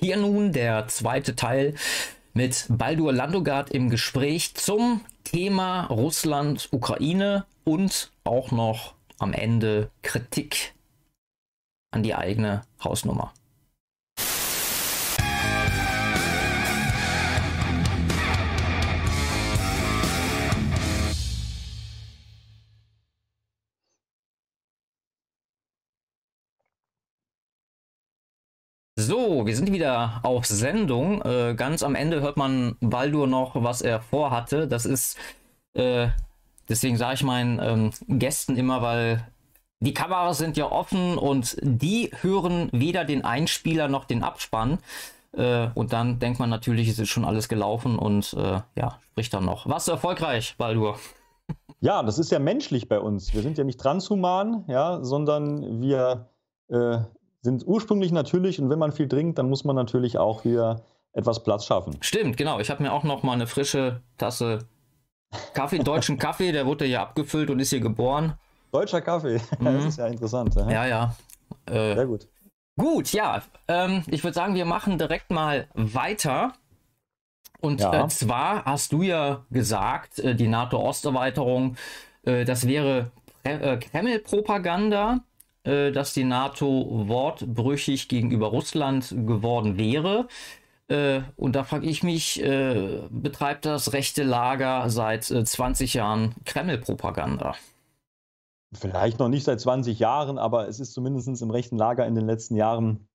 Hier 0.00 0.16
nun 0.16 0.52
der 0.52 0.86
zweite 0.86 1.34
Teil 1.34 1.74
mit 2.32 2.66
Baldur 2.68 3.12
Landogard 3.12 3.70
im 3.70 3.90
Gespräch 3.90 4.54
zum 4.54 5.00
Thema 5.24 5.86
Russland, 5.86 6.68
Ukraine 6.70 7.46
und 7.64 8.12
auch 8.22 8.52
noch 8.52 8.94
am 9.18 9.32
Ende 9.32 9.90
Kritik 10.02 10.74
an 11.90 12.04
die 12.04 12.14
eigene 12.14 12.62
Hausnummer. 12.82 13.34
Wir 29.48 29.56
sind 29.56 29.72
wieder 29.72 30.20
auf 30.24 30.44
Sendung. 30.44 31.22
Äh, 31.22 31.54
ganz 31.56 31.82
am 31.82 31.94
Ende 31.94 32.20
hört 32.20 32.36
man 32.36 32.76
Baldur 32.80 33.26
noch, 33.26 33.54
was 33.54 33.80
er 33.80 34.02
vorhatte. 34.02 34.68
Das 34.68 34.84
ist, 34.84 35.16
äh, 35.72 36.08
deswegen 36.68 36.98
sage 36.98 37.14
ich 37.14 37.22
meinen 37.24 37.58
ähm, 37.58 38.18
Gästen 38.18 38.56
immer, 38.56 38.82
weil 38.82 39.26
die 39.80 39.94
Kameras 39.94 40.36
sind 40.36 40.58
ja 40.58 40.70
offen 40.70 41.16
und 41.16 41.56
die 41.62 42.10
hören 42.20 42.68
weder 42.72 43.06
den 43.06 43.24
Einspieler 43.24 43.88
noch 43.88 44.04
den 44.04 44.22
Abspann. 44.22 44.80
Äh, 45.32 45.68
und 45.74 45.94
dann 45.94 46.18
denkt 46.18 46.38
man 46.38 46.50
natürlich, 46.50 46.86
es 46.86 46.98
ist 46.98 47.08
schon 47.08 47.24
alles 47.24 47.48
gelaufen 47.48 47.98
und 47.98 48.34
äh, 48.34 48.60
ja, 48.76 48.98
spricht 49.12 49.32
dann 49.32 49.46
noch. 49.46 49.66
Was 49.66 49.88
erfolgreich, 49.88 50.56
Baldur? 50.58 50.98
Ja, 51.80 52.02
das 52.02 52.18
ist 52.18 52.32
ja 52.32 52.40
menschlich 52.40 52.88
bei 52.88 52.98
uns. 52.98 53.32
Wir 53.32 53.42
sind 53.42 53.56
ja 53.56 53.62
nicht 53.62 53.78
transhuman, 53.78 54.64
ja, 54.66 54.98
sondern 55.04 55.80
wir 55.80 56.28
äh, 56.70 56.98
sind 57.42 57.66
ursprünglich 57.66 58.12
natürlich 58.12 58.60
und 58.60 58.70
wenn 58.70 58.78
man 58.78 58.92
viel 58.92 59.08
trinkt, 59.08 59.38
dann 59.38 59.48
muss 59.48 59.64
man 59.64 59.76
natürlich 59.76 60.18
auch 60.18 60.44
wieder 60.44 60.82
etwas 61.12 61.42
Platz 61.42 61.64
schaffen. 61.64 61.96
Stimmt, 62.00 62.36
genau. 62.36 62.60
Ich 62.60 62.70
habe 62.70 62.82
mir 62.82 62.92
auch 62.92 63.04
noch 63.04 63.22
mal 63.22 63.32
eine 63.32 63.46
frische 63.46 64.02
Tasse 64.18 64.60
Kaffee, 65.54 65.78
deutschen 65.84 66.18
Kaffee, 66.18 66.52
der 66.52 66.66
wurde 66.66 66.86
ja 66.86 67.02
abgefüllt 67.02 67.50
und 67.50 67.60
ist 67.60 67.70
hier 67.70 67.80
geboren. 67.80 68.34
Deutscher 68.72 69.00
Kaffee, 69.00 69.40
mhm. 69.58 69.64
das 69.64 69.84
ist 69.84 69.98
ja 69.98 70.06
interessant. 70.06 70.54
Ja, 70.54 70.70
ja. 70.70 70.86
ja. 70.86 71.14
Äh, 71.66 71.94
Sehr 71.94 72.06
gut. 72.06 72.28
Gut, 72.76 73.12
ja. 73.12 73.42
Ähm, 73.66 74.04
ich 74.06 74.22
würde 74.22 74.34
sagen, 74.34 74.54
wir 74.54 74.64
machen 74.64 74.98
direkt 74.98 75.30
mal 75.30 75.66
weiter. 75.74 76.52
Und 77.60 77.80
ja. 77.80 78.04
äh, 78.04 78.08
zwar 78.08 78.64
hast 78.64 78.92
du 78.92 79.02
ja 79.02 79.44
gesagt, 79.50 80.20
äh, 80.20 80.36
die 80.36 80.46
NATO-Osterweiterung, 80.46 81.76
äh, 82.22 82.44
das 82.44 82.68
wäre 82.68 83.10
äh, 83.42 83.78
Kreml-Propaganda. 83.78 85.20
Äh, 85.68 85.92
dass 85.92 86.14
die 86.14 86.24
NATO 86.24 86.86
wortbrüchig 87.08 88.08
gegenüber 88.08 88.46
Russland 88.46 89.10
geworden 89.10 89.76
wäre. 89.76 90.26
Äh, 90.88 91.20
und 91.36 91.56
da 91.56 91.64
frage 91.64 91.86
ich 91.86 92.02
mich, 92.02 92.42
äh, 92.42 93.02
betreibt 93.10 93.66
das 93.66 93.92
rechte 93.92 94.22
Lager 94.22 94.88
seit 94.88 95.24
20 95.24 95.92
Jahren 95.92 96.34
Kreml-Propaganda? 96.46 97.54
Vielleicht 98.72 99.18
noch 99.18 99.28
nicht 99.28 99.44
seit 99.44 99.60
20 99.60 99.98
Jahren, 99.98 100.38
aber 100.38 100.68
es 100.68 100.80
ist 100.80 100.94
zumindest 100.94 101.42
im 101.42 101.50
rechten 101.50 101.76
Lager 101.76 102.06
in 102.06 102.14
den 102.14 102.26
letzten 102.26 102.56
Jahren 102.56 103.06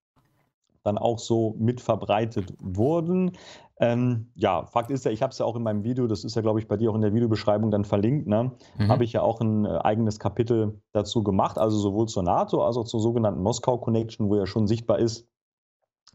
dann 0.83 0.97
auch 0.97 1.19
so 1.19 1.55
mit 1.57 1.81
verbreitet 1.81 2.53
worden. 2.59 3.31
Ähm, 3.79 4.31
ja, 4.35 4.65
Fakt 4.65 4.91
ist 4.91 5.05
ja, 5.05 5.11
ich 5.11 5.21
habe 5.21 5.31
es 5.31 5.39
ja 5.39 5.45
auch 5.45 5.55
in 5.55 5.63
meinem 5.63 5.83
Video, 5.83 6.07
das 6.07 6.23
ist 6.23 6.35
ja, 6.35 6.41
glaube 6.41 6.59
ich, 6.59 6.67
bei 6.67 6.77
dir 6.77 6.91
auch 6.91 6.95
in 6.95 7.01
der 7.01 7.13
Videobeschreibung 7.13 7.71
dann 7.71 7.85
verlinkt, 7.85 8.27
ne? 8.27 8.51
Mhm. 8.77 8.87
habe 8.89 9.03
ich 9.03 9.13
ja 9.13 9.21
auch 9.21 9.41
ein 9.41 9.65
äh, 9.65 9.79
eigenes 9.83 10.19
Kapitel 10.19 10.81
dazu 10.91 11.23
gemacht, 11.23 11.57
also 11.57 11.77
sowohl 11.77 12.07
zur 12.07 12.23
NATO 12.23 12.63
als 12.63 12.77
auch 12.77 12.85
zur 12.85 12.99
sogenannten 12.99 13.41
Moskau 13.41 13.77
Connection, 13.77 14.29
wo 14.29 14.35
ja 14.35 14.45
schon 14.45 14.67
sichtbar 14.67 14.99
ist, 14.99 15.27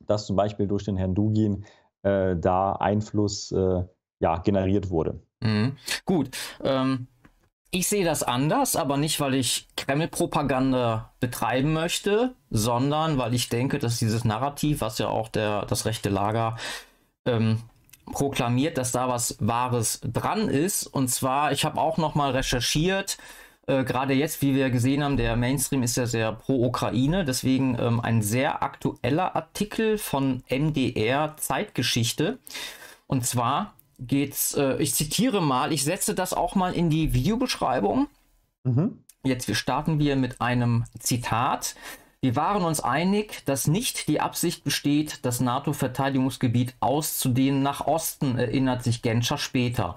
dass 0.06 0.27
zum 0.27 0.36
Beispiel 0.36 0.66
durch 0.69 0.84
den 0.84 0.97
Herrn 0.97 1.14
Dugin 1.14 1.64
äh, 2.03 2.36
da 2.36 2.72
Einfluss 2.72 3.50
äh, 3.53 3.84
ja, 4.20 4.38
generiert 4.38 4.91
wurde. 4.91 5.20
Mhm. 5.41 5.77
Gut. 6.05 6.30
Ähm, 6.62 7.08
ich 7.70 7.88
sehe 7.88 8.05
das 8.05 8.22
anders, 8.22 8.76
aber 8.76 8.97
nicht, 8.97 9.20
weil 9.20 9.34
ich 9.34 9.69
Kreml-Propaganda 9.76 11.12
betreiben 11.20 11.72
möchte, 11.72 12.34
sondern 12.50 13.19
weil 13.19 13.34
ich 13.34 13.48
denke, 13.48 13.78
dass 13.78 13.98
dieses 13.98 14.25
Narrativ, 14.25 14.81
was 14.81 14.98
ja 14.98 15.09
auch 15.09 15.28
der, 15.28 15.66
das 15.66 15.84
rechte 15.84 16.09
Lager 16.09 16.56
ähm, 17.26 17.60
proklamiert, 18.12 18.78
dass 18.78 18.93
da 18.93 19.09
was 19.09 19.37
Wahres 19.41 20.00
dran 20.03 20.48
ist. 20.48 20.87
Und 20.87 21.09
zwar, 21.09 21.53
ich 21.53 21.65
habe 21.65 21.78
auch 21.78 21.98
noch 21.98 22.15
mal 22.15 22.31
recherchiert, 22.31 23.19
äh, 23.66 23.84
gerade 23.84 24.14
jetzt, 24.14 24.41
wie 24.41 24.54
wir 24.54 24.70
gesehen 24.70 25.04
haben, 25.04 25.19
der 25.19 25.37
Mainstream 25.37 25.82
ist 25.82 25.97
ja 25.97 26.06
sehr 26.06 26.32
pro 26.32 26.64
Ukraine, 26.64 27.26
deswegen 27.26 27.78
ähm, 27.78 28.00
ein 28.00 28.22
sehr 28.22 28.62
aktueller 28.62 29.37
Artikel 29.37 29.98
von 29.98 30.43
MDR 30.48 31.37
Zeitgeschichte. 31.37 32.38
Und 33.06 33.26
zwar 33.26 33.75
geht's, 33.98 34.54
äh, 34.54 34.76
ich 34.76 34.94
zitiere 34.94 35.41
mal, 35.41 35.72
ich 35.72 35.84
setze 35.84 36.14
das 36.14 36.32
auch 36.32 36.54
mal 36.54 36.72
in 36.75 36.91
die 36.91 37.12
Videobeschreibung. 37.12 38.09
Mhm. 38.64 39.04
Jetzt 39.25 39.54
starten 39.56 39.98
wir 39.98 40.16
mit 40.16 40.41
einem 40.41 40.84
Zitat. 40.98 41.75
Wir 42.20 42.34
waren 42.34 42.64
uns 42.64 42.81
einig, 42.81 43.44
dass 43.44 43.69
nicht 43.69 44.08
die 44.08 44.20
Absicht 44.20 44.64
besteht, 44.64 45.25
das 45.25 45.41
NATO-Verteidigungsgebiet 45.41 46.75
auszudehnen 46.81 47.62
nach 47.62 47.87
Osten, 47.87 48.38
erinnert 48.38 48.82
sich 48.82 49.03
Genscher 49.03 49.38
später. 49.38 49.97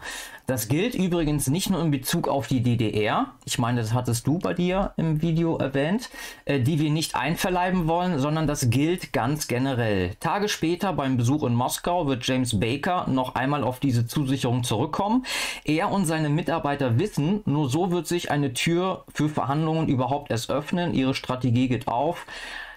Das 0.51 0.67
gilt 0.67 0.95
übrigens 0.95 1.47
nicht 1.47 1.69
nur 1.69 1.81
in 1.81 1.91
Bezug 1.91 2.27
auf 2.27 2.47
die 2.47 2.59
DDR, 2.61 3.27
ich 3.45 3.57
meine, 3.57 3.79
das 3.79 3.93
hattest 3.93 4.27
du 4.27 4.37
bei 4.37 4.53
dir 4.53 4.91
im 4.97 5.21
Video 5.21 5.55
erwähnt, 5.55 6.09
äh, 6.43 6.59
die 6.59 6.77
wir 6.77 6.89
nicht 6.89 7.15
einverleiben 7.15 7.87
wollen, 7.87 8.19
sondern 8.19 8.47
das 8.47 8.69
gilt 8.69 9.13
ganz 9.13 9.47
generell. 9.47 10.13
Tage 10.19 10.49
später 10.49 10.91
beim 10.91 11.15
Besuch 11.15 11.43
in 11.43 11.55
Moskau 11.55 12.05
wird 12.05 12.27
James 12.27 12.59
Baker 12.59 13.07
noch 13.07 13.35
einmal 13.35 13.63
auf 13.63 13.79
diese 13.79 14.05
Zusicherung 14.05 14.65
zurückkommen. 14.65 15.25
Er 15.63 15.89
und 15.89 16.03
seine 16.03 16.27
Mitarbeiter 16.27 16.99
wissen, 16.99 17.43
nur 17.45 17.69
so 17.69 17.89
wird 17.89 18.05
sich 18.05 18.29
eine 18.29 18.51
Tür 18.51 19.05
für 19.13 19.29
Verhandlungen 19.29 19.87
überhaupt 19.87 20.31
erst 20.31 20.51
öffnen. 20.51 20.93
Ihre 20.93 21.15
Strategie 21.15 21.69
geht 21.69 21.87
auf. 21.87 22.25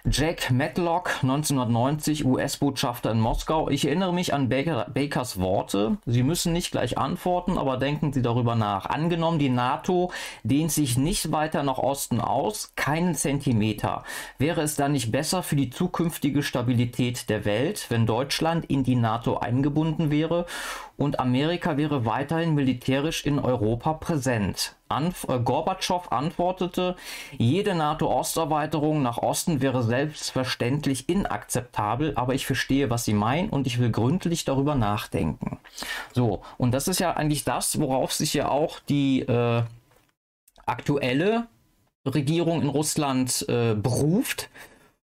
Jack 0.07 0.51
Matlock, 0.51 1.23
1990 1.23 2.27
US-Botschafter 2.27 3.13
in 3.13 3.21
Moskau. 3.21 3.71
Ich 3.71 3.87
erinnere 3.87 4.13
mich 4.13 4.35
an 4.35 4.51
Baker, 4.51 4.87
Bakers 4.93 5.41
Worte. 5.41 5.97
Sie 6.05 6.23
müssen 6.23 6.53
nicht 6.53 6.73
gleich 6.73 6.99
antworten, 6.99 7.57
aber 7.57 7.79
denken 7.79 8.13
Sie 8.13 8.21
darüber 8.21 8.55
nach. 8.55 8.85
Angenommen, 8.85 9.39
die 9.39 9.49
NATO 9.49 10.13
dehnt 10.43 10.73
sich 10.73 10.99
nicht 10.99 11.33
weiter 11.33 11.63
nach 11.63 11.79
Osten 11.79 12.21
aus, 12.21 12.75
keinen 12.77 13.15
Zentimeter. 13.15 14.05
Wäre 14.37 14.61
es 14.61 14.77
dann 14.77 14.93
nicht 14.93 15.11
besser 15.11 15.43
für 15.43 15.57
die 15.57 15.71
zukünftige 15.71 16.43
Stabilität 16.43 17.31
der 17.31 17.47
Welt, 17.47 17.87
wenn 17.89 18.05
Deutschland 18.05 18.67
in 18.67 18.85
die 18.85 18.97
NATO 18.97 19.39
eingebunden 19.39 20.11
wäre 20.11 20.45
und 20.97 21.19
Amerika 21.19 21.77
wäre 21.77 22.07
weiterhin 22.07 22.55
militärisch 22.55 23.27
in 23.27 23.39
Europa 23.39 23.95
präsent. 23.95 24.77
Anf 24.89 25.27
äh, 25.29 25.41
Gorbatschow 25.41 26.13
antwortete, 26.13 26.97
jede 27.37 27.75
NATO-Osterweiterung 27.75 29.03
nach 29.03 29.19
Osten 29.19 29.61
wäre 29.61 29.83
selbstverständlich 29.83 31.09
inakzeptabel, 31.09 32.13
aber 32.17 32.35
ich 32.35 32.47
verstehe, 32.47 32.91
was 32.91 33.05
Sie 33.05 33.15
meinen 33.15 33.51
und 33.51 33.67
ich 33.67 33.79
will 33.79 33.91
gründlich 33.91 34.45
darüber 34.45 34.75
nachdenken. 34.75 35.59
So, 36.13 36.43
und 36.59 36.73
das 36.73 36.87
ist 36.89 37.01
ja 37.01 37.13
eigentlich 37.13 37.45
das, 37.45 37.81
worauf 37.81 38.13
sich 38.13 38.35
ja 38.35 38.49
auch 38.49 38.79
die 38.79 39.21
äh, 39.21 39.63
aktuelle 40.67 41.49
Regierung 42.07 42.63
in 42.63 42.69
Russland 42.69 43.45
äh, 43.49 43.75
beruft. 43.75 44.49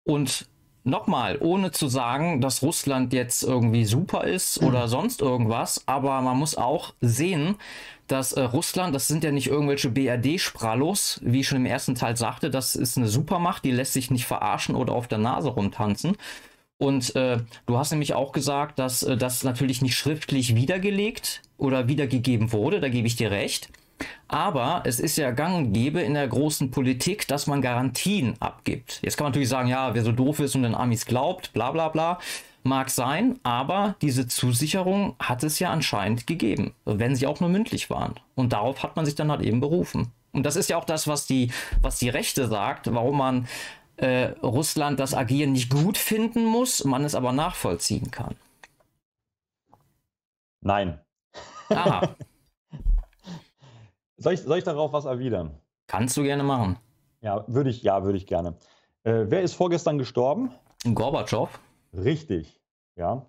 Und 0.05 0.47
Nochmal, 0.87 1.39
ohne 1.41 1.73
zu 1.73 1.89
sagen, 1.89 2.41
dass 2.41 2.63
Russland 2.63 3.13
jetzt 3.13 3.43
irgendwie 3.43 3.85
super 3.85 4.23
ist 4.23 4.63
oder 4.63 4.85
mhm. 4.85 4.91
sonst 4.91 5.21
irgendwas, 5.21 5.83
aber 5.87 6.21
man 6.21 6.39
muss 6.39 6.57
auch 6.57 6.95
sehen, 7.01 7.57
dass 8.07 8.33
äh, 8.35 8.43
Russland, 8.43 8.95
das 8.95 9.09
sind 9.09 9.25
ja 9.25 9.33
nicht 9.33 9.49
irgendwelche 9.49 9.91
BRD-Sprallos, 9.91 11.21
wie 11.25 11.41
ich 11.41 11.49
schon 11.49 11.59
im 11.59 11.67
ersten 11.67 11.97
Teil 11.97 12.17
sagte, 12.17 12.51
das 12.51 12.77
ist 12.77 12.97
eine 12.97 13.09
Supermacht, 13.09 13.65
die 13.65 13.73
lässt 13.73 13.95
sich 13.95 14.13
nicht 14.13 14.27
verarschen 14.27 14.77
oder 14.77 14.93
auf 14.93 15.09
der 15.09 15.19
Nase 15.19 15.49
rumtanzen. 15.49 16.17
Und 16.79 17.17
äh, 17.17 17.39
du 17.67 17.79
hast 17.79 17.91
nämlich 17.91 18.15
auch 18.15 18.31
gesagt, 18.31 18.79
dass 18.79 19.03
äh, 19.03 19.17
das 19.17 19.43
natürlich 19.43 19.83
nicht 19.83 19.97
schriftlich 19.97 20.55
wiedergelegt 20.55 21.43
oder 21.57 21.89
wiedergegeben 21.89 22.53
wurde, 22.53 22.79
da 22.79 22.89
gebe 22.89 23.09
ich 23.09 23.17
dir 23.17 23.33
recht. 23.33 23.71
Aber 24.29 24.83
es 24.85 25.01
ist 25.01 25.17
ja 25.17 25.31
gang 25.31 25.57
und 25.57 25.73
gäbe 25.73 26.01
in 26.01 26.15
der 26.15 26.29
großen 26.29 26.71
Politik, 26.71 27.27
dass 27.29 27.47
man 27.47 27.63
Garantien 27.63 28.35
abgibt. 28.41 29.01
Jetzt 29.03 29.17
kann 29.17 29.25
man 29.25 29.31
natürlich 29.33 29.49
sagen, 29.49 29.69
ja, 29.69 29.95
wer 29.95 30.05
so 30.05 30.13
doof 30.13 30.41
ist 30.41 30.55
und 30.55 30.63
den 30.63 30.75
Amis 30.75 31.07
glaubt, 31.07 31.53
bla 31.53 31.71
bla 31.71 31.89
bla. 31.89 32.19
Mag 32.63 32.91
sein, 32.91 33.39
aber 33.45 33.95
diese 34.03 34.27
Zusicherung 34.27 35.15
hat 35.21 35.45
es 35.45 35.61
ja 35.61 35.71
anscheinend 35.71 36.27
gegeben, 36.27 36.75
wenn 36.85 37.15
sie 37.15 37.29
auch 37.29 37.39
nur 37.39 37.49
mündlich 37.49 37.91
waren. 37.91 38.15
Und 38.35 38.53
darauf 38.53 38.83
hat 38.83 38.97
man 38.97 39.05
sich 39.05 39.15
dann 39.15 39.31
halt 39.31 39.43
eben 39.43 39.61
berufen. 39.61 40.11
Und 40.33 40.43
das 40.43 40.57
ist 40.57 40.69
ja 40.69 40.77
auch 40.77 40.85
das, 40.85 41.07
was 41.07 41.27
die, 41.27 41.53
was 41.81 41.99
die 41.99 42.09
Rechte 42.09 42.49
sagt, 42.49 42.93
warum 42.93 43.19
man 43.19 43.49
äh, 43.97 44.33
Russland 44.43 44.99
das 44.99 45.15
Agieren 45.15 45.53
nicht 45.53 45.71
gut 45.71 45.97
finden 45.97 46.45
muss, 46.45 46.85
man 46.85 47.05
es 47.05 47.15
aber 47.15 47.33
nachvollziehen 47.33 48.11
kann. 48.11 48.35
Nein. 50.61 51.01
Aha. 51.69 52.17
Soll 54.17 54.35
ich, 54.35 54.43
soll 54.43 54.59
ich 54.59 54.65
darauf 54.65 54.93
was 54.93 55.05
erwidern? 55.05 55.59
Kannst 55.87 56.17
du 56.17 56.23
gerne 56.23 56.43
machen. 56.43 56.79
Ja, 57.21 57.45
würde 57.47 57.71
ich, 57.71 57.83
ja, 57.83 58.05
würde 58.05 58.19
ich 58.19 58.27
gerne. 58.27 58.55
Äh, 59.05 59.27
wer 59.29 59.43
ist 59.43 59.55
vorgestern 59.55 59.99
gestorben? 59.99 60.53
Gorbatschow. 60.95 61.49
Richtig. 61.93 62.61
Ja. 62.97 63.27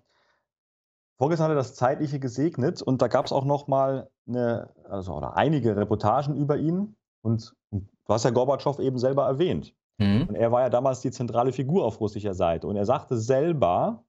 Vorgestern 1.18 1.46
hat 1.46 1.52
er 1.52 1.56
das 1.56 1.74
Zeitliche 1.74 2.20
gesegnet 2.20 2.80
und 2.80 3.02
da 3.02 3.08
gab 3.08 3.26
es 3.26 3.32
auch 3.32 3.44
noch 3.44 3.66
mal 3.66 4.08
eine, 4.26 4.70
also 4.88 5.14
oder 5.14 5.36
einige 5.36 5.76
Reportagen 5.76 6.36
über 6.36 6.56
ihn. 6.56 6.96
Und, 7.22 7.54
und 7.70 7.88
du 8.06 8.14
hast 8.14 8.24
ja 8.24 8.30
Gorbatschow 8.30 8.78
eben 8.78 8.98
selber 8.98 9.26
erwähnt. 9.26 9.74
Mhm. 9.98 10.26
Und 10.28 10.34
er 10.36 10.52
war 10.52 10.62
ja 10.62 10.70
damals 10.70 11.00
die 11.00 11.10
zentrale 11.10 11.52
Figur 11.52 11.84
auf 11.84 12.00
russischer 12.00 12.34
Seite. 12.34 12.66
Und 12.66 12.76
er 12.76 12.86
sagte 12.86 13.16
selber, 13.16 14.04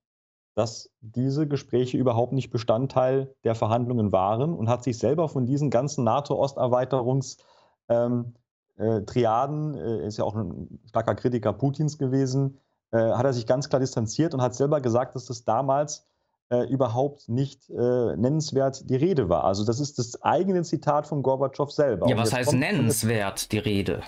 dass 0.59 0.91
diese 0.99 1.47
Gespräche 1.47 1.97
überhaupt 1.97 2.33
nicht 2.33 2.51
Bestandteil 2.51 3.33
der 3.45 3.55
Verhandlungen 3.55 4.11
waren 4.11 4.53
und 4.53 4.67
hat 4.67 4.83
sich 4.83 4.97
selber 4.97 5.29
von 5.29 5.45
diesen 5.45 5.69
ganzen 5.69 6.03
NATO-Osterweiterungs-Triaden, 6.03 8.35
ähm, 8.77 9.77
äh, 9.77 10.03
äh, 10.03 10.05
ist 10.05 10.17
ja 10.17 10.25
auch 10.25 10.35
ein 10.35 10.81
starker 10.89 11.15
Kritiker 11.15 11.53
Putins 11.53 11.97
gewesen, 11.97 12.59
äh, 12.91 12.97
hat 12.97 13.23
er 13.23 13.31
sich 13.31 13.47
ganz 13.47 13.69
klar 13.69 13.79
distanziert 13.79 14.33
und 14.33 14.41
hat 14.41 14.53
selber 14.53 14.81
gesagt, 14.81 15.15
dass 15.15 15.27
das 15.27 15.45
damals 15.45 16.05
überhaupt 16.67 17.29
nicht 17.29 17.69
nennenswert 17.69 18.89
die 18.89 18.95
Rede 18.95 19.29
war. 19.29 19.43
Also 19.43 19.63
das 19.63 19.79
ist 19.79 19.99
das 19.99 20.23
eigene 20.23 20.63
Zitat 20.63 21.05
von 21.05 21.21
Gorbatschow 21.21 21.71
selber. 21.71 22.09
Ja, 22.09 22.17
was 22.17 22.33
heißt 22.33 22.53
nennenswert 22.53 23.51
die 23.51 23.59
Rede? 23.59 24.01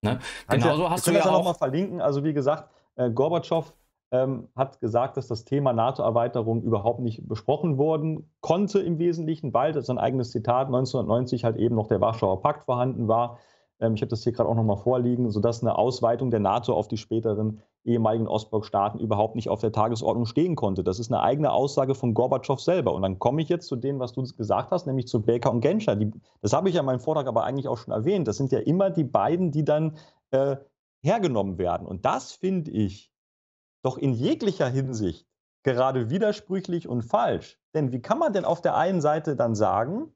Ne? 0.00 0.20
Genauso 0.48 0.88
hast 0.88 1.06
du 1.06 1.10
ja 1.10 1.22
auch... 1.26 1.32
noch 1.32 1.44
mal 1.44 1.52
verlinken. 1.52 2.00
Also 2.00 2.24
wie 2.24 2.32
gesagt, 2.32 2.70
Gorbatschow 2.96 3.74
ähm, 4.14 4.48
hat 4.54 4.80
gesagt, 4.80 5.16
dass 5.16 5.26
das 5.26 5.44
Thema 5.44 5.72
NATO-Erweiterung 5.72 6.62
überhaupt 6.62 7.00
nicht 7.00 7.26
besprochen 7.26 7.78
worden 7.78 8.30
konnte 8.40 8.78
im 8.78 9.00
Wesentlichen, 9.00 9.52
weil 9.52 9.72
das 9.72 9.90
ein 9.90 9.98
eigenes 9.98 10.30
Zitat 10.30 10.68
1990 10.68 11.42
halt 11.42 11.56
eben 11.56 11.74
noch 11.74 11.88
der 11.88 12.00
Warschauer 12.00 12.40
Pakt 12.40 12.64
vorhanden 12.66 13.08
war. 13.08 13.38
Ähm, 13.80 13.94
ich 13.94 14.02
habe 14.02 14.10
das 14.10 14.22
hier 14.22 14.32
gerade 14.32 14.48
auch 14.48 14.54
nochmal 14.54 14.76
vorliegen, 14.76 15.32
sodass 15.32 15.62
eine 15.62 15.76
Ausweitung 15.76 16.30
der 16.30 16.38
NATO 16.38 16.74
auf 16.74 16.86
die 16.86 16.96
späteren 16.96 17.60
ehemaligen 17.82 18.28
Ostblockstaaten 18.28 19.00
überhaupt 19.00 19.34
nicht 19.34 19.48
auf 19.48 19.60
der 19.60 19.72
Tagesordnung 19.72 20.26
stehen 20.26 20.54
konnte. 20.54 20.84
Das 20.84 21.00
ist 21.00 21.12
eine 21.12 21.20
eigene 21.20 21.50
Aussage 21.50 21.96
von 21.96 22.14
Gorbatschow 22.14 22.60
selber. 22.60 22.94
Und 22.94 23.02
dann 23.02 23.18
komme 23.18 23.42
ich 23.42 23.48
jetzt 23.48 23.66
zu 23.66 23.74
dem, 23.74 23.98
was 23.98 24.12
du 24.12 24.22
gesagt 24.22 24.70
hast, 24.70 24.86
nämlich 24.86 25.08
zu 25.08 25.22
Baker 25.22 25.50
und 25.50 25.60
Genscher. 25.60 25.96
Die, 25.96 26.12
das 26.40 26.52
habe 26.52 26.68
ich 26.68 26.76
ja 26.76 26.82
in 26.82 26.86
meinem 26.86 27.00
Vortrag 27.00 27.26
aber 27.26 27.42
eigentlich 27.42 27.66
auch 27.66 27.78
schon 27.78 27.92
erwähnt. 27.92 28.28
Das 28.28 28.36
sind 28.36 28.52
ja 28.52 28.60
immer 28.60 28.90
die 28.90 29.04
beiden, 29.04 29.50
die 29.50 29.64
dann 29.64 29.96
äh, 30.30 30.56
hergenommen 31.02 31.58
werden. 31.58 31.84
Und 31.84 32.04
das 32.04 32.30
finde 32.30 32.70
ich 32.70 33.10
doch 33.84 33.98
in 33.98 34.12
jeglicher 34.12 34.68
Hinsicht 34.68 35.26
gerade 35.62 36.10
widersprüchlich 36.10 36.88
und 36.88 37.02
falsch. 37.02 37.58
Denn 37.74 37.92
wie 37.92 38.00
kann 38.00 38.18
man 38.18 38.32
denn 38.32 38.44
auf 38.44 38.60
der 38.60 38.76
einen 38.76 39.00
Seite 39.00 39.36
dann 39.36 39.54
sagen, 39.54 40.14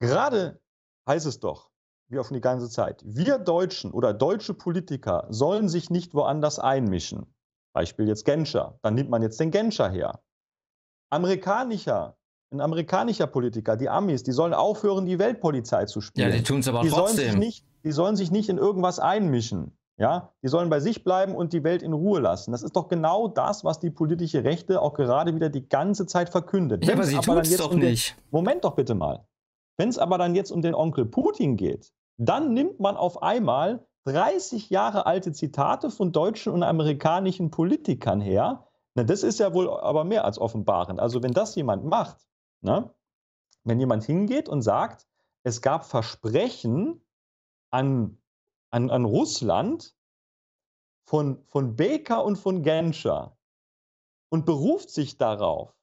gerade 0.00 0.60
heißt 1.08 1.26
es 1.26 1.40
doch, 1.40 1.70
wie 2.08 2.18
auch 2.18 2.24
schon 2.24 2.34
die 2.34 2.40
ganze 2.40 2.70
Zeit, 2.70 3.02
wir 3.04 3.38
Deutschen 3.38 3.92
oder 3.92 4.14
deutsche 4.14 4.54
Politiker 4.54 5.26
sollen 5.28 5.68
sich 5.68 5.90
nicht 5.90 6.14
woanders 6.14 6.58
einmischen. 6.58 7.34
Beispiel 7.72 8.08
jetzt 8.08 8.24
Genscher. 8.24 8.78
Dann 8.82 8.94
nimmt 8.94 9.10
man 9.10 9.22
jetzt 9.22 9.38
den 9.38 9.50
Genscher 9.50 9.90
her. 9.90 10.22
Amerikanischer, 11.10 12.16
ein 12.50 12.60
amerikanischer 12.60 13.26
Politiker, 13.26 13.76
die 13.76 13.88
Amis, 13.88 14.22
die 14.22 14.32
sollen 14.32 14.54
aufhören, 14.54 15.04
die 15.04 15.18
Weltpolizei 15.18 15.84
zu 15.84 16.00
spielen. 16.00 16.30
Ja, 16.30 16.36
die 16.36 16.42
tun 16.42 16.60
es 16.60 16.68
aber 16.68 16.82
die 16.82 16.88
trotzdem. 16.88 17.16
Sollen 17.16 17.30
sich 17.32 17.36
nicht, 17.36 17.66
die 17.84 17.92
sollen 17.92 18.16
sich 18.16 18.30
nicht 18.30 18.48
in 18.48 18.56
irgendwas 18.56 18.98
einmischen. 18.98 19.75
Ja, 19.98 20.32
die 20.42 20.48
sollen 20.48 20.68
bei 20.68 20.80
sich 20.80 21.04
bleiben 21.04 21.34
und 21.34 21.54
die 21.54 21.64
Welt 21.64 21.82
in 21.82 21.94
Ruhe 21.94 22.20
lassen. 22.20 22.52
Das 22.52 22.62
ist 22.62 22.76
doch 22.76 22.88
genau 22.88 23.28
das, 23.28 23.64
was 23.64 23.80
die 23.80 23.90
politische 23.90 24.44
Rechte 24.44 24.82
auch 24.82 24.92
gerade 24.92 25.34
wieder 25.34 25.48
die 25.48 25.68
ganze 25.68 26.06
Zeit 26.06 26.28
verkündet. 26.28 26.84
Ja, 26.84 26.94
aber 26.94 27.04
sie 27.04 27.16
tut 27.16 27.46
es 27.46 27.56
doch 27.56 27.72
um 27.72 27.78
nicht. 27.78 28.14
Den, 28.14 28.22
Moment 28.30 28.64
doch 28.64 28.74
bitte 28.74 28.94
mal. 28.94 29.26
Wenn 29.78 29.88
es 29.88 29.98
aber 29.98 30.18
dann 30.18 30.34
jetzt 30.34 30.50
um 30.50 30.60
den 30.60 30.74
Onkel 30.74 31.06
Putin 31.06 31.56
geht, 31.56 31.92
dann 32.18 32.52
nimmt 32.52 32.78
man 32.78 32.96
auf 32.96 33.22
einmal 33.22 33.86
30 34.04 34.68
Jahre 34.68 35.06
alte 35.06 35.32
Zitate 35.32 35.90
von 35.90 36.12
deutschen 36.12 36.52
und 36.52 36.62
amerikanischen 36.62 37.50
Politikern 37.50 38.20
her. 38.20 38.66
Na, 38.94 39.02
das 39.02 39.22
ist 39.22 39.40
ja 39.40 39.54
wohl 39.54 39.68
aber 39.68 40.04
mehr 40.04 40.24
als 40.24 40.38
offenbarend. 40.38 41.00
Also 41.00 41.22
wenn 41.22 41.32
das 41.32 41.54
jemand 41.54 41.84
macht, 41.84 42.18
ne? 42.60 42.90
wenn 43.64 43.80
jemand 43.80 44.04
hingeht 44.04 44.48
und 44.48 44.62
sagt, 44.62 45.06
es 45.42 45.60
gab 45.60 45.84
Versprechen 45.84 47.00
an 47.70 48.18
an, 48.70 48.90
an 48.90 49.04
Russland 49.04 49.94
von, 51.06 51.42
von 51.46 51.76
Baker 51.76 52.24
und 52.24 52.36
von 52.36 52.62
Genscher 52.62 53.36
und 54.28 54.44
beruft 54.44 54.90
sich 54.90 55.18
darauf 55.18 55.74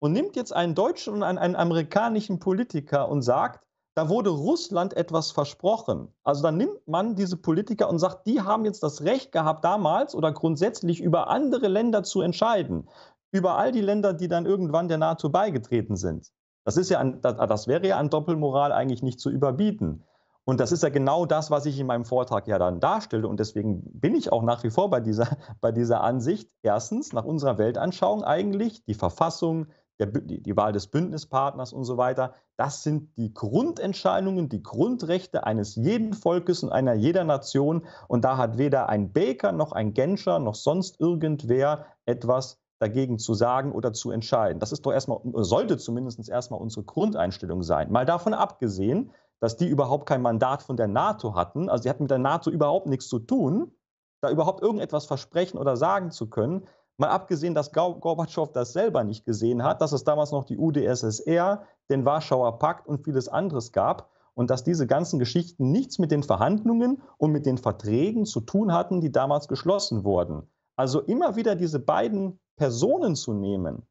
und 0.00 0.12
nimmt 0.12 0.34
jetzt 0.34 0.52
einen 0.52 0.74
deutschen 0.74 1.14
und 1.14 1.22
einen, 1.22 1.38
einen 1.38 1.56
amerikanischen 1.56 2.38
Politiker 2.38 3.08
und 3.08 3.22
sagt, 3.22 3.64
da 3.94 4.08
wurde 4.08 4.30
Russland 4.30 4.96
etwas 4.96 5.30
versprochen. 5.30 6.08
Also 6.24 6.42
dann 6.42 6.56
nimmt 6.56 6.88
man 6.88 7.14
diese 7.14 7.36
Politiker 7.36 7.90
und 7.90 7.98
sagt, 7.98 8.26
die 8.26 8.40
haben 8.40 8.64
jetzt 8.64 8.82
das 8.82 9.02
Recht 9.02 9.32
gehabt, 9.32 9.64
damals 9.64 10.14
oder 10.14 10.32
grundsätzlich 10.32 11.00
über 11.00 11.28
andere 11.28 11.68
Länder 11.68 12.02
zu 12.02 12.22
entscheiden. 12.22 12.88
Über 13.32 13.58
all 13.58 13.70
die 13.70 13.82
Länder, 13.82 14.14
die 14.14 14.28
dann 14.28 14.46
irgendwann 14.46 14.88
der 14.88 14.98
NATO 14.98 15.28
beigetreten 15.28 15.96
sind. 15.96 16.32
Das, 16.64 16.76
ist 16.76 16.90
ja 16.90 17.00
ein, 17.00 17.20
das 17.20 17.66
wäre 17.66 17.86
ja 17.86 17.98
an 17.98 18.08
Doppelmoral 18.08 18.72
eigentlich 18.72 19.02
nicht 19.02 19.20
zu 19.20 19.30
überbieten. 19.30 20.04
Und 20.44 20.58
das 20.58 20.72
ist 20.72 20.82
ja 20.82 20.88
genau 20.88 21.24
das, 21.24 21.50
was 21.50 21.66
ich 21.66 21.78
in 21.78 21.86
meinem 21.86 22.04
Vortrag 22.04 22.48
ja 22.48 22.58
dann 22.58 22.80
darstelle. 22.80 23.28
Und 23.28 23.38
deswegen 23.38 23.82
bin 24.00 24.14
ich 24.14 24.32
auch 24.32 24.42
nach 24.42 24.64
wie 24.64 24.70
vor 24.70 24.90
bei 24.90 25.00
dieser, 25.00 25.36
bei 25.60 25.70
dieser 25.72 26.02
Ansicht. 26.02 26.50
Erstens, 26.62 27.12
nach 27.12 27.24
unserer 27.24 27.58
Weltanschauung 27.58 28.24
eigentlich, 28.24 28.84
die 28.84 28.94
Verfassung, 28.94 29.66
der, 30.00 30.08
die, 30.08 30.42
die 30.42 30.56
Wahl 30.56 30.72
des 30.72 30.88
Bündnispartners 30.88 31.72
und 31.72 31.84
so 31.84 31.96
weiter, 31.96 32.34
das 32.56 32.82
sind 32.82 33.16
die 33.16 33.32
Grundentscheidungen, 33.32 34.48
die 34.48 34.62
Grundrechte 34.62 35.44
eines 35.44 35.76
jeden 35.76 36.12
Volkes 36.12 36.64
und 36.64 36.72
einer 36.72 36.94
jeder 36.94 37.22
Nation. 37.22 37.86
Und 38.08 38.24
da 38.24 38.36
hat 38.36 38.58
weder 38.58 38.88
ein 38.88 39.12
Baker 39.12 39.52
noch 39.52 39.70
ein 39.70 39.94
Genscher 39.94 40.40
noch 40.40 40.56
sonst 40.56 41.00
irgendwer 41.00 41.86
etwas 42.04 42.58
dagegen 42.80 43.20
zu 43.20 43.34
sagen 43.34 43.70
oder 43.70 43.92
zu 43.92 44.10
entscheiden. 44.10 44.58
Das 44.58 44.72
ist 44.72 44.84
doch 44.84 44.92
erstmal, 44.92 45.20
sollte 45.36 45.78
zumindest 45.78 46.28
erstmal 46.28 46.60
unsere 46.60 46.84
Grundeinstellung 46.84 47.62
sein. 47.62 47.92
Mal 47.92 48.06
davon 48.06 48.34
abgesehen, 48.34 49.12
dass 49.42 49.56
die 49.56 49.66
überhaupt 49.66 50.06
kein 50.06 50.22
Mandat 50.22 50.62
von 50.62 50.76
der 50.76 50.86
NATO 50.86 51.34
hatten. 51.34 51.68
Also 51.68 51.82
die 51.82 51.90
hatten 51.90 52.04
mit 52.04 52.12
der 52.12 52.18
NATO 52.18 52.48
überhaupt 52.48 52.86
nichts 52.86 53.08
zu 53.08 53.18
tun, 53.18 53.72
da 54.20 54.30
überhaupt 54.30 54.62
irgendetwas 54.62 55.04
versprechen 55.04 55.58
oder 55.58 55.76
sagen 55.76 56.12
zu 56.12 56.30
können. 56.30 56.68
Mal 56.96 57.08
abgesehen, 57.08 57.52
dass 57.52 57.72
Gorbatschow 57.72 58.52
das 58.52 58.72
selber 58.72 59.02
nicht 59.02 59.24
gesehen 59.24 59.64
hat, 59.64 59.80
dass 59.80 59.90
es 59.90 60.04
damals 60.04 60.30
noch 60.30 60.44
die 60.44 60.56
UdSSR, 60.56 61.64
den 61.90 62.04
Warschauer 62.04 62.60
Pakt 62.60 62.86
und 62.86 63.02
vieles 63.02 63.28
anderes 63.28 63.72
gab 63.72 64.10
und 64.34 64.48
dass 64.48 64.62
diese 64.62 64.86
ganzen 64.86 65.18
Geschichten 65.18 65.72
nichts 65.72 65.98
mit 65.98 66.12
den 66.12 66.22
Verhandlungen 66.22 67.02
und 67.18 67.32
mit 67.32 67.44
den 67.44 67.58
Verträgen 67.58 68.26
zu 68.26 68.42
tun 68.42 68.72
hatten, 68.72 69.00
die 69.00 69.10
damals 69.10 69.48
geschlossen 69.48 70.04
wurden. 70.04 70.48
Also 70.76 71.00
immer 71.00 71.34
wieder 71.34 71.56
diese 71.56 71.80
beiden 71.80 72.38
Personen 72.54 73.16
zu 73.16 73.32
nehmen, 73.32 73.88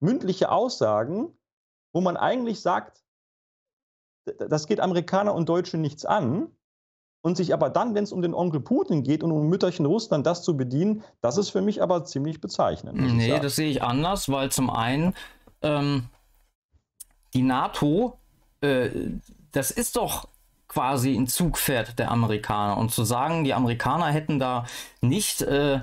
mündliche 0.00 0.52
Aussagen, 0.52 1.38
wo 1.94 2.02
man 2.02 2.18
eigentlich 2.18 2.60
sagt, 2.60 3.02
das 4.24 4.66
geht 4.66 4.80
Amerikaner 4.80 5.34
und 5.34 5.48
Deutsche 5.48 5.78
nichts 5.78 6.04
an. 6.04 6.48
Und 7.22 7.36
sich 7.36 7.52
aber 7.52 7.68
dann, 7.68 7.94
wenn 7.94 8.04
es 8.04 8.12
um 8.12 8.22
den 8.22 8.32
Onkel 8.32 8.60
Putin 8.60 9.02
geht 9.02 9.22
und 9.22 9.30
um 9.30 9.46
Mütterchen 9.46 9.84
Russland 9.84 10.24
das 10.26 10.42
zu 10.42 10.56
bedienen, 10.56 11.04
das 11.20 11.36
ist 11.36 11.50
für 11.50 11.60
mich 11.60 11.82
aber 11.82 12.04
ziemlich 12.06 12.40
bezeichnend. 12.40 12.98
Nee, 12.98 13.38
das 13.38 13.56
sehe 13.56 13.70
ich 13.70 13.82
anders, 13.82 14.30
weil 14.30 14.50
zum 14.50 14.70
einen 14.70 15.14
ähm, 15.60 16.04
die 17.34 17.42
NATO, 17.42 18.18
äh, 18.62 18.88
das 19.52 19.70
ist 19.70 19.96
doch 19.96 20.28
quasi 20.66 21.14
ein 21.14 21.26
Zugpferd 21.26 21.98
der 21.98 22.10
Amerikaner. 22.10 22.78
Und 22.78 22.90
zu 22.90 23.04
sagen, 23.04 23.44
die 23.44 23.52
Amerikaner 23.52 24.06
hätten 24.06 24.38
da 24.38 24.64
nicht 25.02 25.42
äh, 25.42 25.80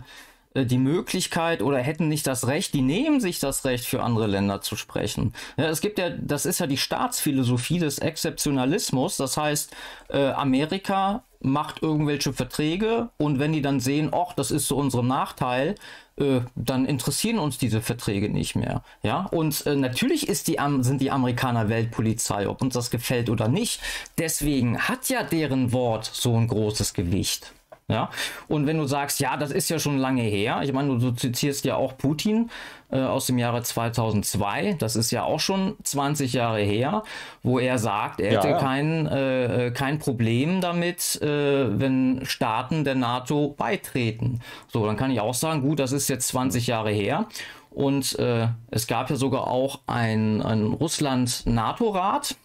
die 0.65 0.77
Möglichkeit 0.77 1.61
oder 1.61 1.79
hätten 1.79 2.07
nicht 2.07 2.27
das 2.27 2.47
Recht, 2.47 2.73
die 2.73 2.81
nehmen 2.81 3.19
sich 3.19 3.39
das 3.39 3.65
Recht, 3.65 3.85
für 3.85 4.03
andere 4.03 4.27
Länder 4.27 4.61
zu 4.61 4.75
sprechen. 4.75 5.33
Ja, 5.57 5.65
es 5.65 5.81
gibt 5.81 5.99
ja, 5.99 6.09
das 6.09 6.45
ist 6.45 6.59
ja 6.59 6.67
die 6.67 6.77
Staatsphilosophie 6.77 7.79
des 7.79 7.99
Exzeptionalismus. 7.99 9.17
Das 9.17 9.37
heißt, 9.37 9.75
äh, 10.09 10.31
Amerika 10.31 11.23
macht 11.39 11.81
irgendwelche 11.83 12.33
Verträge 12.33 13.09
und 13.17 13.39
wenn 13.39 13.53
die 13.53 13.61
dann 13.61 13.79
sehen, 13.79 14.11
ach, 14.11 14.33
das 14.33 14.51
ist 14.51 14.67
zu 14.67 14.75
unserem 14.75 15.07
Nachteil, 15.07 15.75
äh, 16.17 16.41
dann 16.55 16.85
interessieren 16.85 17.37
uns 17.37 17.57
diese 17.57 17.81
Verträge 17.81 18.29
nicht 18.29 18.55
mehr. 18.55 18.81
Ja, 19.03 19.27
und 19.31 19.65
äh, 19.67 19.75
natürlich 19.75 20.27
ist 20.27 20.47
die, 20.47 20.57
sind 20.81 21.01
die 21.01 21.11
Amerikaner 21.11 21.69
Weltpolizei, 21.69 22.47
ob 22.49 22.61
uns 22.61 22.73
das 22.73 22.89
gefällt 22.89 23.29
oder 23.29 23.47
nicht. 23.47 23.81
Deswegen 24.17 24.79
hat 24.79 25.09
ja 25.09 25.23
deren 25.23 25.71
Wort 25.73 26.09
so 26.11 26.35
ein 26.35 26.47
großes 26.47 26.93
Gewicht. 26.93 27.53
Ja, 27.89 28.09
und 28.49 28.67
wenn 28.67 28.77
du 28.77 28.85
sagst, 28.85 29.21
ja, 29.21 29.37
das 29.37 29.49
ist 29.49 29.69
ja 29.69 29.79
schon 29.79 29.97
lange 29.97 30.21
her, 30.21 30.59
ich 30.61 30.73
meine, 30.73 30.99
du 30.99 31.11
zitierst 31.11 31.63
ja 31.63 31.75
auch 31.77 31.97
Putin 31.97 32.49
äh, 32.91 32.99
aus 32.99 33.27
dem 33.27 33.37
Jahre 33.37 33.63
2002, 33.63 34.73
das 34.73 34.97
ist 34.97 35.09
ja 35.11 35.23
auch 35.23 35.39
schon 35.39 35.77
20 35.83 36.33
Jahre 36.33 36.59
her, 36.59 37.03
wo 37.43 37.59
er 37.59 37.77
sagt, 37.77 38.19
er 38.19 38.33
ja, 38.33 38.39
hätte 38.39 38.49
ja. 38.49 38.57
Kein, 38.59 39.07
äh, 39.07 39.67
äh, 39.67 39.71
kein 39.71 39.99
Problem 39.99 40.59
damit, 40.59 41.21
äh, 41.21 41.79
wenn 41.79 42.25
Staaten 42.25 42.83
der 42.83 42.95
NATO 42.95 43.55
beitreten. 43.57 44.41
So, 44.67 44.85
dann 44.85 44.97
kann 44.97 45.11
ich 45.11 45.21
auch 45.21 45.33
sagen, 45.33 45.61
gut, 45.61 45.79
das 45.79 45.93
ist 45.93 46.09
jetzt 46.09 46.27
20 46.27 46.67
Jahre 46.67 46.91
her. 46.91 47.27
Und 47.69 48.19
äh, 48.19 48.49
es 48.69 48.87
gab 48.87 49.09
ja 49.09 49.15
sogar 49.15 49.47
auch 49.47 49.79
ein, 49.87 50.41
ein 50.41 50.73
Russland-NATO-Rat, 50.73 52.35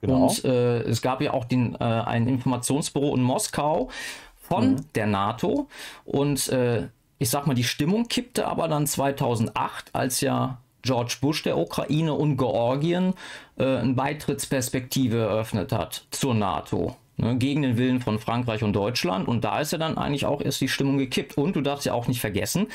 Genau. 0.00 0.26
Und 0.26 0.44
äh, 0.44 0.82
es 0.82 1.00
gab 1.00 1.22
ja 1.22 1.32
auch 1.32 1.46
den, 1.46 1.76
äh, 1.76 1.78
ein 1.78 2.28
Informationsbüro 2.28 3.16
in 3.16 3.22
Moskau, 3.22 3.88
von 4.48 4.72
mhm. 4.72 4.92
der 4.94 5.06
NATO. 5.06 5.68
Und 6.04 6.48
äh, 6.48 6.88
ich 7.18 7.30
sag 7.30 7.46
mal, 7.46 7.54
die 7.54 7.64
Stimmung 7.64 8.08
kippte 8.08 8.46
aber 8.46 8.68
dann 8.68 8.86
2008, 8.86 9.90
als 9.94 10.20
ja 10.20 10.58
George 10.82 11.16
Bush 11.20 11.42
der 11.42 11.56
Ukraine 11.56 12.12
und 12.12 12.36
Georgien 12.36 13.14
äh, 13.56 13.64
eine 13.64 13.94
Beitrittsperspektive 13.94 15.18
eröffnet 15.18 15.72
hat 15.72 16.06
zur 16.10 16.34
NATO. 16.34 16.96
Ne, 17.16 17.36
gegen 17.36 17.62
den 17.62 17.78
Willen 17.78 18.00
von 18.00 18.18
Frankreich 18.18 18.64
und 18.64 18.74
Deutschland. 18.74 19.28
Und 19.28 19.44
da 19.44 19.60
ist 19.60 19.70
ja 19.70 19.78
dann 19.78 19.96
eigentlich 19.96 20.26
auch 20.26 20.40
erst 20.40 20.60
die 20.60 20.68
Stimmung 20.68 20.98
gekippt. 20.98 21.36
Und 21.38 21.54
du 21.54 21.60
darfst 21.60 21.86
ja 21.86 21.92
auch 21.92 22.08
nicht 22.08 22.20
vergessen, 22.20 22.66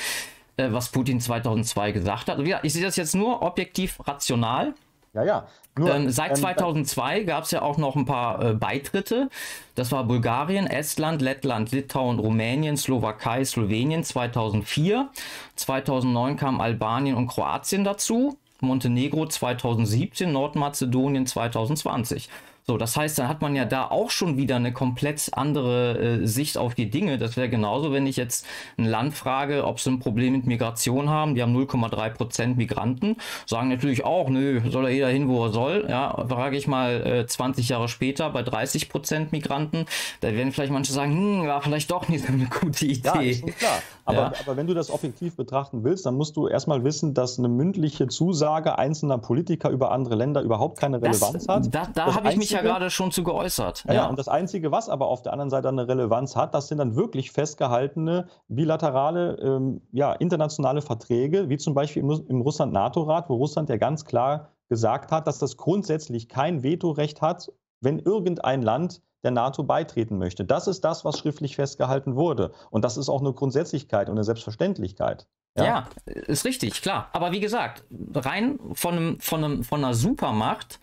äh, 0.55 0.71
was 0.71 0.89
Putin 0.89 1.19
2002 1.19 1.91
gesagt 1.91 2.29
hat. 2.29 2.39
Ich 2.63 2.73
sehe 2.73 2.83
das 2.83 2.95
jetzt 2.95 3.15
nur 3.15 3.41
objektiv 3.41 3.99
rational. 4.07 4.73
Ja, 5.13 5.23
ja. 5.23 5.47
Nur, 5.77 5.95
ähm, 5.95 6.09
seit 6.09 6.37
2002 6.37 7.23
gab 7.23 7.45
es 7.45 7.51
ja 7.51 7.61
auch 7.61 7.77
noch 7.77 7.95
ein 7.95 8.05
paar 8.05 8.43
äh, 8.43 8.53
Beitritte. 8.53 9.29
Das 9.75 9.91
war 9.91 10.03
Bulgarien, 10.03 10.67
Estland, 10.67 11.21
Lettland, 11.21 11.71
Litauen, 11.71 12.19
Rumänien, 12.19 12.77
Slowakei, 12.77 13.43
Slowenien 13.43 14.03
2004. 14.03 15.09
2009 15.55 16.37
kam 16.37 16.61
Albanien 16.61 17.15
und 17.15 17.27
Kroatien 17.27 17.83
dazu. 17.83 18.37
Montenegro 18.61 19.25
2017, 19.25 20.31
Nordmazedonien 20.31 21.25
2020. 21.25 22.29
So, 22.69 22.77
das 22.77 22.95
heißt, 22.95 23.17
dann 23.17 23.27
hat 23.27 23.41
man 23.41 23.55
ja 23.55 23.65
da 23.65 23.85
auch 23.85 24.11
schon 24.11 24.37
wieder 24.37 24.57
eine 24.57 24.71
komplett 24.71 25.31
andere 25.31 26.19
äh, 26.21 26.27
Sicht 26.27 26.55
auf 26.55 26.75
die 26.75 26.91
Dinge. 26.91 27.17
Das 27.17 27.35
wäre 27.35 27.49
genauso, 27.49 27.91
wenn 27.91 28.05
ich 28.05 28.15
jetzt 28.15 28.45
ein 28.77 28.85
Land 28.85 29.15
frage, 29.15 29.65
ob 29.65 29.79
sie 29.79 29.89
ein 29.89 29.97
Problem 29.97 30.33
mit 30.33 30.45
Migration 30.45 31.09
haben. 31.09 31.33
Die 31.33 31.41
haben 31.41 31.57
0,3 31.57 32.11
Prozent 32.11 32.57
Migranten. 32.57 33.15
Sagen 33.47 33.69
natürlich 33.69 34.05
auch, 34.05 34.29
nö, 34.29 34.61
soll 34.69 34.85
er 34.85 34.91
jeder 34.91 35.07
hin, 35.07 35.27
wo 35.27 35.45
er 35.45 35.51
soll. 35.51 35.87
Ja, 35.89 36.27
frage 36.29 36.57
ich 36.57 36.67
mal 36.67 37.07
äh, 37.07 37.25
20 37.25 37.69
Jahre 37.69 37.87
später 37.87 38.29
bei 38.29 38.43
30 38.43 38.87
Prozent 38.87 39.31
Migranten. 39.31 39.87
Da 40.21 40.31
werden 40.31 40.51
vielleicht 40.51 40.71
manche 40.71 40.93
sagen, 40.93 41.13
hm, 41.13 41.47
war 41.47 41.63
vielleicht 41.63 41.89
doch 41.89 42.07
nicht 42.07 42.23
so 42.23 42.31
eine 42.31 42.45
gute 42.61 42.85
Idee. 42.85 43.01
Ja, 43.03 43.19
ist 43.19 43.39
schon 43.39 43.55
klar. 43.55 43.81
Aber, 44.09 44.17
ja. 44.17 44.33
aber 44.43 44.57
wenn 44.57 44.65
du 44.65 44.73
das 44.73 44.89
objektiv 44.89 45.35
betrachten 45.35 45.83
willst, 45.83 46.05
dann 46.05 46.15
musst 46.15 46.35
du 46.35 46.47
erstmal 46.47 46.83
wissen, 46.83 47.13
dass 47.13 47.37
eine 47.37 47.47
mündliche 47.47 48.07
Zusage 48.07 48.77
einzelner 48.79 49.19
Politiker 49.19 49.69
über 49.69 49.91
andere 49.91 50.15
Länder 50.15 50.41
überhaupt 50.41 50.79
keine 50.79 50.99
Relevanz 50.99 51.45
das, 51.45 51.47
hat. 51.47 51.73
Da, 51.73 51.87
da 51.93 52.15
habe 52.15 52.29
ich 52.29 52.37
mich 52.37 52.49
ja 52.49 52.58
ja 52.65 52.71
gerade 52.71 52.89
schon 52.89 53.11
zu 53.11 53.23
geäußert. 53.23 53.83
Ja, 53.87 53.93
ja, 53.93 54.07
und 54.07 54.17
das 54.17 54.27
Einzige, 54.27 54.71
was 54.71 54.89
aber 54.89 55.07
auf 55.07 55.21
der 55.21 55.33
anderen 55.33 55.49
Seite 55.49 55.67
eine 55.69 55.87
Relevanz 55.87 56.35
hat, 56.35 56.53
das 56.53 56.67
sind 56.67 56.77
dann 56.77 56.95
wirklich 56.95 57.31
festgehaltene 57.31 58.27
bilaterale, 58.47 59.37
ähm, 59.41 59.81
ja, 59.91 60.13
internationale 60.13 60.81
Verträge, 60.81 61.49
wie 61.49 61.57
zum 61.57 61.73
Beispiel 61.73 62.03
im, 62.03 62.11
im 62.27 62.41
Russland-NATO-Rat, 62.41 63.29
wo 63.29 63.35
Russland 63.35 63.69
ja 63.69 63.77
ganz 63.77 64.05
klar 64.05 64.49
gesagt 64.69 65.11
hat, 65.11 65.27
dass 65.27 65.39
das 65.39 65.57
grundsätzlich 65.57 66.29
kein 66.29 66.63
Vetorecht 66.63 67.21
hat, 67.21 67.51
wenn 67.81 67.99
irgendein 67.99 68.61
Land 68.61 69.01
der 69.23 69.31
NATO 69.31 69.63
beitreten 69.63 70.17
möchte. 70.17 70.45
Das 70.45 70.67
ist 70.67 70.81
das, 70.85 71.03
was 71.03 71.19
schriftlich 71.19 71.55
festgehalten 71.55 72.15
wurde. 72.15 72.51
Und 72.69 72.85
das 72.85 72.97
ist 72.97 73.09
auch 73.09 73.19
eine 73.19 73.33
Grundsätzlichkeit 73.33 74.07
und 74.07 74.15
eine 74.15 74.23
Selbstverständlichkeit. 74.23 75.27
Ja, 75.57 75.65
ja 75.65 75.87
ist 76.05 76.45
richtig, 76.45 76.81
klar. 76.81 77.09
Aber 77.11 77.31
wie 77.31 77.39
gesagt, 77.39 77.83
rein 78.13 78.59
von, 78.73 78.95
einem, 78.95 79.19
von, 79.19 79.43
einem, 79.43 79.63
von 79.63 79.83
einer 79.83 79.93
Supermacht 79.93 80.79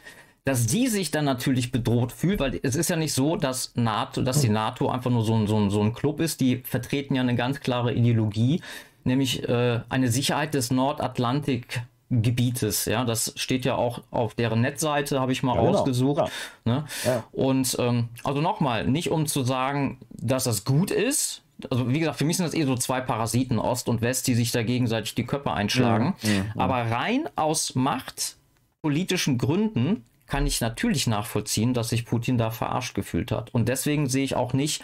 dass 0.46 0.66
die 0.66 0.86
sich 0.86 1.10
dann 1.10 1.24
natürlich 1.24 1.72
bedroht 1.72 2.12
fühlt, 2.12 2.38
weil 2.38 2.60
es 2.62 2.76
ist 2.76 2.88
ja 2.88 2.94
nicht 2.94 3.12
so, 3.12 3.34
dass 3.34 3.72
NATO, 3.74 4.22
dass 4.22 4.40
die 4.40 4.48
NATO 4.48 4.88
einfach 4.88 5.10
nur 5.10 5.24
so 5.24 5.34
ein, 5.34 5.48
so 5.48 5.58
ein, 5.58 5.70
so 5.70 5.82
ein 5.82 5.92
Club 5.92 6.20
ist. 6.20 6.40
Die 6.40 6.58
vertreten 6.58 7.16
ja 7.16 7.22
eine 7.22 7.34
ganz 7.34 7.58
klare 7.58 7.92
Ideologie, 7.92 8.62
nämlich 9.02 9.46
äh, 9.48 9.80
eine 9.88 10.08
Sicherheit 10.08 10.54
des 10.54 10.70
Nordatlantik. 10.70 11.82
Gebietes, 12.08 12.84
ja, 12.84 13.04
das 13.04 13.32
steht 13.34 13.64
ja 13.64 13.74
auch 13.74 14.00
auf 14.12 14.36
deren 14.36 14.60
Netzseite, 14.60 15.18
habe 15.18 15.32
ich 15.32 15.42
mal 15.42 15.56
ja, 15.56 15.62
genau. 15.62 15.78
ausgesucht. 15.80 16.30
Ne? 16.64 16.84
Ja. 17.04 17.24
Und 17.32 17.74
ähm, 17.80 18.10
also 18.22 18.40
nochmal, 18.40 18.86
nicht 18.86 19.10
um 19.10 19.26
zu 19.26 19.42
sagen, 19.42 19.98
dass 20.10 20.44
das 20.44 20.64
gut 20.64 20.92
ist, 20.92 21.42
also 21.68 21.88
wie 21.88 21.98
gesagt, 21.98 22.18
für 22.18 22.24
mich 22.24 22.36
sind 22.36 22.46
das 22.46 22.54
eh 22.54 22.62
so 22.62 22.76
zwei 22.76 23.00
Parasiten, 23.00 23.58
Ost 23.58 23.88
und 23.88 24.02
West, 24.02 24.28
die 24.28 24.36
sich 24.36 24.52
da 24.52 24.62
gegenseitig 24.62 25.16
die 25.16 25.26
Köpfe 25.26 25.52
einschlagen. 25.52 26.14
Mhm. 26.22 26.30
Mhm. 26.30 26.44
Aber 26.54 26.76
rein 26.76 27.28
aus 27.34 27.74
machtpolitischen 27.74 29.36
Gründen 29.36 30.04
kann 30.26 30.46
ich 30.46 30.60
natürlich 30.60 31.06
nachvollziehen, 31.06 31.74
dass 31.74 31.90
sich 31.90 32.04
Putin 32.04 32.38
da 32.38 32.50
verarscht 32.50 32.94
gefühlt 32.94 33.32
hat. 33.32 33.52
Und 33.54 33.68
deswegen 33.68 34.08
sehe 34.08 34.24
ich 34.24 34.36
auch 34.36 34.52
nicht, 34.52 34.82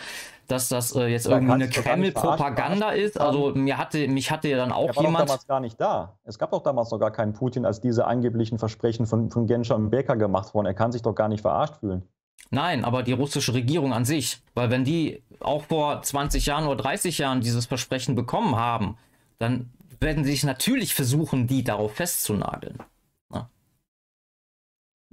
dass 0.48 0.68
das 0.68 0.94
äh, 0.94 1.06
jetzt 1.06 1.26
da 1.26 1.32
irgendwie 1.32 1.52
eine 1.52 1.68
Kreml-Propaganda 1.68 2.90
ist. 2.90 3.20
Also 3.20 3.52
mir 3.54 3.78
hatte, 3.78 4.06
mich 4.08 4.30
hatte 4.30 4.48
ja 4.48 4.56
dann 4.56 4.72
auch 4.72 4.88
er 4.88 4.96
war 4.96 5.04
jemand. 5.04 5.28
Damals 5.28 5.46
gar 5.46 5.60
nicht 5.60 5.80
da. 5.80 6.16
Es 6.24 6.38
gab 6.38 6.50
doch 6.50 6.62
damals 6.62 6.90
noch 6.90 6.98
gar 6.98 7.10
keinen 7.10 7.32
Putin, 7.32 7.64
als 7.64 7.80
diese 7.80 8.06
angeblichen 8.06 8.58
Versprechen 8.58 9.06
von, 9.06 9.30
von 9.30 9.46
Genscher 9.46 9.76
und 9.76 9.90
Becker 9.90 10.16
gemacht 10.16 10.54
wurden. 10.54 10.66
Er 10.66 10.74
kann 10.74 10.92
sich 10.92 11.02
doch 11.02 11.14
gar 11.14 11.28
nicht 11.28 11.42
verarscht 11.42 11.76
fühlen. 11.76 12.02
Nein, 12.50 12.84
aber 12.84 13.02
die 13.02 13.12
russische 13.12 13.54
Regierung 13.54 13.92
an 13.92 14.04
sich, 14.04 14.42
weil 14.54 14.70
wenn 14.70 14.84
die 14.84 15.22
auch 15.40 15.64
vor 15.64 16.02
20 16.02 16.44
Jahren 16.46 16.66
oder 16.66 16.82
30 16.82 17.18
Jahren 17.18 17.40
dieses 17.40 17.66
Versprechen 17.66 18.14
bekommen 18.14 18.56
haben, 18.56 18.98
dann 19.38 19.70
werden 20.00 20.24
sie 20.24 20.32
sich 20.32 20.44
natürlich 20.44 20.94
versuchen, 20.94 21.46
die 21.46 21.64
darauf 21.64 21.94
festzunageln. 21.94 22.78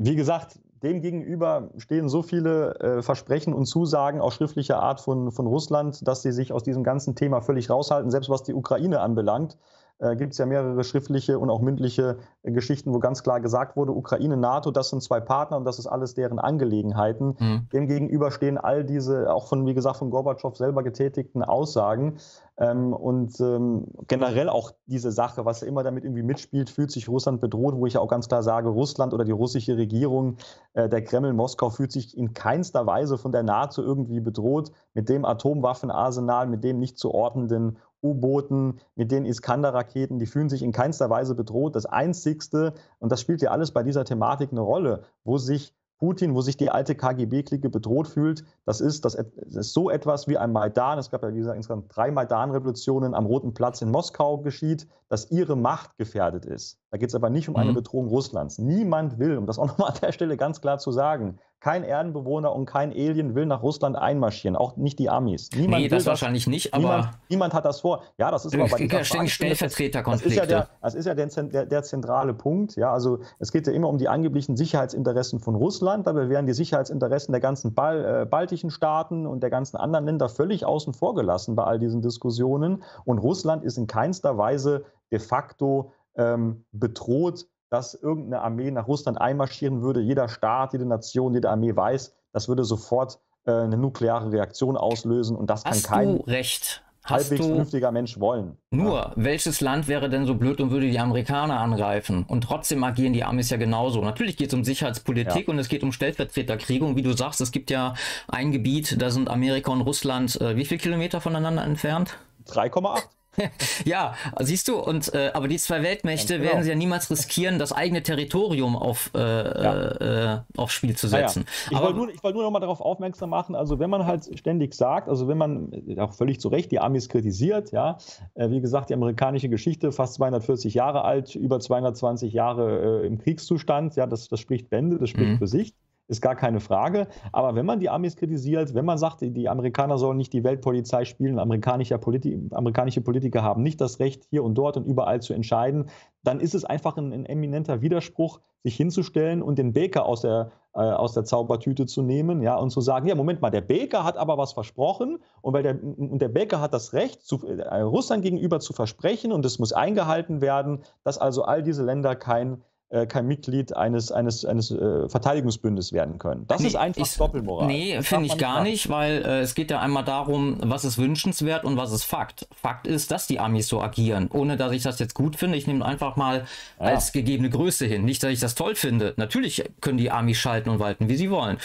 Wie 0.02 0.16
gesagt, 0.16 0.62
demgegenüber 0.82 1.72
stehen 1.76 2.08
so 2.08 2.24
viele 2.24 2.74
äh, 2.80 3.02
Versprechen 3.02 3.54
und 3.54 3.66
Zusagen 3.66 4.22
auch 4.22 4.32
schriftlicher 4.32 4.82
Art 4.82 5.02
von, 5.02 5.34
von 5.34 5.46
Russland, 5.46 6.08
dass 6.08 6.22
sie 6.22 6.32
sich 6.32 6.54
aus 6.54 6.64
diesem 6.64 6.86
ganzen 6.86 7.16
Thema 7.16 7.42
völlig 7.42 7.70
raushalten, 7.70 8.10
selbst 8.10 8.30
was 8.30 8.44
die 8.44 8.54
Ukraine 8.54 9.02
anbelangt 9.02 9.58
äh, 10.00 10.16
gibt 10.16 10.32
es 10.34 10.38
ja 10.38 10.46
mehrere 10.46 10.84
schriftliche 10.84 11.40
und 11.40 11.50
auch 11.50 11.62
mündliche 11.62 12.18
äh, 12.44 12.52
Geschichten, 12.52 12.94
wo 12.94 13.00
ganz 13.00 13.22
klar 13.24 13.42
gesagt 13.42 13.76
wurde, 13.76 13.92
Ukraine, 13.92 14.38
NATO, 14.38 14.72
das 14.72 14.90
sind 14.90 15.04
zwei 15.04 15.20
Partner 15.20 15.58
und 15.58 15.66
das 15.66 15.78
ist 15.78 15.88
alles 15.88 16.14
deren 16.14 16.40
Angelegenheiten. 16.40 17.36
Mhm. 17.38 17.68
Demgegenüber 17.74 18.32
stehen 18.32 18.58
all 18.58 18.84
diese, 18.84 19.32
auch 19.32 19.48
von, 19.48 19.66
wie 19.66 19.74
gesagt, 19.74 19.98
von 19.98 20.10
Gorbatschow 20.10 20.56
selber 20.56 20.84
getätigten 20.84 21.44
Aussagen. 21.44 22.18
Ähm, 22.58 22.94
und 22.94 23.40
ähm, 23.40 23.88
generell 24.08 24.50
auch 24.50 24.72
diese 24.86 25.12
Sache, 25.12 25.46
was 25.46 25.62
immer 25.62 25.84
damit 25.84 26.04
irgendwie 26.04 26.24
mitspielt, 26.24 26.70
fühlt 26.70 26.92
sich 26.92 27.08
Russland 27.08 27.40
bedroht, 27.40 27.76
wo 27.76 27.86
ich 27.86 27.98
auch 27.98 28.08
ganz 28.08 28.28
klar 28.28 28.44
sage, 28.44 28.70
Russland 28.70 29.14
oder 29.14 29.24
die 29.24 29.32
russische 29.32 29.78
Regierung, 29.78 30.38
äh, 30.74 30.90
der 30.90 31.04
Kreml, 31.04 31.34
Moskau 31.34 31.70
fühlt 31.70 31.92
sich 31.92 32.18
in 32.18 32.34
keinster 32.34 32.86
Weise 32.86 33.18
von 33.18 33.32
der 33.32 33.44
NATO 33.44 33.82
irgendwie 33.82 34.20
bedroht. 34.20 34.72
Mit 34.94 35.08
dem 35.08 35.24
Atomwaffenarsenal, 35.24 36.48
mit 36.48 36.64
dem 36.64 36.80
nicht 36.80 36.98
zu 36.98 37.14
ordnenden 37.14 37.78
U-Booten, 38.02 38.80
mit 38.96 39.12
den 39.12 39.26
Iskander-Raketen, 39.26 40.20
die 40.20 40.26
fühlen 40.26 40.50
sich 40.50 40.62
in 40.62 40.72
keinster 40.72 41.10
Weise 41.10 41.36
bedroht. 41.36 41.76
Das 41.76 41.86
Einzigste, 41.86 42.74
und 43.00 43.12
das 43.12 43.22
spielt 43.22 43.42
ja 43.42 43.52
alles 43.52 43.72
bei 43.72 43.84
dieser 43.84 44.06
Thematik 44.06 44.52
eine 44.52 44.62
Rolle, 44.62 45.04
wo 45.24 45.38
sich 45.38 45.74
Putin, 46.00 46.34
wo 46.34 46.42
sich 46.42 46.56
die 46.56 46.70
alte 46.70 46.96
KGB-Clique 46.96 47.70
bedroht 47.70 48.08
fühlt, 48.08 48.46
das 48.66 48.80
ist, 48.80 49.04
das 49.04 49.16
ist 49.16 49.74
so 49.74 49.90
etwas 49.90 50.30
wie 50.30 50.38
ein 50.38 50.54
Maidan. 50.54 50.98
Es 50.98 51.12
gab 51.12 51.24
ja, 51.24 51.34
wie 51.34 51.40
gesagt, 51.40 51.58
insgesamt 51.58 51.94
drei 51.94 52.10
Maidan-Revolutionen 52.10 53.14
am 53.14 53.26
Roten 53.26 53.54
Platz 53.54 53.82
in 53.82 53.92
Moskau 53.92 54.38
geschieht, 54.38 54.88
dass 55.10 55.30
ihre 55.30 55.58
Macht 55.58 55.98
gefährdet 55.98 56.46
ist. 56.46 56.79
Da 56.92 56.98
geht 56.98 57.10
es 57.10 57.16
aber 57.16 57.30
nicht 57.30 57.48
um 57.50 57.56
eine 57.56 57.72
mhm. 57.72 57.76
Bedrohung 57.76 58.08
Russlands. 58.08 58.58
Niemand 58.58 59.20
will, 59.20 59.38
um 59.38 59.46
das 59.46 59.60
auch 59.60 59.68
nochmal 59.68 59.92
an 59.92 59.98
der 60.02 60.12
Stelle 60.12 60.38
ganz 60.38 60.62
klar 60.62 60.80
zu 60.80 60.92
sagen, 60.92 61.40
kein 61.60 61.84
Erdenbewohner 61.84 62.56
und 62.56 62.66
kein 62.66 62.92
Alien 62.92 63.36
will 63.36 63.46
nach 63.46 63.62
Russland 63.62 63.98
einmarschieren, 63.98 64.56
auch 64.56 64.78
nicht 64.78 64.98
die 64.98 65.10
Amis. 65.10 65.50
Niemand 65.54 65.84
nee, 65.84 65.90
das, 65.90 66.04
das 66.04 66.08
wahrscheinlich 66.08 66.48
nicht, 66.48 66.74
aber. 66.74 66.82
Niemand, 66.82 67.10
niemand, 67.30 67.54
hat 67.54 67.66
das 67.66 67.82
vor. 67.82 68.04
Ja, 68.18 68.32
das 68.32 68.46
ist 68.46 68.56
aber 68.56 68.68
bei 68.70 68.78
dieser 68.78 69.04
Stellvertreterkonflikte. 69.04 70.36
Das 70.36 70.46
ist 70.46 70.52
ja, 70.52 70.60
der, 70.60 70.70
das 70.82 70.96
ist 70.96 71.06
ja 71.06 71.14
der, 71.16 71.28
der, 71.28 71.66
der, 71.66 71.84
zentrale 71.84 72.34
Punkt. 72.34 72.78
Ja, 72.78 72.94
also 72.94 73.20
es 73.40 73.52
geht 73.52 73.68
ja 73.68 73.74
immer 73.74 73.90
um 73.90 73.98
die 73.98 74.08
angeblichen 74.08 74.56
Sicherheitsinteressen 74.56 75.40
von 75.42 75.56
Russland. 75.56 76.08
Dabei 76.08 76.30
werden 76.30 76.46
die 76.46 76.54
Sicherheitsinteressen 76.54 77.34
der 77.34 77.42
ganzen 77.42 77.74
Bal, 77.74 78.22
äh, 78.22 78.26
baltischen 78.26 78.70
Staaten 78.70 79.28
und 79.28 79.44
der 79.44 79.50
ganzen 79.50 79.76
anderen 79.76 80.06
Länder 80.06 80.30
völlig 80.30 80.66
außen 80.66 80.94
vor 80.94 81.14
gelassen 81.14 81.56
bei 81.56 81.66
all 81.66 81.78
diesen 81.78 82.02
Diskussionen. 82.02 82.84
Und 83.04 83.20
Russland 83.20 83.66
ist 83.66 83.78
in 83.78 83.88
keinster 83.88 84.38
Weise 84.38 84.86
de 85.12 85.20
facto 85.20 85.92
ähm, 86.20 86.66
bedroht 86.72 87.48
dass 87.70 87.94
irgendeine 87.94 88.42
Armee 88.42 88.72
nach 88.72 88.88
Russland 88.88 89.20
einmarschieren 89.22 89.82
würde. 89.82 90.02
Jeder 90.02 90.28
Staat, 90.28 90.74
jede 90.74 90.86
Nation, 90.86 91.34
jede 91.34 91.50
Armee 91.50 91.76
weiß, 91.76 92.16
das 92.34 92.48
würde 92.48 92.64
sofort 92.64 93.20
äh, 93.46 93.52
eine 93.52 93.78
nukleare 93.78 94.32
Reaktion 94.32 94.76
auslösen 94.78 95.36
und 95.36 95.50
das 95.50 95.66
Hast 95.66 95.86
kann 95.86 95.98
kein 95.98 96.18
du 96.18 96.24
recht. 96.24 96.84
halbwegs 97.06 97.46
vernünftiger 97.46 97.92
Mensch 97.92 98.20
wollen. 98.20 98.58
Nur, 98.72 98.96
ja. 98.96 99.12
welches 99.16 99.62
Land 99.62 99.88
wäre 99.88 100.10
denn 100.10 100.26
so 100.26 100.36
blöd 100.36 100.60
und 100.62 100.72
würde 100.72 100.90
die 100.90 101.00
Amerikaner 101.00 101.60
angreifen? 101.60 102.26
Und 102.28 102.44
trotzdem 102.44 102.84
agieren 102.84 103.14
die 103.14 103.24
Amis 103.24 103.52
ja 103.52 103.58
genauso. 103.58 104.02
Natürlich 104.02 104.36
geht 104.36 104.48
es 104.48 104.54
um 104.54 104.64
Sicherheitspolitik 104.64 105.48
ja. 105.48 105.54
und 105.54 105.60
es 105.60 105.70
geht 105.70 105.84
um 105.84 105.92
Stellvertreterkriege. 105.92 106.84
Und 106.86 106.96
wie 106.96 107.04
du 107.04 107.16
sagst, 107.16 107.40
es 107.40 107.52
gibt 107.52 107.70
ja 107.70 107.94
ein 108.28 108.52
Gebiet, 108.52 109.00
da 109.02 109.12
sind 109.12 109.30
Amerika 109.30 109.72
und 109.72 109.82
Russland 109.82 110.40
äh, 110.42 110.56
wie 110.56 110.66
viele 110.66 110.80
Kilometer 110.80 111.22
voneinander 111.22 111.64
entfernt? 111.64 112.18
3,8 112.48 113.04
ja, 113.86 114.16
siehst 114.40 114.68
du, 114.68 114.78
und 114.78 115.14
äh, 115.14 115.32
aber 115.34 115.48
die 115.48 115.58
zwei 115.58 115.84
Weltmächte 115.84 116.38
genau. 116.38 116.50
werden 116.50 116.64
sie 116.64 116.70
ja 116.70 116.76
niemals 116.76 117.10
riskieren, 117.10 117.60
das 117.60 117.72
eigene 117.72 118.04
Territorium 118.04 118.76
auf, 118.76 119.12
äh, 119.16 119.20
ja. 119.20 120.36
äh, 120.36 120.40
aufs 120.58 120.74
Spiel 120.74 120.96
zu 120.96 121.08
setzen. 121.08 121.46
Ja, 121.72 121.78
Ich 121.78 121.84
wollte 121.84 121.98
nur, 121.98 122.08
wollt 122.22 122.36
nur 122.36 122.44
noch 122.44 122.52
mal 122.52 122.60
darauf 122.60 122.82
aufmerksam 122.82 123.30
machen, 123.30 123.56
also 123.56 123.80
wenn 123.80 123.90
man 123.90 124.06
halt 124.06 124.30
ständig 124.38 124.74
sagt, 124.74 125.10
also 125.10 125.28
wenn 125.28 125.38
man 125.38 125.72
äh, 125.72 126.00
auch 126.00 126.14
völlig 126.14 126.40
zu 126.40 126.50
Recht 126.50 126.72
die 126.72 126.80
Amis 126.80 127.10
kritisiert, 127.10 127.72
ja, 127.72 127.98
äh, 128.36 128.50
wie 128.50 128.62
gesagt, 128.62 128.90
die 128.90 128.94
amerikanische 128.94 129.50
Geschichte, 129.50 129.92
fast 129.92 130.16
240 130.16 130.74
Jahre 130.74 131.04
alt, 131.04 131.36
über 131.36 131.60
220 131.60 132.34
Jahre 132.34 133.02
äh, 133.04 133.08
im 133.08 133.18
Kriegszustand, 133.18 133.96
ja, 133.96 134.08
das, 134.08 134.28
das 134.28 134.40
spricht 134.40 134.70
Bände, 134.70 134.98
das 134.98 135.10
spricht 135.10 135.32
mhm. 135.32 135.38
für 135.38 135.48
sich 135.48 135.74
ist 136.10 136.22
gar 136.22 136.36
keine 136.36 136.60
Frage. 136.60 137.08
Aber 137.32 137.56
wenn 137.56 137.66
man 137.66 137.80
die 137.80 137.90
Amis 137.90 138.16
kritisiert, 138.16 138.74
wenn 138.74 138.86
man 138.86 138.98
sagt, 138.98 139.22
die 139.22 139.48
Amerikaner 139.48 139.98
sollen 139.98 140.18
nicht 140.18 140.34
die 140.34 140.44
Weltpolizei 140.44 141.06
spielen, 141.06 141.40
amerikanische, 141.40 141.98
Politi 142.00 142.50
amerikanische 142.52 143.02
Politiker 143.02 143.44
haben 143.44 143.64
nicht 143.64 143.80
das 143.80 144.00
Recht, 144.00 144.26
hier 144.30 144.44
und 144.44 144.56
dort 144.56 144.76
und 144.76 144.86
überall 144.86 145.22
zu 145.22 145.34
entscheiden, 145.34 145.90
dann 146.24 146.40
ist 146.40 146.56
es 146.56 146.66
einfach 146.66 146.98
ein, 146.98 147.14
ein 147.14 147.26
eminenter 147.26 147.82
Widerspruch, 147.82 148.40
sich 148.64 148.76
hinzustellen 148.76 149.42
und 149.42 149.58
den 149.58 149.72
Baker 149.72 150.06
aus 150.06 150.22
der, 150.22 150.52
äh, 150.74 150.80
aus 150.80 151.14
der 151.14 151.24
Zaubertüte 151.24 151.86
zu 151.86 152.02
nehmen 152.02 152.42
ja, 152.42 152.56
und 152.58 152.72
zu 152.72 152.82
sagen, 152.82 153.08
ja, 153.08 153.16
Moment 153.16 153.42
mal, 153.42 153.52
der 153.52 153.62
Baker 153.62 154.04
hat 154.04 154.18
aber 154.18 154.38
was 154.38 154.52
versprochen 154.52 155.20
und, 155.42 155.54
weil 155.54 155.64
der, 155.64 155.82
und 155.82 156.22
der 156.22 156.28
Baker 156.28 156.60
hat 156.60 156.74
das 156.74 156.94
Recht, 156.94 157.26
zu, 157.26 157.48
äh, 157.48 157.82
Russland 157.82 158.24
gegenüber 158.24 158.60
zu 158.60 158.74
versprechen 158.74 159.32
und 159.32 159.46
es 159.46 159.60
muss 159.60 159.72
eingehalten 159.72 160.42
werden, 160.42 160.84
dass 161.04 161.18
also 161.18 161.44
all 161.44 161.64
diese 161.64 161.84
Länder 161.84 162.16
kein 162.16 162.62
äh, 162.92 163.06
kein 163.06 163.28
Mitglied 163.28 163.76
eines, 163.76 164.12
eines, 164.12 164.46
eines 164.46 164.72
äh, 164.72 165.08
Verteidigungsbündes 165.08 165.94
werden 165.94 166.18
können. 166.18 166.46
Das 166.48 166.62
nee, 166.62 166.68
ist 166.68 166.76
einfach 166.76 167.06
ich, 167.06 167.16
Doppelmoral. 167.16 167.68
Nee, 167.68 168.02
finde 168.02 168.26
ich 168.26 168.38
gar 168.38 168.64
nicht, 168.64 168.90
weil 168.90 169.24
äh, 169.24 169.42
es 169.42 169.54
geht 169.54 169.70
ja 169.70 169.80
einmal 169.80 170.04
darum, 170.04 170.58
was 170.62 170.86
ist 170.86 170.98
wünschenswert 170.98 171.66
und 171.66 171.78
was 171.78 171.92
ist 171.92 172.04
Fakt. 172.04 172.48
Fakt 172.52 172.88
ist, 172.88 173.12
dass 173.12 173.28
die 173.28 173.40
Amis 173.40 173.68
so 173.68 173.80
agieren, 173.80 174.30
ohne 174.34 174.58
dass 174.58 174.72
ich 174.72 174.82
das 174.82 174.98
jetzt 174.98 175.14
gut 175.14 175.36
finde. 175.36 175.58
Ich 175.58 175.68
nehme 175.68 175.86
einfach 175.86 176.16
mal 176.16 176.46
ja. 176.80 176.86
als 176.86 177.12
gegebene 177.12 177.52
Größe 177.52 177.86
hin. 177.86 178.06
Nicht, 178.06 178.24
dass 178.24 178.32
ich 178.32 178.40
das 178.40 178.56
toll 178.56 178.74
finde. 178.74 179.14
Natürlich 179.18 179.64
können 179.82 180.00
die 180.00 180.10
Amis 180.10 180.38
schalten 180.38 180.70
und 180.70 180.80
walten, 180.80 181.10
wie 181.10 181.16
sie 181.16 181.30
wollen. 181.30 181.58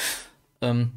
Ähm, 0.61 0.93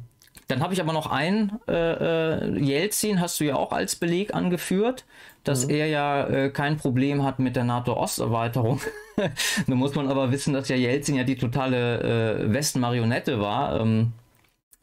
dann 0.48 0.62
habe 0.62 0.72
ich 0.72 0.80
aber 0.80 0.94
noch 0.94 1.06
einen, 1.06 1.60
äh, 1.68 1.72
äh, 1.72 2.58
Jelzin 2.58 3.20
hast 3.20 3.38
du 3.38 3.44
ja 3.44 3.56
auch 3.56 3.70
als 3.70 3.96
Beleg 3.96 4.34
angeführt, 4.34 5.04
dass 5.44 5.66
mhm. 5.66 5.74
er 5.74 5.86
ja 5.86 6.26
äh, 6.26 6.50
kein 6.50 6.78
Problem 6.78 7.22
hat 7.22 7.38
mit 7.38 7.54
der 7.54 7.64
NATO-Osterweiterung. 7.64 8.80
da 9.66 9.74
muss 9.74 9.94
man 9.94 10.08
aber 10.08 10.32
wissen, 10.32 10.54
dass 10.54 10.68
ja 10.68 10.76
Jelzin 10.76 11.16
ja 11.16 11.24
die 11.24 11.36
totale 11.36 12.40
äh, 12.40 12.52
Westen-Marionette 12.52 13.40
war. 13.40 13.78
Ähm, 13.78 14.12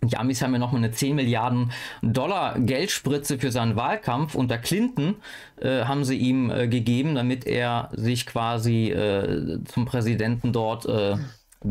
die 0.03 0.17
Amis 0.17 0.43
haben 0.43 0.53
ja 0.53 0.59
nochmal 0.59 0.83
eine 0.83 0.91
10 0.91 1.15
Milliarden 1.15 1.71
Dollar 2.03 2.59
Geldspritze 2.59 3.39
für 3.39 3.51
seinen 3.51 3.75
Wahlkampf 3.75 4.35
unter 4.35 4.59
Clinton 4.59 5.15
äh, 5.59 5.85
haben 5.85 6.03
sie 6.03 6.17
ihm 6.17 6.51
äh, 6.51 6.67
gegeben, 6.67 7.15
damit 7.15 7.47
er 7.47 7.89
sich 7.93 8.27
quasi 8.27 8.91
äh, 8.91 9.63
zum 9.65 9.85
Präsidenten 9.85 10.53
dort 10.53 10.85
äh, 10.85 11.15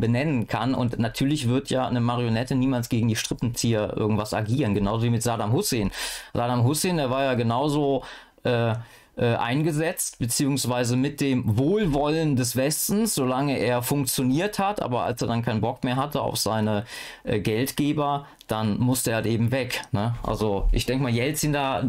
benennen 0.00 0.46
kann. 0.46 0.74
Und 0.74 0.98
natürlich 0.98 1.48
wird 1.48 1.70
ja 1.70 1.86
eine 1.86 2.00
Marionette 2.00 2.54
niemals 2.54 2.88
gegen 2.88 3.08
die 3.08 3.16
Strippenzieher 3.16 3.96
irgendwas 3.96 4.34
agieren, 4.34 4.74
genauso 4.74 5.04
wie 5.04 5.10
mit 5.10 5.22
Saddam 5.22 5.52
Hussein. 5.52 5.90
Saddam 6.32 6.64
Hussein, 6.64 6.96
der 6.96 7.10
war 7.10 7.24
ja 7.24 7.34
genauso 7.34 8.04
äh, 8.42 8.74
äh, 9.16 9.34
eingesetzt, 9.34 10.18
beziehungsweise 10.18 10.96
mit 10.96 11.20
dem 11.20 11.56
Wohlwollen 11.58 12.36
des 12.36 12.56
Westens, 12.56 13.14
solange 13.14 13.58
er 13.58 13.82
funktioniert 13.82 14.58
hat, 14.58 14.82
aber 14.82 15.04
als 15.04 15.22
er 15.22 15.28
dann 15.28 15.42
keinen 15.42 15.60
Bock 15.60 15.84
mehr 15.84 15.96
hatte 15.96 16.20
auf 16.20 16.36
seine 16.36 16.84
äh, 17.22 17.40
Geldgeber, 17.40 18.26
dann 18.46 18.78
musste 18.78 19.10
er 19.10 19.16
halt 19.16 19.26
eben 19.26 19.50
weg. 19.52 19.82
Ne? 19.92 20.14
Also 20.22 20.68
ich 20.72 20.84
denke 20.84 21.04
mal, 21.04 21.12
Jelzin 21.12 21.52
da 21.52 21.82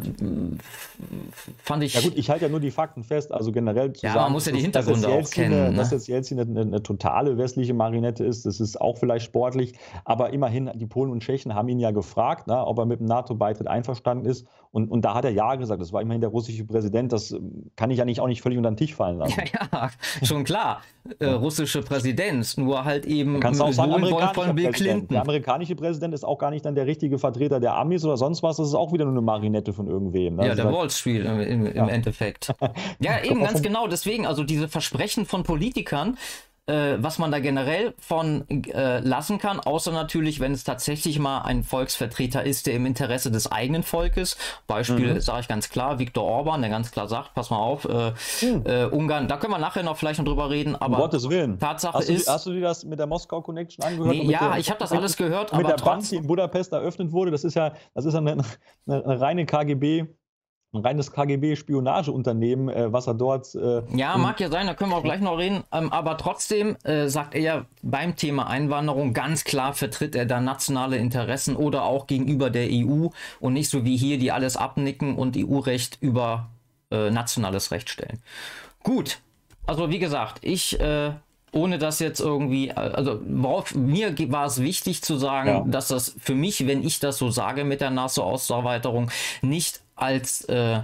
fand 1.63 1.83
ich. 1.83 1.95
Ja 1.95 2.01
gut, 2.01 2.13
ich 2.15 2.29
halte 2.29 2.45
ja 2.45 2.49
nur 2.49 2.59
die 2.59 2.71
Fakten 2.71 3.03
fest. 3.03 3.31
Also 3.33 3.51
generell 3.51 3.91
zu 3.93 4.05
ja, 4.05 4.13
sagen, 4.13 4.25
man 4.25 4.31
muss 4.33 4.45
ja 4.45 4.53
die 4.53 4.61
Hintergründe 4.61 5.07
auch 5.07 5.29
kennen. 5.29 5.53
Eine, 5.53 5.71
ne? 5.71 5.77
Dass 5.77 5.91
jetzt 5.91 6.07
Jelzin 6.07 6.39
eine, 6.39 6.61
eine, 6.61 6.83
totale 6.83 7.37
westliche 7.37 7.73
Marinette 7.73 8.23
ist, 8.23 8.45
das 8.45 8.59
ist 8.59 8.79
auch 8.79 8.97
vielleicht 8.97 9.25
sportlich. 9.25 9.73
Aber 10.05 10.31
immerhin, 10.31 10.71
die 10.75 10.85
Polen 10.85 11.11
und 11.11 11.21
Tschechen 11.21 11.53
haben 11.55 11.67
ihn 11.67 11.79
ja 11.79 11.91
gefragt, 11.91 12.47
ne, 12.47 12.65
ob 12.65 12.77
er 12.77 12.85
mit 12.85 12.99
dem 12.99 13.07
NATO-Beitritt 13.07 13.67
einverstanden 13.67 14.25
ist. 14.25 14.47
Und, 14.75 14.91
und 14.91 15.05
da 15.05 15.13
hat 15.13 15.23
er 15.23 15.31
ja 15.31 15.55
gesagt. 15.55 15.81
Das 15.81 15.93
war 15.93 16.01
immerhin 16.01 16.19
der 16.19 16.31
russische 16.31 16.65
Präsident. 16.65 17.13
Das 17.13 17.33
kann 17.77 17.91
ich 17.91 17.97
ja 17.97 18.03
nicht 18.03 18.19
auch 18.19 18.27
nicht 18.27 18.41
völlig 18.41 18.57
unter 18.57 18.69
den 18.69 18.75
Tisch 18.75 18.93
fallen 18.93 19.19
lassen. 19.19 19.41
Ja, 19.53 19.67
ja 19.71 19.89
schon 20.25 20.43
klar. 20.43 20.81
äh, 21.19 21.27
russische 21.27 21.81
Präsident, 21.81 22.57
nur 22.57 22.83
halt 22.83 23.05
eben 23.05 23.39
kannst 23.39 23.61
auch 23.61 23.71
sagen, 23.71 23.93
von 24.33 24.53
Bill 24.53 24.71
Clinton. 24.71 25.07
Der 25.07 25.21
amerikanische 25.21 25.77
Präsident 25.77 26.13
ist 26.13 26.25
auch 26.25 26.37
gar 26.37 26.51
nicht 26.51 26.65
dann 26.65 26.75
der 26.75 26.87
richtige 26.87 27.17
Vertreter 27.19 27.61
der 27.61 27.77
Amis 27.77 28.03
oder 28.03 28.17
sonst 28.17 28.43
was. 28.43 28.57
Das 28.57 28.67
ist 28.67 28.73
auch 28.73 28.91
wieder 28.91 29.05
nur 29.05 29.13
eine 29.13 29.21
Marinette 29.21 29.71
von 29.71 29.87
irgendwem. 29.87 30.35
Ne? 30.35 30.47
Ja, 30.47 30.55
der 30.55 30.69
Wall 30.69 30.89
Street 30.89 31.23
im, 31.23 31.39
im, 31.39 31.65
im 31.67 31.73
ja. 31.73 31.87
Endeffekt. 31.87 32.53
ja, 32.99 33.23
eben 33.23 33.41
ganz 33.41 33.61
genau. 33.61 33.87
Deswegen, 33.87 34.25
also 34.25 34.43
diese 34.43 34.67
Versprechen 34.67 35.25
von 35.25 35.43
Politikern, 35.43 36.17
äh, 36.67 36.97
was 36.97 37.19
man 37.19 37.31
da 37.31 37.39
generell 37.39 37.93
von 37.99 38.45
äh, 38.49 38.99
lassen 38.99 39.37
kann, 39.37 39.59
außer 39.59 39.91
natürlich, 39.91 40.39
wenn 40.39 40.51
es 40.51 40.63
tatsächlich 40.63 41.19
mal 41.19 41.41
ein 41.41 41.63
Volksvertreter 41.63 42.43
ist, 42.43 42.67
der 42.67 42.73
im 42.73 42.85
Interesse 42.85 43.31
des 43.31 43.51
eigenen 43.51 43.83
Volkes, 43.83 44.37
Beispiel 44.67 45.15
mhm. 45.15 45.21
sage 45.21 45.41
ich 45.41 45.47
ganz 45.47 45.69
klar, 45.69 45.99
Viktor 45.99 46.23
Orban, 46.23 46.61
der 46.61 46.69
ganz 46.69 46.91
klar 46.91 47.07
sagt, 47.07 47.33
pass 47.35 47.49
mal 47.49 47.57
auf, 47.57 47.85
äh, 47.85 48.13
mhm. 48.41 48.63
Ungarn, 48.91 49.27
da 49.27 49.37
können 49.37 49.53
wir 49.53 49.59
nachher 49.59 49.83
noch 49.83 49.97
vielleicht 49.97 50.19
noch 50.19 50.25
drüber 50.25 50.49
reden, 50.49 50.75
aber 50.75 50.95
um 50.95 51.01
Gottes 51.01 51.29
Willen. 51.29 51.59
Tatsache 51.59 51.99
hast 51.99 52.09
du, 52.09 52.13
ist... 52.13 52.27
Hast 52.27 52.45
du 52.47 52.51
dir 52.51 52.61
das 52.61 52.83
mit 52.83 52.97
der 52.99 53.07
Moskau 53.07 53.41
Connection 53.41 53.83
angehört? 53.83 54.15
Nee, 54.15 54.25
ja, 54.25 54.49
der, 54.49 54.57
ich 54.57 54.69
habe 54.69 54.79
das 54.79 54.91
alles 54.91 55.17
gehört, 55.17 55.51
mit 55.53 55.65
aber 55.65 55.75
der 55.75 55.83
Bank, 55.83 56.07
die 56.09 56.15
in 56.15 56.27
Budapest 56.27 56.71
eröffnet 56.71 57.11
wurde, 57.11 57.31
das 57.31 57.43
ist 57.43 57.53
ja, 57.53 57.73
das 57.93 58.05
ist 58.05 58.15
eine, 58.15 58.31
eine, 58.31 58.43
eine 58.87 59.21
reine 59.21 59.43
KGB- 59.43 60.07
ein 60.75 60.81
reines 60.81 61.11
KGB-Spionageunternehmen, 61.11 62.69
äh, 62.69 62.91
was 62.91 63.07
er 63.07 63.13
dort. 63.13 63.55
Äh, 63.55 63.81
ja, 63.95 64.17
mag 64.17 64.39
ja 64.39 64.49
sein, 64.49 64.67
da 64.67 64.73
können 64.73 64.91
wir 64.91 64.97
auch 64.97 65.03
gleich 65.03 65.21
noch 65.21 65.37
reden. 65.37 65.63
Ähm, 65.71 65.91
aber 65.91 66.17
trotzdem 66.17 66.75
äh, 66.83 67.07
sagt 67.07 67.35
er 67.35 67.41
ja 67.41 67.65
beim 67.81 68.15
Thema 68.15 68.47
Einwanderung 68.47 69.13
ganz 69.13 69.43
klar, 69.43 69.73
vertritt 69.73 70.15
er 70.15 70.25
da 70.25 70.41
nationale 70.41 70.97
Interessen 70.97 71.55
oder 71.55 71.83
auch 71.83 72.07
gegenüber 72.07 72.49
der 72.49 72.67
EU 72.69 73.07
und 73.39 73.53
nicht 73.53 73.69
so 73.69 73.85
wie 73.85 73.97
hier, 73.97 74.17
die 74.17 74.31
alles 74.31 74.57
abnicken 74.57 75.15
und 75.15 75.37
EU-Recht 75.37 75.97
über 76.01 76.49
äh, 76.91 77.09
nationales 77.09 77.71
Recht 77.71 77.89
stellen. 77.89 78.21
Gut, 78.83 79.19
also 79.65 79.89
wie 79.89 79.99
gesagt, 79.99 80.39
ich 80.41 80.79
äh, 80.79 81.11
ohne 81.55 81.79
das 81.79 81.99
jetzt 81.99 82.19
irgendwie, 82.19 82.71
also 82.73 83.21
worauf, 83.25 83.73
mir 83.73 84.13
war 84.31 84.45
es 84.45 84.61
wichtig 84.61 85.01
zu 85.01 85.17
sagen, 85.17 85.49
ja. 85.49 85.63
dass 85.65 85.87
das 85.87 86.15
für 86.19 86.35
mich, 86.35 86.67
wenn 86.67 86.85
ich 86.85 86.99
das 86.99 87.17
so 87.17 87.31
sage 87.31 87.63
mit 87.63 87.79
der 87.79 87.91
NATO-Osterweiterung, 87.91 89.09
nicht 89.41 89.81
als 89.95 90.41
äh, 90.45 90.81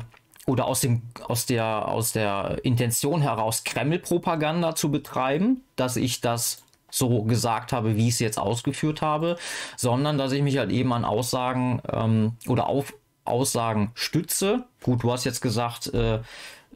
oder 0.47 0.65
aus, 0.65 0.81
dem, 0.81 1.01
aus, 1.27 1.45
der, 1.45 1.87
aus 1.87 2.13
der 2.13 2.59
Intention 2.63 3.21
heraus 3.21 3.63
Kreml-Propaganda 3.63 4.75
zu 4.75 4.89
betreiben, 4.89 5.63
dass 5.75 5.97
ich 5.97 6.21
das 6.21 6.63
so 6.89 7.23
gesagt 7.23 7.71
habe, 7.71 7.95
wie 7.95 8.07
ich 8.07 8.15
es 8.15 8.19
jetzt 8.19 8.39
ausgeführt 8.39 9.01
habe, 9.01 9.37
sondern 9.77 10.17
dass 10.17 10.31
ich 10.31 10.41
mich 10.41 10.57
halt 10.57 10.71
eben 10.71 10.91
an 10.93 11.05
Aussagen 11.05 11.81
ähm, 11.89 12.33
oder 12.47 12.67
auf 12.67 12.93
Aussagen 13.23 13.91
stütze. 13.93 14.65
Gut, 14.83 15.03
du 15.03 15.11
hast 15.11 15.23
jetzt 15.23 15.41
gesagt, 15.41 15.93
äh, 15.93 16.19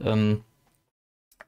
ähm, 0.02 0.43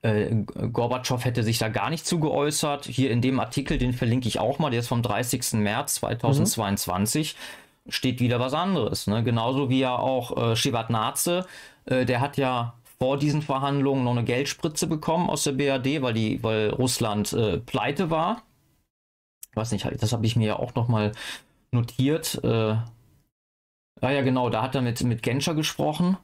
äh, 0.02 0.36
Gorbatschow 0.74 1.24
hätte 1.24 1.44
sich 1.44 1.60
da 1.60 1.70
gar 1.70 1.90
nicht 1.90 2.06
zu 2.06 2.20
geäußert. 2.20 2.86
Hier 2.86 3.12
in 3.12 3.22
dem 3.22 3.40
Artikel, 3.40 3.78
den 3.78 3.94
verlinke 3.94 4.28
ich 4.28 4.40
auch 4.40 4.60
mal, 4.60 4.70
der 4.70 4.82
ist 4.82 4.88
vom 4.88 5.02
30. 5.02 5.54
März 5.54 5.96
2022. 5.96 7.36
Mhm 7.36 7.67
steht 7.90 8.20
wieder 8.20 8.40
was 8.40 8.54
anderes. 8.54 9.08
Ne? 9.08 9.24
Genauso 9.24 9.70
wie 9.70 9.80
ja 9.80 9.96
auch 9.96 10.36
äh, 10.38 10.56
Shevardnadze, 10.56 11.46
äh, 11.86 12.06
der 12.06 12.22
hat 12.22 12.38
ja 12.38 12.74
vor 13.00 13.18
diesen 13.18 13.42
Verhandlungen 13.42 14.04
noch 14.04 14.12
eine 14.12 14.24
Geldspritze 14.24 14.88
bekommen 14.88 15.30
aus 15.30 15.44
der 15.44 15.52
BRD, 15.54 16.02
weil, 16.02 16.14
die, 16.14 16.42
weil 16.44 16.70
Russland 16.70 17.32
äh, 17.34 17.58
pleite 17.60 18.10
war. 18.10 18.42
Ich 19.52 19.58
weiß 19.58 19.72
nicht, 19.72 19.88
das 20.00 20.14
habe 20.14 20.26
ich 20.26 20.36
mir 20.36 20.48
ja 20.48 20.56
auch 20.58 20.76
noch 20.76 20.88
mal 20.88 21.12
notiert. 21.72 22.40
Äh, 22.44 22.76
ja, 24.02 24.12
ja, 24.12 24.22
genau, 24.22 24.50
da 24.50 24.62
hat 24.62 24.76
er 24.76 24.82
mit, 24.82 25.02
mit 25.04 25.24
Genscher 25.24 25.56
gesprochen. 25.56 26.18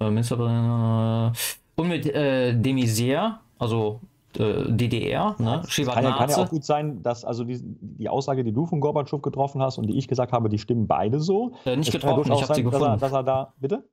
Äh, 0.00 0.06
und 0.06 1.88
mit 1.88 2.06
äh, 2.06 2.54
Demisier, 2.54 3.40
also 3.58 4.00
DDR, 4.38 5.36
ne? 5.38 5.62
Kann 5.66 6.04
ja, 6.04 6.12
kann 6.12 6.30
ja 6.30 6.36
auch 6.36 6.48
gut 6.48 6.64
sein, 6.64 7.02
dass 7.02 7.24
also 7.24 7.44
die, 7.44 7.60
die 7.62 8.08
Aussage, 8.08 8.44
die 8.44 8.52
du 8.52 8.66
von 8.66 8.80
Gorbatschow 8.80 9.22
getroffen 9.22 9.62
hast 9.62 9.78
und 9.78 9.86
die 9.86 9.98
ich 9.98 10.08
gesagt 10.08 10.32
habe, 10.32 10.48
die 10.48 10.58
stimmen 10.58 10.86
beide 10.86 11.20
so. 11.20 11.52
Äh, 11.64 11.76
nicht 11.76 11.88
es 11.88 11.92
getroffen, 11.92 12.32
ich 12.32 12.42
habe 12.42 12.54
sie 12.54 12.62
gefunden. 12.62 12.98
Dass 12.98 13.02
er, 13.02 13.08
dass 13.08 13.12
er 13.12 13.22
da, 13.22 13.52
bitte? 13.58 13.84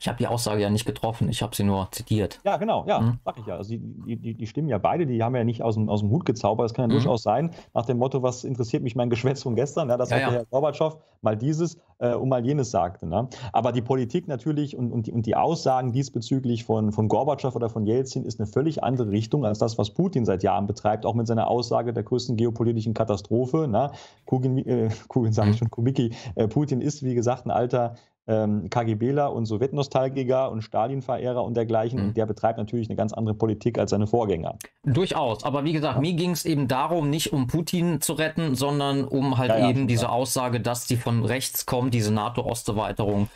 Ich 0.00 0.08
habe 0.08 0.16
die 0.16 0.26
Aussage 0.26 0.62
ja 0.62 0.70
nicht 0.70 0.86
getroffen, 0.86 1.28
ich 1.28 1.42
habe 1.42 1.54
sie 1.54 1.62
nur 1.62 1.88
zitiert. 1.92 2.40
Ja, 2.42 2.56
genau, 2.56 2.86
ja, 2.88 3.00
mhm. 3.00 3.18
sag 3.22 3.38
ich 3.38 3.44
ja. 3.44 3.56
Also 3.56 3.74
die, 3.76 4.16
die, 4.16 4.34
die, 4.34 4.46
stimmen 4.46 4.68
ja 4.68 4.78
beide, 4.78 5.06
die 5.06 5.22
haben 5.22 5.36
ja 5.36 5.44
nicht 5.44 5.62
aus 5.62 5.74
dem, 5.74 5.90
aus 5.90 6.00
dem 6.00 6.08
Hut 6.08 6.24
gezaubert. 6.24 6.64
Das 6.64 6.74
kann 6.74 6.84
ja 6.84 6.88
mhm. 6.88 7.02
durchaus 7.02 7.22
sein, 7.22 7.50
nach 7.74 7.84
dem 7.84 7.98
Motto, 7.98 8.22
was 8.22 8.44
interessiert 8.44 8.82
mich 8.82 8.96
mein 8.96 9.10
Geschwätz 9.10 9.42
von 9.42 9.54
gestern, 9.54 9.90
ja, 9.90 9.98
dass 9.98 10.08
ja, 10.08 10.18
ja. 10.18 10.30
Herr 10.30 10.44
Gorbatschow 10.46 10.96
mal 11.20 11.36
dieses 11.36 11.76
äh, 11.98 12.14
und 12.14 12.30
mal 12.30 12.44
jenes 12.44 12.70
sagte. 12.70 13.06
Ne? 13.06 13.28
Aber 13.52 13.72
die 13.72 13.82
Politik 13.82 14.26
natürlich 14.26 14.74
und, 14.74 14.90
und, 14.90 15.06
die, 15.06 15.12
und 15.12 15.26
die 15.26 15.36
Aussagen 15.36 15.92
diesbezüglich 15.92 16.64
von, 16.64 16.92
von 16.92 17.08
Gorbatschow 17.08 17.54
oder 17.54 17.68
von 17.68 17.84
Jelzin 17.84 18.24
ist 18.24 18.40
eine 18.40 18.46
völlig 18.46 18.82
andere 18.82 19.10
Richtung 19.10 19.44
als 19.44 19.58
das, 19.58 19.76
was 19.76 19.90
Putin 19.90 20.24
seit 20.24 20.42
Jahren 20.42 20.66
betreibt, 20.66 21.04
auch 21.04 21.14
mit 21.14 21.26
seiner 21.26 21.48
Aussage 21.48 21.92
der 21.92 22.04
größten 22.04 22.36
geopolitischen 22.36 22.94
Katastrophe. 22.94 23.68
Ne? 23.68 23.90
Kugin, 24.24 24.58
äh, 24.58 24.88
Kugin 25.08 25.32
sage 25.32 25.50
ich 25.50 25.56
mhm. 25.56 25.58
schon, 25.58 25.70
Kubicki, 25.70 26.14
äh, 26.36 26.48
Putin 26.48 26.80
ist, 26.80 27.02
wie 27.02 27.14
gesagt, 27.14 27.44
ein 27.44 27.50
alter 27.50 27.96
ähm, 28.30 28.70
KGBler 28.70 29.32
und 29.32 29.46
Sowjetnostalgiker 29.46 30.52
und 30.52 30.62
Stalin-Verehrer 30.62 31.42
und 31.42 31.56
dergleichen. 31.56 32.00
Mhm. 32.00 32.06
Und 32.08 32.16
der 32.16 32.26
betreibt 32.26 32.58
natürlich 32.58 32.88
eine 32.88 32.96
ganz 32.96 33.12
andere 33.12 33.34
Politik 33.34 33.76
als 33.76 33.90
seine 33.90 34.06
Vorgänger. 34.06 34.56
Durchaus. 34.84 35.44
Aber 35.44 35.64
wie 35.64 35.72
gesagt, 35.72 35.96
ja. 35.96 36.00
mir 36.00 36.12
ging 36.12 36.30
es 36.30 36.44
eben 36.44 36.68
darum, 36.68 37.10
nicht 37.10 37.32
um 37.32 37.48
Putin 37.48 38.00
zu 38.00 38.12
retten, 38.12 38.54
sondern 38.54 39.04
um 39.04 39.36
halt 39.36 39.50
ja, 39.50 39.68
eben 39.68 39.88
diese 39.88 40.10
Aussage, 40.10 40.60
dass 40.60 40.86
die 40.86 40.96
von 40.96 41.24
rechts 41.24 41.66
kommt, 41.66 41.92
diese 41.92 42.12
NATO-Osterweiterung, 42.14 43.28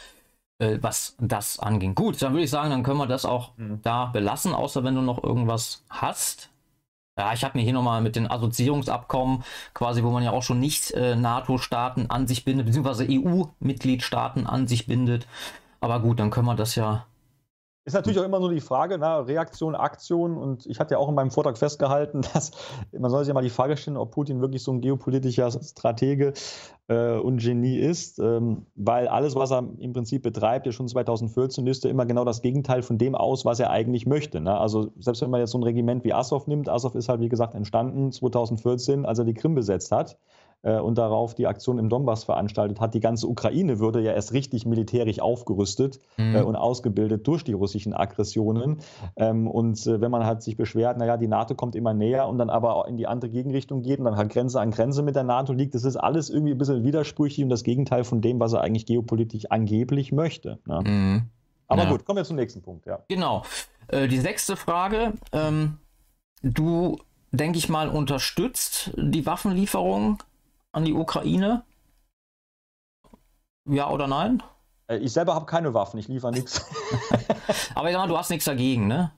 äh, 0.61 0.79
was 0.81 1.17
das 1.21 1.59
anging. 1.59 1.97
Gut, 1.97 2.23
dann 2.23 2.33
würde 2.33 2.45
ich 2.45 2.51
sagen, 2.51 2.71
dann 2.71 2.85
können 2.85 2.99
wir 2.99 3.09
das 3.09 3.25
auch 3.25 3.57
mhm. 3.57 3.81
da 3.83 4.07
belassen, 4.07 4.55
außer 4.55 4.85
wenn 4.85 4.95
du 4.95 5.03
noch 5.03 5.23
irgendwas 5.25 5.85
hast. 5.91 6.51
Ja, 7.16 7.33
ich 7.33 7.44
habe 7.44 7.57
mir 7.57 7.62
hier 7.62 7.72
nochmal 7.72 8.03
mit 8.03 8.16
den 8.16 8.29
Assoziierungsabkommen, 8.29 9.44
quasi, 9.72 10.03
wo 10.03 10.11
man 10.11 10.24
ja 10.24 10.33
auch 10.33 10.42
schon 10.42 10.59
nicht 10.59 10.90
äh, 10.92 11.14
NATO-Staaten 11.14 12.11
an 12.11 12.27
sich 12.27 12.44
bindet, 12.44 12.66
beziehungsweise 12.66 13.07
EU-Mitgliedstaaten 13.09 14.46
an 14.48 14.66
sich 14.66 14.87
bindet. 14.87 15.29
Aber 15.81 16.00
gut, 16.00 16.18
dann 16.18 16.31
können 16.31 16.46
wir 16.46 16.57
das 16.57 16.74
ja 16.74 17.07
ist 17.87 17.92
natürlich 17.92 18.18
auch 18.18 18.25
immer 18.25 18.40
nur 18.40 18.51
die 18.51 18.61
Frage, 18.61 18.97
na, 18.97 19.18
Reaktion, 19.18 19.75
Aktion. 19.75 20.38
Und 20.38 20.64
ich 20.66 20.81
hatte 20.81 20.94
ja 20.94 20.99
auch 20.99 21.09
in 21.09 21.14
meinem 21.14 21.31
Vortrag 21.31 21.59
festgehalten, 21.59 22.23
dass 22.33 22.53
man 22.92 23.11
soll 23.11 23.20
sich 23.20 23.29
ja 23.29 23.35
mal 23.35 23.42
die 23.42 23.51
Frage 23.51 23.77
stellen, 23.77 23.99
ob 23.99 24.12
Putin 24.12 24.40
wirklich 24.40 24.62
so 24.62 24.73
ein 24.73 24.81
geopolitischer 24.81 25.51
Stratege 25.51 26.33
äh, 26.88 27.16
und 27.18 27.42
Genie 27.42 27.79
ist, 27.79 28.18
ähm, 28.18 28.66
weil 28.75 29.09
alles, 29.09 29.35
was 29.35 29.53
er 29.53 29.64
im 29.79 29.92
Prinzip 29.92 30.23
betreibt, 30.23 30.64
ja 30.64 30.73
schon 30.73 30.88
2014 30.88 31.64
löst 31.64 31.85
er 31.85 31.90
immer 31.90 32.07
genau 32.07 32.25
das 32.25 32.40
Gegenteil 32.40 32.83
von 32.83 32.97
dem 32.97 33.14
aus, 33.14 33.44
was 33.44 33.61
er 33.61 33.70
eigentlich 33.70 34.07
möchte. 34.07 34.40
Ne? 34.40 34.59
Also 34.59 34.90
selbst 34.99 35.20
wenn 35.20 35.31
man 35.31 35.40
jetzt 35.40 35.51
so 35.51 35.59
ein 35.59 35.62
Regiment 35.62 36.05
wie 36.05 36.14
Azov 36.14 36.47
nimmt, 36.47 36.70
Azov 36.70 36.94
ist 36.94 37.11
halt 37.11 37.20
wie 37.20 37.29
gesagt 37.29 37.55
entstanden 37.55 38.12
2014, 38.12 39.05
als 39.05 39.18
er 39.18 39.27
die 39.27 39.35
Krim 39.35 39.55
besetzt 39.55 39.92
hat 39.92 40.18
und 40.62 40.97
darauf 40.97 41.35
die 41.35 41.47
Aktion 41.47 41.79
im 41.79 41.88
Donbass 41.88 42.25
veranstaltet 42.25 42.81
hat. 42.81 42.95
Die 42.95 43.01
ganze 43.01 43.27
Ukraine 43.29 43.79
würde 43.81 44.01
ja 44.01 44.12
erst 44.12 44.33
richtig 44.33 44.64
militärisch 44.67 45.21
aufgerüstet 45.21 46.01
mhm. 46.17 46.37
äh, 46.37 46.43
und 46.43 46.57
ausgebildet 46.57 47.27
durch 47.27 47.45
die 47.45 47.53
russischen 47.53 47.93
Aggressionen. 47.93 48.79
Ähm, 49.17 49.47
und 49.47 49.87
äh, 49.87 50.01
wenn 50.01 50.11
man 50.11 50.25
halt 50.25 50.43
sich 50.43 50.57
beschwert, 50.57 50.99
naja, 50.99 51.17
die 51.17 51.29
NATO 51.29 51.55
kommt 51.55 51.77
immer 51.77 51.95
näher 51.95 52.29
und 52.29 52.38
dann 52.38 52.51
aber 52.51 52.77
auch 52.77 52.87
in 52.87 52.97
die 52.97 53.07
andere 53.07 53.31
Gegenrichtung 53.31 53.83
geht 53.83 53.99
und 53.99 54.05
dann 54.07 54.17
halt 54.17 54.33
Grenze 54.33 54.61
an 54.61 54.71
Grenze 54.71 55.03
mit 55.03 55.17
der 55.17 55.25
NATO 55.25 55.53
liegt, 55.53 55.75
das 55.75 55.85
ist 55.85 55.97
alles 55.97 56.31
irgendwie 56.31 56.53
ein 56.53 56.59
bisschen 56.59 56.85
widersprüchlich 56.85 57.45
und 57.45 57.51
das 57.51 57.62
Gegenteil 57.62 58.05
von 58.05 58.21
dem, 58.21 58.40
was 58.40 58.53
er 58.53 58.62
eigentlich 58.62 58.87
geopolitisch 58.87 59.51
angeblich 59.51 60.12
möchte. 60.12 60.59
Ne? 60.67 60.81
Mhm. 60.85 61.23
Aber 61.69 61.85
ja. 61.85 61.90
gut, 61.90 62.05
kommen 62.05 62.19
wir 62.19 62.25
zum 62.25 62.37
nächsten 62.37 62.62
Punkt. 62.62 62.87
Ja. 62.87 63.01
Genau. 63.09 63.43
Äh, 63.88 64.09
die 64.09 64.19
sechste 64.19 64.57
Frage. 64.57 65.14
Ähm, 65.33 65.79
du, 66.43 66.99
denke 67.33 67.59
ich 67.59 67.69
mal, 67.69 67.88
unterstützt 67.88 68.93
die 68.97 69.27
Waffenlieferung 69.27 70.19
an 70.75 70.85
die 70.85 70.93
Ukraine? 70.93 71.65
Ja 73.67 73.91
oder 73.91 74.07
nein? 74.07 74.43
Äh, 74.89 74.99
ich 74.99 75.13
selber 75.13 75.35
habe 75.35 75.47
keine 75.47 75.73
Waffen, 75.73 75.99
ich 75.99 76.09
liefere 76.09 76.33
nichts. 76.33 76.67
Aber 77.75 77.89
ich 77.89 77.95
sag 77.95 78.03
mal, 78.03 78.09
du 78.09 78.19
hast 78.19 78.31
nichts 78.31 78.45
dagegen, 78.45 78.87
ne? 78.87 79.13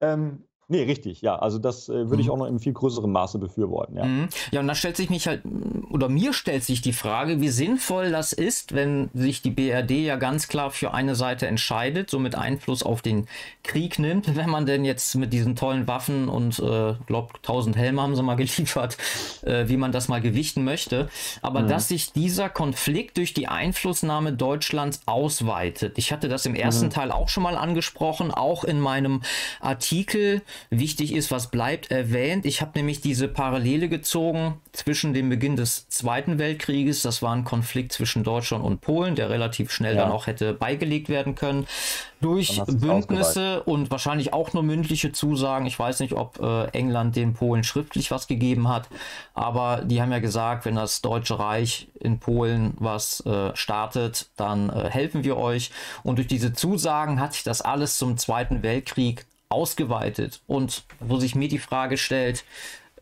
ähm, 0.00 0.44
Nee, 0.70 0.84
richtig, 0.84 1.20
ja. 1.20 1.36
Also 1.36 1.58
das 1.58 1.88
äh, 1.88 2.08
würde 2.08 2.20
ich 2.20 2.28
mhm. 2.28 2.32
auch 2.32 2.36
noch 2.36 2.46
in 2.46 2.60
viel 2.60 2.72
größerem 2.72 3.10
Maße 3.10 3.40
befürworten, 3.40 3.96
ja. 3.96 4.04
Mhm. 4.04 4.28
Ja, 4.52 4.60
und 4.60 4.68
da 4.68 4.76
stellt 4.76 4.96
sich 4.96 5.10
mich 5.10 5.26
halt, 5.26 5.42
oder 5.90 6.08
mir 6.08 6.32
stellt 6.32 6.62
sich 6.62 6.80
die 6.80 6.92
Frage, 6.92 7.40
wie 7.40 7.48
sinnvoll 7.48 8.12
das 8.12 8.32
ist, 8.32 8.72
wenn 8.72 9.10
sich 9.12 9.42
die 9.42 9.50
BRD 9.50 9.90
ja 9.90 10.14
ganz 10.14 10.46
klar 10.46 10.70
für 10.70 10.94
eine 10.94 11.16
Seite 11.16 11.48
entscheidet, 11.48 12.08
somit 12.08 12.36
Einfluss 12.36 12.84
auf 12.84 13.02
den 13.02 13.26
Krieg 13.64 13.98
nimmt, 13.98 14.36
wenn 14.36 14.48
man 14.48 14.64
denn 14.64 14.84
jetzt 14.84 15.16
mit 15.16 15.32
diesen 15.32 15.56
tollen 15.56 15.88
Waffen 15.88 16.28
und, 16.28 16.60
äh, 16.60 16.94
glaub, 17.04 17.34
1000 17.38 17.76
Helme 17.76 18.02
haben 18.02 18.14
sie 18.14 18.22
mal 18.22 18.36
geliefert, 18.36 18.96
äh, 19.42 19.66
wie 19.66 19.76
man 19.76 19.90
das 19.90 20.06
mal 20.06 20.20
gewichten 20.20 20.62
möchte. 20.62 21.08
Aber 21.42 21.62
mhm. 21.62 21.68
dass 21.68 21.88
sich 21.88 22.12
dieser 22.12 22.48
Konflikt 22.48 23.16
durch 23.16 23.34
die 23.34 23.48
Einflussnahme 23.48 24.32
Deutschlands 24.32 25.00
ausweitet. 25.06 25.98
Ich 25.98 26.12
hatte 26.12 26.28
das 26.28 26.46
im 26.46 26.54
ersten 26.54 26.86
mhm. 26.86 26.90
Teil 26.90 27.10
auch 27.10 27.28
schon 27.28 27.42
mal 27.42 27.56
angesprochen, 27.56 28.30
auch 28.30 28.62
in 28.62 28.78
meinem 28.78 29.22
Artikel 29.60 30.42
wichtig 30.68 31.14
ist, 31.14 31.30
was 31.30 31.50
bleibt, 31.50 31.90
erwähnt. 31.90 32.44
Ich 32.44 32.60
habe 32.60 32.72
nämlich 32.74 33.00
diese 33.00 33.28
Parallele 33.28 33.88
gezogen 33.88 34.60
zwischen 34.72 35.14
dem 35.14 35.28
Beginn 35.28 35.56
des 35.56 35.88
Zweiten 35.88 36.38
Weltkrieges, 36.38 37.02
das 37.02 37.22
war 37.22 37.34
ein 37.34 37.44
Konflikt 37.44 37.92
zwischen 37.92 38.22
Deutschland 38.22 38.64
und 38.64 38.80
Polen, 38.80 39.14
der 39.14 39.30
relativ 39.30 39.72
schnell 39.72 39.96
ja. 39.96 40.02
dann 40.02 40.12
auch 40.12 40.26
hätte 40.26 40.52
beigelegt 40.54 41.08
werden 41.08 41.34
können, 41.34 41.66
durch 42.20 42.60
Bündnisse 42.66 43.62
und 43.62 43.90
wahrscheinlich 43.90 44.32
auch 44.32 44.52
nur 44.52 44.62
mündliche 44.62 45.12
Zusagen. 45.12 45.66
Ich 45.66 45.78
weiß 45.78 46.00
nicht, 46.00 46.12
ob 46.12 46.38
äh, 46.40 46.66
England 46.66 47.16
den 47.16 47.32
Polen 47.32 47.64
schriftlich 47.64 48.10
was 48.10 48.26
gegeben 48.26 48.68
hat, 48.68 48.88
aber 49.34 49.82
die 49.84 50.02
haben 50.02 50.12
ja 50.12 50.18
gesagt, 50.18 50.66
wenn 50.66 50.74
das 50.74 51.00
Deutsche 51.00 51.38
Reich 51.38 51.88
in 51.98 52.18
Polen 52.18 52.74
was 52.78 53.24
äh, 53.26 53.54
startet, 53.56 54.30
dann 54.36 54.70
äh, 54.70 54.90
helfen 54.90 55.24
wir 55.24 55.36
euch. 55.36 55.70
Und 56.02 56.16
durch 56.16 56.28
diese 56.28 56.52
Zusagen 56.52 57.20
hat 57.20 57.32
sich 57.32 57.42
das 57.42 57.62
alles 57.62 57.98
zum 57.98 58.16
Zweiten 58.18 58.62
Weltkrieg 58.62 59.26
ausgeweitet. 59.50 60.40
Und 60.46 60.84
wo 61.00 61.18
sich 61.18 61.34
mir 61.34 61.48
die 61.48 61.58
Frage 61.58 61.98
stellt, 61.98 62.44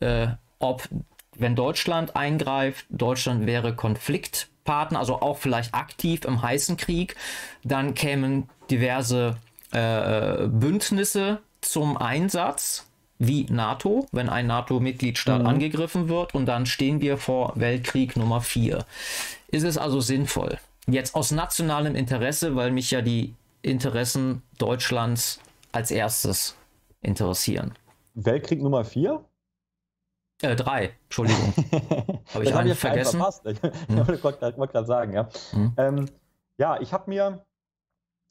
äh, 0.01 0.29
ob, 0.59 0.89
wenn 1.37 1.55
Deutschland 1.55 2.17
eingreift, 2.17 2.87
Deutschland 2.91 3.47
wäre 3.47 3.77
Konfliktpartner, 3.77 4.99
also 4.99 5.21
auch 5.21 5.39
vielleicht 5.39 5.75
aktiv 5.75 6.25
im 6.25 6.43
heißen 6.43 6.77
Krieg, 6.77 7.15
dann 7.63 7.95
kämen 7.95 8.49
diverse 8.71 9.37
äh, 9.71 10.47
Bündnisse 10.49 11.41
zum 11.61 11.97
Einsatz, 11.97 12.87
wie 13.19 13.47
NATO, 13.51 14.07
wenn 14.13 14.29
ein 14.29 14.47
NATO-Mitgliedstaat 14.47 15.43
mhm. 15.43 15.47
angegriffen 15.47 16.09
wird, 16.09 16.35
und 16.35 16.47
dann 16.47 16.67
stehen 16.67 17.01
wir 17.01 17.19
vor 17.19 17.53
Weltkrieg 17.57 18.17
Nummer 18.17 18.41
4. 18.41 18.85
Ist 19.49 19.65
es 19.65 19.77
also 19.77 20.01
sinnvoll? 20.01 20.59
Jetzt 20.87 21.15
aus 21.15 21.33
nationalem 21.33 21.95
Interesse, 21.95 22.55
weil 22.55 22.71
mich 22.71 22.91
ja 22.91 23.03
die 23.03 23.35
Interessen 23.63 24.43
Deutschlands 24.59 25.41
als 25.73 25.91
erstes 25.91 26.57
interessieren? 27.01 27.75
Weltkrieg 28.15 28.63
Nummer 28.63 28.85
4? 28.85 29.25
Äh, 30.43 30.57
drei, 30.57 30.91
Entschuldigung. 31.05 31.53
habe 32.35 32.45
ich 32.45 32.55
einen 32.55 32.75
vergessen? 32.75 33.19
Verpasst. 33.19 33.47
Ich 33.47 33.61
hm. 33.61 34.07
wollte 34.23 34.39
gerade 34.39 34.87
sagen, 34.87 35.13
ja. 35.13 35.29
Hm. 35.51 35.73
Ähm, 35.77 36.07
ja, 36.59 36.81
ich 36.81 36.93
habe 36.93 37.05
mir, 37.09 37.45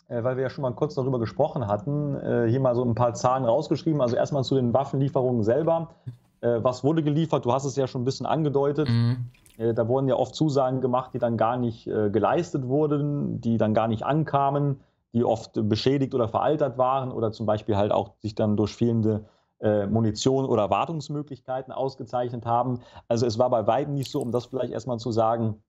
äh, 0.07 0.23
weil 0.23 0.37
wir 0.37 0.43
ja 0.43 0.49
schon 0.49 0.61
mal 0.61 0.73
kurz 0.73 0.95
darüber 0.95 1.19
gesprochen 1.19 1.67
hatten, 1.67 2.15
äh, 2.15 2.49
hier 2.49 2.59
mal 2.59 2.75
so 2.75 2.83
ein 2.83 2.95
paar 2.95 3.13
Zahlen 3.13 3.43
rausgeschrieben. 3.43 4.01
Also 4.01 4.15
erstmal 4.15 4.43
zu 4.43 4.55
den 4.55 4.73
Waffenlieferungen 4.73 5.43
selber. 5.43 5.95
Äh, 6.39 6.63
was 6.63 6.83
wurde 6.83 7.03
geliefert? 7.03 7.45
Du 7.45 7.51
hast 7.51 7.65
es 7.65 7.75
ja 7.75 7.87
schon 7.87 8.01
ein 8.01 8.05
bisschen 8.05 8.25
angedeutet. 8.25 8.87
Mhm. 8.87 9.25
Äh, 9.57 9.73
da 9.73 9.87
wurden 9.89 10.07
ja 10.07 10.15
oft 10.15 10.33
Zusagen 10.33 10.79
gemacht, 10.79 11.13
die 11.13 11.19
dann 11.19 11.35
gar 11.35 11.57
nicht 11.57 11.87
äh, 11.87 12.09
geleistet 12.09 12.67
wurden, 12.67 13.41
die 13.41 13.57
dann 13.57 13.73
gar 13.73 13.89
nicht 13.89 14.03
ankamen 14.03 14.79
die 15.17 15.25
oft 15.25 15.53
beschädigt 15.67 16.13
oder 16.13 16.27
veraltert 16.27 16.77
waren 16.77 17.11
oder 17.11 17.31
zum 17.31 17.47
Beispiel 17.47 17.75
halt 17.75 17.91
auch 17.91 18.11
sich 18.19 18.35
dann 18.35 18.55
durch 18.55 18.75
fehlende 18.75 19.25
äh, 19.59 19.87
Munition 19.87 20.45
oder 20.45 20.69
Wartungsmöglichkeiten 20.69 21.73
ausgezeichnet 21.73 22.45
haben. 22.45 22.81
Also 23.07 23.25
es 23.25 23.39
war 23.39 23.49
bei 23.49 23.65
weitem 23.65 23.95
nicht 23.95 24.11
so, 24.11 24.21
um 24.21 24.31
das 24.31 24.45
vielleicht 24.45 24.71
erstmal 24.71 24.99
zu 24.99 25.11
sagen, 25.11 25.63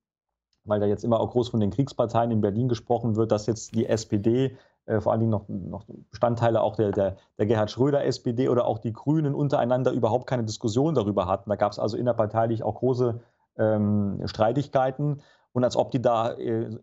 weil 0.65 0.81
da 0.81 0.87
jetzt 0.87 1.03
immer 1.03 1.19
auch 1.19 1.31
groß 1.31 1.49
von 1.49 1.61
den 1.61 1.71
Kriegsparteien 1.71 2.31
in 2.31 2.43
Berlin 2.43 2.69
gesprochen 2.69 3.17
wird, 3.17 3.33
dass 3.33 3.47
jetzt 3.47 3.75
die 3.75 3.87
SPD, 3.87 4.59
äh, 4.85 5.01
vor 5.01 5.13
allen 5.13 5.21
Dingen 5.21 5.31
noch, 5.31 5.49
noch 5.49 5.85
Bestandteile 6.11 6.61
auch 6.61 6.77
der, 6.77 6.91
der, 6.91 7.17
der, 7.39 7.47
Gerhard 7.47 7.71
Schröder 7.71 8.05
SPD 8.05 8.51
oder 8.51 8.67
auch 8.67 8.79
die 8.79 8.93
Grünen 8.93 9.35
untereinander 9.35 9.93
überhaupt 9.93 10.27
keine 10.27 10.45
Diskussion 10.45 10.95
darüber 10.95 11.27
hatten. 11.27 11.49
Da 11.49 11.57
gab 11.57 11.73
es 11.73 11.79
also 11.79 11.97
innerparteilich 11.97 12.63
auch 12.63 12.75
große 12.75 13.19
ähm, 13.57 14.21
Streitigkeiten 14.27 15.23
und 15.53 15.65
als 15.65 15.77
ob 15.77 15.91
die 15.91 16.03
da 16.03 16.33
äh, 16.33 16.79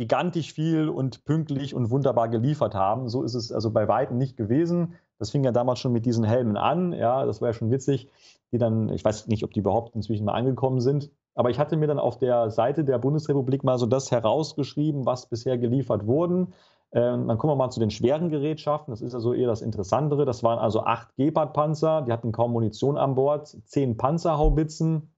gigantisch 0.00 0.54
viel 0.54 0.88
und 0.88 1.24
pünktlich 1.26 1.74
und 1.74 1.90
wunderbar 1.90 2.30
geliefert 2.30 2.74
haben. 2.74 3.10
So 3.10 3.22
ist 3.22 3.34
es 3.34 3.52
also 3.52 3.70
bei 3.70 3.86
Weitem 3.86 4.16
nicht 4.16 4.34
gewesen. 4.34 4.94
Das 5.18 5.30
fing 5.30 5.44
ja 5.44 5.52
damals 5.52 5.78
schon 5.78 5.92
mit 5.92 6.06
diesen 6.06 6.24
Helmen 6.24 6.56
an. 6.56 6.94
Ja, 6.94 7.26
das 7.26 7.42
war 7.42 7.50
ja 7.50 7.52
schon 7.52 7.70
witzig. 7.70 8.08
Die 8.50 8.56
dann, 8.56 8.88
ich 8.88 9.04
weiß 9.04 9.26
nicht, 9.26 9.44
ob 9.44 9.52
die 9.52 9.60
überhaupt 9.60 9.94
inzwischen 9.94 10.24
mal 10.24 10.32
angekommen 10.32 10.80
sind. 10.80 11.10
Aber 11.34 11.50
ich 11.50 11.58
hatte 11.58 11.76
mir 11.76 11.86
dann 11.86 11.98
auf 11.98 12.16
der 12.16 12.50
Seite 12.50 12.82
der 12.82 12.98
Bundesrepublik 12.98 13.62
mal 13.62 13.76
so 13.76 13.84
das 13.84 14.10
herausgeschrieben, 14.10 15.04
was 15.04 15.26
bisher 15.26 15.58
geliefert 15.58 16.06
wurden. 16.06 16.54
Ähm, 16.92 17.28
dann 17.28 17.36
kommen 17.36 17.52
wir 17.52 17.56
mal 17.56 17.68
zu 17.68 17.78
den 17.78 17.90
schweren 17.90 18.30
Gerätschaften. 18.30 18.92
Das 18.92 19.02
ist 19.02 19.14
also 19.14 19.34
eher 19.34 19.48
das 19.48 19.60
Interessantere. 19.60 20.24
Das 20.24 20.42
waren 20.42 20.58
also 20.58 20.80
acht 20.80 21.14
Gepard-Panzer. 21.16 22.02
Die 22.06 22.12
hatten 22.12 22.32
kaum 22.32 22.52
Munition 22.52 22.96
an 22.96 23.16
Bord. 23.16 23.54
Zehn 23.66 23.98
Panzerhaubitzen. 23.98 25.12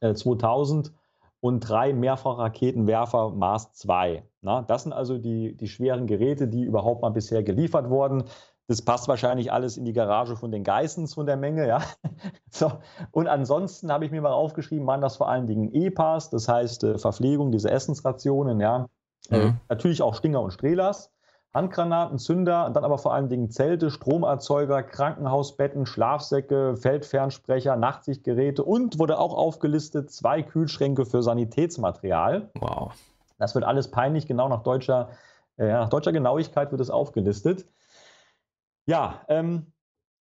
Äh, 0.00 0.14
2000 0.14 0.92
und 1.42 1.58
drei 1.60 1.92
Mehrfachraketenwerfer 1.92 3.30
Mars 3.30 3.72
2. 3.72 4.22
Na, 4.42 4.62
das 4.62 4.84
sind 4.84 4.92
also 4.92 5.18
die, 5.18 5.56
die 5.56 5.66
schweren 5.66 6.06
Geräte, 6.06 6.46
die 6.46 6.62
überhaupt 6.62 7.02
mal 7.02 7.10
bisher 7.10 7.42
geliefert 7.42 7.90
wurden. 7.90 8.24
Das 8.68 8.80
passt 8.80 9.08
wahrscheinlich 9.08 9.52
alles 9.52 9.76
in 9.76 9.84
die 9.84 9.92
Garage 9.92 10.36
von 10.36 10.52
den 10.52 10.62
Geissens 10.62 11.14
von 11.14 11.26
der 11.26 11.36
Menge, 11.36 11.66
ja. 11.66 11.82
So. 12.50 12.70
Und 13.10 13.26
ansonsten 13.26 13.90
habe 13.90 14.04
ich 14.04 14.12
mir 14.12 14.22
mal 14.22 14.32
aufgeschrieben, 14.32 14.86
waren 14.86 15.00
das 15.00 15.16
vor 15.16 15.28
allen 15.28 15.48
Dingen 15.48 15.74
EPAs, 15.74 16.30
das 16.30 16.46
heißt 16.46 16.84
äh, 16.84 16.98
Verpflegung, 16.98 17.50
diese 17.50 17.70
Essensrationen, 17.72 18.60
ja. 18.60 18.86
Äh, 19.28 19.38
mhm. 19.38 19.48
Äh, 19.48 19.52
natürlich 19.68 20.00
auch 20.00 20.14
Stinger 20.14 20.42
und 20.42 20.52
Strehlers. 20.52 21.10
Handgranaten, 21.54 22.18
Zünder, 22.18 22.70
dann 22.70 22.84
aber 22.84 22.96
vor 22.96 23.12
allen 23.12 23.28
Dingen 23.28 23.50
Zelte, 23.50 23.90
Stromerzeuger, 23.90 24.82
Krankenhausbetten, 24.82 25.84
Schlafsäcke, 25.84 26.76
Feldfernsprecher, 26.76 27.76
Nachtsichtgeräte 27.76 28.64
und 28.64 28.98
wurde 28.98 29.18
auch 29.18 29.34
aufgelistet 29.34 30.10
zwei 30.10 30.42
Kühlschränke 30.42 31.04
für 31.04 31.22
Sanitätsmaterial. 31.22 32.50
Wow. 32.58 32.94
Das 33.38 33.54
wird 33.54 33.64
alles 33.64 33.90
peinlich, 33.90 34.26
genau 34.26 34.48
nach 34.48 34.62
deutscher, 34.62 35.10
äh, 35.58 35.66
nach 35.66 35.90
deutscher 35.90 36.12
Genauigkeit 36.12 36.70
wird 36.70 36.80
es 36.80 36.90
aufgelistet. 36.90 37.66
Ja, 38.86 39.20
ähm, 39.28 39.72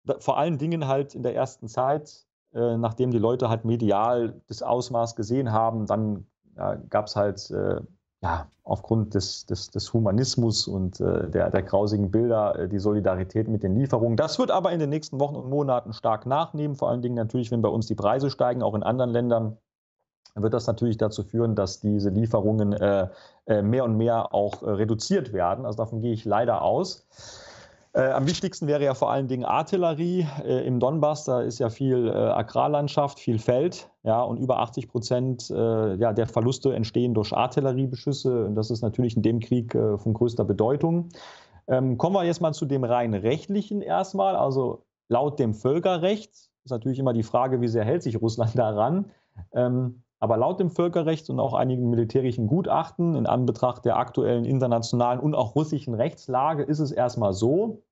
da, 0.06 0.20
vor 0.20 0.38
allen 0.38 0.58
Dingen 0.58 0.88
halt 0.88 1.13
in 1.13 1.22
der 1.22 1.36
ersten 1.36 1.68
Zeit, 1.68 2.26
äh, 2.54 2.78
nachdem 2.78 3.12
die 3.12 3.20
Leute 3.20 3.50
halt 3.50 3.65
medial 3.65 4.42
das 4.48 4.63
Ausmaß 4.63 5.15
gesehen 5.15 5.52
haben, 5.52 5.86
dann 5.86 6.26
ja, 6.56 6.76
gab 6.76 7.06
es 7.06 7.15
halt 7.15 7.52
äh, 7.52 7.82
ja, 8.21 8.47
aufgrund 8.63 9.15
des, 9.15 9.45
des, 9.45 9.69
des 9.71 9.93
Humanismus 9.93 10.67
und 10.67 10.99
äh, 10.99 11.29
der, 11.29 11.49
der 11.49 11.63
grausigen 11.63 12.12
Bilder 12.12 12.58
äh, 12.58 12.67
die 12.69 12.79
Solidarität 12.79 13.47
mit 13.47 13.63
den 13.63 13.75
Lieferungen. 13.75 14.17
Das 14.17 14.38
wird 14.39 14.51
aber 14.51 14.71
in 14.71 14.79
den 14.79 14.89
nächsten 14.89 15.19
Wochen 15.19 15.36
und 15.36 15.49
Monaten 15.49 15.93
stark 15.93 16.25
nachnehmen, 16.25 16.75
vor 16.75 16.89
allen 16.89 17.01
Dingen 17.01 17.15
natürlich, 17.15 17.51
wenn 17.51 17.62
bei 17.62 17.69
uns 17.69 17.88
die 17.88 17.95
Preise 17.95 18.29
steigen, 18.29 18.62
auch 18.62 18.75
in 18.75 18.84
anderen 18.84 19.12
Ländern 19.12 19.58
wird 20.36 20.53
das 20.53 20.67
natürlich 20.67 20.97
dazu 20.97 21.23
führen, 21.23 21.55
dass 21.55 21.79
diese 21.79 22.10
Lieferungen 22.10 22.73
äh, 22.73 23.08
äh 23.47 23.62
mehr 23.62 23.84
und 23.84 23.97
mehr 23.97 24.34
auch 24.34 24.63
äh, 24.63 24.69
reduziert 24.69 25.34
werden. 25.34 25.65
Also 25.65 25.77
davon 25.77 26.01
gehe 26.01 26.13
ich 26.13 26.25
leider 26.25 26.62
aus. 26.62 27.08
Äh, 27.93 28.12
am 28.12 28.28
wichtigsten 28.28 28.67
wäre 28.67 28.84
ja 28.84 28.93
vor 28.93 29.12
allen 29.12 29.28
Dingen 29.28 29.45
Artillerie. 29.45 30.28
Äh, 30.43 30.65
Im 30.67 30.80
Donbass, 30.80 31.23
da 31.23 31.41
ist 31.41 31.58
ja 31.60 31.69
viel 31.69 32.08
äh, 32.08 32.12
Agrarlandschaft, 32.12 33.19
viel 33.19 33.39
Feld, 33.39 33.89
ja, 34.04 34.21
und 34.21 34.38
über 34.38 34.60
80 34.60 34.88
Prozent 34.88 35.49
äh, 35.49 35.95
ja, 35.95 36.13
der 36.13 36.28
Verluste 36.28 36.73
entstehen 36.73 37.15
durch 37.15 37.34
Artilleriebeschüsse. 37.34 38.45
Und 38.45 38.56
das 38.56 38.69
ist 38.69 38.82
natürlich 38.82 39.15
in 39.15 39.23
dem 39.23 39.39
Krieg 39.39 39.73
äh, 39.73 39.97
von 39.97 40.13
größter 40.13 40.45
Bedeutung. 40.45 41.10
Ähm, 41.67 41.97
kommen 41.97 42.15
wir 42.15 42.23
jetzt 42.23 42.41
mal 42.41 42.54
zu 42.54 42.65
dem 42.65 42.84
rein 42.84 43.15
rechtlichen 43.15 43.82
erstmal. 43.82 44.36
Also 44.36 44.84
laut 45.08 45.39
dem 45.39 45.56
Völkerrecht 45.56 46.32
ist 46.63 46.71
natürlich 46.71 46.99
immer 46.99 47.13
die 47.13 47.23
Frage, 47.23 47.60
wie 47.62 47.67
sehr 47.67 47.86
hält 47.86 48.04
sich 48.04 48.21
Russland 48.21 48.58
daran. 48.58 49.12
Ähm, 49.54 50.04
aber 50.19 50.38
laut 50.38 50.60
dem 50.60 50.69
Völkerrecht 50.69 51.29
und 51.29 51.39
auch 51.39 51.53
einigen 51.53 51.89
militärischen 51.89 52.47
Gutachten 52.47 53.15
in 53.15 53.25
Anbetracht 53.25 53.86
der 53.86 53.97
aktuellen 53.97 54.45
internationalen 54.45 55.19
und 55.19 55.34
auch 55.34 55.55
russischen 55.55 55.93
Rechtslage 55.93 56.63
ist 56.63 56.79
es 56.79 56.91
erstmal 56.91 57.34
so, 57.34 57.84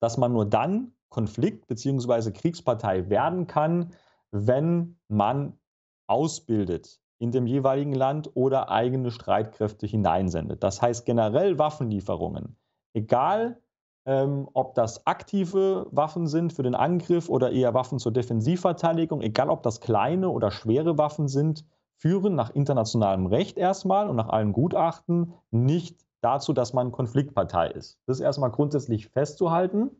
dass 0.00 0.18
man 0.18 0.32
nur 0.32 0.44
dann 0.44 0.92
Konflikt- 1.08 1.66
bzw. 1.66 2.32
Kriegspartei 2.32 3.08
werden 3.08 3.46
kann, 3.46 3.92
wenn 4.30 4.98
man 5.08 5.58
ausbildet 6.06 7.00
in 7.18 7.32
dem 7.32 7.46
jeweiligen 7.46 7.94
Land 7.94 8.30
oder 8.34 8.70
eigene 8.70 9.10
Streitkräfte 9.10 9.86
hineinsendet. 9.86 10.62
Das 10.62 10.82
heißt 10.82 11.06
generell 11.06 11.58
Waffenlieferungen, 11.58 12.56
egal 12.92 13.62
ähm, 14.06 14.48
ob 14.54 14.74
das 14.74 15.06
aktive 15.06 15.88
Waffen 15.90 16.28
sind 16.28 16.52
für 16.52 16.62
den 16.62 16.74
Angriff 16.74 17.28
oder 17.28 17.50
eher 17.50 17.74
Waffen 17.74 17.98
zur 17.98 18.12
Defensivverteidigung, 18.12 19.20
egal 19.20 19.50
ob 19.50 19.62
das 19.62 19.80
kleine 19.80 20.30
oder 20.30 20.50
schwere 20.50 20.96
Waffen 20.96 21.28
sind, 21.28 21.64
führen 21.96 22.34
nach 22.34 22.50
internationalem 22.50 23.26
Recht 23.26 23.58
erstmal 23.58 24.08
und 24.08 24.16
nach 24.16 24.28
allen 24.28 24.52
Gutachten 24.52 25.34
nicht 25.50 26.06
dazu, 26.20 26.52
dass 26.52 26.72
man 26.72 26.92
Konfliktpartei 26.92 27.68
ist. 27.68 27.98
Das 28.06 28.18
ist 28.18 28.22
erstmal 28.22 28.50
grundsätzlich 28.50 29.08
festzuhalten. 29.08 29.90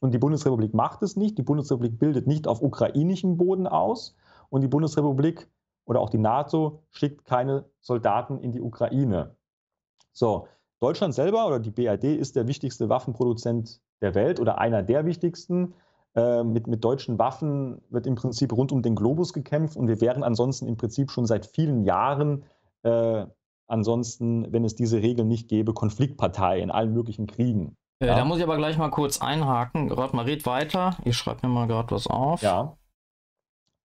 Und 0.00 0.12
die 0.12 0.18
Bundesrepublik 0.18 0.74
macht 0.74 1.02
es 1.02 1.16
nicht. 1.16 1.38
Die 1.38 1.42
Bundesrepublik 1.42 1.98
bildet 1.98 2.26
nicht 2.26 2.48
auf 2.48 2.60
ukrainischem 2.60 3.36
Boden 3.36 3.66
aus. 3.66 4.16
Und 4.48 4.62
die 4.62 4.68
Bundesrepublik 4.68 5.48
oder 5.84 6.00
auch 6.00 6.10
die 6.10 6.18
NATO 6.18 6.82
schickt 6.90 7.24
keine 7.24 7.64
Soldaten 7.80 8.38
in 8.38 8.52
die 8.52 8.60
Ukraine. 8.60 9.36
So, 10.12 10.48
Deutschland 10.82 11.14
selber 11.14 11.46
oder 11.46 11.60
die 11.60 11.70
BRD 11.70 12.04
ist 12.04 12.34
der 12.34 12.48
wichtigste 12.48 12.88
Waffenproduzent 12.88 13.80
der 14.00 14.16
Welt 14.16 14.40
oder 14.40 14.58
einer 14.58 14.82
der 14.82 15.06
wichtigsten. 15.06 15.74
Äh, 16.14 16.42
mit, 16.42 16.66
mit 16.66 16.84
deutschen 16.84 17.18
Waffen 17.18 17.80
wird 17.88 18.06
im 18.06 18.16
Prinzip 18.16 18.52
rund 18.52 18.72
um 18.72 18.82
den 18.82 18.96
Globus 18.96 19.32
gekämpft 19.32 19.76
und 19.76 19.86
wir 19.86 20.00
wären 20.00 20.24
ansonsten 20.24 20.66
im 20.66 20.76
Prinzip 20.76 21.10
schon 21.10 21.24
seit 21.24 21.46
vielen 21.46 21.84
Jahren 21.84 22.44
äh, 22.82 23.24
ansonsten, 23.68 24.52
wenn 24.52 24.64
es 24.64 24.74
diese 24.74 25.00
Regeln 25.00 25.28
nicht 25.28 25.48
gäbe, 25.48 25.72
Konfliktpartei 25.72 26.60
in 26.60 26.70
allen 26.70 26.92
möglichen 26.92 27.28
Kriegen. 27.28 27.76
Äh, 28.00 28.08
ja. 28.08 28.16
Da 28.16 28.24
muss 28.24 28.38
ich 28.38 28.44
aber 28.44 28.56
gleich 28.56 28.76
mal 28.76 28.90
kurz 28.90 29.22
einhaken. 29.22 29.88
Gerade 29.88 30.16
mal 30.16 30.24
red 30.24 30.44
weiter. 30.46 30.96
Ich 31.04 31.16
schreibe 31.16 31.46
mir 31.46 31.54
mal 31.54 31.66
gerade 31.68 31.94
was 31.94 32.08
auf. 32.08 32.42
Ja. 32.42 32.76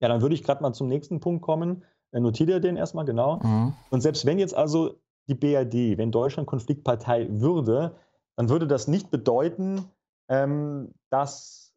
Ja, 0.01 0.07
dann 0.09 0.21
würde 0.21 0.33
ich 0.33 0.43
gerade 0.43 0.63
mal 0.63 0.73
zum 0.73 0.87
nächsten 0.87 1.19
Punkt 1.19 1.43
kommen. 1.43 1.83
Äh, 2.11 2.19
notiert 2.19 2.49
ihr 2.49 2.59
den 2.59 2.75
erstmal, 2.75 3.05
genau. 3.05 3.39
Mhm. 3.43 3.73
Und 3.91 4.01
selbst 4.01 4.25
wenn 4.25 4.39
jetzt 4.39 4.55
also 4.55 4.99
die 5.27 5.35
BRD, 5.35 5.97
wenn 5.97 6.11
Deutschland 6.11 6.47
Konfliktpartei 6.47 7.27
würde, 7.29 7.95
dann 8.35 8.49
würde 8.49 8.67
das 8.67 8.87
nicht 8.87 9.11
bedeuten, 9.11 9.85
ähm, 10.29 10.93
dass 11.09 11.73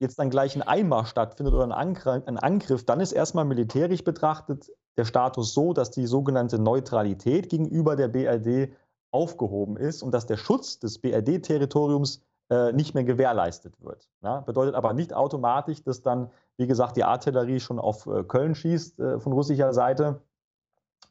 jetzt 0.00 0.18
dann 0.18 0.30
gleich 0.30 0.56
ein 0.56 0.62
Einmarsch 0.62 1.08
stattfindet 1.08 1.54
oder 1.54 1.64
ein 1.64 1.72
Angriff, 1.72 2.22
ein 2.26 2.38
Angriff. 2.38 2.84
Dann 2.84 3.00
ist 3.00 3.12
erstmal 3.12 3.44
militärisch 3.44 4.04
betrachtet 4.04 4.70
der 4.96 5.04
Status 5.04 5.54
so, 5.54 5.72
dass 5.72 5.90
die 5.90 6.06
sogenannte 6.06 6.58
Neutralität 6.58 7.48
gegenüber 7.48 7.96
der 7.96 8.08
BRD 8.08 8.72
aufgehoben 9.10 9.76
ist 9.76 10.02
und 10.02 10.12
dass 10.12 10.26
der 10.26 10.36
Schutz 10.36 10.78
des 10.78 10.98
BRD-Territoriums 10.98 12.22
äh, 12.50 12.72
nicht 12.72 12.94
mehr 12.94 13.04
gewährleistet 13.04 13.74
wird. 13.80 14.08
Ja? 14.22 14.40
Bedeutet 14.40 14.74
aber 14.74 14.92
nicht 14.92 15.14
automatisch, 15.14 15.82
dass 15.82 16.02
dann, 16.02 16.30
wie 16.56 16.66
gesagt, 16.66 16.96
die 16.96 17.04
Artillerie 17.04 17.60
schon 17.60 17.78
auf 17.78 18.06
äh, 18.06 18.24
Köln 18.24 18.54
schießt 18.54 19.00
äh, 19.00 19.20
von 19.20 19.32
russischer 19.32 19.72
Seite 19.72 20.20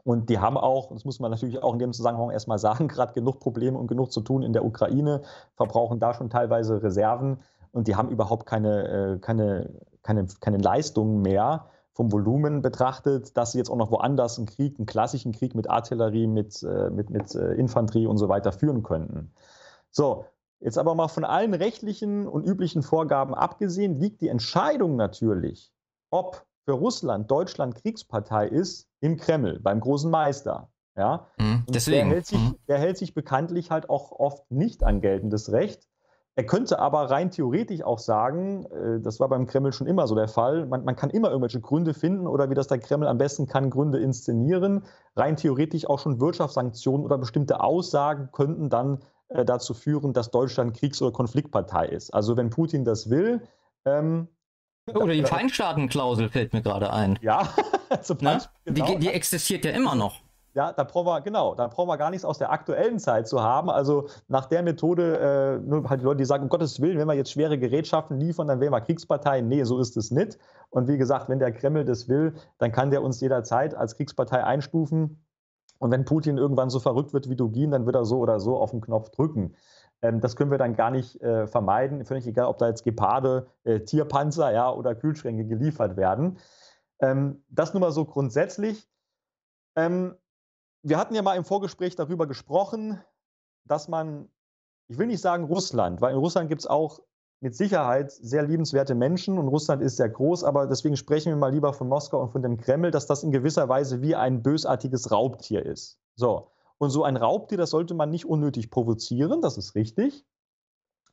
und 0.04 0.30
die 0.30 0.40
haben 0.40 0.58
auch, 0.58 0.92
das 0.92 1.06
muss 1.06 1.20
man 1.20 1.32
natürlich 1.32 1.64
auch 1.64 1.74
in 1.74 1.80
dem 1.80 1.94
Zusammenhang 1.94 2.32
erstmal 2.32 2.60
sagen, 2.60 2.88
gerade 2.90 3.14
genug 3.14 3.40
Probleme 3.40 3.78
und 3.78 3.88
genug 3.88 4.12
zu 4.12 4.22
tun 4.22 4.44
in 4.44 4.54
der 4.54 4.66
Ukraine, 4.66 5.22
verbrauchen 5.56 6.00
da 6.00 6.14
schon 6.14 6.30
teilweise 6.30 6.84
Reserven 6.84 7.40
und 7.72 7.88
die 7.88 7.96
haben 7.96 8.10
überhaupt 8.10 8.46
keine, 8.46 8.88
äh, 9.16 9.20
keine, 9.20 9.70
keine, 10.04 10.28
keine 10.40 10.58
Leistungen 10.58 11.22
mehr 11.22 11.68
vom 11.94 12.12
Volumen 12.12 12.62
betrachtet, 12.62 13.38
dass 13.38 13.52
sie 13.52 13.60
jetzt 13.60 13.70
auch 13.70 13.78
noch 13.78 13.92
woanders 13.92 14.38
einen 14.38 14.48
Krieg, 14.48 14.78
einen 14.78 14.88
klassischen 14.88 15.32
Krieg 15.32 15.54
mit 15.56 15.70
Artillerie, 15.70 16.28
mit, 16.28 16.64
äh, 16.64 16.90
mit, 16.90 17.10
mit 17.10 17.34
äh, 17.36 17.54
Infanterie 17.54 18.08
und 18.08 18.18
so 18.18 18.30
weiter 18.30 18.52
führen 18.52 18.84
könnten. 18.84 19.32
So, 19.92 20.26
jetzt 20.60 20.78
aber 20.78 20.96
mal 20.96 21.08
von 21.08 21.24
allen 21.24 21.54
rechtlichen 21.54 22.28
und 22.28 22.46
üblichen 22.46 22.82
Vorgaben 22.82 23.36
abgesehen, 23.36 24.00
liegt 24.00 24.22
die 24.22 24.30
Entscheidung 24.30 24.96
natürlich, 24.96 25.72
ob 26.10 26.46
für 26.66 26.74
Russland 26.74 27.30
Deutschland 27.30 27.76
Kriegspartei 27.76 28.48
ist, 28.48 28.88
im 29.00 29.18
Kreml, 29.18 29.60
beim 29.60 29.80
großen 29.80 30.10
Meister. 30.10 30.70
Ja? 30.96 31.28
Mhm, 31.38 31.66
deswegen. 31.70 32.10
Der 32.10 32.16
hält, 32.16 32.26
sich, 32.26 32.40
mhm. 32.40 32.56
der 32.68 32.78
hält 32.78 32.98
sich 32.98 33.14
bekanntlich 33.14 33.72
halt 33.72 33.90
auch 33.90 34.12
oft 34.12 34.50
nicht 34.52 34.84
an 34.84 35.02
geltendes 35.02 35.52
Recht. 35.52 35.88
Er 36.36 36.46
könnte 36.46 36.80
aber 36.80 37.12
rein 37.12 37.30
theoretisch 37.30 37.84
auch 37.84 38.00
sagen, 38.00 38.66
äh, 38.66 39.00
das 39.02 39.20
war 39.20 39.30
beim 39.30 39.46
Kreml 39.46 39.72
schon 39.72 39.86
immer 39.86 40.08
so 40.08 40.16
der 40.16 40.28
Fall, 40.28 40.66
man, 40.66 40.84
man, 40.84 40.96
kann 40.96 41.12
immer 41.12 41.30
irgendwelche 41.30 41.62
Gründe 41.62 41.94
finden 41.94 42.26
oder 42.26 42.50
wie 42.50 42.56
das 42.56 42.68
der 42.68 42.80
Kreml 42.80 43.08
am 43.08 43.20
besten 43.20 43.46
kann, 43.46 43.70
Gründe 43.70 44.00
inszenieren. 44.00 44.86
Rein 45.16 45.36
theoretisch 45.36 45.88
auch 45.88 46.00
schon 46.00 46.20
Wirtschaftssanktionen 46.20 47.06
oder 47.06 47.20
bestimmte 47.20 47.60
Aussagen 47.60 48.30
könnten 48.32 48.70
dann 48.70 49.00
äh, 49.30 49.46
dazu 49.46 49.76
führen, 49.76 50.14
dass 50.14 50.32
Deutschland 50.32 50.76
Kriegs- 50.76 51.02
oder 51.04 51.12
Konfliktpartei 51.12 51.88
ist. 51.88 52.12
Also 52.16 52.36
wenn 52.36 52.50
Putin 52.50 52.84
das 52.84 53.12
will, 53.12 53.42
ähm, 53.86 54.28
oder 54.94 55.14
die 55.14 55.24
Feinstaatenklausel 55.24 56.30
fällt 56.30 56.54
mir 56.54 56.62
gerade 56.62 56.92
ein. 56.92 57.18
Ja, 57.22 57.50
zum 58.02 58.18
ne? 58.18 58.24
Beispiel. 58.24 58.74
Genau. 58.74 58.86
Die, 58.88 59.00
die 59.00 59.10
existiert 59.10 59.66
ja 59.66 59.72
immer 59.72 59.96
noch. 59.96 60.22
Ja, 60.56 60.72
da 60.72 60.84
brauchen 60.84 61.08
wir, 61.08 61.22
genau, 61.22 61.56
da 61.56 61.68
brauchen 61.68 61.88
wir 61.88 61.98
gar 61.98 62.12
nichts 62.12 62.26
aus 62.26 62.38
der 62.38 62.52
aktuellen 62.52 63.00
Zeit 63.00 63.28
zu 63.28 63.42
haben. 63.42 63.72
Also 63.72 64.08
nach 64.28 64.46
der 64.46 64.62
Methode, 64.62 65.60
äh, 65.64 65.68
nur 65.68 65.90
halt 65.90 66.02
die 66.02 66.06
Leute, 66.06 66.18
die 66.18 66.26
sagen, 66.26 66.44
um 66.44 66.50
Gottes 66.50 66.80
Willen, 66.80 67.00
wenn 67.00 67.08
wir 67.08 67.16
jetzt 67.16 67.32
schwere 67.32 67.58
Gerätschaften 67.58 68.20
liefern, 68.20 68.48
dann 68.48 68.60
wären 68.60 68.72
wir 68.72 68.82
Kriegspartei. 68.82 69.42
Nee, 69.42 69.64
so 69.64 69.80
ist 69.80 69.98
es 69.98 70.12
nicht. 70.12 70.38
Und 70.70 70.88
wie 70.88 70.98
gesagt, 70.98 71.28
wenn 71.28 71.40
der 71.40 71.52
Kreml 71.52 71.86
das 71.86 72.08
will, 72.08 72.36
dann 72.60 72.72
kann 72.72 72.92
der 72.92 73.02
uns 73.02 73.20
jederzeit 73.20 73.74
als 73.74 73.98
Kriegspartei 73.98 74.44
einstufen. 74.44 75.26
Und 75.80 75.90
wenn 75.90 76.06
Putin 76.06 76.38
irgendwann 76.38 76.70
so 76.70 76.80
verrückt 76.80 77.14
wird 77.14 77.30
wie 77.30 77.36
Dugin, 77.36 77.72
dann 77.72 77.88
wird 77.88 77.96
er 77.96 78.06
so 78.06 78.20
oder 78.20 78.40
so 78.40 78.58
auf 78.58 78.72
den 78.72 78.82
Knopf 78.82 79.10
drücken. 79.10 79.56
Ähm, 80.04 80.20
das 80.20 80.36
können 80.36 80.52
wir 80.52 80.58
dann 80.60 80.76
gar 80.76 80.92
nicht 80.92 81.20
äh, 81.22 81.48
vermeiden. 81.48 82.06
Völlig 82.06 82.28
egal, 82.28 82.48
ob 82.48 82.60
da 82.60 82.68
jetzt 82.68 82.84
Geparde, 82.84 83.48
äh, 83.64 83.80
Tierpanzer 83.80 84.52
ja, 84.52 84.72
oder 84.72 84.94
Kühlschränke 84.94 85.46
geliefert 85.46 85.98
werden. 85.98 86.38
Ähm, 87.00 87.44
das 87.50 87.74
nur 87.74 87.82
mal 87.82 87.92
so 87.92 88.06
grundsätzlich. 88.06 88.88
Ähm, 89.76 90.16
wir 90.84 90.98
hatten 90.98 91.16
ja 91.16 91.22
mal 91.22 91.38
im 91.38 91.46
Vorgespräch 91.46 91.96
darüber 91.96 92.28
gesprochen, 92.28 93.02
dass 93.64 93.88
man, 93.88 94.28
ich 94.90 94.98
will 94.98 95.08
nicht 95.08 95.22
sagen 95.22 95.46
Russland, 95.46 96.02
weil 96.02 96.14
in 96.14 96.20
Russland 96.20 96.50
gibt 96.50 96.62
es 96.62 96.68
auch 96.68 97.00
mit 97.40 97.56
Sicherheit 97.56 98.12
sehr 98.12 98.44
liebenswerte 98.44 98.96
Menschen 98.96 99.38
und 99.38 99.48
Russland 99.48 99.82
ist 99.82 99.98
sehr 99.98 100.10
groß, 100.10 100.44
aber 100.44 100.68
deswegen 100.68 100.96
sprechen 100.96 101.30
wir 101.30 101.38
mal 101.38 101.52
lieber 101.52 101.74
von 101.74 101.88
Moskau 101.90 102.22
und 102.22 102.32
von 102.32 102.42
dem 102.42 102.58
Kreml, 102.58 102.92
dass 102.92 103.06
das 103.06 103.24
in 103.24 103.32
gewisser 103.32 103.68
Weise 103.68 104.02
wie 104.02 104.16
ein 104.16 104.44
bösartiges 104.44 105.12
Raubtier 105.12 105.66
ist. 105.66 106.00
So. 106.16 106.53
Und 106.84 106.90
so 106.90 107.04
ein 107.04 107.18
Raubtier, 107.18 107.58
das 107.58 107.70
sollte 107.70 107.94
man 107.94 108.10
nicht 108.10 108.26
unnötig 108.26 108.70
provozieren, 108.70 109.42
das 109.42 109.58
ist 109.58 109.74
richtig. 109.76 110.26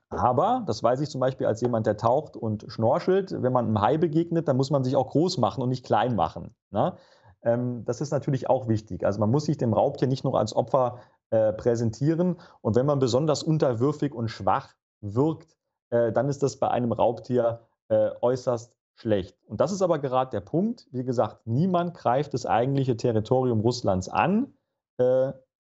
Aber, 0.09 0.64
das 0.66 0.83
weiß 0.83 1.00
ich 1.00 1.09
zum 1.09 1.20
Beispiel 1.20 1.46
als 1.46 1.61
jemand, 1.61 1.87
der 1.87 1.96
taucht 1.96 2.37
und 2.37 2.64
schnorchelt, 2.66 3.30
wenn 3.40 3.52
man 3.52 3.66
einem 3.66 3.80
Hai 3.80 3.96
begegnet, 3.96 4.48
dann 4.48 4.56
muss 4.56 4.70
man 4.70 4.83
sich 4.83 4.96
auch 4.96 5.11
groß 5.11 5.38
machen 5.38 5.62
und 5.62 5.68
nicht 5.68 5.87
klein 5.87 6.16
machen. 6.16 6.56
Ne? 6.70 6.96
Ähm, 7.42 7.85
das 7.85 8.00
ist 8.00 8.11
natürlich 8.11 8.50
auch 8.50 8.66
wichtig. 8.66 9.04
Also 9.04 9.20
man 9.20 9.30
muss 9.30 9.44
sich 9.44 9.56
dem 9.56 9.72
Raubtier 9.72 10.09
nicht 10.09 10.24
nur 10.24 10.37
als 10.37 10.56
Opfer 10.56 10.98
äh, 11.30 11.52
präsentieren. 11.52 12.40
Und 12.61 12.74
wenn 12.74 12.87
man 12.87 12.98
besonders 12.98 13.44
unterwürfig 13.44 14.12
und 14.12 14.28
schwach 14.28 14.74
wirkt, 15.00 15.56
äh, 15.90 16.11
dann 16.11 16.28
ist 16.28 16.42
das 16.42 16.56
bei 16.56 16.68
einem 16.68 16.90
Raubtier 16.90 17.61
äh, 17.88 18.11
äußerst 18.20 18.74
schlecht. 18.96 19.38
Und 19.46 19.61
das 19.61 19.70
ist 19.70 19.83
aber 19.83 20.00
gerade 20.00 20.33
der 20.33 20.40
Punkt. 20.40 20.88
Wie 20.90 21.04
gesagt, 21.04 21.46
niemand 21.46 21.94
greift 21.94 22.35
das 22.35 22.44
eigentliche 22.46 22.96
Territorium 22.96 23.61
Russlands 23.61 24.09
an. 24.09 24.52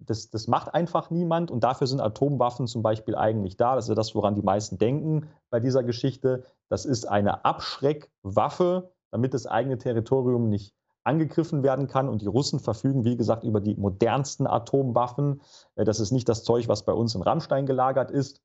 Das, 0.00 0.30
das 0.30 0.48
macht 0.48 0.74
einfach 0.74 1.10
niemand 1.10 1.50
und 1.50 1.62
dafür 1.62 1.86
sind 1.86 2.00
Atomwaffen 2.00 2.66
zum 2.66 2.82
Beispiel 2.82 3.14
eigentlich 3.14 3.56
da. 3.56 3.74
Das 3.74 3.88
ist 3.88 3.96
das, 3.96 4.14
woran 4.14 4.34
die 4.34 4.42
meisten 4.42 4.78
denken 4.78 5.28
bei 5.50 5.60
dieser 5.60 5.82
Geschichte. 5.82 6.44
Das 6.68 6.84
ist 6.84 7.06
eine 7.06 7.44
Abschreckwaffe, 7.44 8.90
damit 9.10 9.34
das 9.34 9.46
eigene 9.46 9.78
Territorium 9.78 10.48
nicht 10.48 10.74
angegriffen 11.04 11.62
werden 11.62 11.86
kann. 11.86 12.08
Und 12.08 12.22
die 12.22 12.26
Russen 12.26 12.60
verfügen, 12.60 13.04
wie 13.04 13.16
gesagt, 13.16 13.44
über 13.44 13.60
die 13.60 13.74
modernsten 13.74 14.46
Atomwaffen. 14.46 15.40
Äh, 15.76 15.84
das 15.84 16.00
ist 16.00 16.12
nicht 16.12 16.28
das 16.28 16.44
Zeug, 16.44 16.68
was 16.68 16.84
bei 16.84 16.92
uns 16.92 17.14
in 17.14 17.22
Rammstein 17.22 17.66
gelagert 17.66 18.10
ist. 18.10 18.42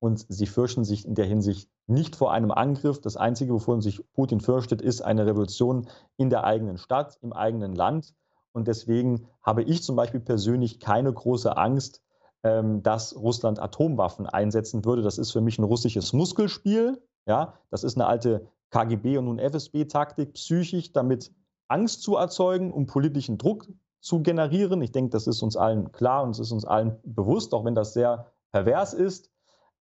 Und 0.00 0.24
sie 0.28 0.46
fürchten 0.46 0.84
sich 0.84 1.04
in 1.04 1.14
der 1.14 1.26
Hinsicht 1.26 1.68
nicht 1.86 2.14
vor 2.14 2.32
einem 2.32 2.52
Angriff. 2.52 3.00
Das 3.00 3.16
Einzige, 3.16 3.52
wovon 3.52 3.80
sich 3.80 4.00
Putin 4.12 4.40
fürchtet, 4.40 4.80
ist 4.80 5.00
eine 5.02 5.26
Revolution 5.26 5.88
in 6.16 6.30
der 6.30 6.44
eigenen 6.44 6.78
Stadt, 6.78 7.18
im 7.20 7.32
eigenen 7.32 7.74
Land. 7.74 8.14
Und 8.58 8.68
deswegen 8.68 9.28
habe 9.42 9.62
ich 9.62 9.82
zum 9.82 9.94
Beispiel 9.94 10.20
persönlich 10.20 10.80
keine 10.80 11.12
große 11.12 11.56
Angst, 11.56 12.02
ähm, 12.42 12.82
dass 12.82 13.16
Russland 13.16 13.60
Atomwaffen 13.60 14.26
einsetzen 14.26 14.84
würde. 14.84 15.02
Das 15.02 15.16
ist 15.16 15.30
für 15.30 15.40
mich 15.40 15.58
ein 15.58 15.64
russisches 15.64 16.12
Muskelspiel. 16.12 17.00
Ja, 17.26 17.54
das 17.70 17.84
ist 17.84 17.96
eine 17.96 18.06
alte 18.06 18.48
KGB 18.70 19.16
und 19.18 19.26
nun 19.26 19.38
FSB-Taktik, 19.38 20.34
psychisch 20.34 20.92
damit 20.92 21.32
Angst 21.68 22.02
zu 22.02 22.16
erzeugen, 22.16 22.72
um 22.72 22.86
politischen 22.86 23.38
Druck 23.38 23.68
zu 24.00 24.22
generieren. 24.22 24.82
Ich 24.82 24.90
denke, 24.90 25.10
das 25.10 25.28
ist 25.28 25.42
uns 25.42 25.56
allen 25.56 25.92
klar 25.92 26.24
und 26.24 26.30
es 26.30 26.40
ist 26.40 26.52
uns 26.52 26.64
allen 26.64 26.96
bewusst, 27.04 27.54
auch 27.54 27.64
wenn 27.64 27.76
das 27.76 27.92
sehr 27.94 28.32
pervers 28.50 28.92
ist. 28.92 29.30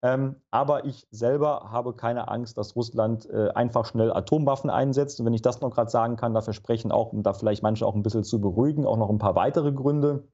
Ähm, 0.02 0.36
aber 0.50 0.84
ich 0.84 1.06
selber 1.10 1.70
habe 1.70 1.94
keine 1.94 2.28
Angst, 2.28 2.58
dass 2.58 2.76
Russland 2.76 3.28
äh, 3.30 3.48
einfach 3.54 3.86
schnell 3.86 4.12
Atomwaffen 4.12 4.70
einsetzt. 4.70 5.18
Und 5.18 5.26
wenn 5.26 5.34
ich 5.34 5.42
das 5.42 5.60
noch 5.60 5.70
gerade 5.70 5.90
sagen 5.90 6.16
kann, 6.16 6.34
da 6.34 6.42
versprechen 6.42 6.92
auch, 6.92 7.12
um 7.12 7.22
da 7.22 7.32
vielleicht 7.32 7.62
manche 7.62 7.86
auch 7.86 7.94
ein 7.94 8.02
bisschen 8.02 8.24
zu 8.24 8.40
beruhigen, 8.40 8.86
auch 8.86 8.98
noch 8.98 9.10
ein 9.10 9.18
paar 9.18 9.34
weitere 9.34 9.72
Gründe. 9.72 10.28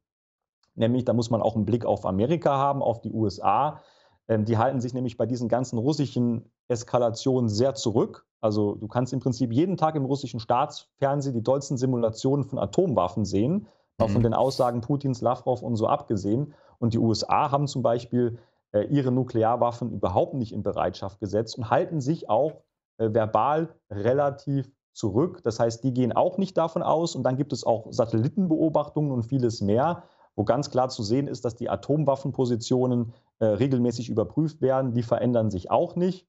Nämlich, 0.75 1.05
da 1.05 1.13
muss 1.13 1.31
man 1.31 1.43
auch 1.43 1.55
einen 1.55 1.67
Blick 1.67 1.85
auf 1.85 2.05
Amerika 2.07 2.57
haben, 2.57 2.83
auf 2.83 3.01
die 3.01 3.13
USA. 3.13 3.81
Ähm, 4.29 4.45
die 4.45 4.59
halten 4.59 4.81
sich 4.81 4.95
nämlich 4.95 5.17
bei 5.17 5.27
diesen 5.27 5.49
ganzen 5.49 5.79
russischen 5.79 6.51
Eskalationen 6.69 7.49
sehr 7.49 7.75
zurück. 7.75 8.27
Also 8.41 8.75
du 8.75 8.89
kannst 8.89 9.13
im 9.13 9.21
Prinzip 9.21 9.53
jeden 9.53 9.77
Tag 9.77 9.95
im 9.95 10.05
russischen 10.05 10.41
Staatsfernsehen 10.41 11.35
die 11.35 11.43
dollsten 11.43 11.77
Simulationen 11.77 12.45
von 12.45 12.59
Atomwaffen 12.59 13.25
sehen, 13.25 13.53
mhm. 13.53 13.67
auch 13.99 14.11
von 14.11 14.23
den 14.23 14.35
Aussagen 14.35 14.81
Putins, 14.81 15.21
Lavrov 15.21 15.63
und 15.63 15.77
so 15.77 15.87
abgesehen. 15.87 16.55
Und 16.79 16.95
die 16.95 16.99
USA 16.99 17.51
haben 17.51 17.69
zum 17.69 17.83
Beispiel 17.83 18.39
ihre 18.81 19.13
Nuklearwaffen 19.13 19.93
überhaupt 19.93 20.35
nicht 20.35 20.53
in 20.53 20.63
Bereitschaft 20.63 21.21
gesetzt 21.21 21.59
und 21.59 21.71
halten 21.71 22.01
sich 22.01 22.29
auch 22.31 22.63
äh, 22.99 23.13
verbal 23.13 23.75
relativ 23.91 24.71
zurück. 24.93 25.43
Das 25.43 25.59
heißt, 25.59 25.83
die 25.85 25.95
gehen 25.95 26.13
auch 26.13 26.39
nicht 26.39 26.57
davon 26.57 26.83
aus. 26.83 27.15
Und 27.17 27.23
dann 27.25 27.37
gibt 27.37 27.53
es 27.53 27.65
auch 27.65 27.87
Satellitenbeobachtungen 27.91 29.11
und 29.11 29.25
vieles 29.25 29.61
mehr, 29.61 30.05
wo 30.37 30.45
ganz 30.45 30.71
klar 30.71 30.89
zu 30.89 31.03
sehen 31.03 31.29
ist, 31.29 31.45
dass 31.45 31.55
die 31.55 31.71
Atomwaffenpositionen 31.71 33.13
äh, 33.39 33.47
regelmäßig 33.47 34.09
überprüft 34.09 34.61
werden. 34.61 34.93
Die 34.93 35.03
verändern 35.03 35.51
sich 35.51 35.71
auch 35.71 35.97
nicht. 35.97 36.27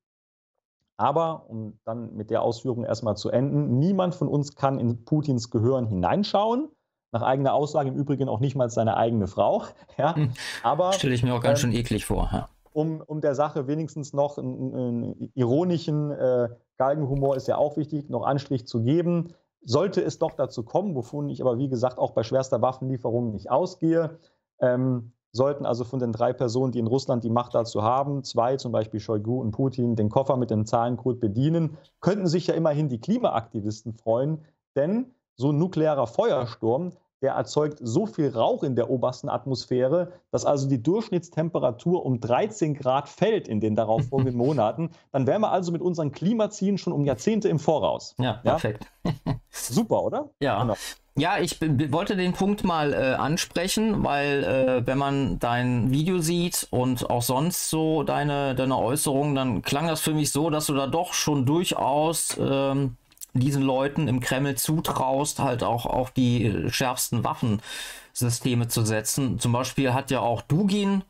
Aber, 0.97 1.49
um 1.49 1.79
dann 1.85 2.15
mit 2.15 2.29
der 2.29 2.43
Ausführung 2.43 2.85
erstmal 2.85 3.17
zu 3.17 3.29
enden, 3.29 3.79
niemand 3.79 4.15
von 4.15 4.27
uns 4.27 4.55
kann 4.55 4.79
in 4.79 5.05
Putins 5.05 5.49
Gehirn 5.49 5.87
hineinschauen. 5.87 6.69
Nach 7.13 7.21
eigener 7.21 7.53
Aussage 7.53 7.89
im 7.89 7.95
Übrigen 7.95 8.27
auch 8.27 8.39
nicht 8.39 8.55
mal 8.55 8.69
seine 8.69 8.97
eigene 8.97 9.27
Frau. 9.27 9.63
Ja, 9.97 10.15
hm. 10.15 10.31
aber 10.63 10.93
stelle 10.93 11.13
ich 11.13 11.21
mir 11.21 11.35
auch 11.35 11.41
ganz 11.41 11.59
ähm, 11.59 11.71
schön 11.71 11.79
eklig 11.79 12.05
vor. 12.05 12.27
Ja. 12.33 12.49
Um, 12.73 13.01
um 13.05 13.21
der 13.21 13.35
Sache 13.35 13.67
wenigstens 13.67 14.11
noch 14.11 14.39
einen, 14.39 14.73
einen 14.73 15.31
ironischen 15.35 16.09
äh, 16.09 16.49
Galgenhumor 16.77 17.35
ist 17.35 17.47
ja 17.47 17.57
auch 17.57 17.77
wichtig, 17.77 18.09
noch 18.09 18.25
Anstrich 18.25 18.65
zu 18.65 18.81
geben. 18.81 19.35
Sollte 19.63 20.01
es 20.01 20.17
doch 20.17 20.31
dazu 20.31 20.63
kommen, 20.63 20.95
wovon 20.95 21.29
ich 21.29 21.41
aber 21.41 21.59
wie 21.59 21.69
gesagt 21.69 21.99
auch 21.99 22.11
bei 22.11 22.23
schwerster 22.23 22.63
Waffenlieferung 22.63 23.31
nicht 23.31 23.51
ausgehe, 23.51 24.17
ähm, 24.59 25.13
sollten 25.31 25.65
also 25.65 25.83
von 25.83 25.99
den 25.99 26.11
drei 26.11 26.33
Personen, 26.33 26.71
die 26.71 26.79
in 26.79 26.87
Russland 26.87 27.23
die 27.23 27.29
Macht 27.29 27.55
dazu 27.55 27.81
haben, 27.81 28.23
zwei, 28.23 28.57
zum 28.57 28.71
Beispiel 28.71 28.99
Shoigu 28.99 29.41
und 29.41 29.51
Putin, 29.51 29.95
den 29.95 30.09
Koffer 30.09 30.37
mit 30.37 30.51
dem 30.51 30.65
Zahlencode 30.65 31.19
bedienen, 31.19 31.77
könnten 32.01 32.27
sich 32.27 32.47
ja 32.47 32.53
immerhin 32.53 32.89
die 32.89 32.99
Klimaaktivisten 32.99 33.93
freuen, 33.93 34.45
denn 34.75 35.11
so 35.35 35.49
ein 35.49 35.57
nuklearer 35.57 36.07
Feuersturm, 36.07 36.91
der 37.23 37.33
erzeugt 37.33 37.79
so 37.81 38.05
viel 38.05 38.29
Rauch 38.29 38.63
in 38.63 38.75
der 38.75 38.89
obersten 38.89 39.29
Atmosphäre, 39.29 40.11
dass 40.31 40.45
also 40.45 40.67
die 40.67 40.83
Durchschnittstemperatur 40.83 42.05
um 42.05 42.19
13 42.19 42.75
Grad 42.75 43.09
fällt 43.09 43.47
in 43.47 43.61
den 43.61 43.75
darauffolgenden 43.75 44.35
Monaten. 44.37 44.91
Dann 45.11 45.25
wären 45.25 45.41
wir 45.41 45.51
also 45.51 45.71
mit 45.71 45.81
unseren 45.81 46.11
Klimazielen 46.11 46.77
schon 46.77 46.93
um 46.93 47.05
Jahrzehnte 47.05 47.47
im 47.47 47.59
Voraus. 47.59 48.13
Ja, 48.19 48.33
perfekt. 48.33 48.85
Super, 49.49 50.03
oder? 50.03 50.29
Ja. 50.39 50.61
Genau. 50.61 50.75
Ja, 51.15 51.37
ich 51.37 51.61
wollte 51.61 52.15
den 52.15 52.33
Punkt 52.33 52.63
mal 52.63 52.91
äh, 52.91 53.13
ansprechen, 53.13 54.03
weil 54.03 54.43
äh, 54.43 54.87
wenn 54.87 54.97
man 54.97 55.37
dein 55.37 55.91
Video 55.91 56.17
sieht 56.17 56.67
und 56.71 57.07
auch 57.07 57.21
sonst 57.21 57.69
so 57.69 58.01
deine, 58.01 58.55
deine 58.55 58.79
Äußerungen, 58.79 59.35
dann 59.35 59.61
klang 59.61 59.87
das 59.87 60.01
für 60.01 60.13
mich 60.13 60.31
so, 60.31 60.49
dass 60.49 60.65
du 60.65 60.73
da 60.73 60.87
doch 60.87 61.13
schon 61.13 61.45
durchaus 61.45 62.35
ähm, 62.39 62.97
diesen 63.33 63.63
Leuten 63.63 64.07
im 64.07 64.19
Kreml 64.19 64.55
zutraust, 64.55 65.39
halt 65.39 65.63
auch 65.63 65.85
auf 65.85 66.11
die 66.11 66.67
schärfsten 66.69 67.23
Waffensysteme 67.23 68.67
zu 68.67 68.85
setzen. 68.85 69.39
Zum 69.39 69.51
Beispiel 69.51 69.93
hat 69.93 70.11
ja 70.11 70.19
auch 70.19 70.41
Dugin, 70.41 71.03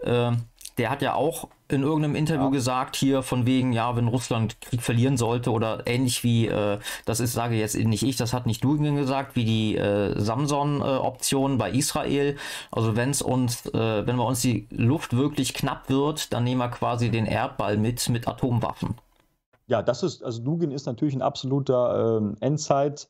äh, 0.00 0.32
der 0.78 0.90
hat 0.90 1.02
ja 1.02 1.14
auch 1.14 1.48
in 1.68 1.82
irgendeinem 1.82 2.16
Interview 2.16 2.44
ja. 2.44 2.50
gesagt, 2.50 2.96
hier 2.96 3.22
von 3.22 3.46
wegen, 3.46 3.72
ja, 3.72 3.94
wenn 3.96 4.08
Russland 4.08 4.60
Krieg 4.60 4.82
verlieren 4.82 5.16
sollte 5.16 5.52
oder 5.52 5.86
ähnlich 5.86 6.24
wie, 6.24 6.46
äh, 6.46 6.78
das 7.04 7.20
ist, 7.20 7.32
sage 7.32 7.54
jetzt 7.54 7.76
nicht 7.76 8.02
ich, 8.02 8.16
das 8.16 8.32
hat 8.32 8.46
nicht 8.46 8.64
Dugin 8.64 8.96
gesagt, 8.96 9.36
wie 9.36 9.44
die 9.44 9.76
äh, 9.76 10.18
Samson-Option 10.18 11.58
bei 11.58 11.70
Israel. 11.70 12.36
Also 12.70 12.96
wenn 12.96 13.10
es 13.10 13.22
uns, 13.22 13.66
äh, 13.66 14.06
wenn 14.06 14.16
bei 14.16 14.24
uns 14.24 14.40
die 14.40 14.66
Luft 14.70 15.16
wirklich 15.16 15.54
knapp 15.54 15.88
wird, 15.88 16.32
dann 16.32 16.44
nehmen 16.44 16.60
wir 16.60 16.68
quasi 16.68 17.10
den 17.10 17.26
Erdball 17.26 17.76
mit, 17.76 18.08
mit 18.08 18.26
Atomwaffen. 18.26 18.94
Ja, 19.70 19.82
das 19.82 20.02
ist, 20.02 20.22
also 20.22 20.42
Dugin 20.42 20.72
ist 20.72 20.86
natürlich 20.86 21.14
ein 21.14 21.22
absoluter 21.22 22.18
ähm, 22.18 22.36
Endzeit- 22.40 23.08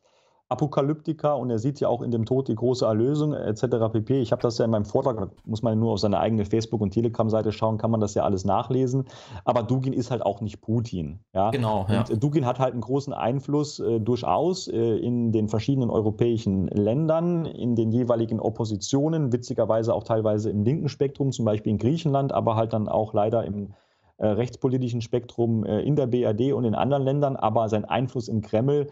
Apokalyptiker 0.50 1.36
und 1.36 1.48
er 1.48 1.60
sieht 1.60 1.78
ja 1.78 1.86
auch 1.86 2.02
in 2.02 2.10
dem 2.10 2.24
Tod 2.24 2.48
die 2.48 2.56
große 2.56 2.84
Erlösung 2.84 3.34
etc. 3.34 3.92
pp. 3.92 4.20
Ich 4.20 4.32
habe 4.32 4.42
das 4.42 4.58
ja 4.58 4.64
in 4.64 4.72
meinem 4.72 4.84
Vortrag, 4.84 5.30
muss 5.46 5.62
man 5.62 5.78
nur 5.78 5.92
auf 5.92 6.00
seine 6.00 6.18
eigene 6.18 6.44
Facebook- 6.44 6.80
und 6.80 6.90
Telegram-Seite 6.90 7.52
schauen, 7.52 7.78
kann 7.78 7.92
man 7.92 8.00
das 8.00 8.14
ja 8.14 8.24
alles 8.24 8.44
nachlesen. 8.44 9.04
Aber 9.44 9.62
Dugin 9.62 9.92
ist 9.92 10.10
halt 10.10 10.22
auch 10.22 10.40
nicht 10.40 10.60
Putin. 10.60 11.20
Ja? 11.32 11.50
Genau. 11.52 11.86
Ja. 11.88 12.00
Und 12.00 12.20
Dugin 12.20 12.46
hat 12.46 12.58
halt 12.58 12.72
einen 12.72 12.80
großen 12.80 13.12
Einfluss 13.12 13.78
äh, 13.78 14.00
durchaus 14.00 14.66
äh, 14.66 14.96
in 14.96 15.30
den 15.30 15.48
verschiedenen 15.48 15.88
europäischen 15.88 16.66
Ländern, 16.66 17.46
in 17.46 17.76
den 17.76 17.92
jeweiligen 17.92 18.40
Oppositionen, 18.40 19.32
witzigerweise 19.32 19.94
auch 19.94 20.02
teilweise 20.02 20.50
im 20.50 20.64
linken 20.64 20.88
Spektrum, 20.88 21.30
zum 21.30 21.44
Beispiel 21.44 21.70
in 21.70 21.78
Griechenland, 21.78 22.32
aber 22.32 22.56
halt 22.56 22.72
dann 22.72 22.88
auch 22.88 23.14
leider 23.14 23.44
im 23.44 23.74
äh, 24.20 24.26
rechtspolitischen 24.26 25.00
Spektrum 25.00 25.64
äh, 25.64 25.80
in 25.80 25.96
der 25.96 26.06
BRD 26.06 26.52
und 26.52 26.64
in 26.64 26.74
anderen 26.74 27.04
Ländern. 27.04 27.36
Aber 27.36 27.70
sein 27.70 27.86
Einfluss 27.86 28.28
im 28.28 28.42
Kreml 28.42 28.88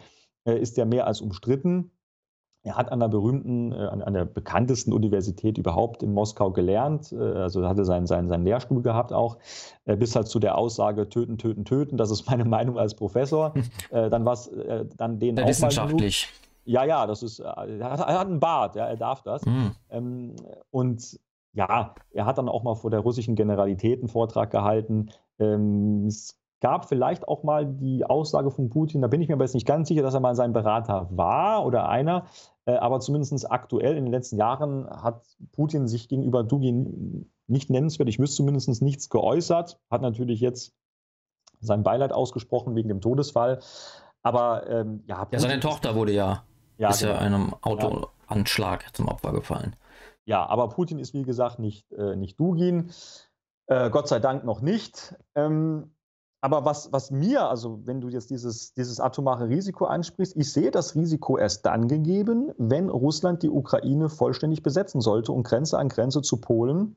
äh, 0.46 0.58
ist 0.58 0.78
ja 0.78 0.86
mehr 0.86 1.06
als 1.06 1.20
umstritten. 1.20 1.90
Er 2.62 2.76
hat 2.76 2.90
an 2.90 3.00
der 3.00 3.08
berühmten, 3.08 3.72
äh, 3.72 3.76
an, 3.76 4.14
der 4.14 4.24
bekanntesten 4.24 4.90
Universität 4.90 5.58
überhaupt 5.58 6.02
in 6.02 6.14
Moskau 6.14 6.50
gelernt, 6.50 7.12
äh, 7.12 7.16
also 7.16 7.68
hatte 7.68 7.84
seinen, 7.84 8.06
seinen, 8.06 8.28
seinen 8.28 8.44
Lehrstuhl 8.44 8.80
gehabt 8.80 9.12
auch, 9.12 9.36
bis 9.84 10.16
halt 10.16 10.28
zu 10.28 10.38
der 10.38 10.56
Aussage 10.56 11.10
töten, 11.10 11.36
töten, 11.36 11.66
töten. 11.66 11.98
Das 11.98 12.10
ist 12.10 12.26
meine 12.28 12.44
Meinung 12.46 12.78
als 12.78 12.94
Professor. 12.94 13.52
dann 13.90 14.24
war 14.24 14.32
es 14.32 14.50
dann 14.96 15.18
den 15.18 15.36
Wissenschaftlich. 15.36 16.28
Ja, 16.64 16.84
ja, 16.84 17.06
das 17.06 17.22
ist, 17.22 17.38
er 17.38 17.54
hat, 17.56 18.00
er 18.00 18.18
hat 18.18 18.26
einen 18.26 18.40
Bart, 18.40 18.76
ja, 18.76 18.86
er 18.86 18.96
darf 18.96 19.22
das. 19.22 19.42
Mhm. 19.44 20.34
und 20.70 21.18
ja, 21.52 21.94
er 22.10 22.26
hat 22.26 22.38
dann 22.38 22.48
auch 22.48 22.62
mal 22.62 22.74
vor 22.74 22.90
der 22.90 23.00
russischen 23.00 23.34
Generalität 23.34 24.00
einen 24.00 24.08
Vortrag 24.08 24.50
gehalten. 24.50 25.10
Ähm, 25.38 26.06
es 26.06 26.38
gab 26.60 26.88
vielleicht 26.88 27.28
auch 27.28 27.42
mal 27.42 27.66
die 27.66 28.04
Aussage 28.04 28.50
von 28.50 28.68
Putin, 28.68 29.02
da 29.02 29.08
bin 29.08 29.20
ich 29.20 29.28
mir 29.28 29.34
aber 29.34 29.44
jetzt 29.44 29.54
nicht 29.54 29.66
ganz 29.66 29.88
sicher, 29.88 30.02
dass 30.02 30.14
er 30.14 30.20
mal 30.20 30.34
sein 30.34 30.52
Berater 30.52 31.08
war 31.10 31.64
oder 31.64 31.88
einer, 31.88 32.26
äh, 32.66 32.74
aber 32.74 33.00
zumindest 33.00 33.50
aktuell 33.50 33.96
in 33.96 34.04
den 34.04 34.12
letzten 34.12 34.36
Jahren 34.36 34.88
hat 34.88 35.22
Putin 35.52 35.86
sich 35.86 36.08
gegenüber 36.08 36.42
Dugin 36.42 37.30
nicht 37.46 37.70
nennenswert, 37.70 38.08
ich 38.08 38.18
wüsste 38.18 38.38
zumindest 38.38 38.82
nichts 38.82 39.08
geäußert, 39.08 39.78
hat 39.90 40.02
natürlich 40.02 40.40
jetzt 40.40 40.74
sein 41.60 41.82
Beileid 41.82 42.12
ausgesprochen 42.12 42.74
wegen 42.74 42.88
dem 42.88 43.00
Todesfall, 43.00 43.60
aber 44.22 44.68
ähm, 44.68 45.04
ja. 45.06 45.26
ja, 45.30 45.38
seine 45.38 45.60
Tochter 45.60 45.94
wurde 45.94 46.12
ja, 46.12 46.42
ja 46.76 46.90
ist 46.90 47.00
genau. 47.00 47.12
ja 47.12 47.18
einem 47.18 47.54
Autoanschlag 47.62 48.82
ja. 48.82 48.92
zum 48.92 49.08
Opfer 49.08 49.32
gefallen. 49.32 49.76
Ja, 50.28 50.46
aber 50.46 50.68
Putin 50.68 50.98
ist 50.98 51.14
wie 51.14 51.22
gesagt 51.22 51.58
nicht, 51.58 51.90
äh, 51.92 52.14
nicht 52.14 52.38
Dugin. 52.38 52.90
Äh, 53.66 53.88
Gott 53.88 54.08
sei 54.08 54.18
Dank 54.20 54.44
noch 54.44 54.60
nicht. 54.60 55.16
Ähm, 55.34 55.94
aber 56.42 56.66
was, 56.66 56.92
was 56.92 57.10
mir, 57.10 57.48
also 57.48 57.80
wenn 57.86 58.02
du 58.02 58.10
jetzt 58.10 58.28
dieses, 58.28 58.74
dieses 58.74 59.00
atomare 59.00 59.48
Risiko 59.48 59.86
ansprichst, 59.86 60.36
ich 60.36 60.52
sehe 60.52 60.70
das 60.70 60.94
Risiko 60.94 61.38
erst 61.38 61.64
dann 61.64 61.88
gegeben, 61.88 62.52
wenn 62.58 62.90
Russland 62.90 63.42
die 63.42 63.48
Ukraine 63.48 64.10
vollständig 64.10 64.62
besetzen 64.62 65.00
sollte 65.00 65.32
und 65.32 65.44
Grenze 65.44 65.78
an 65.78 65.88
Grenze 65.88 66.20
zu 66.20 66.42
Polen, 66.42 66.96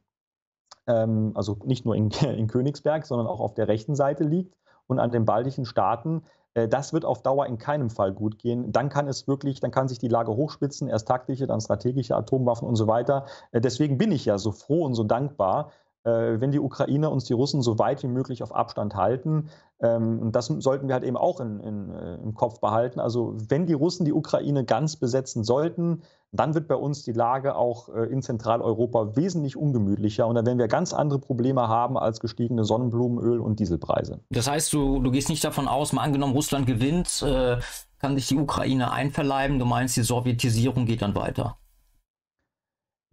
ähm, 0.87 1.31
also 1.33 1.57
nicht 1.63 1.85
nur 1.85 1.95
in, 1.95 2.09
in 2.21 2.47
Königsberg, 2.47 3.05
sondern 3.05 3.27
auch 3.27 3.39
auf 3.39 3.53
der 3.53 3.69
rechten 3.69 3.95
Seite 3.95 4.25
liegt 4.25 4.57
und 4.87 4.99
an 4.99 5.09
den 5.09 5.23
baltischen 5.23 5.63
Staaten. 5.63 6.23
Äh, 6.53 6.67
das 6.67 6.93
wird 6.93 7.05
auf 7.05 7.21
Dauer 7.21 7.45
in 7.45 7.57
keinem 7.57 7.89
Fall 7.89 8.13
gut 8.13 8.37
gehen. 8.39 8.71
Dann 8.71 8.89
kann 8.89 9.07
es 9.07 9.27
wirklich, 9.27 9.59
dann 9.59 9.71
kann 9.71 9.87
sich 9.87 9.99
die 9.99 10.07
Lage 10.07 10.31
hochspitzen, 10.31 10.87
erst 10.87 11.07
taktische, 11.07 11.47
dann 11.47 11.61
strategische 11.61 12.15
Atomwaffen 12.15 12.67
und 12.67 12.75
so 12.75 12.87
weiter. 12.87 13.25
Äh, 13.51 13.61
deswegen 13.61 13.97
bin 13.97 14.11
ich 14.11 14.25
ja 14.25 14.37
so 14.37 14.51
froh 14.51 14.85
und 14.85 14.95
so 14.95 15.03
dankbar, 15.03 15.71
wenn 16.03 16.51
die 16.51 16.59
Ukrainer 16.59 17.11
uns 17.11 17.25
die 17.25 17.33
Russen 17.33 17.61
so 17.61 17.77
weit 17.77 18.01
wie 18.01 18.07
möglich 18.07 18.41
auf 18.41 18.55
Abstand 18.55 18.95
halten. 18.95 19.49
Ähm, 19.81 20.19
und 20.19 20.35
das 20.35 20.47
sollten 20.47 20.87
wir 20.87 20.93
halt 20.93 21.03
eben 21.03 21.17
auch 21.17 21.39
in, 21.39 21.59
in, 21.59 21.91
äh, 21.91 22.15
im 22.15 22.33
Kopf 22.33 22.59
behalten. 22.59 22.99
Also 22.99 23.35
wenn 23.49 23.65
die 23.65 23.73
Russen 23.73 24.05
die 24.05 24.13
Ukraine 24.13 24.63
ganz 24.63 24.95
besetzen 24.95 25.43
sollten, 25.43 26.03
dann 26.31 26.53
wird 26.53 26.67
bei 26.67 26.75
uns 26.75 27.03
die 27.03 27.11
Lage 27.11 27.55
auch 27.55 27.89
äh, 27.89 28.05
in 28.05 28.21
Zentraleuropa 28.21 29.15
wesentlich 29.15 29.57
ungemütlicher 29.57 30.27
und 30.27 30.35
dann 30.35 30.45
werden 30.45 30.59
wir 30.59 30.67
ganz 30.67 30.93
andere 30.93 31.19
Probleme 31.19 31.67
haben 31.67 31.97
als 31.97 32.19
gestiegene 32.19 32.63
Sonnenblumenöl 32.63 33.39
und 33.39 33.59
Dieselpreise. 33.59 34.21
Das 34.29 34.49
heißt, 34.49 34.71
du, 34.71 35.01
du 35.01 35.11
gehst 35.11 35.29
nicht 35.29 35.43
davon 35.43 35.67
aus, 35.67 35.93
mal 35.93 36.03
angenommen, 36.03 36.33
Russland 36.33 36.67
gewinnt, 36.67 37.21
äh, 37.23 37.57
kann 37.99 38.15
sich 38.15 38.27
die 38.27 38.37
Ukraine 38.37 38.91
einverleiben. 38.91 39.59
Du 39.59 39.65
meinst, 39.65 39.95
die 39.97 40.03
Sowjetisierung 40.03 40.85
geht 40.85 41.01
dann 41.01 41.15
weiter. 41.15 41.57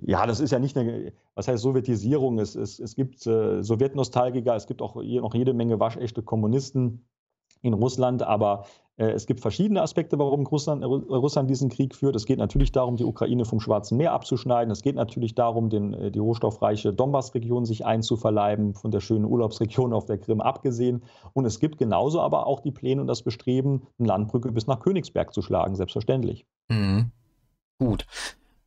Ja, 0.01 0.27
das 0.27 0.41
ist 0.41 0.53
ja 0.53 0.59
nicht 0.59 0.77
eine, 0.77 1.13
was 1.35 1.49
heißt 1.49 1.63
Sowjetisierung? 1.63 2.39
Es, 2.39 2.55
es, 2.55 2.79
es 2.79 2.95
gibt 2.95 3.27
äh, 3.27 3.63
Sowjetnostalgiker, 3.63 4.55
es 4.55 4.67
gibt 4.67 4.81
auch 4.81 4.95
noch 4.95 5.35
jede 5.35 5.55
Menge 5.55 5.81
waschechte 5.81 6.23
Kommunisten 6.23 7.05
in 7.63 7.75
Russland, 7.75 8.23
aber 8.23 8.65
äh, 8.97 9.11
es 9.11 9.27
gibt 9.27 9.41
verschiedene 9.41 9.83
Aspekte, 9.83 10.19
warum 10.19 10.47
Russland, 10.47 10.85
Russland, 10.85 11.51
diesen 11.51 11.69
Krieg 11.69 11.95
führt. 11.95 12.17
Es 12.17 12.27
geht 12.27 12.39
natürlich 12.39 12.73
darum, 12.73 12.97
die 12.97 13.05
Ukraine 13.05 13.45
vom 13.45 13.61
Schwarzen 13.61 13.97
Meer 13.97 14.13
abzuschneiden. 14.13 14.71
Es 14.71 14.83
geht 14.83 14.97
natürlich 14.97 15.35
darum, 15.35 15.71
den, 15.71 15.95
äh, 15.95 16.11
die 16.11 16.19
rohstoffreiche 16.19 16.93
Donbass-Region 16.93 17.65
sich 17.65 17.85
einzuverleiben, 17.85 18.75
von 18.75 18.91
der 18.91 19.01
schönen 19.01 19.25
Urlaubsregion 19.25 19.93
auf 19.93 20.05
der 20.05 20.19
Krim 20.19 20.41
abgesehen. 20.41 21.03
Und 21.33 21.45
es 21.45 21.59
gibt 21.59 21.79
genauso 21.79 22.21
aber 22.21 22.47
auch 22.47 22.61
die 22.61 22.73
Pläne 22.73 23.01
und 23.01 23.07
das 23.07 23.23
Bestreben, 23.23 23.83
eine 23.99 24.09
Landbrücke 24.09 24.53
bis 24.53 24.67
nach 24.67 24.81
Königsberg 24.81 25.33
zu 25.33 25.43
schlagen, 25.43 25.75
selbstverständlich. 25.75 26.47
Mhm. 26.69 27.11
Gut. 27.79 28.07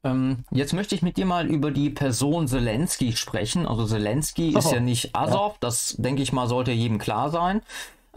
Ähm, 0.04 0.46
jetzt 0.52 0.74
möchte 0.74 0.96
ich 0.96 1.02
mit 1.02 1.18
dir 1.18 1.26
mal 1.26 1.48
über 1.48 1.72
die 1.72 1.90
Person 1.90 2.48
Zelensky 2.48 3.16
sprechen. 3.16 3.68
Also 3.68 3.86
Zelensky 3.86 4.54
oh, 4.56 4.60
ist 4.60 4.72
ja 4.72 4.80
nicht 4.80 5.16
Azov, 5.16 5.54
ja. 5.54 5.58
das 5.60 5.96
denke 6.00 6.24
ich 6.24 6.34
mal 6.34 6.48
sollte 6.48 6.72
jedem 6.72 6.98
klar 6.98 7.30
sein. 7.30 7.62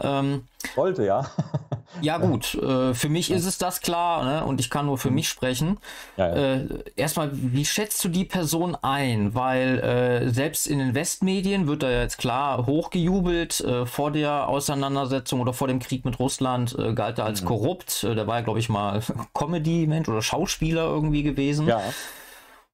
Ähm, 0.01 0.45
Sollte, 0.74 1.05
ja. 1.05 1.24
ja, 2.01 2.18
gut. 2.18 2.55
Äh, 2.55 2.95
für 2.95 3.09
mich 3.09 3.28
ja. 3.28 3.36
ist 3.36 3.45
es 3.45 3.59
das 3.59 3.80
klar 3.80 4.24
ne? 4.24 4.45
und 4.45 4.59
ich 4.59 4.70
kann 4.70 4.86
nur 4.86 4.99
für 4.99 5.09
mhm. 5.09 5.16
mich 5.16 5.28
sprechen. 5.28 5.78
Ja, 6.16 6.28
äh, 6.30 6.66
erstmal, 6.97 7.30
wie 7.32 7.64
schätzt 7.64 8.03
du 8.05 8.09
die 8.09 8.24
Person 8.24 8.76
ein? 8.82 9.34
Weil 9.34 9.78
äh, 9.78 10.30
selbst 10.30 10.66
in 10.66 10.78
den 10.78 10.95
Westmedien 10.95 11.66
wird 11.66 11.82
da 11.82 11.90
jetzt 11.90 12.18
klar 12.18 12.66
hochgejubelt. 12.66 13.61
Äh, 13.61 13.86
vor 13.86 14.11
der 14.11 14.49
Auseinandersetzung 14.49 15.40
oder 15.40 15.53
vor 15.53 15.68
dem 15.68 15.78
Krieg 15.78 16.05
mit 16.05 16.18
Russland 16.18 16.76
äh, 16.78 16.92
galt 16.95 17.18
er 17.18 17.26
als 17.26 17.42
mhm. 17.42 17.47
korrupt. 17.47 18.05
Äh, 18.05 18.14
der 18.14 18.26
war 18.26 18.38
ja, 18.38 18.42
glaube 18.42 18.59
ich, 18.59 18.68
mal 18.68 19.01
Comedy-Mensch 19.34 20.09
oder 20.09 20.22
Schauspieler 20.22 20.84
irgendwie 20.84 21.22
gewesen. 21.22 21.68
Ja. 21.68 21.80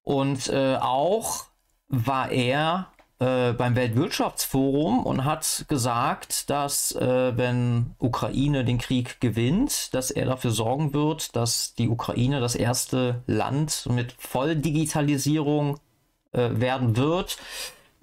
Und 0.03 0.51
auch 0.51 1.45
war 1.87 2.31
er 2.31 2.90
äh, 3.21 3.53
beim 3.53 3.75
Weltwirtschaftsforum 3.75 5.05
und 5.05 5.25
hat 5.25 5.65
gesagt, 5.67 6.49
dass 6.49 6.91
äh, 6.95 7.37
wenn 7.37 7.91
Ukraine 7.99 8.65
den 8.65 8.79
Krieg 8.79 9.21
gewinnt, 9.21 9.93
dass 9.93 10.09
er 10.09 10.25
dafür 10.25 10.49
sorgen 10.49 10.95
wird, 10.95 11.35
dass 11.35 11.75
die 11.75 11.87
Ukraine 11.87 12.39
das 12.39 12.55
erste 12.55 13.21
Land 13.27 13.87
mit 13.91 14.15
Volldigitalisierung 14.17 15.77
äh, 16.31 16.49
werden 16.53 16.97
wird. 16.97 17.37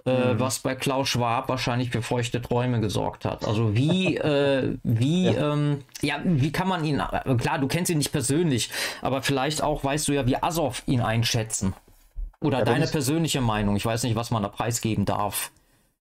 Äh, 0.05 0.33
mhm. 0.33 0.39
was 0.39 0.59
bei 0.59 0.75
Klaus 0.75 1.09
Schwab 1.09 1.49
wahrscheinlich 1.49 1.89
für 1.89 2.01
feuchte 2.01 2.41
Träume 2.41 2.79
gesorgt 2.79 3.25
hat. 3.25 3.45
Also 3.45 3.75
wie, 3.75 4.15
äh, 4.17 4.77
wie, 4.83 5.25
ja. 5.25 5.51
Ähm, 5.51 5.83
ja, 6.01 6.21
wie 6.23 6.53
kann 6.53 6.69
man 6.69 6.85
ihn, 6.85 7.03
klar, 7.37 7.59
du 7.59 7.67
kennst 7.67 7.91
ihn 7.91 7.97
nicht 7.97 8.13
persönlich, 8.13 8.69
aber 9.01 9.21
vielleicht 9.21 9.61
auch 9.61 9.83
weißt 9.83 10.07
du 10.07 10.13
ja, 10.13 10.25
wie 10.25 10.41
Azov 10.41 10.83
ihn 10.85 11.01
einschätzen. 11.01 11.73
Oder 12.41 12.59
ja, 12.59 12.65
deine 12.65 12.85
ich, 12.85 12.91
persönliche 12.91 13.41
Meinung. 13.41 13.75
Ich 13.75 13.85
weiß 13.85 14.03
nicht, 14.03 14.15
was 14.15 14.31
man 14.31 14.43
da 14.43 14.49
preisgeben 14.49 15.05
darf. 15.05 15.51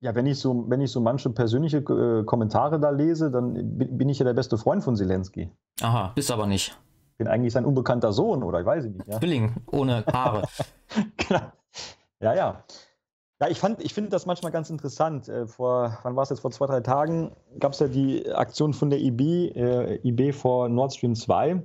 Ja, 0.01 0.15
wenn 0.15 0.27
ich 0.27 0.39
so, 0.39 0.65
wenn 0.69 0.81
ich 0.81 0.93
so 0.93 1.01
manche 1.01 1.31
persönliche 1.31 1.79
äh, 1.79 2.25
Kommentare 2.25 2.79
da 2.79 2.91
lese, 2.91 3.31
dann 3.31 3.55
bin 3.77 4.09
ich 4.09 4.21
ja 4.21 4.25
der 4.25 4.35
beste 4.35 4.57
Freund 4.57 4.85
von 4.85 4.95
Zelensky. 4.95 5.51
Aha, 5.81 6.13
bist 6.15 6.31
aber 6.31 6.47
nicht. 6.47 6.79
Bin 7.17 7.27
eigentlich 7.27 7.53
sein 7.53 7.65
unbekannter 7.65 8.13
Sohn 8.13 8.45
oder 8.45 8.61
ich 8.61 8.67
weiß 8.67 8.85
nicht. 8.85 9.09
Ja. 9.09 9.19
Zwilling, 9.19 9.57
ohne 9.73 10.05
Haare. 10.07 10.45
genau. 11.17 11.41
Ja, 12.21 12.35
ja. 12.35 12.65
Ja, 13.41 13.49
ich, 13.49 13.63
ich 13.79 13.95
finde 13.95 14.11
das 14.11 14.27
manchmal 14.27 14.53
ganz 14.53 14.71
interessant. 14.71 15.29
Äh, 15.29 15.47
vor, 15.47 15.99
wann 16.03 16.15
war 16.15 16.23
es 16.23 16.31
jetzt? 16.31 16.41
Vor 16.41 16.51
zwei, 16.53 16.67
drei 16.67 16.81
Tagen 16.81 17.33
gab 17.59 17.73
es 17.73 17.81
ja 17.81 17.89
die 17.89 18.31
Aktion 18.33 18.73
von 18.73 18.91
der 18.91 19.01
IB, 19.01 19.49
äh, 19.49 20.01
IB 20.05 20.33
vor 20.33 20.69
Nord 20.69 20.95
Stream 20.95 21.15
2. 21.15 21.63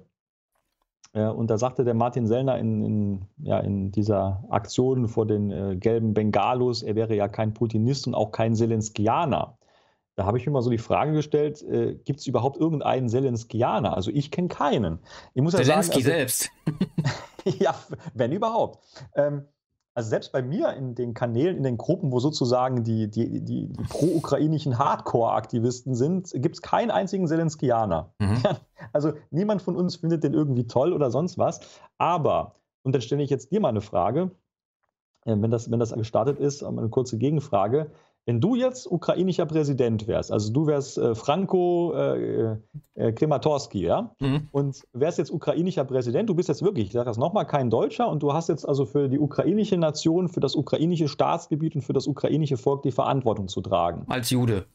Äh, 1.13 1.27
und 1.27 1.49
da 1.49 1.57
sagte 1.57 1.83
der 1.83 1.93
Martin 1.93 2.27
Sellner 2.27 2.57
in, 2.57 2.83
in, 2.83 3.21
ja, 3.37 3.59
in 3.59 3.91
dieser 3.91 4.43
Aktion 4.49 5.07
vor 5.07 5.25
den 5.25 5.51
äh, 5.51 5.75
gelben 5.75 6.13
Bengalos, 6.13 6.83
er 6.83 6.95
wäre 6.95 7.15
ja 7.15 7.27
kein 7.27 7.53
Putinist 7.53 8.07
und 8.07 8.15
auch 8.15 8.31
kein 8.31 8.55
Zelenskianer. 8.55 9.57
Da 10.15 10.25
habe 10.25 10.37
ich 10.37 10.45
mir 10.45 10.51
mal 10.51 10.61
so 10.61 10.69
die 10.69 10.77
Frage 10.77 11.13
gestellt, 11.13 11.63
äh, 11.63 11.95
gibt 11.95 12.19
es 12.19 12.27
überhaupt 12.27 12.57
irgendeinen 12.57 13.09
Zelenskianer? 13.09 13.95
Also 13.95 14.11
ich 14.11 14.29
kenne 14.29 14.47
keinen. 14.47 14.99
Ich 15.33 15.41
muss 15.41 15.53
ja 15.53 15.63
Zelensky 15.63 16.01
sagen, 16.01 16.15
also, 16.15 16.17
selbst. 16.17 16.49
ja, 17.59 17.73
wenn 18.13 18.31
überhaupt. 18.31 18.79
Ähm, 19.15 19.45
also 19.95 20.09
selbst 20.09 20.31
bei 20.31 20.41
mir 20.41 20.73
in 20.73 20.95
den 20.95 21.13
Kanälen, 21.13 21.55
in 21.55 21.63
den 21.63 21.77
Gruppen, 21.77 22.11
wo 22.11 22.19
sozusagen 22.19 22.83
die, 22.83 23.09
die, 23.09 23.41
die, 23.41 23.69
die 23.69 23.83
pro-ukrainischen 23.89 24.79
Hardcore-Aktivisten 24.79 25.93
sind, 25.93 26.31
gibt 26.33 26.55
es 26.55 26.61
keinen 26.61 26.89
einzigen 26.91 27.27
Zelenskianer. 27.27 28.13
Mhm. 28.19 28.41
Also 28.91 29.13
niemand 29.31 29.61
von 29.61 29.77
uns 29.77 29.95
findet 29.95 30.25
den 30.25 30.33
irgendwie 30.33 30.67
toll 30.67 30.91
oder 30.91 31.09
sonst 31.09 31.37
was. 31.37 31.61
Aber, 31.97 32.55
und 32.83 32.93
dann 32.93 33.01
stelle 33.01 33.23
ich 33.23 33.29
jetzt 33.29 33.49
dir 33.49 33.61
mal 33.61 33.69
eine 33.69 33.79
Frage, 33.79 34.31
äh, 35.25 35.35
wenn 35.37 35.51
das, 35.51 35.71
wenn 35.71 35.79
das 35.79 35.93
gestartet 35.93 36.37
ist, 36.37 36.63
eine 36.63 36.89
kurze 36.89 37.17
Gegenfrage. 37.17 37.91
Wenn 38.25 38.39
du 38.39 38.55
jetzt 38.55 38.89
ukrainischer 38.89 39.45
Präsident 39.45 40.07
wärst, 40.07 40.31
also 40.31 40.53
du 40.53 40.65
wärst 40.65 40.97
äh, 40.97 41.13
Franco 41.13 41.93
äh, 41.93 42.57
äh, 42.95 43.11
Krematorski, 43.11 43.83
ja, 43.83 44.15
mhm. 44.19 44.47
und 44.51 44.81
wärst 44.93 45.17
jetzt 45.17 45.29
ukrainischer 45.29 45.83
Präsident, 45.83 46.29
du 46.29 46.35
bist 46.35 46.47
jetzt 46.47 46.63
wirklich, 46.63 46.87
ich 46.87 46.93
sage 46.93 47.05
das 47.05 47.17
nochmal, 47.17 47.45
kein 47.45 47.69
Deutscher 47.69 48.07
und 48.07 48.23
du 48.23 48.31
hast 48.31 48.47
jetzt 48.47 48.65
also 48.67 48.85
für 48.85 49.09
die 49.09 49.19
ukrainische 49.19 49.77
Nation, 49.77 50.29
für 50.29 50.39
das 50.39 50.55
ukrainische 50.55 51.09
Staatsgebiet 51.09 51.75
und 51.75 51.81
für 51.81 51.91
das 51.91 52.07
ukrainische 52.07 52.55
Volk 52.55 52.83
die 52.83 52.91
Verantwortung 52.91 53.49
zu 53.49 53.59
tragen. 53.59 54.05
Als 54.07 54.29
Jude. 54.29 54.67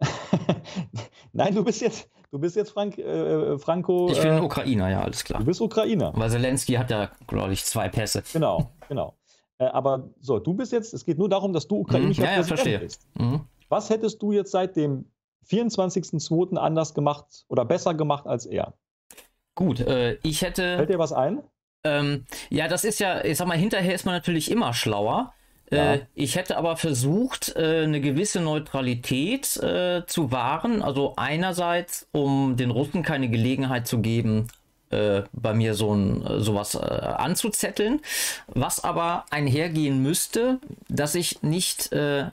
Nein, 1.32 1.54
du 1.54 1.62
bist 1.62 1.80
jetzt, 1.82 2.08
du 2.32 2.40
bist 2.40 2.56
jetzt 2.56 2.72
Frank, 2.72 2.98
äh, 2.98 3.56
Franco. 3.58 4.10
Ich 4.10 4.20
bin 4.20 4.38
äh, 4.38 4.40
Ukrainer, 4.40 4.90
ja, 4.90 5.02
alles 5.02 5.22
klar. 5.22 5.38
Du 5.38 5.46
bist 5.46 5.60
Ukrainer. 5.60 6.12
Weil 6.16 6.30
Zelensky 6.30 6.72
hat 6.72 6.90
ja, 6.90 7.10
glaube 7.28 7.52
ich, 7.52 7.64
zwei 7.64 7.88
Pässe. 7.88 8.24
Genau, 8.32 8.70
genau. 8.88 9.14
Äh, 9.60 9.66
aber 9.66 10.08
so, 10.20 10.38
du 10.38 10.54
bist 10.54 10.72
jetzt, 10.72 10.94
es 10.94 11.04
geht 11.04 11.18
nur 11.18 11.28
darum, 11.28 11.52
dass 11.52 11.68
du 11.68 11.76
ukrainischer 11.76 12.22
mhm, 12.22 12.28
ja, 12.28 12.36
Präsident 12.36 12.66
ja, 12.66 12.78
bist. 12.78 13.06
Mhm. 13.14 13.40
Was 13.68 13.90
hättest 13.90 14.20
du 14.22 14.32
jetzt 14.32 14.50
seit 14.50 14.74
dem 14.74 15.04
24.02. 15.48 16.56
anders 16.56 16.94
gemacht 16.94 17.44
oder 17.48 17.64
besser 17.64 17.94
gemacht 17.94 18.26
als 18.26 18.46
er? 18.46 18.72
Gut, 19.54 19.80
äh, 19.80 20.16
ich 20.22 20.42
hätte. 20.42 20.76
Fällt 20.76 20.88
dir 20.88 20.98
was 20.98 21.12
ein? 21.12 21.42
Ähm, 21.84 22.24
ja, 22.48 22.68
das 22.68 22.84
ist 22.84 23.00
ja, 23.00 23.24
ich 23.24 23.36
sag 23.36 23.46
mal, 23.46 23.56
hinterher 23.56 23.94
ist 23.94 24.06
man 24.06 24.14
natürlich 24.14 24.50
immer 24.50 24.72
schlauer. 24.72 25.34
Ja. 25.70 25.94
Äh, 25.94 26.00
ich 26.14 26.36
hätte 26.36 26.56
aber 26.56 26.76
versucht, 26.76 27.54
äh, 27.56 27.82
eine 27.84 28.00
gewisse 28.00 28.40
Neutralität 28.40 29.56
äh, 29.58 30.04
zu 30.06 30.32
wahren. 30.32 30.82
Also 30.82 31.14
einerseits, 31.16 32.08
um 32.12 32.56
den 32.56 32.70
Russen 32.70 33.02
keine 33.02 33.28
Gelegenheit 33.28 33.86
zu 33.86 34.00
geben, 34.00 34.48
äh, 34.90 35.22
bei 35.32 35.54
mir 35.54 35.74
so 35.74 35.94
ein, 35.94 36.24
sowas 36.38 36.74
äh, 36.74 36.78
anzuzetteln, 36.78 38.00
was 38.48 38.82
aber 38.82 39.24
einhergehen 39.30 40.02
müsste, 40.02 40.58
dass 40.88 41.14
ich 41.14 41.42
nicht 41.42 41.92
äh, 41.92 42.26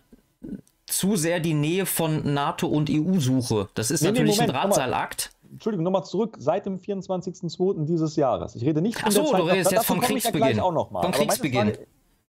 zu 0.87 1.15
sehr 1.15 1.39
die 1.39 1.53
Nähe 1.53 1.85
von 1.85 2.33
NATO 2.33 2.67
und 2.67 2.89
EU 2.89 3.19
suche. 3.19 3.69
Das 3.75 3.91
ist 3.91 4.01
nee, 4.01 4.09
natürlich 4.09 4.37
nee, 4.39 4.47
Moment, 4.47 4.57
ein 4.57 4.69
Drahtseilakt. 4.69 5.31
Entschuldigung, 5.51 5.83
nochmal 5.83 6.05
zurück, 6.05 6.35
seit 6.39 6.65
dem 6.65 6.79
24.02. 6.79 7.85
dieses 7.85 8.15
Jahres. 8.15 8.55
Ich 8.55 8.63
rede 8.63 8.81
nicht 8.81 8.99
von 8.99 9.09
Ach 9.09 9.11
so, 9.11 9.21
der 9.21 9.31
Zeit, 9.31 9.39
du 9.39 9.45
redest 9.45 9.71
jetzt 9.71 9.85
vom 9.85 10.01
Kriegsbeginn. 10.01 10.59
Vom 10.59 11.11
Kriegsbeginn. 11.11 11.67
Frage, 11.67 11.87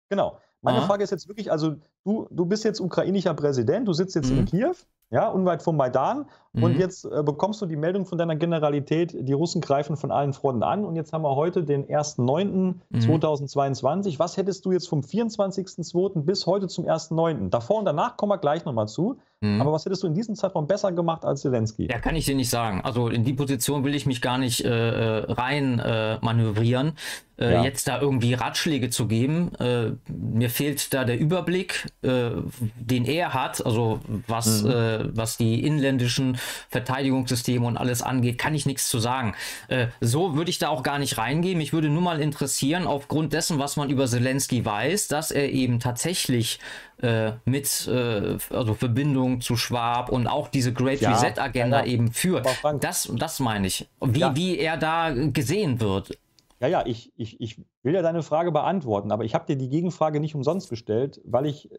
genau. 0.09 0.39
Meine 0.63 0.79
Aha. 0.79 0.87
Frage 0.87 1.05
ist 1.05 1.11
jetzt 1.11 1.29
wirklich, 1.29 1.53
also 1.53 1.77
du, 2.05 2.27
du 2.31 2.45
bist 2.45 2.65
jetzt 2.65 2.81
ukrainischer 2.81 3.35
Präsident, 3.35 3.87
du 3.87 3.93
sitzt 3.93 4.17
jetzt 4.17 4.33
mhm. 4.33 4.39
in 4.39 4.45
Kiew, 4.47 4.73
ja, 5.11 5.29
unweit 5.29 5.63
vom 5.63 5.77
Maidan, 5.77 6.27
mhm. 6.53 6.63
und 6.63 6.79
jetzt 6.79 7.05
äh, 7.05 7.23
bekommst 7.23 7.61
du 7.63 7.67
die 7.67 7.77
Meldung 7.77 8.07
von 8.07 8.19
deiner 8.19 8.35
Generalität, 8.35 9.15
die 9.17 9.33
Russen 9.33 9.61
greifen 9.61 9.97
von 9.97 10.11
allen 10.11 10.33
Fronten 10.33 10.65
an, 10.65 10.85
und 10.85 10.97
jetzt 10.97 11.13
haben 11.13 11.23
wir 11.23 11.37
heute 11.37 11.63
den 11.63 11.87
1.9.2022. 11.87 14.15
Mhm. 14.15 14.19
Was 14.19 14.37
hättest 14.37 14.67
du 14.67 14.73
jetzt 14.73 14.89
vom 14.89 15.01
24.02. 15.01 16.23
bis 16.23 16.47
heute 16.47 16.67
zum 16.67 16.87
1.9.? 16.87 17.51
Davor 17.51 17.79
und 17.79 17.85
danach 17.85 18.17
kommen 18.17 18.33
wir 18.33 18.39
gleich 18.39 18.65
nochmal 18.65 18.89
zu. 18.89 19.19
Mhm. 19.41 19.61
Aber 19.61 19.73
was 19.73 19.85
hättest 19.85 20.03
du 20.03 20.09
in 20.09 20.15
diesem 20.15 20.35
Zeitraum 20.35 20.67
besser 20.67 20.91
gemacht 20.91 21.25
als 21.25 21.43
Zelensky? 21.43 21.87
Ja, 21.89 22.01
kann 22.01 22.17
ich 22.17 22.27
dir 22.27 22.35
nicht 22.35 22.51
sagen. 22.51 22.81
Also 22.83 23.07
in 23.09 23.23
die 23.23 23.35
Position 23.35 23.85
will 23.85 23.95
ich 23.95 24.07
mich 24.07 24.21
gar 24.21 24.39
nicht 24.39 24.65
äh, 24.65 25.21
äh 25.21 25.33
rein 25.33 25.79
äh, 25.79 26.19
manövrieren 26.21 26.95
äh, 27.39 27.53
ja. 27.53 27.65
jetzt 27.65 27.89
da 27.89 28.01
irgendwie 28.01 28.35
Ratschläge 28.35 28.91
zu 28.91 29.07
geben. 29.07 29.55
Äh, 29.57 29.93
mir 30.09 30.51
fehlt 30.51 30.93
da 30.93 31.05
der 31.05 31.19
Überblick, 31.19 31.87
äh, 32.03 32.31
den 32.77 33.05
er 33.05 33.35
hat, 33.35 33.65
also 33.65 34.01
was, 34.27 34.63
mhm. 34.63 34.71
äh, 34.71 35.17
was 35.17 35.37
die 35.37 35.65
inländischen 35.65 36.39
Verteidigungssysteme 36.69 37.67
und 37.67 37.77
alles 37.77 38.03
angeht, 38.03 38.39
kann 38.39 38.55
ich 38.55 38.67
nichts 38.67 38.89
zu 38.89 38.99
sagen. 38.99 39.35
Äh, 39.69 39.89
so 40.01 40.35
würde 40.35 40.51
ich 40.51 40.59
da 40.59 40.69
auch 40.69 40.83
gar 40.83 40.99
nicht 40.99 41.19
reingehen. 41.19 41.59
Mich 41.59 41.73
würde 41.73 41.89
nur 41.89 42.03
mal 42.03 42.21
interessieren, 42.21 42.87
aufgrund 42.87 43.33
dessen, 43.33 43.59
was 43.59 43.77
man 43.77 43.91
über 43.91 44.07
Zelensky 44.07 44.65
weiß, 44.65 45.09
dass 45.09 45.31
er 45.31 45.51
eben 45.51 45.81
tatsächlich 45.81 46.59
äh, 47.01 47.33
mit 47.45 47.89
also 47.89 48.75
Verbindung 48.75 49.41
zu 49.41 49.57
Schwab 49.57 50.11
und 50.11 50.27
auch 50.27 50.49
diese 50.49 50.73
Great 50.73 51.01
ja, 51.01 51.13
Reset 51.13 51.41
Agenda 51.41 51.81
ja, 51.81 51.87
eben 51.87 52.11
führt. 52.11 52.47
Das, 52.81 53.09
das 53.15 53.39
meine 53.39 53.69
ich. 53.69 53.89
Wie, 54.01 54.25
wie 54.35 54.59
er 54.59 54.77
da 54.77 55.11
gesehen 55.11 55.81
wird. 55.81 56.19
Ja, 56.61 56.69
ja, 56.69 56.85
ich, 56.87 57.13
ich, 57.17 57.41
ich 57.41 57.65
will 57.83 57.95
ja 57.95 58.03
deine 58.03 58.23
Frage 58.23 58.51
beantworten, 58.51 59.13
aber 59.13 59.25
ich 59.25 59.35
habe 59.35 59.47
dir 59.47 59.57
die 59.57 59.69
Gegenfrage 59.69 60.21
nicht 60.21 60.35
umsonst 60.35 60.71
gestellt, 60.71 61.21
weil 61.25 61.47
ich 61.47 61.71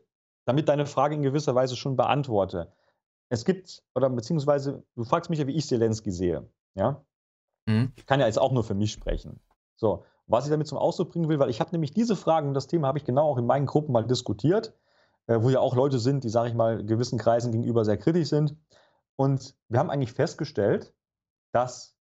damit 0.46 0.70
deine 0.70 0.86
Frage 0.86 1.16
in 1.16 1.22
gewisser 1.22 1.54
Weise 1.54 1.76
schon 1.76 1.96
beantworte. 1.96 2.72
Es 3.30 3.46
gibt, 3.46 3.84
oder 3.94 4.10
beziehungsweise, 4.10 4.84
du 4.96 5.04
fragst 5.04 5.30
mich 5.30 5.40
ja, 5.40 5.48
wie 5.48 5.56
ich 5.56 5.68
Zelensky 5.68 6.12
sehe. 6.12 6.50
Ja? 6.76 7.04
Mhm. 7.66 7.92
Ich 7.96 8.06
kann 8.06 8.20
ja 8.20 8.26
jetzt 8.26 8.40
auch 8.40 8.52
nur 8.52 8.64
für 8.64 8.74
mich 8.74 8.92
sprechen. 8.92 9.40
So, 9.76 10.04
was 10.28 10.46
ich 10.46 10.52
damit 10.52 10.68
zum 10.68 10.78
Ausdruck 10.78 11.12
bringen 11.12 11.30
will, 11.30 11.40
weil 11.40 11.50
ich 11.50 11.60
habe 11.60 11.72
nämlich 11.72 11.94
diese 11.94 12.16
Fragen 12.16 12.48
und 12.48 12.54
das 12.54 12.68
Thema 12.68 12.88
habe 12.88 12.98
ich 12.98 13.06
genau 13.06 13.30
auch 13.30 13.38
in 13.38 13.46
meinen 13.46 13.66
Gruppen 13.66 13.92
mal 13.92 14.06
diskutiert, 14.06 14.74
äh, 15.28 15.42
wo 15.42 15.50
ja 15.50 15.60
auch 15.60 15.76
Leute 15.76 16.00
sind, 16.00 16.24
die, 16.24 16.30
sage 16.30 16.50
ich 16.50 16.56
mal, 16.56 16.84
gewissen 16.84 17.20
Kreisen 17.20 17.52
gegenüber 17.52 17.86
sehr 17.86 17.98
kritisch 17.98 18.30
sind. 18.30 18.56
Und 19.16 19.56
wir 19.68 19.80
haben 19.80 19.90
eigentlich 19.90 20.14
festgestellt, 20.14 20.94
dass 21.52 21.99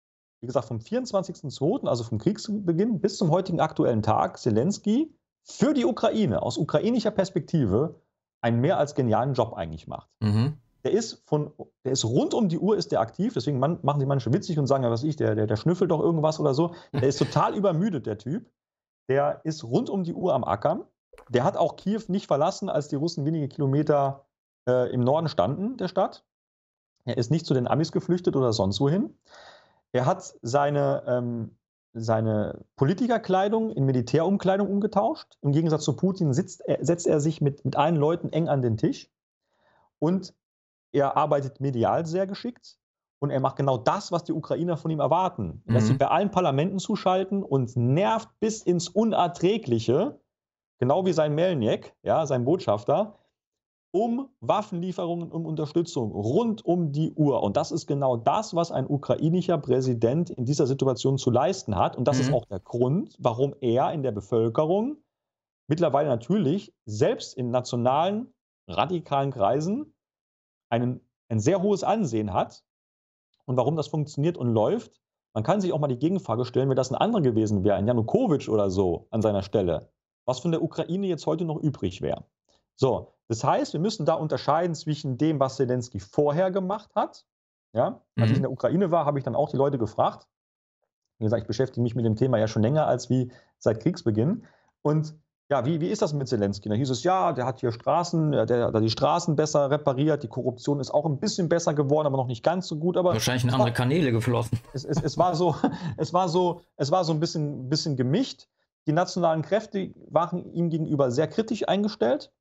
wie 0.42 0.46
gesagt, 0.46 0.66
vom 0.66 0.78
24.02., 0.78 1.86
also 1.86 2.02
vom 2.02 2.18
Kriegsbeginn 2.18 3.00
bis 3.00 3.16
zum 3.16 3.30
heutigen 3.30 3.60
aktuellen 3.60 4.02
Tag, 4.02 4.38
Zelensky 4.38 5.14
für 5.44 5.72
die 5.72 5.84
Ukraine 5.84 6.42
aus 6.42 6.58
ukrainischer 6.58 7.12
Perspektive 7.12 8.00
einen 8.40 8.60
mehr 8.60 8.76
als 8.76 8.96
genialen 8.96 9.34
Job 9.34 9.54
eigentlich 9.54 9.86
macht. 9.86 10.10
Mhm. 10.20 10.58
Der 10.84 10.90
ist 10.90 11.22
von, 11.26 11.52
der 11.84 11.92
ist 11.92 12.04
rund 12.04 12.34
um 12.34 12.48
die 12.48 12.58
Uhr 12.58 12.76
ist 12.76 12.90
der 12.90 13.00
aktiv, 13.00 13.34
deswegen 13.34 13.60
man, 13.60 13.78
machen 13.82 14.00
die 14.00 14.06
manche 14.06 14.32
witzig 14.32 14.58
und 14.58 14.66
sagen, 14.66 14.82
ja, 14.82 14.90
was 14.90 15.04
ich, 15.04 15.14
der, 15.14 15.36
der, 15.36 15.46
der 15.46 15.54
schnüffelt 15.54 15.92
doch 15.92 16.00
irgendwas 16.00 16.40
oder 16.40 16.54
so. 16.54 16.74
Der 16.92 17.04
ist 17.04 17.18
total 17.18 17.54
übermüdet, 17.54 18.06
der 18.06 18.18
Typ. 18.18 18.50
Der 19.08 19.40
ist 19.44 19.62
rund 19.62 19.90
um 19.90 20.02
die 20.02 20.12
Uhr 20.12 20.34
am 20.34 20.42
Ackern. 20.42 20.84
Der 21.28 21.44
hat 21.44 21.56
auch 21.56 21.76
Kiew 21.76 22.02
nicht 22.08 22.26
verlassen, 22.26 22.68
als 22.68 22.88
die 22.88 22.96
Russen 22.96 23.24
wenige 23.24 23.46
Kilometer 23.46 24.26
äh, 24.68 24.92
im 24.92 25.02
Norden 25.02 25.28
standen, 25.28 25.76
der 25.76 25.86
Stadt. 25.86 26.24
Er 27.04 27.16
ist 27.16 27.30
nicht 27.30 27.46
zu 27.46 27.54
den 27.54 27.68
Amis 27.68 27.92
geflüchtet 27.92 28.34
oder 28.34 28.52
sonst 28.52 28.80
wohin. 28.80 29.16
Er 29.92 30.06
hat 30.06 30.34
seine, 30.42 31.02
ähm, 31.06 31.56
seine 31.92 32.64
Politikerkleidung 32.76 33.70
in 33.70 33.84
Militärumkleidung 33.84 34.68
umgetauscht. 34.68 35.36
Im 35.42 35.52
Gegensatz 35.52 35.84
zu 35.84 35.94
Putin 35.94 36.32
sitzt, 36.32 36.62
er, 36.62 36.84
setzt 36.84 37.06
er 37.06 37.20
sich 37.20 37.40
mit, 37.40 37.64
mit 37.64 37.76
allen 37.76 37.96
Leuten 37.96 38.30
eng 38.32 38.48
an 38.48 38.62
den 38.62 38.78
Tisch. 38.78 39.10
Und 39.98 40.34
er 40.92 41.16
arbeitet 41.16 41.60
medial 41.60 42.06
sehr 42.06 42.26
geschickt. 42.26 42.78
Und 43.18 43.30
er 43.30 43.38
macht 43.38 43.56
genau 43.56 43.78
das, 43.78 44.10
was 44.10 44.24
die 44.24 44.32
Ukrainer 44.32 44.76
von 44.76 44.90
ihm 44.90 44.98
erwarten. 44.98 45.62
Er 45.66 45.74
lässt 45.74 45.86
sich 45.86 45.94
mhm. 45.94 46.00
bei 46.00 46.08
allen 46.08 46.30
Parlamenten 46.32 46.80
zuschalten 46.80 47.44
und 47.44 47.76
nervt 47.76 48.28
bis 48.40 48.62
ins 48.62 48.88
Unerträgliche, 48.88 50.18
genau 50.78 51.06
wie 51.06 51.12
sein 51.12 51.34
Melniek, 51.36 51.94
ja, 52.02 52.26
sein 52.26 52.44
Botschafter, 52.44 53.16
um 53.92 54.30
Waffenlieferungen 54.40 55.30
und 55.30 55.44
Unterstützung 55.44 56.12
rund 56.12 56.64
um 56.64 56.92
die 56.92 57.12
Uhr. 57.12 57.42
Und 57.42 57.56
das 57.56 57.70
ist 57.70 57.86
genau 57.86 58.16
das, 58.16 58.54
was 58.54 58.72
ein 58.72 58.86
ukrainischer 58.88 59.58
Präsident 59.58 60.30
in 60.30 60.46
dieser 60.46 60.66
Situation 60.66 61.18
zu 61.18 61.30
leisten 61.30 61.76
hat. 61.76 61.96
Und 61.96 62.08
das 62.08 62.16
mhm. 62.16 62.22
ist 62.22 62.32
auch 62.32 62.44
der 62.46 62.60
Grund, 62.60 63.16
warum 63.20 63.54
er 63.60 63.92
in 63.92 64.02
der 64.02 64.12
Bevölkerung 64.12 64.96
mittlerweile 65.68 66.08
natürlich 66.08 66.74
selbst 66.86 67.36
in 67.36 67.50
nationalen, 67.50 68.32
radikalen 68.66 69.30
Kreisen 69.30 69.94
einen, 70.70 71.06
ein 71.28 71.38
sehr 71.38 71.62
hohes 71.62 71.84
Ansehen 71.84 72.32
hat. 72.32 72.64
Und 73.44 73.56
warum 73.58 73.76
das 73.76 73.88
funktioniert 73.88 74.38
und 74.38 74.52
läuft, 74.52 75.02
man 75.34 75.44
kann 75.44 75.60
sich 75.60 75.72
auch 75.72 75.78
mal 75.78 75.88
die 75.88 75.98
Gegenfrage 75.98 76.46
stellen, 76.46 76.68
wenn 76.70 76.76
das 76.76 76.90
ein 76.90 76.96
anderer 76.96 77.22
gewesen 77.22 77.62
wäre, 77.64 77.76
ein 77.76 77.86
Janukowitsch 77.86 78.48
oder 78.48 78.70
so 78.70 79.06
an 79.10 79.22
seiner 79.22 79.42
Stelle, 79.42 79.90
was 80.24 80.40
von 80.40 80.50
der 80.50 80.62
Ukraine 80.62 81.06
jetzt 81.06 81.26
heute 81.26 81.44
noch 81.44 81.58
übrig 81.58 82.00
wäre. 82.00 82.24
So, 82.82 83.14
das 83.28 83.44
heißt, 83.44 83.74
wir 83.74 83.80
müssen 83.80 84.06
da 84.06 84.14
unterscheiden 84.14 84.74
zwischen 84.74 85.16
dem, 85.16 85.38
was 85.38 85.54
Zelensky 85.54 86.00
vorher 86.00 86.50
gemacht 86.50 86.90
hat. 86.96 87.24
Ja, 87.74 88.02
als 88.16 88.26
mhm. 88.26 88.32
ich 88.32 88.36
in 88.38 88.42
der 88.42 88.50
Ukraine 88.50 88.90
war, 88.90 89.06
habe 89.06 89.20
ich 89.20 89.24
dann 89.24 89.36
auch 89.36 89.50
die 89.50 89.56
Leute 89.56 89.78
gefragt. 89.78 90.26
Wie 91.20 91.24
gesagt, 91.24 91.42
ich 91.42 91.46
beschäftige 91.46 91.80
mich 91.80 91.94
mit 91.94 92.04
dem 92.04 92.16
Thema 92.16 92.38
ja 92.38 92.48
schon 92.48 92.60
länger 92.60 92.88
als 92.88 93.08
wie 93.08 93.30
seit 93.58 93.78
Kriegsbeginn. 93.78 94.46
Und 94.82 95.14
ja, 95.48 95.64
wie, 95.64 95.80
wie 95.80 95.90
ist 95.90 96.02
das 96.02 96.12
mit 96.12 96.26
Zelensky? 96.26 96.68
Da 96.70 96.74
hieß 96.74 96.90
es, 96.90 97.04
ja, 97.04 97.32
der 97.32 97.46
hat 97.46 97.60
hier 97.60 97.70
Straßen, 97.70 98.32
der 98.32 98.72
hat 98.72 98.82
die 98.82 98.90
Straßen 98.90 99.36
besser 99.36 99.70
repariert, 99.70 100.24
die 100.24 100.28
Korruption 100.28 100.80
ist 100.80 100.90
auch 100.90 101.06
ein 101.06 101.20
bisschen 101.20 101.48
besser 101.48 101.74
geworden, 101.74 102.08
aber 102.08 102.16
noch 102.16 102.26
nicht 102.26 102.42
ganz 102.42 102.66
so 102.66 102.80
gut. 102.80 102.96
Aber 102.96 103.12
Wahrscheinlich 103.12 103.44
in 103.44 103.50
andere 103.50 103.68
war, 103.68 103.74
Kanäle 103.74 104.10
geflossen. 104.10 104.58
Es, 104.72 104.84
es, 104.84 105.00
es, 105.00 105.16
war 105.16 105.36
so, 105.36 105.54
es 105.98 106.12
war 106.12 106.28
so, 106.28 106.62
es 106.76 106.90
war 106.90 107.04
so 107.04 107.12
ein 107.12 107.20
bisschen, 107.20 107.68
bisschen 107.68 107.94
gemischt. 107.94 108.48
Die 108.88 108.92
nationalen 108.92 109.42
Kräfte 109.42 109.94
waren 110.10 110.52
ihm 110.52 110.68
gegenüber 110.68 111.12
sehr 111.12 111.28
kritisch 111.28 111.68
eingestellt. 111.68 112.32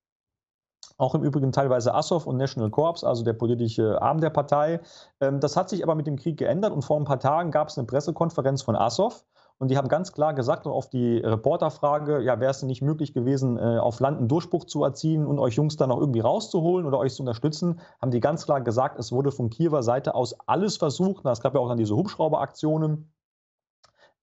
Auch 1.02 1.16
im 1.16 1.24
Übrigen 1.24 1.52
teilweise 1.52 1.96
Assov 1.96 2.28
und 2.28 2.38
National 2.38 2.70
Corps, 2.70 3.04
also 3.04 3.24
der 3.24 3.34
politische 3.34 4.00
Arm 4.04 4.22
der 4.22 4.30
Partei. 4.30 4.82
Ähm, 5.20 5.40
das 5.40 5.58
hat 5.58 5.68
sich 5.68 5.82
aber 5.82 5.96
mit 5.96 6.06
dem 6.06 6.16
Krieg 6.16 6.38
geändert 6.38 6.72
und 6.72 6.84
vor 6.84 6.96
ein 6.96 7.06
paar 7.06 7.18
Tagen 7.18 7.50
gab 7.50 7.70
es 7.70 7.78
eine 7.80 7.88
Pressekonferenz 7.88 8.62
von 8.62 8.76
Assov. 8.76 9.26
Und 9.58 9.72
die 9.72 9.78
haben 9.78 9.88
ganz 9.88 10.12
klar 10.12 10.36
gesagt, 10.36 10.68
auf 10.68 10.90
die 10.90 11.18
Reporterfrage, 11.18 12.22
ja, 12.22 12.40
wäre 12.40 12.52
es 12.52 12.60
denn 12.60 12.68
nicht 12.68 12.84
möglich 12.84 13.16
gewesen, 13.16 13.58
äh, 13.58 13.80
auf 13.80 14.00
Land 14.00 14.20
einen 14.20 14.28
Durchbruch 14.28 14.66
zu 14.66 14.84
erzielen 14.84 15.26
und 15.26 15.40
euch 15.40 15.56
Jungs 15.56 15.76
dann 15.76 15.92
auch 15.92 16.00
irgendwie 16.00 16.20
rauszuholen 16.20 16.86
oder 16.86 17.00
euch 17.00 17.16
zu 17.16 17.24
unterstützen, 17.24 17.80
haben 18.00 18.12
die 18.12 18.20
ganz 18.20 18.46
klar 18.46 18.62
gesagt, 18.62 19.00
es 19.00 19.12
wurde 19.12 19.32
von 19.32 19.50
Kiewer 19.50 19.82
Seite 19.82 20.14
aus 20.14 20.36
alles 20.46 20.78
versucht. 20.78 21.26
Es 21.26 21.42
gab 21.42 21.56
ja 21.56 21.62
auch 21.62 21.68
dann 21.68 21.80
diese 21.80 21.96
Hubschrauberaktionen 21.96 23.12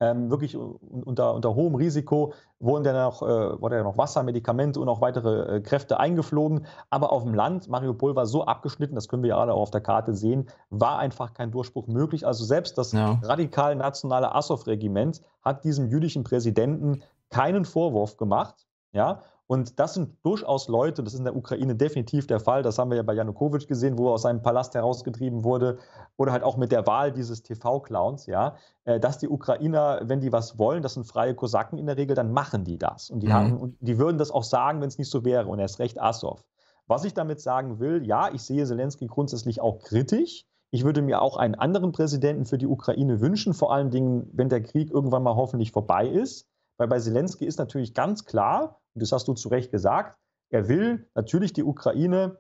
ähm, 0.01 0.31
wirklich 0.31 0.57
unter, 0.57 1.35
unter 1.35 1.55
hohem 1.55 1.75
Risiko 1.75 2.33
wurden 2.61 2.85
dann 2.85 2.95
noch, 2.95 3.23
äh, 3.23 3.61
wurde 3.61 3.77
ja 3.77 3.83
noch 3.83 3.99
Wasser, 3.99 4.23
Medikamente 4.23 4.81
und 4.81 4.89
auch 4.89 5.01
weitere 5.01 5.57
äh, 5.57 5.61
Kräfte 5.61 5.99
eingeflogen. 5.99 6.67
Aber 6.91 7.13
auf 7.13 7.25
dem 7.25 7.35
Land, 7.35 7.69
Mariupol 7.69 8.15
war 8.15 8.27
so 8.27 8.45
abgeschnitten, 8.45 8.95
das 8.95 9.09
können 9.09 9.23
wir 9.23 9.31
ja 9.31 9.39
alle 9.39 9.55
auch 9.55 9.63
auf 9.63 9.71
der 9.71 9.81
Karte 9.81 10.15
sehen, 10.15 10.49
war 10.71 10.99
einfach 10.99 11.35
kein 11.35 11.51
Durchbruch 11.51 11.89
möglich. 11.89 12.27
Also 12.27 12.45
selbst 12.45 12.79
das 12.79 12.93
ja. 12.93 13.19
radikal 13.23 13.75
nationale 13.75 14.35
Azov-Regiment 14.35 15.21
hat 15.43 15.65
diesem 15.65 15.89
jüdischen 15.89 16.25
Präsidenten 16.25 17.03
keinen 17.31 17.65
Vorwurf 17.65 18.17
gemacht. 18.17 18.67
Ja, 18.93 19.21
und 19.51 19.81
das 19.81 19.95
sind 19.95 20.15
durchaus 20.25 20.69
Leute, 20.69 21.03
das 21.03 21.15
ist 21.15 21.21
in 21.21 21.25
der 21.25 21.35
Ukraine 21.35 21.75
definitiv 21.75 22.27
der 22.27 22.39
Fall. 22.39 22.63
Das 22.63 22.79
haben 22.79 22.91
wir 22.91 22.99
ja 22.99 23.03
bei 23.03 23.15
Janukowitsch 23.15 23.67
gesehen, 23.67 23.97
wo 23.97 24.09
er 24.09 24.13
aus 24.13 24.23
seinem 24.23 24.43
Palast 24.43 24.75
herausgetrieben 24.75 25.43
wurde. 25.43 25.79
Oder 26.19 26.33
halt 26.33 26.43
auch 26.43 26.59
mit 26.59 26.71
der 26.71 26.87
Wahl 26.87 27.13
dieses 27.13 27.43
TV-Clowns, 27.43 28.27
ja. 28.27 28.57
Äh, 28.85 29.01
dass 29.01 29.17
die 29.17 29.27
Ukrainer, 29.27 30.03
wenn 30.03 30.21
die 30.21 30.33
was 30.33 30.59
wollen, 30.59 30.83
das 30.83 30.95
sind 30.95 31.07
freie 31.07 31.35
Kosaken 31.35 31.79
in 31.79 31.87
der 31.87 31.97
Regel, 31.97 32.15
dann 32.15 32.31
machen 32.31 32.65
die 32.65 32.77
das. 32.77 33.09
Und 33.09 33.21
die, 33.21 33.29
mhm. 33.29 33.33
haben, 33.33 33.57
und 33.57 33.77
die 33.81 33.97
würden 33.97 34.19
das 34.19 34.31
auch 34.31 34.45
sagen, 34.45 34.83
wenn 34.83 34.89
es 34.89 34.99
nicht 34.99 35.11
so 35.11 35.25
wäre. 35.25 35.47
Und 35.47 35.59
er 35.59 35.65
ist 35.65 35.79
recht 35.79 35.99
Assov. 35.99 36.45
Was 36.87 37.07
ich 37.07 37.15
damit 37.15 37.41
sagen 37.41 37.81
will, 37.81 38.07
ja, 38.07 38.31
ich 38.31 38.43
sehe 38.43 38.67
Zelensky 38.67 39.07
grundsätzlich 39.07 39.63
auch 39.63 39.79
kritisch. 39.79 40.45
Ich 40.71 40.85
würde 40.85 41.01
mir 41.01 41.23
auch 41.23 41.39
einen 41.39 41.55
anderen 41.55 41.93
Präsidenten 41.93 42.45
für 42.45 42.59
die 42.59 42.67
Ukraine 42.67 43.23
wünschen, 43.23 43.55
vor 43.55 43.73
allen 43.73 43.91
Dingen, 43.91 44.29
wenn 44.35 44.51
der 44.51 44.63
Krieg 44.63 44.91
irgendwann 44.91 45.23
mal 45.23 45.37
hoffentlich 45.37 45.73
vorbei 45.73 46.07
ist. 46.07 46.47
Weil 46.79 46.89
bei 46.89 46.99
Zelensky 46.99 47.45
ist 47.45 47.59
natürlich 47.59 47.93
ganz 47.93 48.24
klar, 48.24 48.81
und 48.95 49.03
das 49.03 49.12
hast 49.12 49.29
du 49.29 49.35
zu 49.35 49.49
Recht 49.49 49.70
gesagt, 49.70 50.16
er 50.51 50.68
will 50.68 51.07
natürlich 51.14 51.53
die 51.53 51.64
Ukraine 51.64 52.39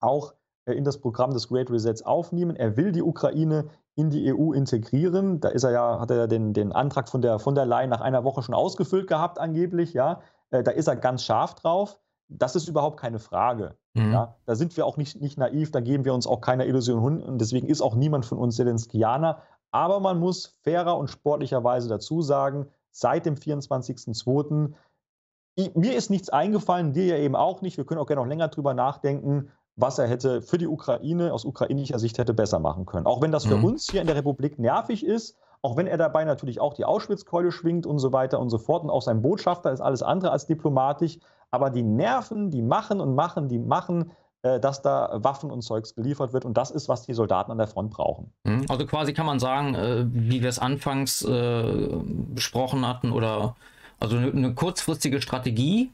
auch 0.00 0.34
äh, 0.64 0.72
in 0.72 0.84
das 0.84 0.98
Programm 0.98 1.32
des 1.32 1.48
Great 1.48 1.70
Resets 1.70 2.02
aufnehmen. 2.02 2.56
Er 2.56 2.76
will 2.76 2.92
die 2.92 3.02
Ukraine 3.02 3.68
in 3.94 4.10
die 4.10 4.32
EU 4.32 4.52
integrieren. 4.52 5.40
Da 5.40 5.48
ist 5.48 5.64
er 5.64 5.72
ja, 5.72 6.00
hat 6.00 6.10
er 6.10 6.16
ja 6.16 6.26
den, 6.26 6.54
den 6.54 6.72
Antrag 6.72 7.08
von 7.08 7.20
der, 7.20 7.38
von 7.38 7.54
der 7.54 7.66
Leyen 7.66 7.90
nach 7.90 8.00
einer 8.00 8.24
Woche 8.24 8.42
schon 8.42 8.54
ausgefüllt 8.54 9.06
gehabt, 9.06 9.38
angeblich. 9.38 9.92
Ja. 9.92 10.22
Äh, 10.50 10.62
da 10.62 10.70
ist 10.70 10.86
er 10.86 10.96
ganz 10.96 11.24
scharf 11.24 11.54
drauf. 11.54 11.98
Das 12.28 12.56
ist 12.56 12.68
überhaupt 12.68 12.98
keine 12.98 13.18
Frage. 13.18 13.76
Mhm. 13.94 14.12
Ja. 14.12 14.36
Da 14.46 14.54
sind 14.54 14.74
wir 14.76 14.86
auch 14.86 14.96
nicht, 14.96 15.20
nicht 15.20 15.36
naiv, 15.36 15.70
da 15.70 15.80
geben 15.80 16.06
wir 16.06 16.14
uns 16.14 16.26
auch 16.26 16.40
keiner 16.40 16.64
Illusion 16.64 17.02
hin. 17.02 17.22
Und 17.22 17.38
deswegen 17.38 17.68
ist 17.68 17.82
auch 17.82 17.94
niemand 17.94 18.24
von 18.24 18.38
uns 18.38 18.56
Zelenskianer. 18.56 19.42
Aber 19.70 20.00
man 20.00 20.18
muss 20.18 20.58
fairer 20.62 20.96
und 20.96 21.08
sportlicherweise 21.08 21.88
dazu 21.88 22.22
sagen, 22.22 22.68
seit 22.92 23.26
dem 23.26 23.34
24.02. 23.34 24.72
Mir 25.74 25.96
ist 25.96 26.10
nichts 26.10 26.30
eingefallen, 26.30 26.92
dir 26.92 27.06
ja 27.06 27.16
eben 27.16 27.36
auch 27.36 27.60
nicht. 27.60 27.76
Wir 27.76 27.84
können 27.84 28.00
auch 28.00 28.06
gerne 28.06 28.22
noch 28.22 28.28
länger 28.28 28.48
drüber 28.48 28.72
nachdenken, 28.74 29.50
was 29.76 29.98
er 29.98 30.06
hätte 30.06 30.42
für 30.42 30.58
die 30.58 30.66
Ukraine 30.66 31.32
aus 31.32 31.44
ukrainischer 31.44 31.98
Sicht 31.98 32.18
hätte 32.18 32.34
besser 32.34 32.58
machen 32.58 32.86
können. 32.86 33.06
Auch 33.06 33.20
wenn 33.20 33.32
das 33.32 33.46
für 33.46 33.56
mhm. 33.56 33.64
uns 33.64 33.90
hier 33.90 34.00
in 34.00 34.06
der 34.06 34.16
Republik 34.16 34.58
nervig 34.58 35.04
ist, 35.04 35.36
auch 35.62 35.76
wenn 35.76 35.86
er 35.86 35.96
dabei 35.96 36.24
natürlich 36.24 36.60
auch 36.60 36.74
die 36.74 36.84
Auschwitzkeule 36.84 37.52
schwingt 37.52 37.86
und 37.86 37.98
so 37.98 38.12
weiter 38.12 38.40
und 38.40 38.50
so 38.50 38.58
fort 38.58 38.82
und 38.82 38.90
auch 38.90 39.02
sein 39.02 39.22
Botschafter 39.22 39.72
ist 39.72 39.80
alles 39.80 40.02
andere 40.02 40.32
als 40.32 40.46
diplomatisch. 40.46 41.18
Aber 41.50 41.70
die 41.70 41.82
Nerven, 41.82 42.50
die 42.50 42.62
machen 42.62 43.00
und 43.00 43.14
machen, 43.14 43.48
die 43.48 43.58
machen, 43.58 44.10
dass 44.42 44.82
da 44.82 45.10
Waffen 45.14 45.50
und 45.50 45.62
Zeugs 45.62 45.94
geliefert 45.94 46.32
wird. 46.32 46.44
Und 46.44 46.56
das 46.56 46.70
ist, 46.70 46.88
was 46.88 47.06
die 47.06 47.14
Soldaten 47.14 47.52
an 47.52 47.58
der 47.58 47.68
Front 47.68 47.90
brauchen. 47.90 48.32
Mhm. 48.44 48.66
Also 48.68 48.86
quasi 48.86 49.12
kann 49.12 49.26
man 49.26 49.38
sagen, 49.38 49.74
äh, 49.74 50.04
wie 50.12 50.42
wir 50.42 50.48
es 50.48 50.58
anfangs 50.58 51.22
äh, 51.22 51.88
besprochen 52.34 52.86
hatten, 52.86 53.12
oder 53.12 53.56
also 54.00 54.16
eine, 54.16 54.32
eine 54.32 54.54
kurzfristige 54.54 55.22
Strategie, 55.22 55.90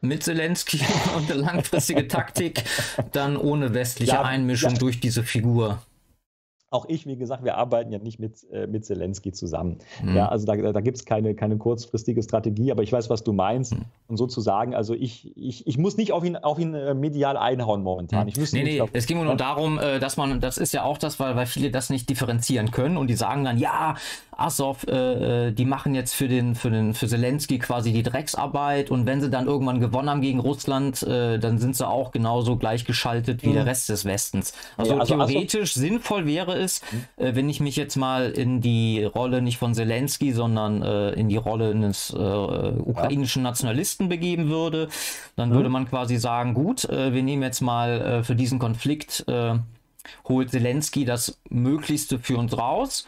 mit 0.00 0.22
Zelensky 0.22 0.80
und 1.16 1.30
eine 1.30 1.40
langfristige 1.40 2.06
Taktik, 2.06 2.64
dann 3.12 3.36
ohne 3.36 3.74
westliche 3.74 4.12
ja, 4.12 4.22
Einmischung 4.22 4.72
ja. 4.72 4.78
durch 4.78 5.00
diese 5.00 5.22
Figur 5.22 5.78
auch 6.74 6.86
ich, 6.88 7.06
wie 7.06 7.16
gesagt, 7.16 7.44
wir 7.44 7.56
arbeiten 7.56 7.92
ja 7.92 7.98
nicht 7.98 8.18
mit, 8.18 8.50
äh, 8.52 8.66
mit 8.66 8.84
Zelensky 8.84 9.32
zusammen. 9.32 9.78
Mhm. 10.02 10.16
Ja, 10.16 10.28
also 10.28 10.44
da, 10.44 10.56
da 10.56 10.80
gibt 10.80 10.98
es 10.98 11.04
keine, 11.04 11.34
keine 11.34 11.56
kurzfristige 11.56 12.22
Strategie, 12.22 12.72
aber 12.72 12.82
ich 12.82 12.92
weiß, 12.92 13.08
was 13.08 13.22
du 13.22 13.32
meinst. 13.32 13.74
Mhm. 13.74 13.84
Und 14.08 14.16
sozusagen, 14.16 14.74
also 14.74 14.92
ich, 14.94 15.36
ich, 15.36 15.66
ich 15.66 15.78
muss 15.78 15.96
nicht 15.96 16.12
auf 16.12 16.24
ihn, 16.24 16.36
auf 16.36 16.58
ihn 16.58 16.74
äh, 16.74 16.94
medial 16.94 17.36
einhauen 17.36 17.82
momentan. 17.82 18.28
Ich 18.28 18.36
nee, 18.52 18.64
nee, 18.64 18.82
es 18.92 19.06
ging 19.06 19.22
nur 19.22 19.36
darum, 19.36 19.78
äh, 19.78 19.98
dass 20.00 20.16
man, 20.16 20.40
das 20.40 20.58
ist 20.58 20.74
ja 20.74 20.82
auch 20.82 20.98
das, 20.98 21.20
weil, 21.20 21.36
weil 21.36 21.46
viele 21.46 21.70
das 21.70 21.90
nicht 21.90 22.10
differenzieren 22.10 22.70
können 22.70 22.96
und 22.96 23.08
die 23.08 23.14
sagen 23.14 23.44
dann, 23.44 23.58
ja, 23.58 23.94
Azov, 24.36 24.84
äh, 24.88 25.48
äh, 25.48 25.52
die 25.52 25.64
machen 25.64 25.94
jetzt 25.94 26.14
für 26.14 26.28
den, 26.28 26.54
für 26.54 26.70
den, 26.70 26.94
für 26.94 27.06
Zelensky 27.06 27.58
quasi 27.58 27.92
die 27.92 28.02
Drecksarbeit 28.02 28.90
und 28.90 29.06
wenn 29.06 29.20
sie 29.20 29.30
dann 29.30 29.46
irgendwann 29.46 29.80
gewonnen 29.80 30.10
haben 30.10 30.20
gegen 30.20 30.40
Russland, 30.40 31.02
äh, 31.04 31.38
dann 31.38 31.58
sind 31.58 31.76
sie 31.76 31.86
auch 31.86 32.10
genauso 32.10 32.56
gleichgeschaltet 32.56 33.42
wie 33.42 33.50
mhm. 33.50 33.54
der 33.54 33.66
Rest 33.66 33.88
des 33.88 34.04
Westens. 34.04 34.54
Also, 34.76 34.94
ja, 34.94 35.00
also 35.00 35.16
theoretisch 35.16 35.72
Azov 35.72 35.82
sinnvoll 35.82 36.26
wäre 36.26 36.56
es, 36.56 36.63
mhm. 36.90 37.24
äh, 37.24 37.34
wenn 37.34 37.48
ich 37.48 37.60
mich 37.60 37.76
jetzt 37.76 37.96
mal 37.96 38.30
in 38.30 38.60
die 38.60 39.04
Rolle 39.04 39.42
nicht 39.42 39.58
von 39.58 39.74
Zelensky, 39.74 40.32
sondern 40.32 40.82
äh, 40.82 41.10
in 41.10 41.28
die 41.28 41.36
Rolle 41.36 41.70
eines 41.70 42.10
äh, 42.10 42.16
ukrainischen 42.16 43.42
ja. 43.42 43.50
Nationalisten 43.50 44.08
begeben 44.08 44.48
würde, 44.48 44.88
dann 45.36 45.50
mhm. 45.50 45.54
würde 45.54 45.68
man 45.68 45.88
quasi 45.88 46.16
sagen, 46.16 46.54
gut, 46.54 46.88
wir 46.88 47.22
nehmen 47.22 47.42
jetzt 47.42 47.60
mal 47.60 48.22
für 48.24 48.34
diesen 48.34 48.58
Konflikt 48.58 49.24
holt 50.28 50.50
Zelensky 50.50 51.04
das 51.04 51.40
Möglichste 51.48 52.18
für 52.18 52.36
uns 52.36 52.56
raus 52.56 53.06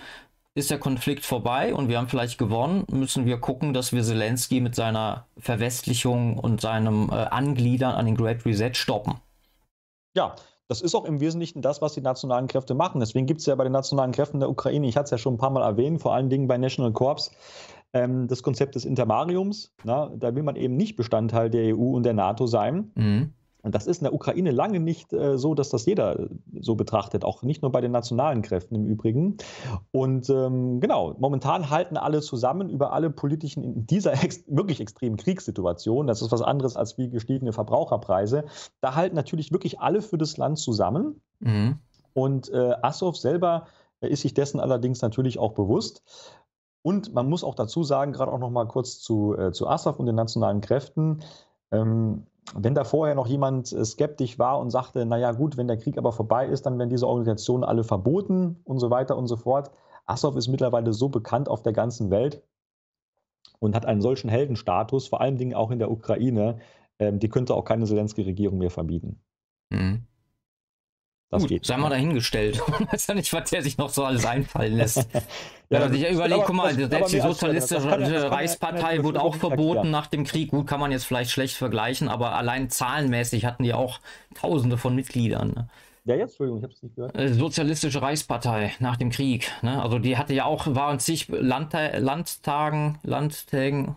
ist 0.57 0.70
der 0.70 0.78
Konflikt 0.78 1.26
vorbei 1.26 1.74
und 1.74 1.90
wir 1.90 1.98
haben 1.98 2.09
vielleicht 2.09 2.38
gewonnen, 2.38 2.86
müssen 2.90 3.26
wir 3.26 3.38
gucken, 3.38 3.74
dass 3.74 3.92
wir 3.92 4.02
Zelensky 4.02 4.62
mit 4.62 4.74
seiner 4.74 5.26
Verwestlichung 5.36 6.38
und 6.38 6.62
seinem 6.62 7.11
äh, 7.11 7.14
Angliedern 7.14 7.94
an 7.94 8.07
den 8.07 8.16
Great 8.16 8.46
Reset 8.46 8.70
stoppen. 8.72 9.20
Ja, 10.16 10.34
das 10.68 10.80
ist 10.80 10.94
auch 10.94 11.04
im 11.04 11.20
Wesentlichen 11.20 11.62
das, 11.62 11.80
was 11.80 11.94
die 11.94 12.00
nationalen 12.00 12.48
Kräfte 12.48 12.74
machen. 12.74 13.00
Deswegen 13.00 13.26
gibt 13.26 13.40
es 13.40 13.46
ja 13.46 13.54
bei 13.54 13.64
den 13.64 13.72
nationalen 13.72 14.12
Kräften 14.12 14.40
der 14.40 14.50
Ukraine, 14.50 14.86
ich 14.88 14.96
hatte 14.96 15.04
es 15.04 15.10
ja 15.12 15.18
schon 15.18 15.34
ein 15.34 15.38
paar 15.38 15.50
Mal 15.50 15.62
erwähnt, 15.62 16.00
vor 16.00 16.14
allen 16.14 16.28
Dingen 16.28 16.48
bei 16.48 16.58
National 16.58 16.92
Corps, 16.92 17.30
ähm, 17.92 18.26
das 18.28 18.42
Konzept 18.42 18.74
des 18.74 18.84
Intermariums. 18.84 19.72
Na, 19.84 20.10
da 20.14 20.34
will 20.34 20.42
man 20.42 20.56
eben 20.56 20.76
nicht 20.76 20.96
Bestandteil 20.96 21.50
der 21.50 21.76
EU 21.76 21.94
und 21.94 22.02
der 22.02 22.14
NATO 22.14 22.46
sein. 22.46 22.90
Mhm. 22.94 23.32
Und 23.66 23.74
das 23.74 23.88
ist 23.88 23.98
in 23.98 24.04
der 24.04 24.14
Ukraine 24.14 24.52
lange 24.52 24.78
nicht 24.78 25.12
äh, 25.12 25.36
so, 25.36 25.56
dass 25.56 25.70
das 25.70 25.86
jeder 25.86 26.20
äh, 26.20 26.28
so 26.60 26.76
betrachtet, 26.76 27.24
auch 27.24 27.42
nicht 27.42 27.62
nur 27.62 27.72
bei 27.72 27.80
den 27.80 27.90
nationalen 27.90 28.42
Kräften 28.42 28.76
im 28.76 28.86
Übrigen. 28.86 29.38
Und 29.90 30.30
ähm, 30.30 30.78
genau, 30.78 31.16
momentan 31.18 31.68
halten 31.68 31.96
alle 31.96 32.20
zusammen 32.20 32.70
über 32.70 32.92
alle 32.92 33.10
politischen, 33.10 33.64
in 33.64 33.84
dieser 33.84 34.12
ex 34.22 34.44
wirklich 34.46 34.80
extremen 34.80 35.16
Kriegssituation, 35.16 36.06
das 36.06 36.22
ist 36.22 36.30
was 36.30 36.42
anderes 36.42 36.76
als 36.76 36.96
wie 36.96 37.10
gestiegene 37.10 37.52
Verbraucherpreise, 37.52 38.44
da 38.80 38.94
halten 38.94 39.16
natürlich 39.16 39.50
wirklich 39.50 39.80
alle 39.80 40.00
für 40.00 40.16
das 40.16 40.36
Land 40.36 40.60
zusammen. 40.60 41.20
Mhm. 41.40 41.80
Und 42.14 42.48
äh, 42.50 42.76
Assow 42.82 43.16
selber 43.16 43.66
äh, 44.00 44.08
ist 44.08 44.22
sich 44.22 44.32
dessen 44.32 44.60
allerdings 44.60 45.02
natürlich 45.02 45.40
auch 45.40 45.54
bewusst. 45.54 46.04
Und 46.82 47.12
man 47.14 47.28
muss 47.28 47.42
auch 47.42 47.56
dazu 47.56 47.82
sagen, 47.82 48.12
gerade 48.12 48.30
auch 48.30 48.38
noch 48.38 48.50
mal 48.50 48.68
kurz 48.68 49.00
zu, 49.00 49.36
äh, 49.36 49.50
zu 49.50 49.66
Assaf 49.66 49.98
und 49.98 50.06
den 50.06 50.14
nationalen 50.14 50.60
Kräften, 50.60 51.24
ähm, 51.72 52.28
wenn 52.55 52.74
da 52.74 52.84
vorher 52.84 53.14
noch 53.14 53.26
jemand 53.26 53.72
äh, 53.72 53.84
skeptisch 53.84 54.38
war 54.38 54.59
und 54.59 54.70
sagte, 54.70 55.05
naja 55.05 55.32
gut, 55.32 55.57
wenn 55.57 55.68
der 55.68 55.78
Krieg 55.78 55.99
aber 55.99 56.12
vorbei 56.12 56.47
ist, 56.47 56.66
dann 56.66 56.78
werden 56.78 56.90
diese 56.90 57.07
Organisationen 57.07 57.64
alle 57.64 57.84
verboten 57.84 58.61
und 58.64 58.78
so 58.78 58.90
weiter 58.90 59.16
und 59.16 59.26
so 59.26 59.36
fort. 59.36 59.70
Assov 60.07 60.36
ist 60.36 60.49
mittlerweile 60.49 60.92
so 60.92 61.09
bekannt 61.09 61.49
auf 61.49 61.62
der 61.62 61.72
ganzen 61.72 62.11
Welt 62.11 62.42
und 63.59 63.74
hat 63.74 63.86
einen 63.86 64.01
solchen 64.01 64.28
Heldenstatus, 64.28 65.09
vor 65.09 65.20
allen 65.20 65.38
Dingen 65.38 65.55
auch 65.55 65.70
in 65.70 65.78
der 65.78 65.90
Ukraine, 65.90 66.59
ähm, 66.99 67.18
die 67.18 67.28
könnte 67.28 67.55
auch 67.55 67.64
keine 67.64 67.84
Zelensky-Regierung 67.84 68.59
mehr 68.59 68.70
verbieten. 68.70 69.20
Mhm. 69.70 70.07
Das 71.30 71.42
Gut, 71.42 71.48
geht. 71.48 71.66
Sei 71.66 71.76
mal 71.76 71.90
dahingestellt. 71.90 72.62
Ich 72.80 72.92
weiß 72.92 73.06
ja 73.08 73.14
nicht, 73.14 73.32
was 73.32 73.50
der 73.50 73.62
sich 73.62 73.78
noch 73.78 73.88
so 73.88 74.04
alles 74.04 74.24
einfallen 74.24 74.76
lässt. 74.76 74.98
ja, 75.12 75.22
Wenn 75.68 75.80
man 75.80 75.92
sich 75.92 76.08
überlegt, 76.08 76.44
guck 76.46 76.54
mal, 76.54 76.74
selbst 76.74 77.12
die 77.12 77.20
sozialistische 77.20 77.88
ja, 77.88 78.28
Reichspartei 78.28 79.02
wurde 79.02 79.20
auch 79.20 79.34
verboten 79.34 79.90
nach 79.90 80.06
dem 80.06 80.24
Krieg. 80.24 80.50
Gut, 80.50 80.66
kann 80.66 80.78
man 80.78 80.92
jetzt 80.92 81.04
vielleicht 81.04 81.30
schlecht 81.32 81.56
vergleichen, 81.56 82.08
aber 82.08 82.36
allein 82.36 82.70
zahlenmäßig 82.70 83.44
hatten 83.44 83.64
die 83.64 83.74
auch 83.74 84.00
Tausende 84.34 84.78
von 84.78 84.94
Mitgliedern. 84.94 85.48
Ne? 85.48 85.68
Ja, 86.04 86.14
jetzt, 86.14 86.32
Entschuldigung, 86.32 86.58
ich 86.58 86.64
habe 86.64 86.72
es 86.72 86.82
nicht 86.82 86.94
gehört. 86.94 87.18
Äh, 87.18 87.34
sozialistische 87.34 88.00
Reichspartei 88.00 88.74
nach 88.78 88.96
dem 88.96 89.10
Krieg. 89.10 89.50
Ne? 89.62 89.82
Also 89.82 89.98
die 89.98 90.16
hatte 90.16 90.34
ja 90.34 90.44
auch, 90.44 90.66
waren 90.68 91.00
zig 91.00 91.26
Landta 91.28 91.96
Landtagen, 91.96 92.98
Landtagen. 93.02 93.96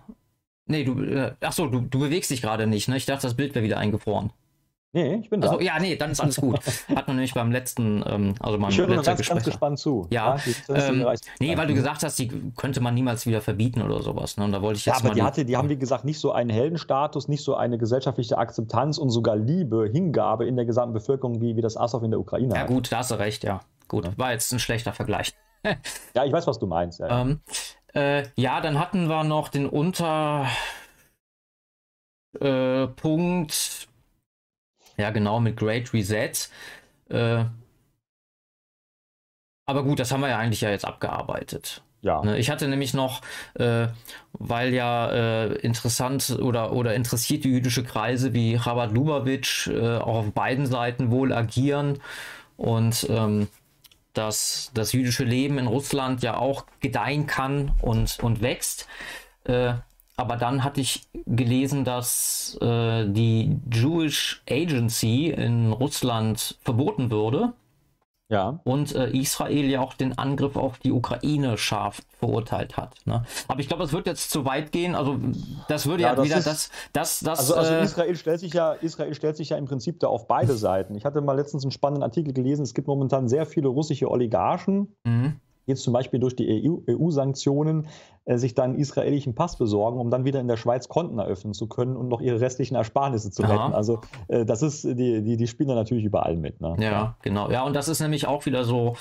Nee, 0.66 0.84
du, 0.84 1.04
äh, 1.04 1.34
ach 1.42 1.54
so, 1.54 1.68
du, 1.68 1.82
du 1.82 2.00
bewegst 2.00 2.32
dich 2.32 2.42
gerade 2.42 2.66
nicht. 2.66 2.88
Ne? 2.88 2.98
Ich 2.98 3.06
dachte, 3.06 3.24
das 3.24 3.36
Bild 3.36 3.54
wäre 3.54 3.64
wieder 3.64 3.78
eingefroren. 3.78 4.32
Nee, 4.92 5.18
ich 5.22 5.30
bin 5.30 5.40
da. 5.40 5.50
Also, 5.50 5.62
ja, 5.62 5.78
nee, 5.80 5.96
dann 5.96 6.12
ist 6.12 6.20
alles 6.20 6.38
gut. 6.38 6.60
Hat 6.96 7.08
man 7.08 7.18
nämlich 7.18 7.36
beim 7.36 7.52
letzten, 7.52 8.04
ähm, 8.08 8.34
also 8.40 8.58
beim 8.58 8.72
höre 8.76 8.88
ganz, 8.88 9.06
Gespräch. 9.06 9.30
ganz 9.30 9.46
gespannt 9.46 9.78
zu. 9.78 10.08
Ja, 10.10 10.36
ja 10.68 10.76
ähm, 10.76 11.06
nee, 11.40 11.56
weil 11.56 11.68
du 11.68 11.76
gesagt 11.76 12.02
hast, 12.02 12.18
die 12.18 12.52
könnte 12.58 12.82
man 12.82 12.96
niemals 12.96 13.28
wieder 13.28 13.42
verbieten 13.42 13.84
oder 13.84 14.02
sowas. 14.02 14.38
Ne? 14.38 14.46
Und 14.46 14.52
da 14.52 14.64
wollte 14.64 14.80
ich 14.80 14.86
jetzt 14.88 15.02
ja, 15.02 15.06
aber 15.06 15.14
die, 15.14 15.22
hatte, 15.22 15.46
die 15.46 15.56
haben, 15.56 15.70
wie 15.70 15.78
gesagt, 15.78 16.06
nicht 16.06 16.20
so 16.20 16.32
einen 16.32 16.50
Heldenstatus, 16.50 17.28
nicht 17.28 17.44
so 17.44 17.56
eine 17.56 17.78
gesellschaftliche 17.78 18.40
Akzeptanz 18.40 18.98
und 18.98 19.12
sogar 19.12 19.36
Liebe, 19.36 19.88
Hingabe 19.92 20.48
in 20.48 20.56
der 20.56 20.66
gesamten 20.66 20.94
Bevölkerung, 20.94 21.40
wie, 21.40 21.56
wie 21.56 21.62
das 21.62 21.78
Asov 21.78 22.02
in 22.02 22.10
der 22.10 22.20
Ukraine 22.20 22.56
Ja, 22.56 22.62
hat. 22.62 22.68
gut, 22.68 22.92
da 22.92 22.98
hast 22.98 23.12
du 23.12 23.16
recht, 23.16 23.44
ja. 23.44 23.62
Gut, 23.88 24.10
war 24.18 24.32
jetzt 24.32 24.52
ein 24.52 24.60
schlechter 24.60 24.94
Vergleich. 24.94 25.34
ja, 26.16 26.26
ich 26.26 26.32
weiß, 26.32 26.48
was 26.48 26.58
du 26.58 26.66
meinst. 26.66 27.00
Ja, 27.00 27.22
ähm, 27.22 27.42
äh, 27.94 28.24
ja 28.36 28.60
dann 28.60 28.80
hatten 28.80 29.08
wir 29.08 29.24
noch 29.24 29.50
den 29.50 29.68
Unterpunkt 29.68 30.52
äh, 32.40 33.89
ja, 35.00 35.10
genau, 35.12 35.40
mit 35.40 35.58
Great 35.58 35.94
Reset. 35.94 36.32
Äh, 37.10 37.46
aber 39.66 39.84
gut, 39.84 40.00
das 40.00 40.12
haben 40.12 40.22
wir 40.22 40.30
ja 40.30 40.38
eigentlich 40.38 40.62
ja 40.62 40.70
jetzt 40.70 40.86
abgearbeitet. 40.86 41.84
Ja. 42.02 42.24
Ne, 42.24 42.38
ich 42.38 42.50
hatte 42.50 42.68
nämlich 42.68 42.94
noch, 42.94 43.22
äh, 43.56 43.88
weil 44.34 44.74
ja 44.74 45.10
äh, 45.12 45.54
interessant 45.58 46.38
oder, 46.42 46.72
oder 46.72 46.96
interessierte 46.96 47.50
jüdische 47.50 47.84
Kreise 47.84 48.34
wie 48.34 48.58
Chabad 48.58 48.94
Lubavitch 48.94 49.68
äh, 49.68 49.98
auch 49.98 50.16
auf 50.16 50.32
beiden 50.32 50.66
Seiten 50.66 51.12
wohl 51.12 51.34
agieren 51.34 52.00
und 52.56 53.06
ähm, 53.10 53.48
dass 54.14 54.72
das 54.74 54.94
jüdische 54.94 55.24
Leben 55.24 55.58
in 55.58 55.68
Russland 55.68 56.24
ja 56.24 56.38
auch 56.38 56.66
gedeihen 56.80 57.28
kann 57.28 57.74
und, 57.82 58.18
und 58.22 58.42
wächst. 58.42 58.88
Aber 60.20 60.36
dann 60.36 60.66
hatte 60.66 60.82
ich 60.82 61.08
gelesen, 61.28 61.86
dass 61.86 62.58
äh, 62.62 63.08
die 63.08 63.58
Jewish 63.72 64.44
Agency 64.50 65.28
in 65.28 65.72
Russland 65.72 66.58
verboten 66.62 67.10
würde. 67.10 67.54
Ja. 68.30 68.60
Und 68.66 68.94
äh, 68.94 69.12
Israel 69.12 69.66
ja 69.70 69.80
auch 69.80 69.94
den 69.94 70.18
Angriff 70.18 70.58
auf 70.58 70.78
die 70.80 70.92
Ukraine 70.92 71.58
scharf 71.58 72.02
verurteilt 72.20 72.76
hat. 72.76 72.96
Ne? 73.06 73.24
Aber 73.48 73.62
ich 73.62 73.70
glaube, 73.70 73.86
es 73.86 73.94
wird 73.94 74.08
jetzt 74.08 74.30
zu 74.30 74.44
weit 74.44 74.74
gehen. 74.74 74.94
Also 74.94 75.18
das 75.70 75.88
würde 75.88 76.04
ja, 76.04 76.10
ja 76.10 76.16
das 76.16 76.26
wieder 76.26 76.38
ist, 76.38 76.48
das, 76.48 76.70
das, 76.92 77.20
das. 77.22 77.40
Also, 77.40 77.56
also 77.56 77.74
äh, 77.76 77.84
Israel 77.86 78.16
stellt 78.18 78.42
sich 78.42 78.54
ja, 78.54 78.74
Israel 78.74 79.16
stellt 79.16 79.38
sich 79.38 79.50
ja 79.50 79.58
im 79.58 79.66
Prinzip 79.66 80.02
da 80.02 80.08
auf 80.08 80.28
beide 80.28 80.58
Seiten. 80.58 80.96
Ich 80.96 81.06
hatte 81.06 81.22
mal 81.22 81.38
letztens 81.38 81.64
einen 81.64 81.72
spannenden 81.72 82.04
Artikel 82.04 82.34
gelesen. 82.34 82.64
Es 82.64 82.74
gibt 82.74 82.90
momentan 82.90 83.30
sehr 83.30 83.46
viele 83.46 83.70
russische 83.70 84.12
Oligarchen. 84.12 84.98
Mhm 85.06 85.40
jetzt 85.70 85.84
zum 85.84 85.94
Beispiel 85.94 86.20
durch 86.20 86.36
die 86.36 86.70
EU-Sanktionen 86.88 87.88
äh, 88.26 88.38
sich 88.38 88.54
dann 88.54 88.72
einen 88.72 88.80
israelischen 88.80 89.36
Pass 89.36 89.58
besorgen, 89.58 90.00
um 90.00 90.10
dann 90.10 90.26
wieder 90.26 90.40
in 90.40 90.48
der 90.48 90.58
Schweiz 90.58 90.90
Konten 90.90 91.20
eröffnen 91.20 91.54
zu 91.54 91.68
können 91.68 91.96
und 91.96 92.10
noch 92.10 92.22
ihre 92.22 92.42
restlichen 92.42 92.76
Ersparnisse 92.76 93.32
zu 93.32 93.44
retten. 93.44 93.74
Also 93.74 94.02
äh, 94.28 94.46
das 94.46 94.62
ist, 94.62 94.84
die, 94.84 95.22
die, 95.22 95.38
die 95.38 95.48
spielen 95.48 95.70
da 95.70 95.76
natürlich 95.76 96.04
überall 96.04 96.36
mit. 96.36 96.60
Ne? 96.62 96.76
Ja, 96.80 97.16
genau. 97.22 97.50
Ja, 97.50 97.64
und 97.64 97.76
das 97.76 97.88
ist 97.88 98.02
nämlich 98.02 98.28
auch 98.28 98.46
wieder 98.46 98.66
so, 98.66 98.96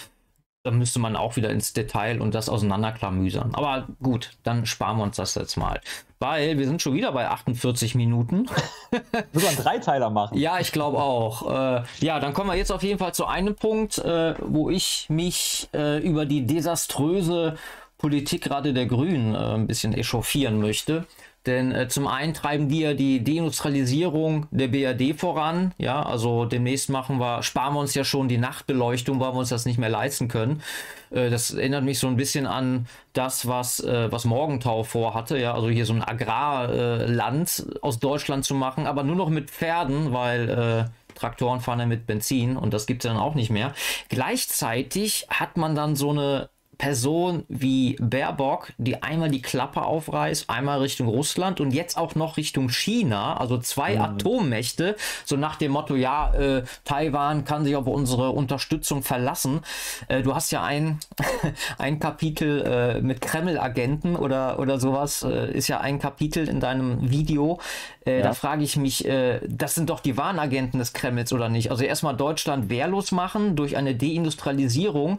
da 0.69 0.75
müsste 0.75 0.99
man 0.99 1.17
auch 1.17 1.37
wieder 1.37 1.49
ins 1.49 1.73
Detail 1.73 2.21
und 2.21 2.35
das 2.35 2.51
auseinanderklamüsern. 2.51 3.55
Aber 3.55 3.89
gut, 4.03 4.33
dann 4.43 4.67
sparen 4.67 4.99
wir 4.99 5.05
uns 5.05 5.17
das 5.17 5.35
jetzt 5.35 5.57
mal. 5.57 5.81
Weil 6.19 6.59
wir 6.59 6.67
sind 6.67 6.83
schon 6.83 6.93
wieder 6.93 7.11
bei 7.13 7.27
48 7.27 7.95
Minuten. 7.95 8.43
Müssen 9.33 9.47
wir 9.47 9.49
einen 9.49 9.57
Dreiteiler 9.57 10.11
machen? 10.11 10.37
Ja, 10.37 10.61
ich 10.61 10.71
glaube 10.71 10.99
auch. 10.99 11.51
Äh, 11.51 11.85
ja, 12.01 12.21
dann 12.21 12.35
kommen 12.35 12.51
wir 12.51 12.57
jetzt 12.57 12.71
auf 12.71 12.83
jeden 12.83 12.99
Fall 12.99 13.15
zu 13.15 13.25
einem 13.25 13.55
Punkt, 13.55 13.97
äh, 13.97 14.35
wo 14.41 14.69
ich 14.69 15.07
mich 15.09 15.71
äh, 15.73 16.07
über 16.07 16.27
die 16.27 16.47
desaströse 16.47 17.57
Politik 17.97 18.43
gerade 18.43 18.75
der 18.75 18.85
Grünen 18.85 19.35
äh, 19.35 19.39
ein 19.39 19.67
bisschen 19.67 19.95
echauffieren 19.95 20.61
möchte. 20.61 21.07
Denn 21.47 21.73
äh, 21.73 21.89
zum 21.89 22.07
einen 22.07 22.35
treiben 22.35 22.69
die 22.69 22.81
ja 22.81 22.95
die 22.95 23.23
Deindustrialisierung 23.25 24.47
der 24.51 24.69
BRD 24.69 25.19
voran. 25.19 25.73
Ja, 25.79 26.03
also 26.03 26.45
demnächst 26.45 26.91
machen 26.91 27.19
wir, 27.19 27.43
sparen 27.43 27.75
wir 27.75 27.81
uns 27.81 27.95
ja 27.95 28.05
schon 28.05 28.29
die 28.29 28.39
Nachtbeleuchtung, 28.39 29.21
weil 29.21 29.33
wir 29.33 29.39
uns 29.39 29.49
das 29.49 29.65
nicht 29.65 29.79
mehr 29.79 29.89
leisten 29.89 30.29
können. 30.29 30.63
Äh, 31.11 31.31
das 31.31 31.53
erinnert 31.53 31.85
mich 31.85 31.99
so 31.99 32.07
ein 32.09 32.17
bisschen 32.17 32.47
an 32.47 32.87
das, 33.13 33.47
was, 33.47 33.81
äh, 33.81 34.11
was 34.13 34.25
Morgenthau 34.25 34.83
vorhatte. 34.83 35.39
Ja, 35.39 35.55
also 35.55 35.69
hier 35.69 35.87
so 35.87 35.95
ein 35.95 36.03
Agrarland 36.03 37.67
aus 37.83 37.99
Deutschland 37.99 38.45
zu 38.45 38.55
machen, 38.55 38.87
aber 38.87 39.03
nur 39.03 39.17
noch 39.17 39.31
mit 39.31 39.51
Pferden, 39.51 40.13
weil 40.13 40.49
äh, 40.49 41.15
Traktoren 41.19 41.61
fahren 41.61 41.81
ja 41.81 41.87
mit 41.87 42.07
Benzin 42.07 42.57
und 42.57 42.73
das 42.73 42.87
gibt 42.87 43.05
es 43.05 43.11
dann 43.11 43.19
auch 43.19 43.35
nicht 43.35 43.51
mehr. 43.51 43.75
Gleichzeitig 44.09 45.27
hat 45.31 45.57
man 45.57 45.75
dann 45.75 45.97
so 45.97 46.11
eine 46.11 46.49
Person 46.79 47.45
wie 47.49 47.97
Baerbock, 48.01 48.73
die 48.79 49.03
einmal 49.03 49.31
die 49.31 49.43
Klappe 49.43 49.83
aufreißt, 49.83 50.49
einmal 50.49 50.79
Richtung 50.79 51.09
Russland 51.09 51.61
und 51.61 51.73
jetzt 51.73 51.99
auch 51.99 52.15
noch 52.15 52.37
Richtung 52.37 52.69
China, 52.71 53.37
also 53.37 53.59
zwei 53.59 53.97
mhm. 53.97 54.03
Atommächte, 54.03 54.97
so 55.25 55.37
nach 55.37 55.57
dem 55.57 55.73
Motto, 55.73 55.97
ja, 55.97 56.33
äh, 56.35 56.63
Taiwan 56.85 57.45
kann 57.45 57.65
sich 57.65 57.75
auf 57.75 57.89
unsere 57.89 58.31
Unterstützung 58.31 59.03
verlassen. 59.03 59.61
Äh, 60.07 60.23
du 60.23 60.37
hast 60.37 60.53
ja 60.53 60.63
ein, 60.63 61.01
ein 61.79 61.99
Kapitel 61.99 62.63
äh, 62.63 63.01
mit 63.01 63.21
Kreml-Agenten 63.21 64.15
oder, 64.15 64.61
oder 64.61 64.79
sowas, 64.79 65.25
äh, 65.25 65.51
ist 65.51 65.67
ja 65.67 65.81
ein 65.81 65.99
Kapitel 65.99 66.49
in 66.49 66.61
deinem 66.61 67.11
Video. 67.11 67.59
Äh, 68.07 68.19
ja. 68.19 68.23
Da 68.23 68.33
frage 68.35 68.63
ich 68.63 68.77
mich, 68.77 69.05
äh, 69.05 69.41
das 69.49 69.75
sind 69.75 69.91
doch 69.91 69.99
die 69.99 70.17
Warnagenten 70.17 70.79
des 70.79 70.93
Kremls 70.93 71.33
oder 71.33 71.49
nicht? 71.49 71.73
Also 71.73 71.83
erstmal 71.83 72.17
Deutschland 72.17 72.71
wehrlos 72.71 73.11
machen 73.11 73.57
durch 73.57 73.77
eine 73.77 73.97
Deindustrialisierung 73.97 75.19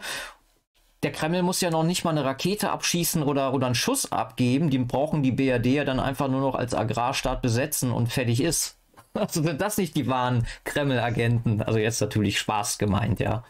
der 1.03 1.11
Kreml 1.11 1.43
muss 1.43 1.61
ja 1.61 1.69
noch 1.69 1.83
nicht 1.83 2.03
mal 2.03 2.11
eine 2.11 2.25
Rakete 2.25 2.71
abschießen 2.71 3.23
oder, 3.23 3.53
oder 3.53 3.67
einen 3.67 3.75
Schuss 3.75 4.11
abgeben. 4.11 4.69
Die 4.69 4.79
brauchen 4.79 5.23
die 5.23 5.31
BRD 5.31 5.67
ja 5.67 5.83
dann 5.85 5.99
einfach 5.99 6.27
nur 6.27 6.41
noch 6.41 6.55
als 6.55 6.73
Agrarstaat 6.73 7.41
besetzen 7.41 7.91
und 7.91 8.11
fertig 8.11 8.41
ist. 8.41 8.75
Also 9.15 9.41
sind 9.41 9.59
das 9.59 9.77
nicht 9.79 9.95
die 9.95 10.07
wahren 10.07 10.45
Kreml-Agenten? 10.65 11.63
Also 11.63 11.79
jetzt 11.79 11.99
natürlich 11.99 12.37
Spaß 12.37 12.77
gemeint, 12.77 13.19
ja. 13.19 13.43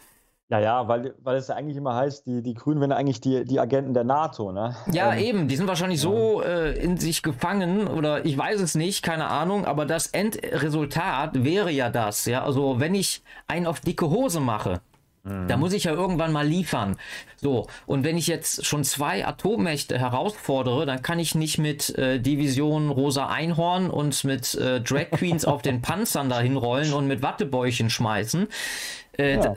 Ja, 0.49 0.59
ja, 0.59 0.87
weil, 0.87 1.13
weil 1.21 1.35
es 1.35 1.49
ja 1.49 1.55
eigentlich 1.55 1.77
immer 1.77 1.93
heißt, 1.93 2.25
die, 2.25 2.41
die 2.41 2.55
Grünen 2.55 2.79
wären 2.79 2.91
eigentlich 2.91 3.21
die, 3.21 3.43
die 3.43 3.59
Agenten 3.59 3.93
der 3.93 4.03
NATO, 4.03 4.51
ne? 4.51 4.75
Ja, 4.91 5.13
ähm, 5.13 5.19
eben, 5.19 5.47
die 5.47 5.55
sind 5.55 5.67
wahrscheinlich 5.67 5.99
so 5.99 6.41
äh, 6.41 6.73
in 6.79 6.97
sich 6.97 7.21
gefangen 7.21 7.87
oder 7.87 8.25
ich 8.25 8.35
weiß 8.35 8.59
es 8.61 8.73
nicht, 8.73 9.03
keine 9.03 9.27
Ahnung, 9.27 9.65
aber 9.65 9.85
das 9.85 10.07
Endresultat 10.07 11.43
wäre 11.43 11.71
ja 11.71 11.91
das, 11.91 12.25
ja. 12.25 12.43
Also 12.43 12.79
wenn 12.79 12.95
ich 12.95 13.21
einen 13.47 13.67
auf 13.67 13.81
dicke 13.81 14.09
Hose 14.09 14.39
mache, 14.39 14.81
da 15.23 15.57
muss 15.57 15.73
ich 15.73 15.83
ja 15.83 15.91
irgendwann 15.91 16.31
mal 16.31 16.47
liefern. 16.47 16.95
So, 17.37 17.67
und 17.85 18.03
wenn 18.03 18.17
ich 18.17 18.27
jetzt 18.27 18.65
schon 18.65 18.83
zwei 18.83 19.25
Atommächte 19.25 19.99
herausfordere, 19.99 20.85
dann 20.85 21.01
kann 21.01 21.19
ich 21.19 21.35
nicht 21.35 21.57
mit 21.57 21.97
äh, 21.97 22.19
Division 22.19 22.89
Rosa 22.89 23.27
Einhorn 23.27 23.89
und 23.89 24.23
mit 24.23 24.55
äh, 24.55 24.81
Drag 24.81 25.11
Queens 25.11 25.45
auf 25.45 25.61
den 25.61 25.81
Panzern 25.81 26.29
dahin 26.29 26.57
rollen 26.57 26.93
und 26.93 27.07
mit 27.07 27.21
Wattebäuchen 27.21 27.89
schmeißen. 27.89 28.47
Äh, 29.17 29.35
ja. 29.35 29.53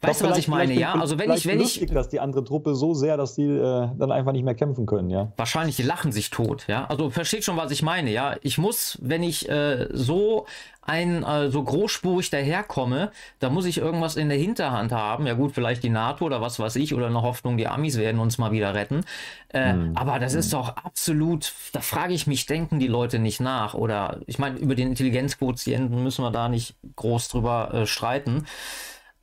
Weißt 0.00 0.20
du, 0.20 0.28
was 0.28 0.38
ich 0.38 0.48
meine? 0.48 0.72
Ja, 0.72 0.94
also 0.94 1.16
wenn 1.16 1.30
ich, 1.30 1.46
wenn 1.46 1.60
ich, 1.60 1.86
dass 1.86 2.08
die 2.08 2.18
andere 2.18 2.42
Truppe 2.42 2.74
so 2.74 2.92
sehr, 2.94 3.16
dass 3.16 3.36
die 3.36 3.44
äh, 3.44 3.88
dann 3.96 4.10
einfach 4.10 4.32
nicht 4.32 4.42
mehr 4.42 4.56
kämpfen 4.56 4.84
können, 4.84 5.10
ja. 5.10 5.30
Wahrscheinlich, 5.36 5.76
die 5.76 5.84
lachen 5.84 6.10
sich 6.10 6.30
tot, 6.30 6.64
ja. 6.66 6.86
Also 6.86 7.10
versteht 7.10 7.44
schon, 7.44 7.56
was 7.56 7.70
ich 7.70 7.82
meine, 7.82 8.10
ja. 8.10 8.34
Ich 8.42 8.58
muss, 8.58 8.98
wenn 9.00 9.22
ich 9.22 9.48
äh, 9.48 9.86
so 9.92 10.46
ein 10.82 11.22
äh, 11.22 11.50
so 11.50 11.62
großspurig 11.62 12.30
daherkomme, 12.30 13.12
da 13.38 13.48
muss 13.48 13.64
ich 13.64 13.78
irgendwas 13.78 14.16
in 14.16 14.28
der 14.28 14.38
Hinterhand 14.38 14.90
haben. 14.90 15.26
Ja 15.26 15.34
gut, 15.34 15.52
vielleicht 15.52 15.84
die 15.84 15.88
NATO 15.88 16.24
oder 16.24 16.40
was 16.40 16.58
weiß 16.58 16.76
ich 16.76 16.92
oder 16.92 17.06
eine 17.06 17.22
Hoffnung, 17.22 17.56
die 17.56 17.68
Amis 17.68 17.96
werden 17.96 18.20
uns 18.20 18.38
mal 18.38 18.50
wieder 18.52 18.74
retten. 18.74 19.04
Äh, 19.50 19.72
hm. 19.72 19.92
Aber 19.96 20.18
das 20.18 20.32
hm. 20.32 20.40
ist 20.40 20.52
doch 20.52 20.76
absolut, 20.76 21.52
da 21.72 21.80
frage 21.80 22.14
ich 22.14 22.26
mich, 22.26 22.46
denken 22.46 22.80
die 22.80 22.88
Leute 22.88 23.20
nicht 23.20 23.40
nach? 23.40 23.74
Oder 23.74 24.18
ich 24.26 24.40
meine, 24.40 24.58
über 24.58 24.74
den 24.74 24.88
Intelligenzquotienten 24.88 26.02
müssen 26.02 26.24
wir 26.24 26.30
da 26.32 26.48
nicht 26.48 26.74
groß 26.96 27.28
drüber 27.28 27.72
äh, 27.72 27.86
streiten. 27.86 28.46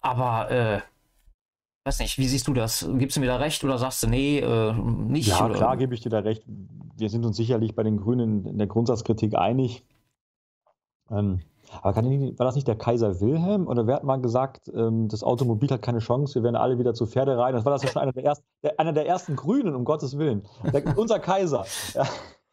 Aber, 0.04 0.52
äh, 0.52 0.82
weiß 1.86 2.00
nicht, 2.00 2.18
wie 2.18 2.28
siehst 2.28 2.48
du 2.48 2.54
das? 2.54 2.88
Gibst 2.98 3.18
du 3.18 3.22
mir 3.22 3.28
da 3.28 3.38
recht 3.38 3.64
oder 3.64 3.78
sagst 3.78 4.04
du, 4.04 4.08
nee, 4.08 4.40
äh, 4.40 4.74
nicht? 4.74 5.30
Ja, 5.30 5.46
oder? 5.46 5.56
klar 5.56 5.78
gebe 5.78 5.96
ich 5.96 6.02
dir 6.02 6.10
da 6.10 6.20
recht. 6.20 6.44
Wir 6.98 7.10
sind 7.10 7.26
uns 7.26 7.38
sicherlich 7.38 7.74
bei 7.74 7.84
den 7.84 7.98
Grünen 7.98 8.46
in 8.46 8.58
der 8.58 8.68
Grundsatzkritik 8.68 9.36
einig. 9.36 9.84
Ähm, 11.10 11.42
aber 11.82 12.02
die, 12.02 12.38
war 12.38 12.46
das 12.46 12.56
nicht 12.56 12.68
der 12.68 12.78
Kaiser 12.78 13.20
Wilhelm? 13.22 13.68
Oder 13.68 13.88
wer 13.88 13.96
hat 13.96 14.04
mal 14.04 14.22
gesagt, 14.22 14.70
ähm, 14.76 15.08
das 15.08 15.24
Automobil 15.24 15.70
hat 15.70 15.82
keine 15.82 16.00
Chance, 16.00 16.36
wir 16.36 16.44
werden 16.44 16.58
alle 16.58 16.78
wieder 16.78 16.94
zu 16.94 17.08
Pferde 17.08 17.38
rein? 17.38 17.54
Das 17.54 17.66
war 17.66 17.72
das 17.72 17.84
ja 17.84 17.90
schon 17.90 18.02
einer 18.02 18.12
der, 18.12 18.26
ersten, 18.26 18.46
der, 18.62 18.80
einer 18.80 18.94
der 18.94 19.08
ersten 19.08 19.36
Grünen, 19.36 19.74
um 19.74 19.86
Gottes 19.86 20.18
Willen. 20.18 20.46
Der, 20.72 20.98
unser 20.98 21.20
Kaiser. 21.20 21.66
Ja. 21.94 22.06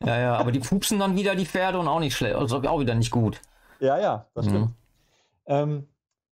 ja. 0.04 0.20
ja, 0.20 0.36
aber 0.36 0.52
die 0.52 0.60
pupsen 0.60 1.00
dann 1.00 1.16
wieder 1.16 1.34
die 1.34 1.46
Pferde 1.46 1.78
und 1.78 1.88
auch 1.88 2.00
nicht 2.00 2.14
schlecht. 2.14 2.36
Also 2.36 2.62
auch 2.62 2.80
wieder 2.80 2.94
nicht 2.94 3.10
gut. 3.10 3.40
Ja, 3.80 3.98
ja, 3.98 4.26
das 4.34 4.46
stimmt. 4.46 4.68
Mhm. 4.68 4.74
Ähm, 5.46 5.88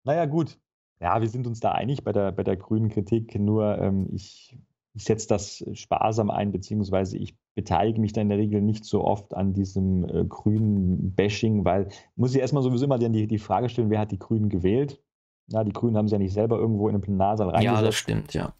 naja, 0.05 0.27
gut. 0.27 0.59
Ja, 1.01 1.21
wir 1.21 1.29
sind 1.29 1.47
uns 1.47 1.61
da 1.61 1.73
einig 1.73 2.05
bei 2.05 2.13
der, 2.13 2.33
bei 2.33 2.43
der 2.43 2.57
grünen 2.57 2.89
Kritik, 2.89 3.39
nur 3.39 3.79
ähm, 3.79 4.09
ich, 4.13 4.59
ich 4.95 5.05
setze 5.05 5.29
das 5.29 5.65
sparsam 5.75 6.31
ein, 6.31 6.53
beziehungsweise 6.53 7.19
ich 7.19 7.37
beteilige 7.55 8.01
mich 8.01 8.13
da 8.13 8.23
in 8.23 8.29
der 8.29 8.39
Regel 8.39 8.63
nicht 8.63 8.85
so 8.85 9.05
oft 9.05 9.35
an 9.35 9.53
diesem 9.53 10.05
äh, 10.05 10.25
grünen 10.25 11.15
Bashing, 11.15 11.65
weil 11.65 11.89
muss 12.17 12.35
ich 12.35 12.41
erstmal 12.41 12.63
sowieso 12.63 12.87
immer 12.87 12.99
die, 12.99 13.27
die 13.27 13.39
Frage 13.39 13.69
stellen, 13.69 13.91
wer 13.91 14.01
hat 14.01 14.13
die 14.13 14.19
Grünen 14.19 14.49
gewählt? 14.49 15.03
Ja, 15.49 15.65
die 15.65 15.73
Grünen 15.73 15.97
haben 15.97 16.09
sie 16.09 16.15
ja 16.15 16.19
nicht 16.19 16.33
selber 16.33 16.59
irgendwo 16.59 16.89
in 16.89 16.95
den 16.95 17.03
Plenarsaal 17.03 17.51
reingesetzt. 17.51 17.81
Ja, 17.81 17.87
das 17.87 17.95
stimmt, 17.95 18.35
ja. 18.35 18.53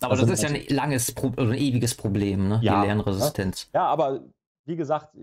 Aber 0.00 0.12
also, 0.12 0.26
das 0.26 0.42
ist 0.42 0.42
ja 0.42 0.50
ein 0.50 0.66
langes, 0.68 1.12
Pro 1.12 1.32
ein 1.36 1.54
ewiges 1.54 1.94
Problem, 1.94 2.48
ne? 2.48 2.60
Ja, 2.62 2.82
die 2.82 2.88
Lernresistenz. 2.88 3.70
Ja, 3.72 3.86
aber 3.86 4.20
wie 4.66 4.76
gesagt, 4.76 5.16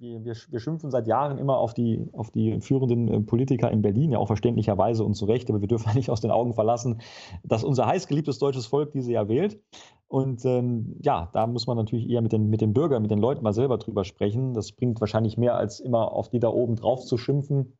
wir, 0.00 0.24
wir, 0.24 0.36
wir, 0.48 0.60
schimpfen 0.60 0.90
seit 0.90 1.06
Jahren 1.06 1.38
immer 1.38 1.58
auf 1.58 1.74
die, 1.74 2.06
auf 2.12 2.30
die 2.30 2.60
führenden 2.60 3.08
äh, 3.08 3.20
Politiker 3.20 3.70
in 3.70 3.82
Berlin, 3.82 4.12
ja 4.12 4.18
auch 4.18 4.26
verständlicherweise 4.26 5.04
und 5.04 5.14
zu 5.14 5.24
Recht, 5.24 5.48
aber 5.50 5.60
wir 5.60 5.68
dürfen 5.68 5.94
nicht 5.94 6.10
aus 6.10 6.20
den 6.20 6.30
Augen 6.30 6.54
verlassen, 6.54 7.00
dass 7.44 7.64
unser 7.64 7.86
heißgeliebtes 7.86 8.38
deutsches 8.38 8.66
Volk 8.66 8.92
diese 8.92 9.12
ja 9.12 9.28
wählt. 9.28 9.60
Und 10.08 10.44
ähm, 10.46 10.96
ja, 11.02 11.28
da 11.34 11.46
muss 11.46 11.66
man 11.66 11.76
natürlich 11.76 12.08
eher 12.08 12.22
mit 12.22 12.32
den, 12.32 12.48
mit 12.48 12.62
den 12.62 12.72
Bürgern, 12.72 13.02
mit 13.02 13.10
den 13.10 13.18
Leuten 13.18 13.42
mal 13.42 13.52
selber 13.52 13.76
drüber 13.76 14.04
sprechen. 14.04 14.54
Das 14.54 14.72
bringt 14.72 15.00
wahrscheinlich 15.00 15.36
mehr, 15.36 15.54
als 15.54 15.80
immer 15.80 16.12
auf 16.12 16.30
die 16.30 16.40
da 16.40 16.48
oben 16.48 16.76
drauf 16.76 17.04
zu 17.04 17.18
schimpfen. 17.18 17.76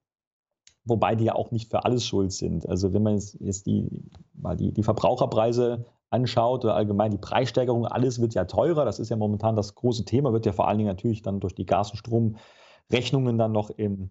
Wobei 0.85 1.15
die 1.15 1.25
ja 1.25 1.35
auch 1.35 1.51
nicht 1.51 1.71
für 1.71 1.85
alles 1.85 2.07
schuld 2.07 2.33
sind. 2.33 2.69
Also 2.69 2.93
wenn 2.93 3.03
man 3.03 3.15
jetzt, 3.15 3.39
jetzt 3.41 3.67
die, 3.67 3.89
mal 4.35 4.57
die, 4.57 4.73
die 4.73 4.83
Verbraucherpreise 4.83 5.87
anschaut 6.11 6.65
oder 6.65 6.75
allgemein 6.75 7.11
die 7.11 7.19
Preissteigerung, 7.19 7.87
alles 7.87 8.21
wird 8.21 8.35
ja 8.35 8.45
teurer. 8.45 8.85
Das 8.85 8.99
ist 8.99 9.11
ja 9.11 9.17
momentan 9.17 9.57
das 9.57 9.75
große 9.75 10.05
Thema, 10.05 10.33
wird 10.33 10.47
ja 10.47 10.53
vor 10.53 10.69
allen 10.69 10.79
Dingen 10.79 10.89
natürlich 10.89 11.23
dann 11.23 11.41
durch 11.41 11.55
die 11.55 11.67
Gas- 11.67 11.91
und 11.91 11.99
Stromrechnungen 11.99 13.39
dann 13.39 13.53
noch 13.53 13.71
im, 13.71 14.11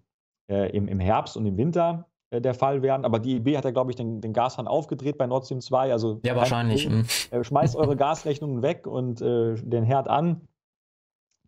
äh, 0.49 0.69
im, 0.75 0.87
im 0.87 0.99
Herbst 0.99 1.37
und 1.37 1.45
im 1.45 1.57
Winter 1.57 2.07
äh, 2.29 2.41
der 2.41 2.53
Fall 2.53 2.81
werden. 2.81 3.05
Aber 3.05 3.19
die 3.19 3.37
EB 3.37 3.57
hat 3.57 3.65
ja, 3.65 3.71
glaube 3.71 3.91
ich, 3.91 3.95
den, 3.95 4.21
den 4.21 4.33
Gashahn 4.33 4.67
aufgedreht 4.67 5.17
bei 5.17 5.27
Nord 5.27 5.45
Stream 5.45 5.61
2. 5.61 5.91
Also 5.91 6.19
ja, 6.23 6.35
wahrscheinlich. 6.35 6.83
Problem, 6.83 7.05
hm. 7.31 7.39
äh, 7.39 7.43
schmeißt 7.43 7.75
eure 7.75 7.95
Gasrechnungen 7.97 8.61
weg 8.61 8.85
und 8.85 9.21
äh, 9.21 9.55
den 9.55 9.83
Herd 9.83 10.07
an. 10.07 10.47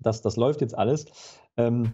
Das, 0.02 0.22
das 0.22 0.38
läuft 0.38 0.62
jetzt 0.62 0.78
alles. 0.78 1.06
Ähm, 1.58 1.94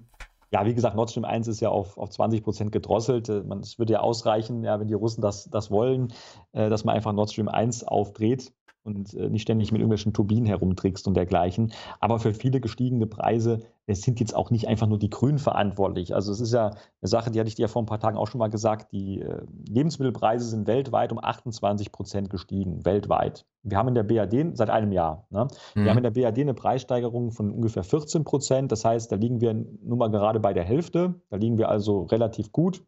ja, 0.51 0.65
wie 0.65 0.73
gesagt, 0.73 0.95
Nord 0.95 1.09
Stream 1.09 1.25
1 1.25 1.47
ist 1.47 1.59
ja 1.59 1.69
auf, 1.69 1.97
auf 1.97 2.09
20 2.09 2.43
Prozent 2.43 2.71
gedrosselt. 2.71 3.29
Äh, 3.29 3.43
es 3.61 3.79
würde 3.79 3.93
ja 3.93 3.99
ausreichen, 3.99 4.63
ja, 4.63 4.79
wenn 4.79 4.87
die 4.87 4.93
Russen 4.93 5.21
das, 5.21 5.49
das 5.49 5.71
wollen, 5.71 6.13
äh, 6.53 6.69
dass 6.69 6.83
man 6.83 6.95
einfach 6.95 7.13
Nord 7.13 7.31
Stream 7.31 7.47
1 7.47 7.83
aufdreht 7.83 8.53
und 8.85 9.13
äh, 9.15 9.29
nicht 9.29 9.41
ständig 9.41 9.71
mit 9.71 9.81
irgendwelchen 9.81 10.13
Turbinen 10.13 10.45
herumtrickst 10.45 11.07
und 11.07 11.15
dergleichen. 11.15 11.73
Aber 11.99 12.19
für 12.19 12.33
viele 12.33 12.61
gestiegene 12.61 13.07
Preise 13.07 13.63
sind 13.87 14.19
jetzt 14.19 14.35
auch 14.35 14.51
nicht 14.51 14.67
einfach 14.67 14.87
nur 14.87 14.99
die 14.99 15.09
Grünen 15.09 15.39
verantwortlich. 15.39 16.13
Also 16.13 16.31
es 16.31 16.39
ist 16.39 16.53
ja 16.53 16.67
eine 16.67 16.77
Sache, 17.01 17.31
die 17.31 17.39
hatte 17.39 17.49
ich 17.49 17.55
dir 17.55 17.63
ja 17.63 17.67
vor 17.67 17.81
ein 17.81 17.87
paar 17.87 17.99
Tagen 17.99 18.17
auch 18.17 18.27
schon 18.27 18.39
mal 18.39 18.49
gesagt, 18.49 18.91
die 18.91 19.21
äh, 19.21 19.41
Lebensmittelpreise 19.67 20.45
sind 20.45 20.67
weltweit 20.67 21.11
um 21.11 21.19
28 21.21 21.91
Prozent 21.91 22.29
gestiegen, 22.29 22.85
weltweit. 22.85 23.45
Wir 23.63 23.77
haben 23.77 23.87
in 23.87 23.95
der 23.95 24.03
BAD 24.03 24.55
seit 24.55 24.69
einem 24.69 24.91
Jahr, 24.91 25.25
ne? 25.31 25.47
wir 25.73 25.83
mhm. 25.83 25.89
haben 25.89 25.97
in 25.97 26.03
der 26.03 26.11
BAD 26.11 26.39
eine 26.39 26.53
Preissteigerung 26.53 27.31
von 27.31 27.51
ungefähr 27.51 27.83
14 27.83 28.23
Prozent. 28.23 28.71
Das 28.71 28.85
heißt, 28.85 29.11
da 29.11 29.15
liegen 29.15 29.41
wir 29.41 29.53
nun 29.53 29.97
mal 29.97 30.11
gerade 30.11 30.39
bei 30.39 30.53
der 30.53 30.63
Hälfte. 30.63 31.15
Da 31.29 31.37
liegen 31.37 31.57
wir 31.57 31.69
also 31.69 32.03
relativ 32.03 32.51
gut. 32.51 32.83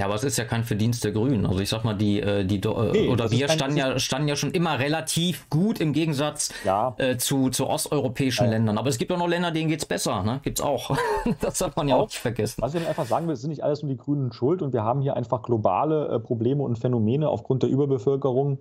Ja, 0.00 0.06
aber 0.06 0.14
es 0.14 0.24
ist 0.24 0.38
ja 0.38 0.46
kein 0.46 0.64
Verdienst 0.64 1.04
der 1.04 1.12
Grünen. 1.12 1.44
Also 1.44 1.60
ich 1.60 1.68
sag 1.68 1.84
mal, 1.84 1.92
die, 1.92 2.20
äh, 2.20 2.42
die 2.42 2.56
äh, 2.56 2.92
nee, 2.92 3.08
oder 3.10 3.30
wir 3.30 3.50
standen 3.50 3.76
ja, 3.76 3.98
standen 3.98 4.28
ja 4.28 4.34
schon 4.34 4.50
immer 4.52 4.78
relativ 4.78 5.46
gut 5.50 5.78
im 5.78 5.92
Gegensatz 5.92 6.54
ja. 6.64 6.94
äh, 6.96 7.18
zu, 7.18 7.50
zu 7.50 7.66
osteuropäischen 7.66 8.46
ja. 8.46 8.52
Ländern. 8.52 8.78
Aber 8.78 8.88
es 8.88 8.96
gibt 8.96 9.12
auch 9.12 9.18
noch 9.18 9.28
Länder, 9.28 9.50
denen 9.50 9.68
geht 9.68 9.80
es 9.80 9.84
besser, 9.84 10.22
ne? 10.22 10.40
Gibt's 10.42 10.62
auch. 10.62 10.96
das 11.42 11.58
darf 11.58 11.76
man 11.76 11.86
ja 11.86 11.96
auch 11.96 12.06
nicht 12.06 12.16
vergessen. 12.16 12.62
Was 12.62 12.74
ich 12.74 12.88
einfach 12.88 13.04
sagen 13.04 13.26
will, 13.26 13.34
es 13.34 13.42
sind 13.42 13.50
nicht 13.50 13.62
alles 13.62 13.82
nur 13.82 13.90
die 13.90 13.98
Grünen 13.98 14.32
schuld 14.32 14.62
und 14.62 14.72
wir 14.72 14.84
haben 14.84 15.02
hier 15.02 15.16
einfach 15.16 15.42
globale 15.42 16.08
äh, 16.08 16.18
Probleme 16.18 16.62
und 16.62 16.78
Phänomene 16.78 17.28
aufgrund 17.28 17.62
der 17.62 17.68
Überbevölkerung. 17.68 18.56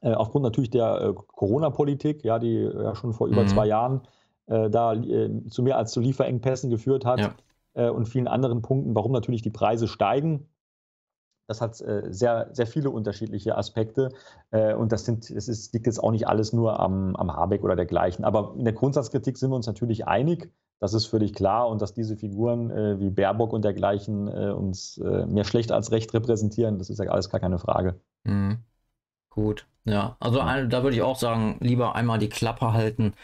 Äh, 0.00 0.14
aufgrund 0.14 0.44
natürlich 0.44 0.70
der 0.70 0.98
äh, 0.98 1.12
Corona-Politik, 1.12 2.24
ja, 2.24 2.38
die 2.38 2.54
ja 2.54 2.94
schon 2.94 3.12
vor 3.12 3.26
über 3.26 3.42
mhm. 3.42 3.48
zwei 3.48 3.66
Jahren 3.66 4.00
da 4.46 4.94
zu 5.48 5.62
mehr 5.62 5.78
als 5.78 5.92
zu 5.92 6.00
Lieferengpässen 6.00 6.68
geführt 6.68 7.04
hat. 7.04 7.20
Ja 7.20 7.34
äh, 7.74 7.88
und 7.88 8.08
vielen 8.08 8.28
anderen 8.28 8.62
Punkten, 8.62 8.94
warum 8.94 9.12
natürlich 9.12 9.42
die 9.42 9.50
Preise 9.50 9.88
steigen. 9.88 10.48
Das 11.48 11.60
hat 11.60 11.80
äh, 11.80 12.12
sehr, 12.12 12.48
sehr 12.52 12.66
viele 12.66 12.90
unterschiedliche 12.90 13.56
Aspekte. 13.56 14.10
Äh, 14.50 14.74
und 14.74 14.92
das, 14.92 15.04
sind, 15.04 15.34
das 15.34 15.48
ist, 15.48 15.74
liegt 15.74 15.86
jetzt 15.86 16.02
auch 16.02 16.12
nicht 16.12 16.28
alles 16.28 16.52
nur 16.52 16.80
am, 16.80 17.16
am 17.16 17.32
Habeck 17.34 17.62
oder 17.62 17.76
dergleichen. 17.76 18.24
Aber 18.24 18.54
in 18.56 18.64
der 18.64 18.72
Grundsatzkritik 18.72 19.36
sind 19.36 19.50
wir 19.50 19.56
uns 19.56 19.66
natürlich 19.66 20.06
einig. 20.06 20.50
Das 20.78 20.94
ist 20.94 21.06
völlig 21.06 21.34
klar. 21.34 21.68
Und 21.68 21.82
dass 21.82 21.94
diese 21.94 22.16
Figuren 22.16 22.70
äh, 22.70 23.00
wie 23.00 23.10
Baerbock 23.10 23.52
und 23.52 23.64
dergleichen 23.64 24.28
äh, 24.28 24.50
uns 24.50 24.98
äh, 24.98 25.26
mehr 25.26 25.44
schlecht 25.44 25.72
als 25.72 25.90
recht 25.92 26.14
repräsentieren, 26.14 26.78
das 26.78 26.90
ist 26.90 26.98
ja 26.98 27.10
alles 27.10 27.28
gar 27.28 27.40
keine 27.40 27.58
Frage. 27.58 28.00
Mhm. 28.24 28.58
Gut, 29.28 29.66
ja. 29.84 30.16
Also 30.20 30.38
da 30.38 30.82
würde 30.82 30.94
ich 30.94 31.02
auch 31.02 31.16
sagen, 31.16 31.56
lieber 31.60 31.94
einmal 31.94 32.18
die 32.18 32.28
Klappe 32.28 32.72
halten 32.74 33.14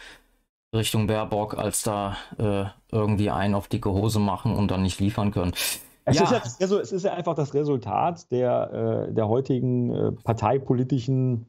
Richtung 0.73 1.07
Baerbock, 1.07 1.57
als 1.57 1.83
da 1.83 2.15
äh, 2.37 2.65
irgendwie 2.91 3.29
einen 3.29 3.55
auf 3.55 3.67
dicke 3.67 3.91
Hose 3.91 4.19
machen 4.19 4.55
und 4.55 4.69
dann 4.69 4.83
nicht 4.83 4.99
liefern 4.99 5.31
können. 5.31 5.53
Es, 6.05 6.17
ja. 6.17 6.23
Ist 6.23 6.31
ja, 6.31 6.41
also, 6.61 6.79
es 6.79 6.91
ist 6.91 7.03
ja 7.03 7.13
einfach 7.13 7.35
das 7.35 7.53
Resultat 7.53 8.31
der, 8.31 9.07
äh, 9.09 9.13
der 9.13 9.27
heutigen 9.27 9.93
äh, 9.93 10.11
parteipolitischen, 10.11 11.47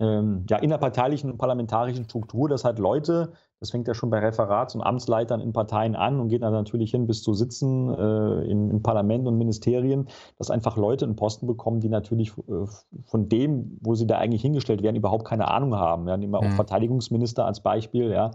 ähm, 0.00 0.46
ja, 0.48 0.58
innerparteilichen 0.58 1.30
und 1.30 1.38
parlamentarischen 1.38 2.04
Struktur, 2.04 2.48
dass 2.48 2.64
halt 2.64 2.78
Leute 2.78 3.32
das 3.64 3.70
fängt 3.70 3.88
ja 3.88 3.94
schon 3.94 4.10
bei 4.10 4.18
Referats- 4.18 4.74
und 4.74 4.82
Amtsleitern 4.82 5.40
in 5.40 5.54
Parteien 5.54 5.96
an 5.96 6.20
und 6.20 6.28
geht 6.28 6.42
dann 6.42 6.52
natürlich 6.52 6.90
hin 6.90 7.06
bis 7.06 7.22
zu 7.22 7.32
Sitzen 7.32 7.88
äh, 7.88 8.42
in, 8.44 8.68
in 8.68 8.82
Parlamenten 8.82 9.26
und 9.26 9.38
Ministerien, 9.38 10.08
dass 10.36 10.50
einfach 10.50 10.76
Leute 10.76 11.06
einen 11.06 11.16
Posten 11.16 11.46
bekommen, 11.46 11.80
die 11.80 11.88
natürlich 11.88 12.36
äh, 12.36 12.66
von 13.06 13.28
dem, 13.30 13.78
wo 13.80 13.94
sie 13.94 14.06
da 14.06 14.18
eigentlich 14.18 14.42
hingestellt 14.42 14.82
werden, 14.82 14.96
überhaupt 14.96 15.24
keine 15.24 15.48
Ahnung 15.48 15.74
haben. 15.76 16.06
Ja, 16.06 16.18
nehmen 16.18 16.34
wir 16.34 16.40
auch 16.40 16.44
mhm. 16.44 16.56
Verteidigungsminister 16.56 17.46
als 17.46 17.60
Beispiel, 17.60 18.10
ja, 18.10 18.32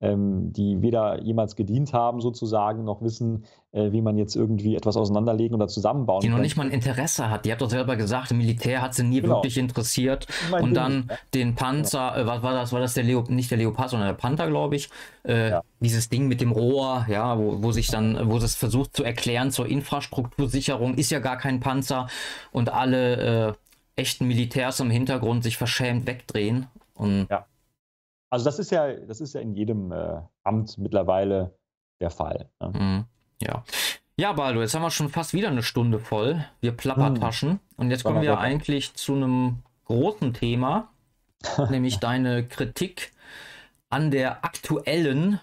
ähm, 0.00 0.52
die 0.52 0.82
weder 0.82 1.22
jemals 1.22 1.54
gedient 1.54 1.92
haben 1.92 2.20
sozusagen, 2.20 2.82
noch 2.82 3.00
wissen, 3.00 3.44
äh, 3.74 3.92
wie 3.92 4.02
man 4.02 4.18
jetzt 4.18 4.34
irgendwie 4.34 4.74
etwas 4.74 4.96
auseinanderlegen 4.96 5.54
oder 5.54 5.68
zusammenbauen 5.68 6.20
kann. 6.20 6.28
Die 6.28 6.34
noch 6.34 6.42
nicht 6.42 6.56
mal 6.56 6.66
ein 6.66 6.72
Interesse 6.72 7.30
hat. 7.30 7.44
Die 7.44 7.52
hat 7.52 7.60
doch 7.60 7.70
selber 7.70 7.96
gesagt, 7.96 8.32
im 8.32 8.38
Militär 8.38 8.82
hat 8.82 8.94
sie 8.94 9.04
nie 9.04 9.20
genau. 9.20 9.36
wirklich 9.36 9.56
interessiert. 9.56 10.26
Und 10.50 10.74
dann 10.74 11.06
ja. 11.08 11.16
den 11.32 11.54
Panzer, 11.54 12.16
ja. 12.16 12.22
äh, 12.22 12.26
was 12.26 12.42
war 12.42 12.54
das? 12.54 12.72
War 12.72 12.80
das 12.80 12.94
der 12.94 13.04
Leo, 13.04 13.22
nicht 13.28 13.50
der 13.50 13.58
Leopard, 13.58 13.90
sondern 13.90 14.08
der 14.08 14.14
Panther, 14.14 14.48
glaube 14.48 14.64
glaube 14.64 14.76
ich. 14.76 14.90
Äh, 15.24 15.50
ja. 15.50 15.62
Dieses 15.80 16.08
Ding 16.08 16.26
mit 16.28 16.40
dem 16.40 16.52
Rohr, 16.52 17.06
ja, 17.08 17.38
wo, 17.38 17.62
wo 17.62 17.72
sich 17.72 17.88
dann, 17.88 18.28
wo 18.28 18.36
es 18.36 18.54
versucht 18.54 18.96
zu 18.96 19.04
erklären 19.04 19.50
zur 19.50 19.66
Infrastruktursicherung, 19.66 20.94
ist 20.94 21.10
ja 21.10 21.20
gar 21.20 21.36
kein 21.36 21.60
Panzer 21.60 22.08
und 22.52 22.72
alle 22.72 23.48
äh, 23.48 23.52
echten 23.96 24.26
Militärs 24.26 24.80
im 24.80 24.90
Hintergrund 24.90 25.44
sich 25.44 25.56
verschämt 25.56 26.06
wegdrehen. 26.06 26.66
Und 26.94 27.26
ja. 27.30 27.46
Also 28.30 28.44
das 28.44 28.58
ist 28.58 28.70
ja, 28.70 28.92
das 28.92 29.20
ist 29.20 29.34
ja 29.34 29.40
in 29.40 29.54
jedem 29.54 29.92
äh, 29.92 30.20
Amt 30.42 30.78
mittlerweile 30.78 31.56
der 32.00 32.10
Fall. 32.10 32.50
Ne? 32.60 32.72
Mhm. 32.74 33.04
Ja. 33.46 33.64
Ja, 34.16 34.32
Baldo, 34.32 34.60
jetzt 34.60 34.74
haben 34.74 34.82
wir 34.82 34.90
schon 34.90 35.08
fast 35.08 35.32
wieder 35.32 35.48
eine 35.48 35.64
Stunde 35.64 35.98
voll. 35.98 36.44
Wir 36.60 36.72
Plappertaschen. 36.72 37.50
Hm. 37.50 37.60
Und 37.76 37.90
jetzt 37.90 38.04
kommen 38.04 38.22
wir 38.22 38.38
eigentlich 38.38 38.94
zu 38.94 39.14
einem 39.14 39.62
großen 39.86 40.34
Thema, 40.34 40.88
nämlich 41.70 41.98
deine 41.98 42.46
Kritik 42.46 43.12
an 43.90 44.10
der 44.10 44.44
aktuellen 44.44 45.40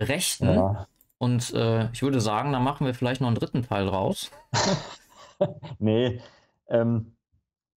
Rechten. 0.00 0.54
Ja. 0.54 0.86
Und 1.18 1.54
äh, 1.54 1.90
ich 1.92 2.02
würde 2.02 2.20
sagen, 2.20 2.52
da 2.52 2.60
machen 2.60 2.86
wir 2.86 2.94
vielleicht 2.94 3.20
noch 3.20 3.28
einen 3.28 3.36
dritten 3.36 3.62
Teil 3.62 3.88
raus. 3.88 4.30
nee, 5.78 6.20
ähm, 6.68 7.14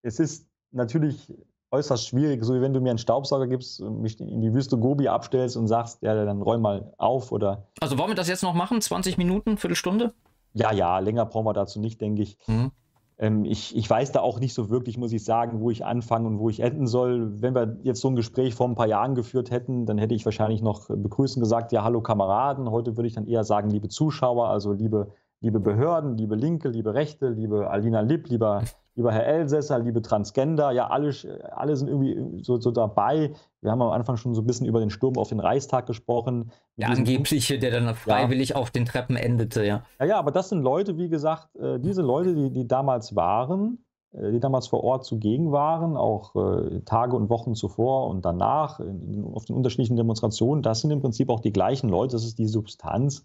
es 0.01 0.20
ist 0.20 0.47
natürlich 0.72 1.34
äußerst 1.72 2.07
schwierig, 2.07 2.43
so 2.43 2.53
wie 2.53 2.61
wenn 2.61 2.74
du 2.74 2.82
mir 2.82 2.89
einen 2.89 2.99
Staubsauger 2.99 3.47
gibst 3.47 3.82
und 3.82 4.01
mich 4.01 4.20
in 4.20 4.41
die 4.41 4.53
Wüste 4.53 4.78
Gobi 4.78 5.07
abstellst 5.07 5.57
und 5.57 5.68
sagst, 5.68 6.01
ja, 6.01 6.26
dann 6.26 6.41
räum 6.41 6.61
mal 6.61 6.93
auf 6.97 7.32
oder. 7.32 7.68
Also 7.82 7.97
wollen 7.97 8.09
wir 8.09 8.16
das 8.16 8.28
jetzt 8.28 8.43
noch 8.43 8.53
machen? 8.53 8.82
20 8.82 9.18
Minuten, 9.18 9.57
Viertelstunde? 9.57 10.13
Ja, 10.53 10.72
ja, 10.72 10.99
länger 10.99 11.26
brauchen 11.26 11.45
wir 11.45 11.53
dazu 11.53 11.80
nicht, 11.80 11.99
denke 11.99 12.22
ich. 12.22 12.38
Mhm. 12.47 12.72
Ähm, 13.18 13.45
ich, 13.45 13.76
ich 13.76 13.89
weiß 13.89 14.11
da 14.11 14.22
auch 14.22 14.39
nicht 14.39 14.53
so 14.53 14.70
wirklich, 14.70 14.97
muss 14.97 15.13
ich 15.13 15.24
sagen, 15.24 15.61
wo 15.61 15.70
ich 15.72 15.86
anfangen 15.86 16.26
und 16.26 16.39
wo 16.39 16.49
ich 16.49 16.59
enden 16.59 16.88
soll. 16.88 17.41
Wenn 17.41 17.55
wir 17.55 17.78
jetzt 17.84 18.01
so 18.01 18.09
ein 18.09 18.16
Gespräch 18.16 18.55
vor 18.55 18.68
ein 18.68 18.76
paar 18.76 18.88
Jahren 18.88 19.16
geführt 19.16 19.51
hätten, 19.51 19.86
dann 19.86 19.97
hätte 19.97 20.16
ich 20.16 20.26
wahrscheinlich 20.26 20.61
noch 20.61 20.88
begrüßen 20.89 21.41
gesagt, 21.41 21.72
ja, 21.72 21.84
hallo 21.84 22.01
Kameraden. 22.01 22.70
Heute 22.70 22.97
würde 22.97 23.07
ich 23.07 23.13
dann 23.13 23.28
eher 23.28 23.43
sagen, 23.43 23.70
liebe 23.70 23.88
Zuschauer, 23.88 24.49
also 24.49 24.74
liebe, 24.74 25.11
liebe 25.39 25.59
Behörden, 25.59 26.18
liebe 26.18 26.36
Linke, 26.36 26.70
liebe 26.70 26.93
Rechte, 26.93 27.30
liebe 27.30 27.70
Alina 27.70 28.01
Lipp, 28.01 28.28
lieber 28.30 28.63
lieber 28.96 29.12
Herr 29.12 29.26
Elsässer, 29.26 29.78
liebe 29.80 30.02
Transgender, 30.02 30.72
ja, 30.72 30.88
alle, 30.88 31.14
alle 31.52 31.76
sind 31.76 31.89
irgendwie 31.89 32.43
so, 32.43 32.60
so, 32.60 32.72
dabei. 32.72 33.34
Wir 33.62 33.72
haben 33.72 33.82
am 33.82 33.91
Anfang 33.91 34.18
schon 34.18 34.34
so 34.34 34.41
ein 34.41 34.48
bisschen 34.48 34.68
über 34.68 34.80
den 34.80 34.89
Sturm 34.89 35.18
auf 35.18 35.30
den 35.30 35.39
Reichstag 35.39 35.86
gesprochen. 35.86 36.52
Der 36.78 36.89
angebliche, 36.89 37.60
der 37.60 37.72
dann 37.72 37.93
freiwillig 37.93 38.50
ja. 38.50 38.56
auf 38.56 38.72
den 38.72 38.86
Treppen 38.86 39.18
endete, 39.18 39.66
ja. 39.66 39.84
Ja, 40.00 40.06
ja, 40.06 40.20
aber 40.20 40.32
das 40.32 40.50
sind 40.50 40.62
Leute, 40.62 40.98
wie 40.98 41.10
gesagt, 41.10 41.56
äh, 41.58 41.80
diese 41.80 42.02
Leute, 42.02 42.34
die, 42.36 42.52
die 42.52 42.68
damals 42.68 43.16
waren, 43.16 43.86
äh, 44.14 44.32
die 44.32 44.39
damals 44.39 44.68
vor 44.68 44.84
Ort 44.84 45.04
zugegen 45.04 45.52
waren, 45.52 45.98
auch 45.98 46.36
äh, 46.36 46.80
Tage 46.82 47.18
und 47.18 47.30
Wochen 47.30 47.54
zuvor 47.54 48.08
und 48.08 48.24
danach 48.24 48.80
in, 48.80 49.26
auf 49.34 49.43
den 49.43 49.58
unterschiedlichen 49.58 49.98
Demonstrationen, 49.98 50.64
das 50.64 50.82
sind 50.82 50.91
im 50.91 51.02
Prinzip 51.02 51.30
auch 51.30 51.41
die 51.41 51.52
gleichen 51.54 51.89
Leute, 51.89 52.14
das 52.14 52.24
ist 52.24 52.39
die 52.39 52.48
Substanz 52.48 53.24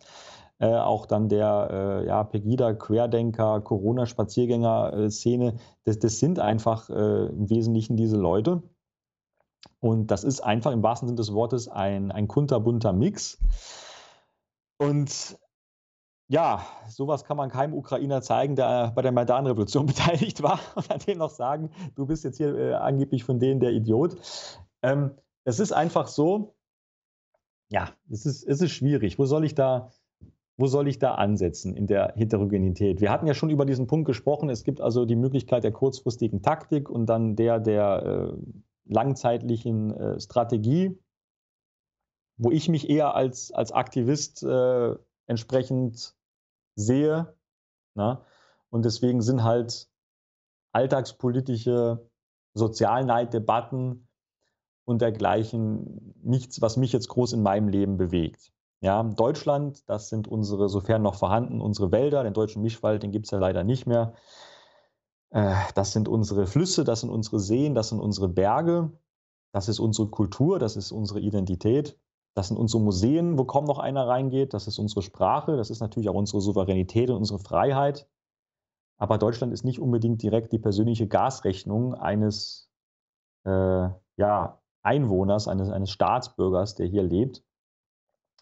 äh, 0.60 0.74
auch 0.76 1.06
dann 1.06 1.28
der 1.28 1.68
äh, 1.70 2.06
ja, 2.06 2.22
Pegida-Querdenker, 2.22 3.62
Corona-Spaziergänger-Szene, 3.62 5.56
das, 5.84 5.98
das, 5.98 6.18
sind 6.18 6.38
einfach 6.38 6.90
äh, 6.90 7.26
im 7.26 7.48
Wesentlichen 7.48 7.96
diese 7.96 8.18
Leute. 8.18 8.62
Und 9.80 10.10
das 10.10 10.22
ist 10.22 10.40
einfach 10.40 10.72
im 10.72 10.82
wahrsten 10.82 11.08
Sinne 11.08 11.16
des 11.16 11.32
Wortes 11.32 11.68
ein, 11.68 12.12
ein 12.12 12.28
kunterbunter 12.28 12.92
Mix. 12.92 13.38
Und 14.78 15.38
ja, 16.28 16.64
sowas 16.88 17.24
kann 17.24 17.38
man 17.38 17.50
keinem 17.50 17.74
Ukrainer 17.74 18.22
zeigen, 18.22 18.54
der 18.54 18.92
bei 18.94 19.02
der 19.02 19.12
Maidan-Revolution 19.12 19.86
beteiligt 19.86 20.42
war 20.42 20.60
und 20.74 20.90
an 20.90 21.00
dem 21.00 21.18
noch 21.18 21.30
sagen, 21.30 21.70
du 21.94 22.06
bist 22.06 22.22
jetzt 22.24 22.36
hier 22.36 22.54
äh, 22.56 22.74
angeblich 22.74 23.24
von 23.24 23.40
denen 23.40 23.60
der 23.60 23.72
Idiot. 23.72 24.16
Ähm, 24.82 25.12
es 25.44 25.58
ist 25.58 25.72
einfach 25.72 26.06
so, 26.06 26.54
ja, 27.70 27.88
es 28.10 28.26
ist, 28.26 28.44
es 28.44 28.60
ist 28.60 28.72
schwierig. 28.72 29.18
Wo 29.18 29.24
soll 29.24 29.44
ich 29.44 29.54
da, 29.54 29.90
wo 30.60 30.66
soll 30.66 30.88
ich 30.88 30.98
da 30.98 31.14
ansetzen 31.14 31.74
in 31.74 31.86
der 31.86 32.12
Heterogenität? 32.16 33.00
Wir 33.00 33.10
hatten 33.10 33.26
ja 33.26 33.32
schon 33.32 33.48
über 33.48 33.64
diesen 33.64 33.86
Punkt 33.86 34.06
gesprochen. 34.06 34.50
Es 34.50 34.62
gibt 34.62 34.82
also 34.82 35.06
die 35.06 35.16
Möglichkeit 35.16 35.64
der 35.64 35.72
kurzfristigen 35.72 36.42
Taktik 36.42 36.90
und 36.90 37.06
dann 37.06 37.34
der 37.34 37.60
der 37.60 38.02
äh, 38.34 38.36
langzeitlichen 38.84 39.90
äh, 39.90 40.20
Strategie, 40.20 40.98
wo 42.36 42.50
ich 42.50 42.68
mich 42.68 42.90
eher 42.90 43.14
als, 43.14 43.52
als 43.52 43.72
Aktivist 43.72 44.42
äh, 44.42 44.96
entsprechend 45.26 46.14
sehe. 46.74 47.34
Na? 47.94 48.14
Ne? 48.14 48.20
Und 48.68 48.84
deswegen 48.84 49.22
sind 49.22 49.42
halt 49.42 49.88
alltagspolitische 50.72 52.06
Sozialneiddebatten 52.52 54.08
und 54.84 55.00
dergleichen 55.00 56.14
nichts, 56.22 56.60
was 56.60 56.76
mich 56.76 56.92
jetzt 56.92 57.08
groß 57.08 57.32
in 57.32 57.42
meinem 57.42 57.68
Leben 57.68 57.96
bewegt. 57.96 58.52
Ja, 58.80 59.02
Deutschland, 59.02 59.88
das 59.88 60.08
sind 60.08 60.26
unsere, 60.26 60.68
sofern 60.70 61.02
noch 61.02 61.14
vorhanden, 61.14 61.60
unsere 61.60 61.92
Wälder. 61.92 62.22
Den 62.22 62.32
deutschen 62.32 62.62
Mischwald, 62.62 63.02
den 63.02 63.12
gibt 63.12 63.26
es 63.26 63.30
ja 63.30 63.38
leider 63.38 63.62
nicht 63.62 63.86
mehr. 63.86 64.14
Äh, 65.30 65.54
das 65.74 65.92
sind 65.92 66.08
unsere 66.08 66.46
Flüsse, 66.46 66.84
das 66.84 67.00
sind 67.00 67.10
unsere 67.10 67.40
Seen, 67.40 67.74
das 67.74 67.90
sind 67.90 68.00
unsere 68.00 68.28
Berge. 68.28 68.90
Das 69.52 69.68
ist 69.68 69.80
unsere 69.80 70.08
Kultur, 70.08 70.58
das 70.58 70.76
ist 70.76 70.92
unsere 70.92 71.20
Identität. 71.20 71.98
Das 72.34 72.48
sind 72.48 72.56
unsere 72.56 72.82
Museen, 72.82 73.36
wo 73.38 73.44
kaum 73.44 73.64
noch 73.64 73.78
einer 73.78 74.06
reingeht. 74.06 74.54
Das 74.54 74.66
ist 74.66 74.78
unsere 74.78 75.02
Sprache, 75.02 75.56
das 75.56 75.70
ist 75.70 75.80
natürlich 75.80 76.08
auch 76.08 76.14
unsere 76.14 76.40
Souveränität 76.40 77.10
und 77.10 77.16
unsere 77.16 77.40
Freiheit. 77.40 78.08
Aber 78.96 79.18
Deutschland 79.18 79.52
ist 79.52 79.64
nicht 79.64 79.80
unbedingt 79.80 80.22
direkt 80.22 80.52
die 80.52 80.58
persönliche 80.58 81.08
Gasrechnung 81.08 81.94
eines 81.94 82.70
äh, 83.44 83.88
ja, 84.16 84.62
Einwohners, 84.82 85.48
eines, 85.48 85.70
eines 85.70 85.90
Staatsbürgers, 85.90 86.76
der 86.76 86.86
hier 86.86 87.02
lebt. 87.02 87.42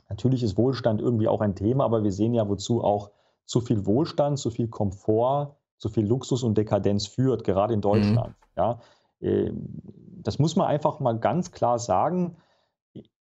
Natürlich 0.09 0.43
ist 0.43 0.57
Wohlstand 0.57 1.01
irgendwie 1.01 1.29
auch 1.29 1.41
ein 1.41 1.55
Thema, 1.55 1.85
aber 1.85 2.03
wir 2.03 2.13
sehen 2.13 2.35
ja, 2.35 2.49
wozu 2.49 2.83
auch 2.83 3.11
zu 3.45 3.61
viel 3.61 3.87
Wohlstand, 3.87 4.39
zu 4.39 4.51
viel 4.51 4.69
Komfort, 4.69 5.57
zu 5.79 5.89
viel 5.89 6.07
Luxus 6.07 6.43
und 6.43 6.57
Dekadenz 6.59 7.07
führt, 7.07 7.45
gerade 7.45 7.75
in 7.75 7.81
Deutschland. 7.81 8.29
Mhm. 8.29 8.53
Ja, 8.57 8.81
ähm, 9.21 9.69
das 10.23 10.39
muss 10.39 10.57
man 10.57 10.67
einfach 10.67 11.01
mal 11.01 11.19
ganz 11.19 11.53
klar 11.53 11.79
sagen. 11.79 12.37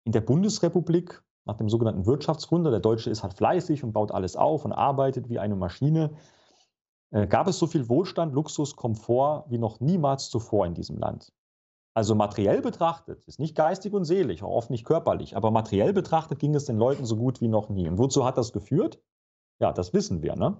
In 0.04 0.12
der 0.12 0.20
Bundesrepublik, 0.20 1.22
nach 1.44 1.56
dem 1.56 1.68
sogenannten 1.68 2.06
Wirtschaftswunder, 2.06 2.70
der 2.70 2.80
Deutsche 2.80 3.10
ist 3.10 3.22
halt 3.22 3.34
fleißig 3.34 3.82
und 3.82 3.92
baut 3.92 4.12
alles 4.12 4.36
auf 4.36 4.64
und 4.64 4.72
arbeitet 4.72 5.28
wie 5.28 5.38
eine 5.38 5.56
Maschine, 5.56 6.10
äh, 7.10 7.26
gab 7.26 7.46
es 7.46 7.58
so 7.58 7.66
viel 7.66 7.88
Wohlstand, 7.88 8.34
Luxus, 8.34 8.76
Komfort 8.76 9.44
wie 9.48 9.58
noch 9.58 9.80
niemals 9.80 10.30
zuvor 10.30 10.66
in 10.66 10.74
diesem 10.74 10.98
Land. 10.98 11.32
Also 11.94 12.14
materiell 12.14 12.62
betrachtet, 12.62 13.22
ist 13.24 13.38
nicht 13.38 13.54
geistig 13.54 13.92
und 13.92 14.04
seelisch, 14.04 14.42
auch 14.42 14.54
oft 14.54 14.70
nicht 14.70 14.84
körperlich, 14.84 15.36
aber 15.36 15.50
materiell 15.50 15.92
betrachtet 15.92 16.38
ging 16.38 16.54
es 16.54 16.64
den 16.64 16.78
Leuten 16.78 17.04
so 17.04 17.16
gut 17.16 17.40
wie 17.42 17.48
noch 17.48 17.68
nie. 17.68 17.86
Und 17.86 17.98
wozu 17.98 18.24
hat 18.24 18.38
das 18.38 18.52
geführt? 18.52 18.98
Ja, 19.58 19.72
das 19.72 19.92
wissen 19.92 20.22
wir. 20.22 20.34
Ne? 20.34 20.56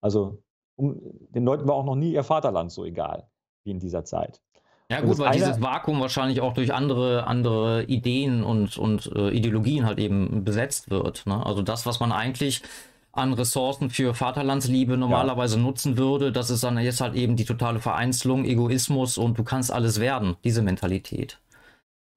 Also 0.00 0.42
um, 0.74 1.00
den 1.30 1.44
Leuten 1.44 1.68
war 1.68 1.76
auch 1.76 1.84
noch 1.84 1.94
nie 1.94 2.12
ihr 2.12 2.24
Vaterland 2.24 2.72
so 2.72 2.84
egal 2.84 3.28
wie 3.64 3.70
in 3.70 3.78
dieser 3.78 4.04
Zeit. 4.04 4.42
Ja 4.90 5.00
gut, 5.00 5.18
weil 5.18 5.28
eine, 5.28 5.36
dieses 5.36 5.62
Vakuum 5.62 6.00
wahrscheinlich 6.00 6.40
auch 6.40 6.52
durch 6.52 6.74
andere, 6.74 7.26
andere 7.26 7.84
Ideen 7.84 8.42
und, 8.42 8.76
und 8.76 9.10
äh, 9.14 9.30
Ideologien 9.30 9.86
halt 9.86 9.98
eben 9.98 10.44
besetzt 10.44 10.90
wird. 10.90 11.24
Ne? 11.26 11.46
Also 11.46 11.62
das, 11.62 11.86
was 11.86 12.00
man 12.00 12.12
eigentlich 12.12 12.62
an 13.12 13.34
Ressourcen 13.34 13.90
für 13.90 14.14
Vaterlandsliebe 14.14 14.96
normalerweise 14.96 15.56
ja. 15.56 15.62
nutzen 15.62 15.98
würde. 15.98 16.32
Das 16.32 16.50
ist 16.50 16.64
dann 16.64 16.78
jetzt 16.78 17.00
halt 17.00 17.14
eben 17.14 17.36
die 17.36 17.44
totale 17.44 17.78
Vereinzelung, 17.78 18.44
Egoismus 18.44 19.18
und 19.18 19.38
du 19.38 19.44
kannst 19.44 19.70
alles 19.70 20.00
werden, 20.00 20.36
diese 20.44 20.62
Mentalität. 20.62 21.38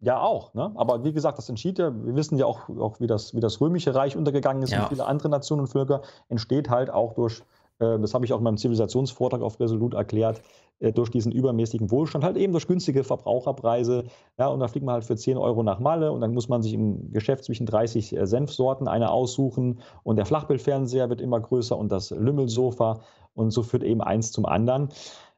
Ja, 0.02 0.20
auch. 0.20 0.54
Ne? 0.54 0.72
Aber 0.76 1.04
wie 1.04 1.14
gesagt, 1.14 1.38
das 1.38 1.50
entschied 1.50 1.80
ja, 1.80 1.92
wir 1.92 2.16
wissen 2.16 2.38
ja 2.38 2.46
auch, 2.46 2.70
auch 2.70 3.00
wie, 3.00 3.08
das, 3.08 3.34
wie 3.34 3.40
das 3.40 3.60
Römische 3.60 3.96
Reich 3.96 4.16
untergegangen 4.16 4.62
ist 4.64 4.72
ja. 4.72 4.84
und 4.84 4.90
viele 4.90 5.06
andere 5.06 5.30
Nationen 5.30 5.62
und 5.62 5.68
Völker, 5.68 6.02
entsteht 6.30 6.70
halt 6.70 6.90
auch 6.90 7.14
durch 7.14 7.42
das 7.80 8.14
habe 8.14 8.26
ich 8.26 8.34
auch 8.34 8.38
in 8.38 8.44
meinem 8.44 8.58
Zivilisationsvortrag 8.58 9.42
auf 9.42 9.60
Resolut 9.60 9.94
erklärt, 9.94 10.42
äh, 10.80 10.92
durch 10.92 11.10
diesen 11.10 11.32
übermäßigen 11.32 11.90
Wohlstand, 11.90 12.26
halt 12.26 12.36
eben 12.36 12.52
durch 12.52 12.68
günstige 12.68 13.04
Verbraucherpreise. 13.04 14.06
Ja, 14.38 14.48
und 14.48 14.60
da 14.60 14.68
fliegt 14.68 14.86
man 14.86 14.94
halt 14.94 15.06
für 15.06 15.16
10 15.16 15.38
Euro 15.38 15.64
nach 15.64 15.80
Malle 15.80 16.12
und 16.12 16.20
dann 16.22 16.34
muss 16.34 16.50
man 16.50 16.62
sich 16.62 16.74
im 16.74 17.12
Geschäft 17.14 17.46
zwischen 17.46 17.66
30 17.66 18.16
äh, 18.16 18.28
Senfsorten 18.28 18.88
eine 18.88 19.10
aussuchen 19.10 19.80
und 20.04 20.18
der 20.18 20.26
Flachbildfernseher 20.26 21.10
wird 21.10 21.22
immer 21.22 21.40
größer 21.40 21.78
und 21.78 21.92
das 21.92 22.12
Lümmelsofa 22.12 23.02
und 23.34 23.52
so 23.52 23.64
führt 23.64 23.84
eben 23.84 24.02
eins 24.02 24.34
zum 24.34 24.46
anderen. 24.46 24.90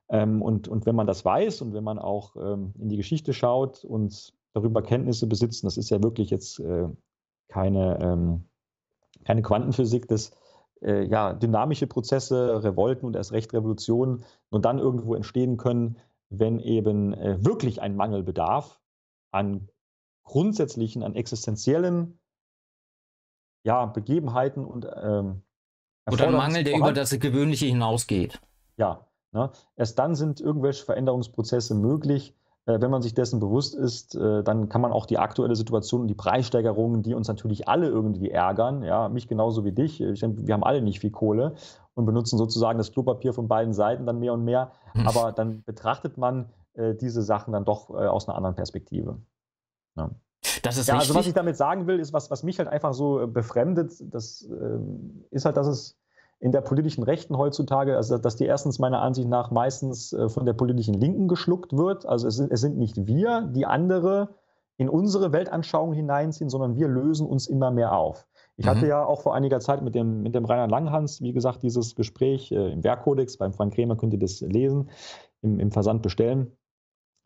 Ähm, 0.09 0.41
und, 0.41 0.67
und 0.67 0.87
wenn 0.87 0.95
man 0.95 1.05
das 1.05 1.23
weiß 1.23 1.61
und 1.61 1.73
wenn 1.73 1.83
man 1.83 1.99
auch 1.99 2.35
ähm, 2.35 2.73
in 2.79 2.89
die 2.89 2.97
Geschichte 2.97 3.33
schaut 3.33 3.83
und 3.85 4.33
darüber 4.53 4.81
Kenntnisse 4.81 5.27
besitzt, 5.27 5.63
das 5.63 5.77
ist 5.77 5.91
ja 5.91 6.01
wirklich 6.01 6.31
jetzt 6.31 6.59
äh, 6.59 6.87
keine, 7.47 7.99
ähm, 8.01 8.45
keine 9.23 9.43
Quantenphysik, 9.43 10.07
das 10.07 10.31
äh, 10.81 11.03
ja, 11.05 11.33
dynamische 11.33 11.87
Prozesse, 11.87 12.63
Revolten 12.63 13.05
und 13.05 13.15
erst 13.15 13.31
recht 13.31 13.53
Revolutionen 13.53 14.23
nur 14.51 14.61
dann 14.61 14.79
irgendwo 14.79 15.15
entstehen 15.15 15.57
können, 15.57 15.97
wenn 16.29 16.59
eben 16.59 17.13
äh, 17.13 17.43
wirklich 17.43 17.81
ein 17.81 17.95
Mangelbedarf 17.95 18.79
an 19.31 19.69
grundsätzlichen, 20.23 21.03
an 21.03 21.15
existenziellen 21.15 22.19
ja, 23.63 23.85
Begebenheiten 23.85 24.65
und 24.65 24.87
ähm, 25.01 25.43
oder 26.09 26.27
ein 26.27 26.33
Mangel, 26.35 26.63
der 26.63 26.77
über 26.77 26.93
das 26.93 27.17
Gewöhnliche 27.19 27.65
hinausgeht. 27.65 28.39
Ja, 28.77 29.07
ne? 29.31 29.51
erst 29.75 29.99
dann 29.99 30.15
sind 30.15 30.39
irgendwelche 30.39 30.85
Veränderungsprozesse 30.85 31.75
möglich, 31.75 32.33
wenn 32.67 32.91
man 32.91 33.01
sich 33.01 33.13
dessen 33.13 33.39
bewusst 33.39 33.75
ist, 33.75 34.15
äh, 34.15 34.43
dann 34.43 34.69
kann 34.69 34.81
man 34.81 34.91
auch 34.91 35.05
die 35.05 35.17
aktuelle 35.17 35.55
Situation 35.55 36.01
und 36.01 36.07
die 36.07 36.15
Preissteigerungen, 36.15 37.01
die 37.01 37.13
uns 37.13 37.27
natürlich 37.27 37.67
alle 37.67 37.87
irgendwie 37.87 38.29
ärgern, 38.29 38.83
ja, 38.83 39.09
mich 39.09 39.27
genauso 39.27 39.63
wie 39.63 39.71
dich, 39.71 39.99
wir 39.99 40.53
haben 40.53 40.63
alle 40.63 40.81
nicht 40.81 40.99
viel 40.99 41.11
Kohle 41.11 41.55
und 41.93 42.05
benutzen 42.05 42.37
sozusagen 42.37 42.77
das 42.77 42.91
Klopapier 42.91 43.33
von 43.33 43.47
beiden 43.47 43.73
Seiten 43.73 44.05
dann 44.05 44.19
mehr 44.19 44.33
und 44.33 44.43
mehr, 44.43 44.71
hm. 44.93 45.07
aber 45.07 45.31
dann 45.31 45.63
betrachtet 45.63 46.17
man 46.17 46.49
äh, 46.73 46.93
diese 46.93 47.21
Sachen 47.21 47.53
dann 47.53 47.65
doch 47.65 47.89
aus 47.89 48.27
einer 48.27 48.37
anderen 48.37 48.55
Perspektive. 48.55 49.17
Ja. 49.95 50.11
Das 50.61 50.77
ist 50.77 50.87
ja, 50.87 50.97
also 50.97 51.15
was 51.15 51.27
ich 51.27 51.33
damit 51.33 51.57
sagen 51.57 51.87
will, 51.87 51.99
ist, 51.99 52.13
was, 52.13 52.29
was 52.29 52.43
mich 52.43 52.59
halt 52.59 52.67
einfach 52.69 52.93
so 52.93 53.27
befremdet, 53.27 53.93
das 54.13 54.43
äh, 54.43 54.79
ist 55.31 55.45
halt, 55.45 55.57
dass 55.57 55.67
es 55.67 55.97
in 56.39 56.51
der 56.51 56.61
politischen 56.61 57.03
Rechten 57.03 57.37
heutzutage, 57.37 57.95
also 57.95 58.17
dass 58.17 58.35
die 58.35 58.45
erstens 58.45 58.79
meiner 58.79 59.01
Ansicht 59.01 59.27
nach 59.27 59.49
meistens 59.51 60.13
äh, 60.13 60.29
von 60.29 60.45
der 60.45 60.53
politischen 60.53 60.93
Linken 60.93 61.27
geschluckt 61.27 61.75
wird. 61.75 62.05
Also 62.05 62.27
es 62.27 62.35
sind, 62.35 62.51
es 62.51 62.61
sind 62.61 62.77
nicht 62.77 63.07
wir, 63.07 63.49
die 63.53 63.65
andere 63.65 64.29
in 64.77 64.89
unsere 64.89 65.31
Weltanschauung 65.31 65.93
hineinziehen, 65.93 66.49
sondern 66.49 66.75
wir 66.75 66.87
lösen 66.87 67.25
uns 67.25 67.47
immer 67.47 67.71
mehr 67.71 67.97
auf. 67.97 68.27
Ich 68.57 68.65
mhm. 68.65 68.69
hatte 68.69 68.87
ja 68.87 69.03
auch 69.03 69.21
vor 69.21 69.33
einiger 69.33 69.59
Zeit 69.59 69.81
mit 69.81 69.95
dem, 69.95 70.21
mit 70.21 70.35
dem 70.35 70.45
Rainer 70.45 70.67
Langhans, 70.67 71.21
wie 71.21 71.33
gesagt, 71.33 71.63
dieses 71.63 71.95
Gespräch 71.95 72.51
äh, 72.51 72.71
im 72.71 72.83
Werkkodex, 72.83 73.37
beim 73.37 73.53
Frank 73.53 73.73
Krämer 73.73 73.95
könnt 73.95 74.13
ihr 74.13 74.19
das 74.19 74.41
lesen, 74.41 74.89
im, 75.41 75.59
im 75.59 75.71
Versand 75.71 76.03
bestellen, 76.03 76.51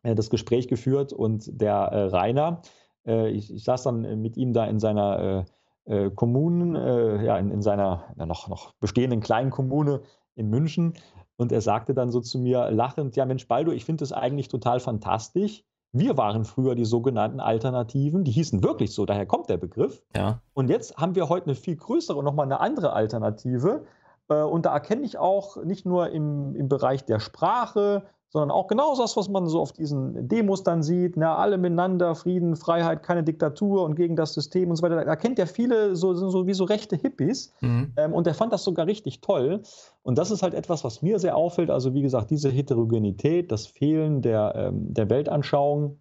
äh, 0.02 0.14
das 0.14 0.30
Gespräch 0.30 0.68
geführt 0.68 1.12
und 1.12 1.60
der 1.60 1.74
äh, 1.74 2.04
Rainer, 2.04 2.62
äh, 3.06 3.28
ich, 3.30 3.52
ich, 3.52 3.64
saß 3.64 3.82
dann 3.82 4.22
mit 4.22 4.38
ihm 4.38 4.54
da 4.54 4.64
in 4.64 4.78
seiner 4.78 5.44
äh, 5.84 6.10
Kommunen, 6.10 6.76
äh, 6.76 7.24
ja, 7.24 7.38
in, 7.38 7.50
in 7.50 7.62
seiner 7.62 8.14
ja, 8.16 8.26
noch, 8.26 8.48
noch 8.48 8.72
bestehenden 8.80 9.20
kleinen 9.20 9.50
Kommune 9.50 10.02
in 10.34 10.48
München. 10.48 10.94
Und 11.36 11.52
er 11.52 11.60
sagte 11.60 11.94
dann 11.94 12.10
so 12.10 12.20
zu 12.20 12.38
mir 12.38 12.70
lachend, 12.70 13.16
ja 13.16 13.24
Mensch, 13.24 13.48
Baldo, 13.48 13.72
ich 13.72 13.84
finde 13.84 14.02
das 14.02 14.12
eigentlich 14.12 14.48
total 14.48 14.80
fantastisch. 14.80 15.64
Wir 15.92 16.16
waren 16.16 16.44
früher 16.44 16.74
die 16.74 16.86
sogenannten 16.86 17.40
Alternativen, 17.40 18.24
die 18.24 18.30
hießen 18.30 18.62
wirklich 18.62 18.94
so, 18.94 19.04
daher 19.04 19.26
kommt 19.26 19.50
der 19.50 19.58
Begriff. 19.58 20.02
Ja. 20.16 20.40
Und 20.54 20.70
jetzt 20.70 20.96
haben 20.96 21.14
wir 21.14 21.28
heute 21.28 21.46
eine 21.46 21.54
viel 21.54 21.76
größere 21.76 22.16
und 22.16 22.24
nochmal 22.24 22.46
eine 22.46 22.60
andere 22.60 22.92
Alternative. 22.92 23.84
Äh, 24.28 24.42
und 24.42 24.64
da 24.64 24.72
erkenne 24.72 25.02
ich 25.02 25.18
auch 25.18 25.62
nicht 25.62 25.84
nur 25.84 26.10
im, 26.10 26.54
im 26.54 26.68
Bereich 26.68 27.04
der 27.04 27.20
Sprache, 27.20 28.04
sondern 28.32 28.50
auch 28.50 28.66
genau 28.66 28.96
das, 28.96 29.14
was 29.18 29.28
man 29.28 29.46
so 29.46 29.60
auf 29.60 29.72
diesen 29.72 30.26
Demos 30.26 30.62
dann 30.62 30.82
sieht, 30.82 31.18
na, 31.18 31.36
alle 31.36 31.58
miteinander, 31.58 32.14
Frieden, 32.14 32.56
Freiheit, 32.56 33.02
keine 33.02 33.22
Diktatur 33.22 33.84
und 33.84 33.94
gegen 33.94 34.16
das 34.16 34.32
System 34.32 34.70
und 34.70 34.76
so 34.76 34.82
weiter. 34.82 35.04
Da 35.04 35.16
kennt 35.16 35.38
ja 35.38 35.44
viele 35.44 35.94
so, 35.96 36.14
so 36.14 36.46
wie 36.46 36.54
so 36.54 36.64
rechte 36.64 36.96
Hippies 36.96 37.52
mhm. 37.60 37.92
ähm, 37.96 38.14
und 38.14 38.26
der 38.26 38.32
fand 38.32 38.50
das 38.54 38.64
sogar 38.64 38.86
richtig 38.86 39.20
toll. 39.20 39.60
Und 40.02 40.16
das 40.16 40.30
ist 40.30 40.42
halt 40.42 40.54
etwas, 40.54 40.82
was 40.82 41.02
mir 41.02 41.18
sehr 41.18 41.36
auffällt. 41.36 41.68
Also 41.68 41.92
wie 41.92 42.00
gesagt, 42.00 42.30
diese 42.30 42.48
Heterogenität, 42.48 43.52
das 43.52 43.66
Fehlen 43.66 44.22
der, 44.22 44.54
ähm, 44.56 44.94
der 44.94 45.10
Weltanschauung. 45.10 45.98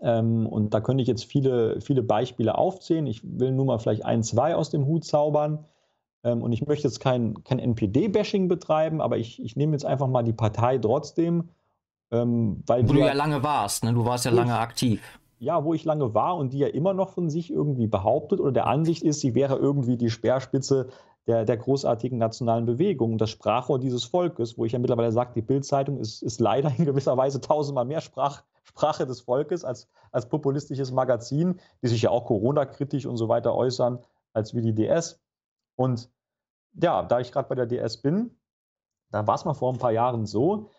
Ähm, 0.00 0.46
und 0.46 0.72
da 0.72 0.80
könnte 0.80 1.02
ich 1.02 1.08
jetzt 1.08 1.26
viele, 1.26 1.82
viele 1.82 2.02
Beispiele 2.02 2.56
aufzählen. 2.56 3.06
Ich 3.06 3.20
will 3.22 3.52
nur 3.52 3.66
mal 3.66 3.78
vielleicht 3.78 4.06
ein, 4.06 4.22
zwei 4.22 4.54
aus 4.54 4.70
dem 4.70 4.86
Hut 4.86 5.04
zaubern. 5.04 5.66
Ähm, 6.26 6.42
und 6.42 6.52
ich 6.52 6.66
möchte 6.66 6.88
jetzt 6.88 6.98
kein, 6.98 7.44
kein 7.44 7.60
NPD-Bashing 7.60 8.48
betreiben, 8.48 9.00
aber 9.00 9.16
ich, 9.16 9.40
ich 9.42 9.54
nehme 9.54 9.72
jetzt 9.72 9.84
einfach 9.84 10.08
mal 10.08 10.24
die 10.24 10.32
Partei 10.32 10.76
trotzdem. 10.76 11.50
Ähm, 12.10 12.62
weil 12.66 12.88
wo 12.88 12.94
du 12.94 12.98
ja 12.98 13.12
lange 13.12 13.44
warst, 13.44 13.84
ne? 13.84 13.94
du 13.94 14.04
warst 14.04 14.24
ja 14.24 14.32
lange 14.32 14.58
aktiv. 14.58 15.00
Ja, 15.38 15.64
wo 15.64 15.72
ich 15.72 15.84
lange 15.84 16.14
war 16.14 16.36
und 16.36 16.52
die 16.52 16.58
ja 16.58 16.66
immer 16.66 16.94
noch 16.94 17.10
von 17.10 17.30
sich 17.30 17.52
irgendwie 17.52 17.86
behauptet 17.86 18.40
oder 18.40 18.52
der 18.52 18.66
Ansicht 18.66 19.04
ist, 19.04 19.20
sie 19.20 19.34
wäre 19.34 19.56
irgendwie 19.56 19.96
die 19.96 20.10
Speerspitze 20.10 20.88
der, 21.28 21.44
der 21.44 21.56
großartigen 21.56 22.18
nationalen 22.18 22.66
Bewegung, 22.66 23.18
das 23.18 23.30
Sprachrohr 23.30 23.78
dieses 23.78 24.04
Volkes, 24.04 24.58
wo 24.58 24.64
ich 24.64 24.72
ja 24.72 24.78
mittlerweile 24.78 25.12
sage, 25.12 25.32
die 25.34 25.42
Bildzeitung 25.42 25.98
ist, 25.98 26.22
ist 26.22 26.40
leider 26.40 26.72
in 26.76 26.86
gewisser 26.86 27.16
Weise 27.16 27.40
tausendmal 27.40 27.84
mehr 27.84 28.00
Sprach, 28.00 28.42
Sprache 28.64 29.06
des 29.06 29.20
Volkes 29.20 29.64
als, 29.64 29.88
als 30.10 30.28
populistisches 30.28 30.90
Magazin, 30.90 31.60
die 31.82 31.88
sich 31.88 32.02
ja 32.02 32.10
auch 32.10 32.24
Corona-kritisch 32.24 33.06
und 33.06 33.16
so 33.16 33.28
weiter 33.28 33.54
äußern, 33.54 34.00
als 34.32 34.54
wie 34.54 34.62
die 34.62 34.74
DS. 34.74 35.20
Und 35.76 36.08
ja, 36.80 37.02
da 37.02 37.20
ich 37.20 37.32
gerade 37.32 37.48
bei 37.48 37.54
der 37.54 37.66
DS 37.66 38.02
bin, 38.02 38.38
da 39.10 39.26
war 39.26 39.34
es 39.34 39.44
mal 39.44 39.54
vor 39.54 39.72
ein 39.72 39.78
paar 39.78 39.92
Jahren 39.92 40.26
so, 40.26 40.70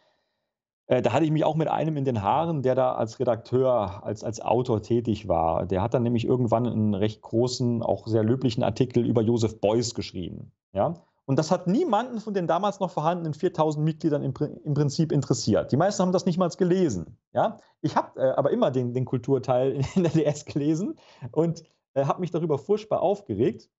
äh, 0.88 1.02
da 1.02 1.12
hatte 1.14 1.26
ich 1.26 1.32
mich 1.32 1.44
auch 1.44 1.56
mit 1.56 1.68
einem 1.68 1.98
in 1.98 2.06
den 2.06 2.22
Haaren, 2.22 2.64
der 2.64 2.76
da 2.76 2.94
als 2.96 3.20
Redakteur, 3.20 4.04
als, 4.04 4.24
als 4.24 4.42
Autor 4.42 4.82
tätig 4.82 5.28
war. 5.28 5.66
Der 5.66 5.82
hat 5.82 5.94
dann 5.94 6.04
nämlich 6.04 6.26
irgendwann 6.26 6.66
einen 6.66 6.94
recht 6.94 7.22
großen, 7.22 7.84
auch 7.84 8.08
sehr 8.08 8.24
löblichen 8.24 8.64
Artikel 8.64 9.06
über 9.06 9.22
Josef 9.22 9.60
Beuys 9.60 9.94
geschrieben. 9.94 10.54
Ja? 10.74 10.94
Und 11.26 11.38
das 11.38 11.52
hat 11.52 11.68
niemanden 11.68 12.22
von 12.22 12.34
den 12.34 12.48
damals 12.48 12.80
noch 12.80 12.90
vorhandenen 12.90 13.34
4000 13.34 13.84
Mitgliedern 13.84 14.24
im, 14.24 14.34
im 14.64 14.74
Prinzip 14.74 15.12
interessiert. 15.12 15.74
Die 15.74 15.78
meisten 15.78 16.02
haben 16.02 16.14
das 16.14 16.26
nicht 16.26 16.38
mal 16.38 16.48
gelesen. 16.50 17.18
Ja? 17.34 17.58
Ich 17.82 17.98
habe 17.98 18.18
äh, 18.22 18.32
aber 18.32 18.52
immer 18.52 18.72
den, 18.72 18.94
den 18.94 19.04
Kulturteil 19.04 19.82
in 19.96 20.04
der 20.04 20.14
DS 20.14 20.46
gelesen 20.46 20.98
und 21.32 21.64
äh, 21.96 22.06
habe 22.06 22.22
mich 22.22 22.32
darüber 22.32 22.58
furchtbar 22.58 23.02
aufgeregt. 23.02 23.70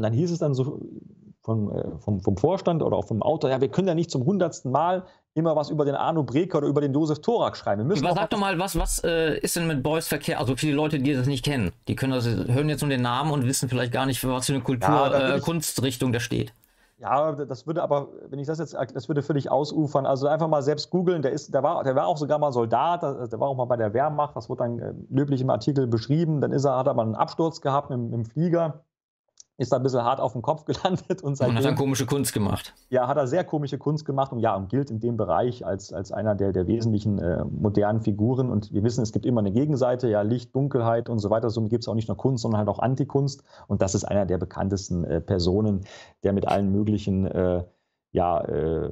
Und 0.00 0.04
dann 0.04 0.14
hieß 0.14 0.30
es 0.30 0.38
dann 0.38 0.54
so 0.54 0.80
vom, 1.42 1.70
äh, 1.70 1.98
vom, 1.98 2.22
vom 2.22 2.38
Vorstand 2.38 2.82
oder 2.82 2.96
auch 2.96 3.06
vom 3.06 3.22
Autor, 3.22 3.50
ja, 3.50 3.60
wir 3.60 3.68
können 3.68 3.86
ja 3.86 3.94
nicht 3.94 4.10
zum 4.10 4.24
hundertsten 4.24 4.72
Mal 4.72 5.04
immer 5.34 5.54
was 5.56 5.68
über 5.68 5.84
den 5.84 5.94
Arno 5.94 6.22
Breker 6.22 6.56
oder 6.56 6.68
über 6.68 6.80
den 6.80 6.94
Josef 6.94 7.20
Thorak 7.20 7.54
schreiben. 7.54 7.82
Wir 7.82 7.86
müssen 7.86 8.06
Aber 8.06 8.14
sag 8.14 8.30
doch 8.30 8.38
mal, 8.38 8.58
was, 8.58 8.78
was 8.78 9.04
äh, 9.04 9.38
ist 9.40 9.56
denn 9.56 9.66
mit 9.66 9.82
Boys 9.82 10.08
Verkehr? 10.08 10.40
Also 10.40 10.56
viele 10.56 10.72
Leute, 10.72 10.98
die 10.98 11.12
das 11.12 11.26
nicht 11.26 11.44
kennen, 11.44 11.72
die 11.86 11.96
können 11.96 12.12
das, 12.12 12.24
hören 12.24 12.70
jetzt 12.70 12.80
nur 12.80 12.88
den 12.88 13.02
Namen 13.02 13.30
und 13.30 13.44
wissen 13.44 13.68
vielleicht 13.68 13.92
gar 13.92 14.06
nicht, 14.06 14.20
für 14.20 14.30
was 14.30 14.46
für 14.46 14.54
eine 14.54 14.62
Kultur, 14.62 14.88
ja, 14.88 15.36
äh, 15.36 15.40
Kunstrichtung 15.40 16.12
da 16.12 16.20
steht. 16.20 16.54
Ja, 16.96 17.32
das 17.32 17.66
würde 17.66 17.82
aber, 17.82 18.08
wenn 18.30 18.38
ich 18.38 18.46
das 18.46 18.58
jetzt, 18.58 18.74
das 18.74 19.08
würde 19.08 19.22
völlig 19.22 19.50
ausufern. 19.50 20.06
Also 20.06 20.28
einfach 20.28 20.48
mal 20.48 20.62
selbst 20.62 20.88
googeln. 20.90 21.20
Der 21.20 21.32
ist, 21.32 21.52
der 21.52 21.62
war, 21.62 21.84
der 21.84 21.94
war 21.94 22.06
auch 22.06 22.16
sogar 22.16 22.38
mal 22.38 22.52
Soldat. 22.52 23.02
Der 23.02 23.40
war 23.40 23.48
auch 23.48 23.56
mal 23.56 23.64
bei 23.66 23.76
der 23.76 23.92
Wehrmacht. 23.94 24.36
Das 24.36 24.50
wurde 24.50 24.64
dann 24.64 24.78
äh, 24.78 24.92
löblich 25.08 25.40
im 25.40 25.48
Artikel 25.48 25.86
beschrieben. 25.86 26.42
Dann 26.42 26.52
ist 26.52 26.64
er, 26.64 26.76
hat 26.76 26.86
er 26.86 26.94
mal 26.94 27.04
einen 27.04 27.14
Absturz 27.14 27.62
gehabt 27.62 27.90
mit, 27.90 27.98
mit 27.98 28.12
dem 28.12 28.24
Flieger 28.26 28.84
ist 29.60 29.72
da 29.72 29.76
ein 29.76 29.82
bisschen 29.82 30.02
hart 30.02 30.20
auf 30.20 30.32
den 30.32 30.40
Kopf 30.40 30.64
gelandet. 30.66 31.22
Und, 31.22 31.36
seitdem, 31.36 31.56
und 31.56 31.58
hat 31.58 31.64
dann 31.64 31.76
komische 31.76 32.06
Kunst 32.06 32.32
gemacht. 32.32 32.74
Ja, 32.88 33.06
hat 33.06 33.18
er 33.18 33.26
sehr 33.26 33.44
komische 33.44 33.76
Kunst 33.76 34.06
gemacht 34.06 34.32
und 34.32 34.40
ja, 34.40 34.56
und 34.56 34.70
gilt 34.70 34.90
in 34.90 35.00
dem 35.00 35.18
Bereich 35.18 35.66
als, 35.66 35.92
als 35.92 36.12
einer 36.12 36.34
der, 36.34 36.52
der 36.52 36.66
wesentlichen 36.66 37.18
äh, 37.18 37.44
modernen 37.44 38.00
Figuren. 38.00 38.50
Und 38.50 38.72
wir 38.72 38.82
wissen, 38.82 39.02
es 39.02 39.12
gibt 39.12 39.26
immer 39.26 39.40
eine 39.40 39.52
Gegenseite, 39.52 40.08
ja, 40.08 40.22
Licht, 40.22 40.54
Dunkelheit 40.54 41.10
und 41.10 41.18
so 41.18 41.28
weiter. 41.28 41.50
Somit 41.50 41.70
gibt 41.70 41.84
es 41.84 41.88
auch 41.88 41.94
nicht 41.94 42.08
nur 42.08 42.16
Kunst, 42.16 42.42
sondern 42.42 42.58
halt 42.58 42.68
auch 42.68 42.78
Antikunst. 42.78 43.44
Und 43.66 43.82
das 43.82 43.94
ist 43.94 44.04
einer 44.04 44.24
der 44.24 44.38
bekanntesten 44.38 45.04
äh, 45.04 45.20
Personen, 45.20 45.82
der 46.24 46.32
mit 46.32 46.48
allen 46.48 46.72
möglichen 46.72 47.26
äh, 47.26 47.62
ja, 48.12 48.40
äh, 48.40 48.90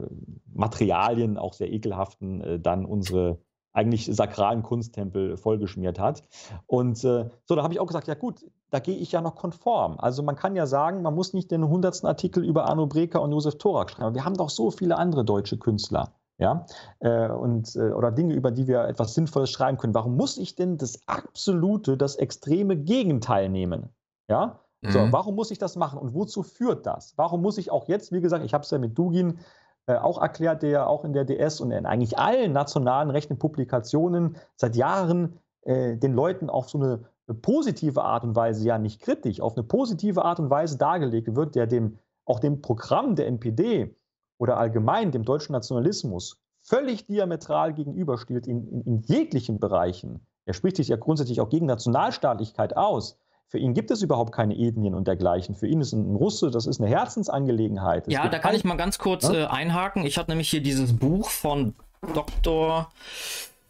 Materialien, 0.53 1.39
auch 1.39 1.55
sehr 1.55 1.73
ekelhaften, 1.73 2.41
äh, 2.43 2.61
dann 2.61 2.85
unsere 2.85 3.39
eigentlich 3.73 4.07
sakralen 4.07 4.63
Kunsttempel 4.63 5.37
vollgeschmiert 5.37 5.99
hat. 5.99 6.25
Und 6.67 7.03
äh, 7.05 7.31
so, 7.45 7.55
da 7.55 7.63
habe 7.63 7.73
ich 7.73 7.81
auch 7.81 7.87
gesagt, 7.87 8.09
ja 8.09 8.15
gut, 8.15 8.45
da 8.71 8.79
gehe 8.81 8.97
ich 8.97 9.13
ja 9.13 9.21
noch 9.21 9.37
konform. 9.37 9.97
Also 9.99 10.23
man 10.23 10.37
kann 10.37 10.55
ja 10.55 10.67
sagen, 10.67 11.03
man 11.03 11.15
muss 11.15 11.33
nicht 11.33 11.51
den 11.51 11.67
hundertsten 11.67 12.09
Artikel 12.09 12.45
über 12.45 12.67
Arno 12.67 12.87
Breker 12.87 13.23
und 13.23 13.33
Josef 13.33 13.57
Thorak 13.57 13.91
schreiben. 13.91 14.15
Wir 14.15 14.25
haben 14.25 14.37
doch 14.37 14.51
so 14.51 14.71
viele 14.71 14.99
andere 14.99 15.25
deutsche 15.25 15.59
Künstler. 15.59 16.13
Ja, 16.41 16.67
äh, 17.01 17.29
und, 17.31 17.75
äh, 17.75 17.91
oder 17.91 18.13
Dinge, 18.13 18.33
über 18.33 18.53
die 18.53 18.69
wir 18.69 18.85
etwas 18.85 19.15
Sinnvolles 19.15 19.51
schreiben 19.51 19.77
können. 19.77 19.95
Warum 19.95 20.17
muss 20.17 20.39
ich 20.39 20.55
denn 20.55 20.79
das 20.79 21.01
absolute, 21.07 21.97
das 21.97 22.15
extreme 22.15 22.77
Gegenteil 22.77 23.49
nehmen? 23.49 23.89
Ja, 24.29 24.61
mhm. 24.81 24.91
so, 24.93 25.01
warum 25.11 25.35
muss 25.35 25.51
ich 25.51 25.59
das 25.59 25.75
machen 25.75 25.99
und 25.99 26.15
wozu 26.15 26.45
führt 26.45 26.87
das? 26.87 27.15
Warum 27.17 27.43
muss 27.43 27.59
ich 27.59 27.73
auch 27.73 27.89
jetzt, 27.89 28.13
wie 28.13 28.21
gesagt, 28.21 28.45
ich 28.45 28.55
habe 28.55 28.63
es 28.63 28.71
ja 28.71 28.79
mit 28.79 28.97
Dugin 28.97 29.41
äh, 29.87 29.97
auch 29.97 30.23
erklärt, 30.23 30.63
der 30.63 30.71
ja 30.71 30.87
auch 30.87 31.05
in 31.05 31.13
der 31.13 31.25
DS 31.25 31.61
und 31.61 31.73
in 31.73 31.87
eigentlich 31.87 32.21
allen 32.21 32.53
nationalen 32.53 33.11
rechten 33.11 33.41
Publikationen 33.41 34.37
seit 34.55 34.77
Jahren 34.77 35.41
den 35.67 36.15
Leuten 36.15 36.49
auf 36.49 36.71
so 36.71 36.79
eine, 36.79 37.01
eine, 37.29 37.39
positive 37.39 38.03
Art 38.03 38.25
und 38.25 38.35
Weise, 38.35 38.67
ja 38.67 38.79
nicht 38.79 39.01
kritisch, 39.01 39.41
auf 39.41 39.57
eine 39.57 39.65
positive 39.65 40.25
Art 40.25 40.41
und 40.41 40.51
Weise 40.51 40.79
dargelegt 40.79 41.35
wird, 41.35 41.55
der 41.55 41.67
dem 41.67 41.99
auch 42.25 42.41
dem 42.41 42.61
Programm 42.61 43.17
der 43.17 43.27
NPD 43.27 43.95
oder 44.39 44.59
allgemein 44.59 45.13
dem 45.13 45.25
deutschen 45.25 45.53
Nationalismus 45.53 46.39
völlig 46.63 47.07
diametral 47.07 47.73
gegenübersteht 47.73 48.47
in, 48.47 48.69
in, 48.69 48.83
in 48.83 49.01
jeglichen 49.03 49.59
Bereichen. 49.59 50.21
Er 50.45 50.55
spricht 50.55 50.77
sich 50.77 50.89
ja 50.89 50.97
grundsätzlich 50.97 51.41
auch 51.41 51.49
gegen 51.49 51.67
Nationalstaatlichkeit 51.67 52.77
aus. 52.77 53.19
Für 53.49 53.59
ihn 53.59 53.73
gibt 53.73 53.91
es 53.91 54.03
überhaupt 54.03 54.33
keine 54.33 54.55
Ethnien 54.59 54.95
und 54.95 55.09
dergleichen. 55.09 55.55
Für 55.55 55.67
ihn 55.67 55.81
ist 55.81 55.93
ein 55.93 56.15
Russe, 56.17 56.51
das 56.51 56.67
ist 56.67 56.81
eine 56.81 56.91
Herzensangelegenheit. 56.91 58.07
Es 58.07 58.13
ja, 58.13 58.29
da 58.29 58.39
kann 58.39 58.55
ich 58.55 58.65
mal 58.65 58.77
ganz 58.77 58.99
kurz 58.99 59.25
ja? 59.25 59.35
äh, 59.35 59.47
einhaken. 59.47 60.05
Ich 60.05 60.19
habe 60.19 60.31
nämlich 60.31 60.51
hier 60.51 60.63
dieses 60.63 60.95
Buch 60.95 61.31
von 61.31 61.75
Dr. 62.15 62.91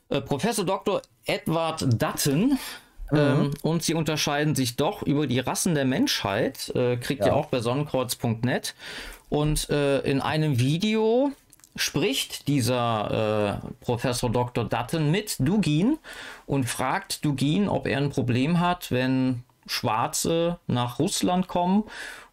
Äh, 0.08 0.20
Professor 0.20 0.64
Dr. 0.64 1.02
Edward 1.26 1.82
Dutton. 2.02 2.58
Mhm. 3.10 3.18
Ähm, 3.18 3.50
und 3.62 3.82
sie 3.82 3.94
unterscheiden 3.94 4.54
sich 4.54 4.76
doch 4.76 5.02
über 5.02 5.26
die 5.26 5.40
Rassen 5.40 5.74
der 5.74 5.84
Menschheit. 5.84 6.70
Äh, 6.74 6.96
kriegt 6.96 7.20
ja. 7.20 7.28
ihr 7.28 7.36
auch 7.36 7.46
bei 7.46 7.60
sonnenkreuz.net. 7.60 8.74
Und 9.28 9.68
äh, 9.70 10.00
in 10.00 10.20
einem 10.20 10.58
Video 10.58 11.32
spricht 11.76 12.48
dieser 12.48 13.60
äh, 13.62 13.84
Professor 13.84 14.30
Dr. 14.30 14.64
Dutton 14.64 15.10
mit 15.10 15.36
Dugin 15.38 15.98
und 16.46 16.64
fragt 16.64 17.24
Dugin, 17.24 17.68
ob 17.68 17.86
er 17.86 17.98
ein 17.98 18.10
Problem 18.10 18.58
hat, 18.58 18.90
wenn 18.90 19.44
Schwarze 19.66 20.58
nach 20.66 20.98
Russland 20.98 21.46
kommen 21.46 21.84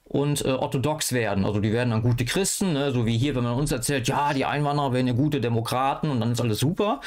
und 0.08 0.46
äh, 0.46 0.50
orthodox 0.50 1.14
werden. 1.14 1.46
Also 1.46 1.60
die 1.60 1.74
werden 1.74 1.90
dann 1.90 2.04
gute 2.04 2.26
Christen, 2.26 2.74
ne? 2.74 2.92
so 2.92 3.08
wie 3.08 3.18
hier, 3.18 3.36
wenn 3.36 3.44
man 3.44 3.56
uns 3.56 3.72
erzählt, 3.72 4.08
ja, 4.08 4.34
die 4.34 4.46
Einwanderer 4.46 4.94
werden 4.94 5.08
ja 5.08 5.14
gute 5.14 5.42
Demokraten 5.42 6.12
und 6.12 6.20
dann 6.20 6.32
ist 6.32 6.40
alles 6.40 6.60
super. 6.60 7.02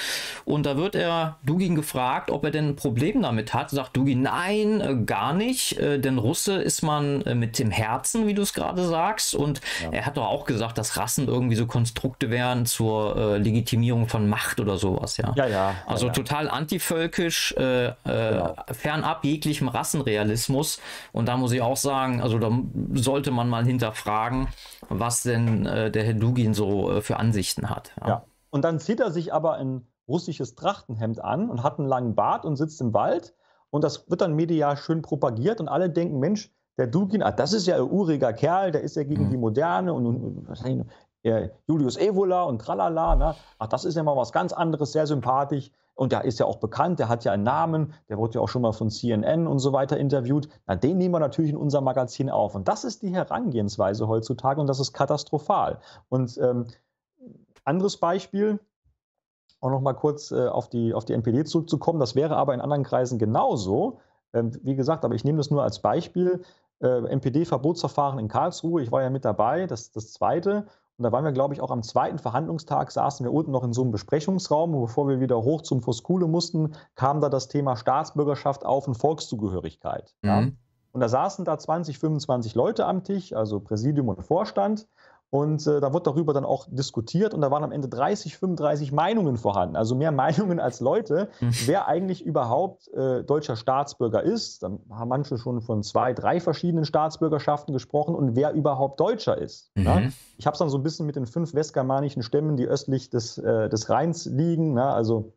Und 0.45 0.67
da 0.67 0.77
wird 0.77 0.97
er 0.97 1.37
Dugin 1.45 1.77
gefragt, 1.77 2.31
ob 2.31 2.45
er 2.45 2.51
denn 2.51 2.71
ein 2.71 2.77
Problem 2.77 3.23
damit 3.23 3.55
hat. 3.55 3.71
Sagt 3.71 3.97
Dugin, 3.97 4.23
nein, 4.23 4.81
äh, 4.81 4.97
gar 5.07 5.33
nicht, 5.33 5.79
äh, 5.79 6.01
denn 6.01 6.19
Russe 6.19 6.55
ist 6.55 6.83
man 6.83 7.23
äh, 7.23 7.37
mit 7.37 7.61
dem 7.61 7.71
Herzen, 7.71 8.27
wie 8.27 8.35
du 8.35 8.43
es 8.43 8.53
gerade 8.53 8.85
sagst. 8.85 9.37
Und 9.37 9.61
ja. 9.83 9.91
er 9.93 10.07
hat 10.07 10.17
doch 10.17 10.27
auch 10.27 10.45
gesagt, 10.45 10.77
dass 10.77 10.97
Rassen 10.97 11.29
irgendwie 11.29 11.55
so 11.55 11.67
Konstrukte 11.67 12.31
wären 12.31 12.67
zur 12.67 13.17
äh, 13.17 13.39
Legitimierung 13.39 14.09
von 14.09 14.29
Macht 14.29 14.59
oder 14.59 14.77
sowas, 14.77 15.19
ja. 15.19 15.33
Ja, 15.37 15.47
ja. 15.47 15.75
Also 15.87 16.09
ja, 16.09 16.13
total 16.13 16.51
antivölkisch, 16.51 17.53
äh, 17.53 17.93
genau. 18.05 18.57
fernab 18.73 19.25
jeglichem 19.25 19.69
Rassenrealismus. 19.69 20.81
Und 21.13 21.27
da 21.27 21.37
muss 21.37 21.53
ich 21.53 21.63
auch 21.63 21.77
sagen, 21.77 22.21
also 22.21 22.41
da 22.41 22.51
sollte 22.95 23.30
man 23.30 23.49
mal 23.49 23.64
hinterfragen, 23.64 24.49
was 24.89 25.22
denn 25.22 25.66
äh, 25.66 25.91
der 25.91 26.05
Herr 26.05 26.14
Dugin 26.14 26.55
so 26.55 26.91
äh, 26.91 27.01
für 27.01 27.18
Ansichten 27.18 27.70
hat. 27.70 27.93
Ja. 28.01 28.09
ja. 28.09 28.24
Und 28.51 28.64
dann 28.64 28.78
zieht 28.78 29.01
er 29.01 29.11
sich 29.11 29.32
aber 29.32 29.55
ein 29.55 29.86
russisches 30.09 30.55
Trachtenhemd 30.55 31.22
an 31.22 31.51
und 31.51 31.62
hat 31.62 31.78
einen 31.78 31.89
langen 31.89 32.14
Bart 32.14 32.45
und 32.45 32.57
sitzt 32.57 32.80
im 32.80 32.95
Wald. 32.95 33.34
Und 33.70 33.84
das 33.84 34.09
wird 34.11 34.22
dann 34.22 34.34
medial 34.34 34.76
schön 34.76 35.03
propagiert 35.03 35.61
und 35.61 35.68
alle 35.68 35.91
denken, 35.91 36.18
Mensch, 36.18 36.51
der 36.78 36.86
Dugin, 36.86 37.22
ah, 37.22 37.32
das 37.32 37.53
ist 37.53 37.66
ja 37.66 37.76
ein 37.76 37.82
uriger 37.82 38.32
Kerl, 38.32 38.70
der 38.70 38.82
ist 38.82 38.97
ja 38.97 39.03
gegen 39.03 39.26
mhm. 39.26 39.30
die 39.30 39.36
Moderne 39.36 39.93
und, 39.93 40.07
und, 40.07 40.49
und 40.49 40.86
Julius 41.66 41.97
Evola 41.97 42.45
und 42.45 42.61
tralala. 42.61 43.16
Ne? 43.16 43.34
Ach, 43.59 43.66
das 43.66 43.84
ist 43.84 43.97
ja 43.97 44.03
mal 44.03 44.16
was 44.16 44.32
ganz 44.32 44.53
anderes, 44.53 44.93
sehr 44.93 45.07
sympathisch. 45.07 45.70
Und 45.99 46.13
der 46.13 46.25
ist 46.25 46.39
ja 46.39 46.47
auch 46.47 46.59
bekannt, 46.59 47.01
der 47.01 47.09
hat 47.09 47.25
ja 47.25 47.33
einen 47.33 47.43
Namen, 47.43 47.93
der 48.09 48.19
wurde 48.19 48.35
ja 48.35 48.41
auch 48.41 48.49
schon 48.49 48.63
mal 48.63 48.73
von 48.73 48.89
CNN 48.89 49.49
und 49.49 49.59
so 49.59 49.73
weiter 49.73 49.97
interviewt. 49.97 50.49
Na, 50.69 50.77
den 50.77 50.97
nehmen 50.97 51.13
wir 51.13 51.19
natürlich 51.19 51.51
in 51.51 51.57
unser 51.57 51.81
Magazin 51.81 52.31
auf. 52.31 52.55
Und 52.55 52.69
das 52.69 52.85
ist 52.85 53.03
die 53.03 53.13
Herangehensweise 53.13 54.07
heutzutage 54.07 54.61
und 54.61 54.69
das 54.69 54.79
ist 54.79 54.93
katastrophal. 54.93 55.81
Und 56.09 56.39
ähm, 56.39 56.67
anderes 57.65 57.97
Beispiel, 57.97 58.61
auch 59.61 59.71
noch 59.71 59.81
mal 59.81 59.93
kurz 59.93 60.31
äh, 60.31 60.47
auf, 60.47 60.69
die, 60.69 60.95
auf 60.95 61.05
die 61.05 61.15
NPD 61.15 61.43
zurückzukommen, 61.45 61.99
das 61.99 62.15
wäre 62.15 62.37
aber 62.37 62.55
in 62.55 62.61
anderen 62.61 62.85
Kreisen 62.85 63.19
genauso. 63.19 63.99
Ähm, 64.33 64.53
wie 64.63 64.77
gesagt, 64.77 65.05
aber 65.05 65.17
ich 65.17 65.25
nehme 65.25 65.39
das 65.39 65.51
nur 65.51 65.65
als 65.65 65.81
Beispiel. 65.81 66.43
Äh, 66.81 67.07
NPD-Verbotsverfahren 67.09 68.21
in 68.21 68.29
Karlsruhe, 68.29 68.83
ich 68.83 68.93
war 68.93 69.03
ja 69.03 69.11
mit 69.11 69.25
dabei, 69.25 69.67
das, 69.67 69.91
das 69.91 70.13
zweite. 70.13 70.69
Und 70.99 71.05
da 71.05 71.13
waren 71.13 71.25
wir, 71.25 71.31
glaube 71.31 71.55
ich, 71.55 71.61
auch 71.61 71.71
am 71.71 71.85
zweiten 71.85 72.19
Verhandlungstag, 72.19 72.91
saßen 72.91 73.25
wir 73.25 73.33
unten 73.33 73.53
noch 73.53 73.63
in 73.63 73.73
so 73.73 73.83
einem 73.83 73.93
Besprechungsraum. 73.93 74.75
Und 74.75 74.81
bevor 74.81 75.09
wir 75.09 75.21
wieder 75.21 75.43
hoch 75.43 75.63
zum 75.63 75.81
Voskule 75.81 76.27
mussten, 76.27 76.75
kam 76.97 77.21
da 77.21 77.29
das 77.29 77.47
Thema 77.47 77.77
Staatsbürgerschaft 77.77 78.67
auf 78.67 78.89
und 78.89 78.95
Volkszugehörigkeit. 78.95 80.15
Mhm. 80.23 80.29
Ja. 80.29 80.49
Und 80.91 81.01
da 81.01 81.09
saßen 81.09 81.45
da 81.45 81.57
20, 81.57 82.01
25 82.01 82.57
Leute 82.57 82.85
am 82.85 83.05
Tisch, 83.05 83.33
also 83.33 83.61
Präsidium 83.61 84.09
und 84.09 84.25
Vorstand. 84.25 84.89
Und 85.31 85.66
äh, 85.66 85.81
da 85.81 85.93
wurde 85.93 86.05
darüber 86.05 86.33
dann 86.33 86.47
auch 86.47 86.66
diskutiert 86.70 87.35
und 87.35 87.43
da 87.43 87.51
waren 87.51 87.62
am 87.62 87.70
Ende 87.70 87.89
30, 87.89 88.39
35 88.39 88.93
Meinungen 88.93 89.37
vorhanden, 89.37 89.76
also 89.76 89.95
mehr 89.95 90.11
Meinungen 90.18 90.59
als 90.59 90.81
Leute, 90.81 91.29
mhm. 91.41 91.53
wer 91.66 91.87
eigentlich 91.87 92.24
überhaupt 92.24 92.89
äh, 92.89 93.22
deutscher 93.24 93.57
Staatsbürger 93.57 94.22
ist. 94.22 94.62
Dann 94.62 94.81
haben 94.91 95.09
manche 95.09 95.37
schon 95.37 95.61
von 95.61 95.83
zwei, 95.83 96.14
drei 96.14 96.41
verschiedenen 96.41 96.87
Staatsbürgerschaften 96.87 97.74
gesprochen 97.74 98.14
und 98.14 98.37
wer 98.37 98.53
überhaupt 98.53 99.01
Deutscher 99.01 99.37
ist. 99.37 99.70
Mhm. 99.74 99.85
Ja? 99.85 100.03
Ich 100.39 100.47
habe 100.47 100.55
es 100.55 100.59
dann 100.59 100.70
so 100.70 100.79
ein 100.79 100.83
bisschen 100.83 101.05
mit 101.05 101.16
den 101.16 101.26
fünf 101.26 101.53
westgermanischen 101.53 102.22
Stämmen, 102.22 102.57
die 102.57 102.66
östlich 102.66 103.11
des, 103.11 103.37
äh, 103.37 103.68
des 103.68 103.91
Rheins 103.91 104.24
liegen, 104.24 104.74
na, 104.74 104.95
also 104.95 105.35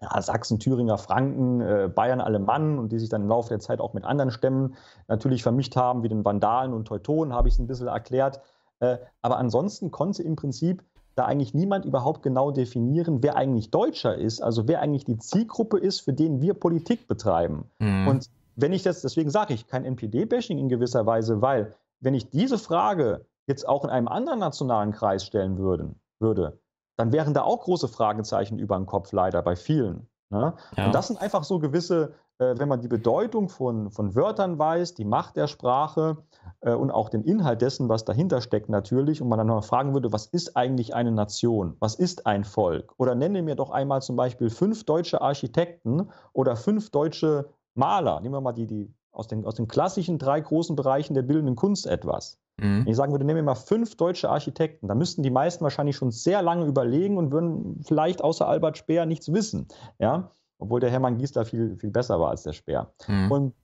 ja, 0.00 0.20
Sachsen, 0.20 0.58
Thüringer, 0.58 0.98
Franken, 0.98 1.60
äh, 1.60 1.88
Bayern, 1.94 2.20
Alemannen 2.20 2.78
und 2.78 2.90
die 2.90 2.98
sich 2.98 3.08
dann 3.08 3.22
im 3.22 3.28
Laufe 3.28 3.50
der 3.50 3.60
Zeit 3.60 3.80
auch 3.80 3.94
mit 3.94 4.04
anderen 4.04 4.30
Stämmen 4.30 4.74
natürlich 5.06 5.42
vermischt 5.42 5.76
haben, 5.76 6.02
wie 6.02 6.08
den 6.08 6.24
Vandalen 6.24 6.72
und 6.72 6.86
Teutonen, 6.86 7.32
habe 7.32 7.48
ich 7.48 7.54
es 7.54 7.60
ein 7.60 7.68
bisschen 7.68 7.86
erklärt. 7.86 8.40
Äh, 8.82 8.98
aber 9.22 9.38
ansonsten 9.38 9.92
konnte 9.92 10.24
im 10.24 10.34
Prinzip 10.34 10.82
da 11.14 11.24
eigentlich 11.24 11.54
niemand 11.54 11.84
überhaupt 11.84 12.22
genau 12.22 12.50
definieren, 12.50 13.22
wer 13.22 13.36
eigentlich 13.36 13.70
Deutscher 13.70 14.16
ist, 14.16 14.42
also 14.42 14.66
wer 14.66 14.80
eigentlich 14.80 15.04
die 15.04 15.18
Zielgruppe 15.18 15.78
ist, 15.78 16.00
für 16.00 16.12
den 16.12 16.40
wir 16.40 16.54
Politik 16.54 17.06
betreiben. 17.06 17.70
Mhm. 17.78 18.08
Und 18.08 18.30
wenn 18.56 18.72
ich 18.72 18.82
das, 18.82 19.02
deswegen 19.02 19.30
sage 19.30 19.54
ich 19.54 19.68
kein 19.68 19.84
NPD-Bashing 19.84 20.58
in 20.58 20.68
gewisser 20.68 21.06
Weise, 21.06 21.40
weil 21.40 21.74
wenn 22.00 22.14
ich 22.14 22.30
diese 22.30 22.58
Frage 22.58 23.24
jetzt 23.46 23.68
auch 23.68 23.84
in 23.84 23.90
einem 23.90 24.08
anderen 24.08 24.40
nationalen 24.40 24.90
Kreis 24.90 25.24
stellen 25.24 25.58
würden, 25.58 25.94
würde, 26.18 26.58
dann 26.96 27.12
wären 27.12 27.34
da 27.34 27.42
auch 27.42 27.60
große 27.60 27.88
Fragezeichen 27.88 28.58
über 28.58 28.76
den 28.76 28.86
Kopf 28.86 29.12
leider 29.12 29.42
bei 29.42 29.54
vielen. 29.54 30.08
Ne? 30.32 30.54
Ja. 30.76 30.86
Und 30.86 30.94
das 30.94 31.08
sind 31.08 31.20
einfach 31.20 31.44
so 31.44 31.58
gewisse, 31.58 32.14
äh, 32.38 32.54
wenn 32.56 32.68
man 32.68 32.80
die 32.80 32.88
Bedeutung 32.88 33.48
von, 33.48 33.90
von 33.90 34.14
Wörtern 34.14 34.58
weiß, 34.58 34.94
die 34.94 35.04
Macht 35.04 35.36
der 35.36 35.46
Sprache 35.46 36.16
äh, 36.60 36.72
und 36.72 36.90
auch 36.90 37.10
den 37.10 37.22
Inhalt 37.22 37.60
dessen, 37.60 37.88
was 37.88 38.04
dahinter 38.04 38.40
steckt 38.40 38.68
natürlich, 38.68 39.20
und 39.20 39.28
man 39.28 39.38
dann 39.38 39.48
noch 39.48 39.64
fragen 39.64 39.92
würde, 39.92 40.12
was 40.12 40.26
ist 40.26 40.56
eigentlich 40.56 40.94
eine 40.94 41.12
Nation? 41.12 41.76
Was 41.80 41.94
ist 41.94 42.26
ein 42.26 42.44
Volk? 42.44 42.94
Oder 42.96 43.14
nenne 43.14 43.42
mir 43.42 43.54
doch 43.54 43.70
einmal 43.70 44.00
zum 44.02 44.16
Beispiel 44.16 44.50
fünf 44.50 44.84
deutsche 44.84 45.20
Architekten 45.20 46.10
oder 46.32 46.56
fünf 46.56 46.90
deutsche 46.90 47.50
Maler. 47.74 48.20
Nehmen 48.20 48.34
wir 48.34 48.40
mal 48.40 48.52
die, 48.52 48.66
die 48.66 48.94
aus 49.12 49.28
den, 49.28 49.44
aus 49.44 49.54
den 49.54 49.68
klassischen 49.68 50.18
drei 50.18 50.40
großen 50.40 50.74
Bereichen 50.74 51.14
der 51.14 51.22
bildenden 51.22 51.54
Kunst 51.54 51.86
etwas. 51.86 52.38
Mhm. 52.58 52.80
Wenn 52.84 52.88
ich 52.88 52.96
sagen 52.96 53.12
würde, 53.12 53.24
nehmen 53.24 53.36
wir 53.36 53.42
mal 53.42 53.54
fünf 53.54 53.96
deutsche 53.96 54.30
Architekten, 54.30 54.88
da 54.88 54.94
müssten 54.94 55.22
die 55.22 55.30
meisten 55.30 55.62
wahrscheinlich 55.62 55.96
schon 55.96 56.10
sehr 56.10 56.42
lange 56.42 56.66
überlegen 56.66 57.18
und 57.18 57.30
würden 57.30 57.82
vielleicht 57.84 58.22
außer 58.22 58.46
Albert 58.46 58.78
Speer 58.78 59.06
nichts 59.06 59.32
wissen. 59.32 59.68
Ja? 59.98 60.32
Obwohl 60.58 60.80
der 60.80 60.90
Hermann 60.90 61.18
Gies 61.18 61.32
da 61.32 61.44
viel, 61.44 61.76
viel 61.76 61.90
besser 61.90 62.18
war 62.20 62.30
als 62.30 62.42
der 62.42 62.52
Speer. 62.52 62.92
Mhm. 63.06 63.30
Und 63.30 63.54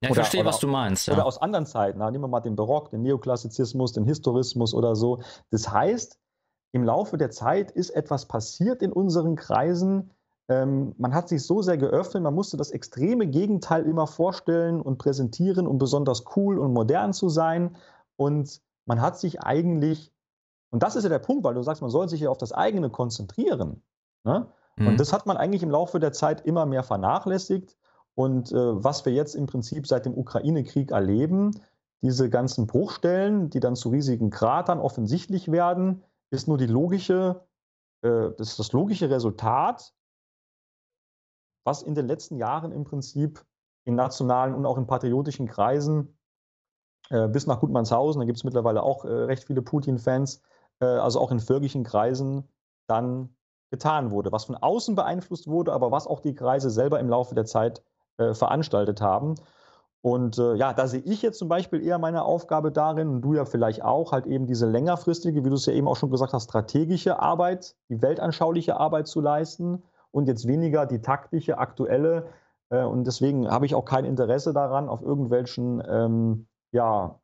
ja, 0.00 0.08
ich 0.08 0.10
oder, 0.12 0.22
verstehe, 0.22 0.40
oder, 0.40 0.50
was 0.50 0.60
du 0.60 0.68
meinst. 0.68 1.06
Ja. 1.08 1.14
Oder 1.14 1.26
aus 1.26 1.38
anderen 1.38 1.66
Zeiten. 1.66 1.98
nehmen 1.98 2.20
wir 2.22 2.28
mal 2.28 2.40
den 2.40 2.54
Barock, 2.54 2.90
den 2.90 3.02
Neoklassizismus, 3.02 3.92
den 3.92 4.04
Historismus 4.04 4.72
oder 4.72 4.94
so. 4.94 5.20
Das 5.50 5.70
heißt, 5.70 6.18
im 6.72 6.84
Laufe 6.84 7.16
der 7.18 7.30
Zeit 7.30 7.70
ist 7.70 7.90
etwas 7.90 8.26
passiert 8.26 8.82
in 8.82 8.92
unseren 8.92 9.36
Kreisen. 9.36 10.10
Ähm, 10.48 10.94
man 10.96 11.14
hat 11.14 11.28
sich 11.28 11.44
so 11.44 11.60
sehr 11.60 11.76
geöffnet, 11.76 12.22
man 12.22 12.34
musste 12.34 12.56
das 12.56 12.70
extreme 12.70 13.26
Gegenteil 13.26 13.84
immer 13.84 14.06
vorstellen 14.06 14.80
und 14.80 14.98
präsentieren, 14.98 15.66
um 15.66 15.78
besonders 15.78 16.24
cool 16.36 16.58
und 16.58 16.72
modern 16.72 17.12
zu 17.12 17.28
sein. 17.28 17.76
Und 18.16 18.60
man 18.86 19.00
hat 19.00 19.18
sich 19.18 19.42
eigentlich, 19.42 20.10
und 20.70 20.82
das 20.82 20.96
ist 20.96 21.02
ja 21.02 21.10
der 21.10 21.18
Punkt, 21.18 21.44
weil 21.44 21.54
du 21.54 21.62
sagst, 21.62 21.82
man 21.82 21.90
soll 21.90 22.08
sich 22.08 22.20
ja 22.20 22.30
auf 22.30 22.38
das 22.38 22.52
eigene 22.52 22.88
konzentrieren. 22.88 23.82
Ne? 24.24 24.48
Mhm. 24.76 24.86
Und 24.86 25.00
das 25.00 25.12
hat 25.12 25.26
man 25.26 25.36
eigentlich 25.36 25.62
im 25.62 25.70
Laufe 25.70 26.00
der 26.00 26.12
Zeit 26.12 26.46
immer 26.46 26.64
mehr 26.64 26.82
vernachlässigt. 26.82 27.76
Und 28.14 28.50
äh, 28.50 28.56
was 28.56 29.04
wir 29.04 29.12
jetzt 29.12 29.34
im 29.34 29.46
Prinzip 29.46 29.86
seit 29.86 30.06
dem 30.06 30.16
Ukraine-Krieg 30.16 30.90
erleben, 30.90 31.52
diese 32.00 32.30
ganzen 32.30 32.66
Bruchstellen, 32.66 33.50
die 33.50 33.60
dann 33.60 33.76
zu 33.76 33.90
riesigen 33.90 34.30
Kratern 34.30 34.80
offensichtlich 34.80 35.50
werden, 35.50 36.02
ist 36.30 36.48
nur 36.48 36.58
die 36.58 36.66
logische, 36.66 37.44
äh, 38.02 38.30
das, 38.36 38.56
das 38.56 38.72
logische 38.72 39.10
Resultat, 39.10 39.92
was 41.64 41.82
in 41.82 41.94
den 41.94 42.06
letzten 42.06 42.36
Jahren 42.36 42.72
im 42.72 42.84
Prinzip 42.84 43.44
in 43.84 43.94
nationalen 43.94 44.54
und 44.54 44.66
auch 44.66 44.78
in 44.78 44.86
patriotischen 44.86 45.46
Kreisen 45.46 46.18
äh, 47.10 47.28
bis 47.28 47.46
nach 47.46 47.60
Gutmannshausen, 47.60 48.20
da 48.20 48.26
gibt 48.26 48.38
es 48.38 48.44
mittlerweile 48.44 48.82
auch 48.82 49.04
äh, 49.04 49.08
recht 49.08 49.44
viele 49.44 49.62
Putin-Fans, 49.62 50.42
äh, 50.80 50.84
also 50.84 51.20
auch 51.20 51.30
in 51.30 51.40
völkischen 51.40 51.84
Kreisen 51.84 52.48
dann 52.86 53.34
getan 53.70 54.10
wurde, 54.10 54.32
was 54.32 54.44
von 54.44 54.56
außen 54.56 54.94
beeinflusst 54.94 55.46
wurde, 55.46 55.72
aber 55.72 55.90
was 55.90 56.06
auch 56.06 56.20
die 56.20 56.34
Kreise 56.34 56.70
selber 56.70 57.00
im 57.00 57.08
Laufe 57.08 57.34
der 57.34 57.44
Zeit 57.44 57.82
äh, 58.18 58.34
veranstaltet 58.34 59.00
haben. 59.00 59.34
Und 60.00 60.38
äh, 60.38 60.54
ja, 60.54 60.72
da 60.72 60.86
sehe 60.86 61.00
ich 61.00 61.22
jetzt 61.22 61.38
zum 61.38 61.48
Beispiel 61.48 61.84
eher 61.84 61.98
meine 61.98 62.22
Aufgabe 62.24 62.70
darin, 62.70 63.08
und 63.08 63.22
du 63.22 63.34
ja 63.34 63.44
vielleicht 63.44 63.82
auch, 63.82 64.12
halt 64.12 64.26
eben 64.26 64.46
diese 64.46 64.66
längerfristige, 64.66 65.44
wie 65.44 65.48
du 65.48 65.56
es 65.56 65.66
ja 65.66 65.72
eben 65.72 65.88
auch 65.88 65.96
schon 65.96 66.10
gesagt 66.10 66.32
hast, 66.32 66.44
strategische 66.44 67.18
Arbeit, 67.20 67.74
die 67.88 68.00
weltanschauliche 68.00 68.78
Arbeit 68.78 69.08
zu 69.08 69.20
leisten 69.20 69.82
und 70.10 70.26
jetzt 70.26 70.46
weniger 70.46 70.86
die 70.86 71.00
taktische, 71.00 71.58
aktuelle. 71.58 72.26
Äh, 72.70 72.84
und 72.84 73.06
deswegen 73.06 73.50
habe 73.50 73.66
ich 73.66 73.74
auch 73.74 73.84
kein 73.84 74.04
Interesse 74.04 74.52
daran, 74.52 74.88
auf 74.88 75.02
irgendwelchen 75.02 75.82
ähm, 75.86 76.46
ja, 76.72 77.18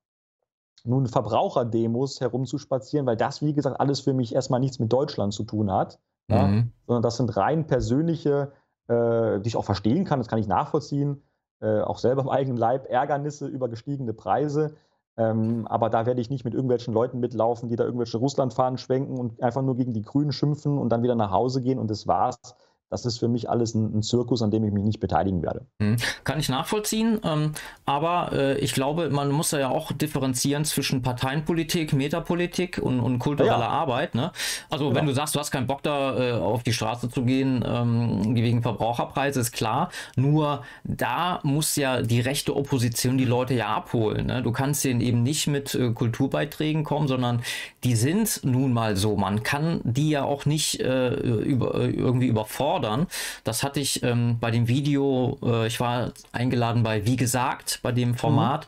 nun 0.85 1.07
Verbraucherdemos 1.07 2.21
herumzuspazieren, 2.21 3.07
weil 3.07 3.17
das, 3.17 3.43
wie 3.43 3.55
gesagt, 3.55 3.81
alles 3.81 4.01
für 4.01 4.13
mich 4.13 4.35
erstmal 4.35 4.61
nichts 4.61 4.79
mit 4.79 4.93
Deutschland 4.93 5.33
zu 5.33 5.45
tun 5.45 5.73
hat, 5.73 5.99
mhm. 6.29 6.35
ja, 6.35 6.65
sondern 6.87 7.03
das 7.03 7.17
sind 7.17 7.37
rein 7.37 7.67
persönliche, 7.67 8.53
äh, 8.89 9.41
die 9.41 9.49
ich 9.49 9.57
auch 9.57 9.65
verstehen 9.65 10.05
kann, 10.05 10.21
das 10.21 10.29
kann 10.29 10.39
ich 10.39 10.47
nachvollziehen, 10.47 11.23
äh, 11.61 11.81
auch 11.81 11.99
selber 11.99 12.23
im 12.23 12.29
eigenen 12.29 12.59
Leib, 12.59 12.91
Ärgernisse 12.91 13.47
über 13.47 13.69
gestiegene 13.69 14.13
Preise. 14.13 14.75
Ähm, 15.17 15.67
aber 15.69 15.91
da 15.91 16.07
werde 16.07 16.21
ich 16.21 16.29
nicht 16.29 16.45
mit 16.45 16.55
irgendwelchen 16.55 16.93
Leuten 16.93 17.21
mitlaufen, 17.21 17.69
die 17.69 17.77
da 17.77 17.85
irgendwelche 17.85 18.19
Russlandfahnen 18.19 18.79
schwenken 18.79 19.17
und 19.17 19.41
einfach 19.43 19.63
nur 19.63 19.77
gegen 19.77 19.93
die 19.93 20.03
Grünen 20.03 20.33
schimpfen 20.33 20.77
und 20.77 20.91
dann 20.91 21.05
wieder 21.05 21.15
nach 21.15 21.31
Hause 21.31 21.63
gehen 21.63 21.79
und 21.79 21.89
das 21.89 22.07
war's 22.09 22.57
das 22.91 23.07
ist 23.07 23.19
für 23.19 23.29
mich 23.29 23.51
alles 23.51 23.75
ein, 23.75 23.99
ein, 23.99 24.03
Zirkus, 24.03 24.41
an 24.43 24.51
dem 24.51 24.63
ich 24.65 24.73
mich 24.73 24.85
nicht 24.85 25.01
beteiligen 25.01 25.43
werde. 25.43 25.67
Hm. 25.81 25.97
Kann 26.23 26.39
ich 26.39 26.49
nachvollziehen, 26.49 27.19
ähm, 27.25 27.53
aber 27.87 28.31
äh, 28.33 28.59
ich 28.59 28.73
glaube, 28.73 29.11
man 29.11 29.31
muss 29.31 29.51
ja 29.51 29.69
auch 29.69 29.91
differenzieren 29.91 30.65
zwischen 30.65 31.03
Parteienpolitik, 31.03 31.93
Metapolitik 31.93 32.79
und, 32.79 33.01
und 33.01 33.19
kultureller 33.19 33.59
ja. 33.59 33.69
Arbeit. 33.69 34.15
Ne? 34.15 34.31
Also 34.71 34.87
genau. 34.89 35.01
wenn 35.01 35.07
du 35.07 35.13
sagst, 35.13 35.35
du 35.35 35.41
hast 35.41 35.51
keinen 35.51 35.67
Bock 35.67 35.83
da 35.83 36.19
äh, 36.19 36.33
auf 36.35 36.63
die 36.63 36.73
Straße 36.73 37.11
zu 37.11 37.25
gehen 37.25 37.65
ähm, 37.67 38.37
wegen 38.37 38.63
Verbraucherpreise, 38.63 39.41
ist 39.41 39.53
klar. 39.53 39.91
Nur 40.15 40.63
da 40.85 41.41
muss 41.43 41.75
ja 41.77 42.01
die 42.03 42.21
rechte 42.21 42.55
Opposition 42.55 43.19
die 43.19 43.25
Leute 43.25 43.55
ja 43.55 43.75
abholen. 43.75 44.27
Ne? 44.27 44.43
Du 44.43 44.53
kannst 44.53 44.85
denen 44.85 45.01
eben 45.01 45.25
nicht 45.25 45.49
mit 45.49 45.75
äh, 45.75 45.91
Kulturbeiträgen 45.91 46.85
kommen, 46.85 47.09
sondern 47.09 47.43
die 47.83 47.97
sind 47.97 48.43
nun 48.45 48.73
mal 48.73 48.95
so. 48.95 49.17
Man 49.17 49.43
kann 49.43 49.81
die 49.83 50.11
ja 50.11 50.23
auch 50.23 50.47
nicht 50.47 50.81
äh, 50.81 51.15
über, 51.15 51.75
äh, 51.75 51.91
irgendwie 51.91 52.29
überfordern 52.29 52.74
fordern. 52.75 53.07
Das 53.45 53.63
hatte 53.63 53.79
ich 53.79 54.03
ähm, 54.03 54.39
bei 54.41 54.51
dem 54.51 54.67
Video, 54.67 55.39
äh, 55.45 55.67
ich 55.67 55.79
war 55.79 56.13
eingeladen 56.33 56.83
bei 56.83 57.07
Wie 57.07 57.17
gesagt, 57.17 57.79
bei 57.83 57.93
dem 57.93 58.17
Format. 58.17 58.67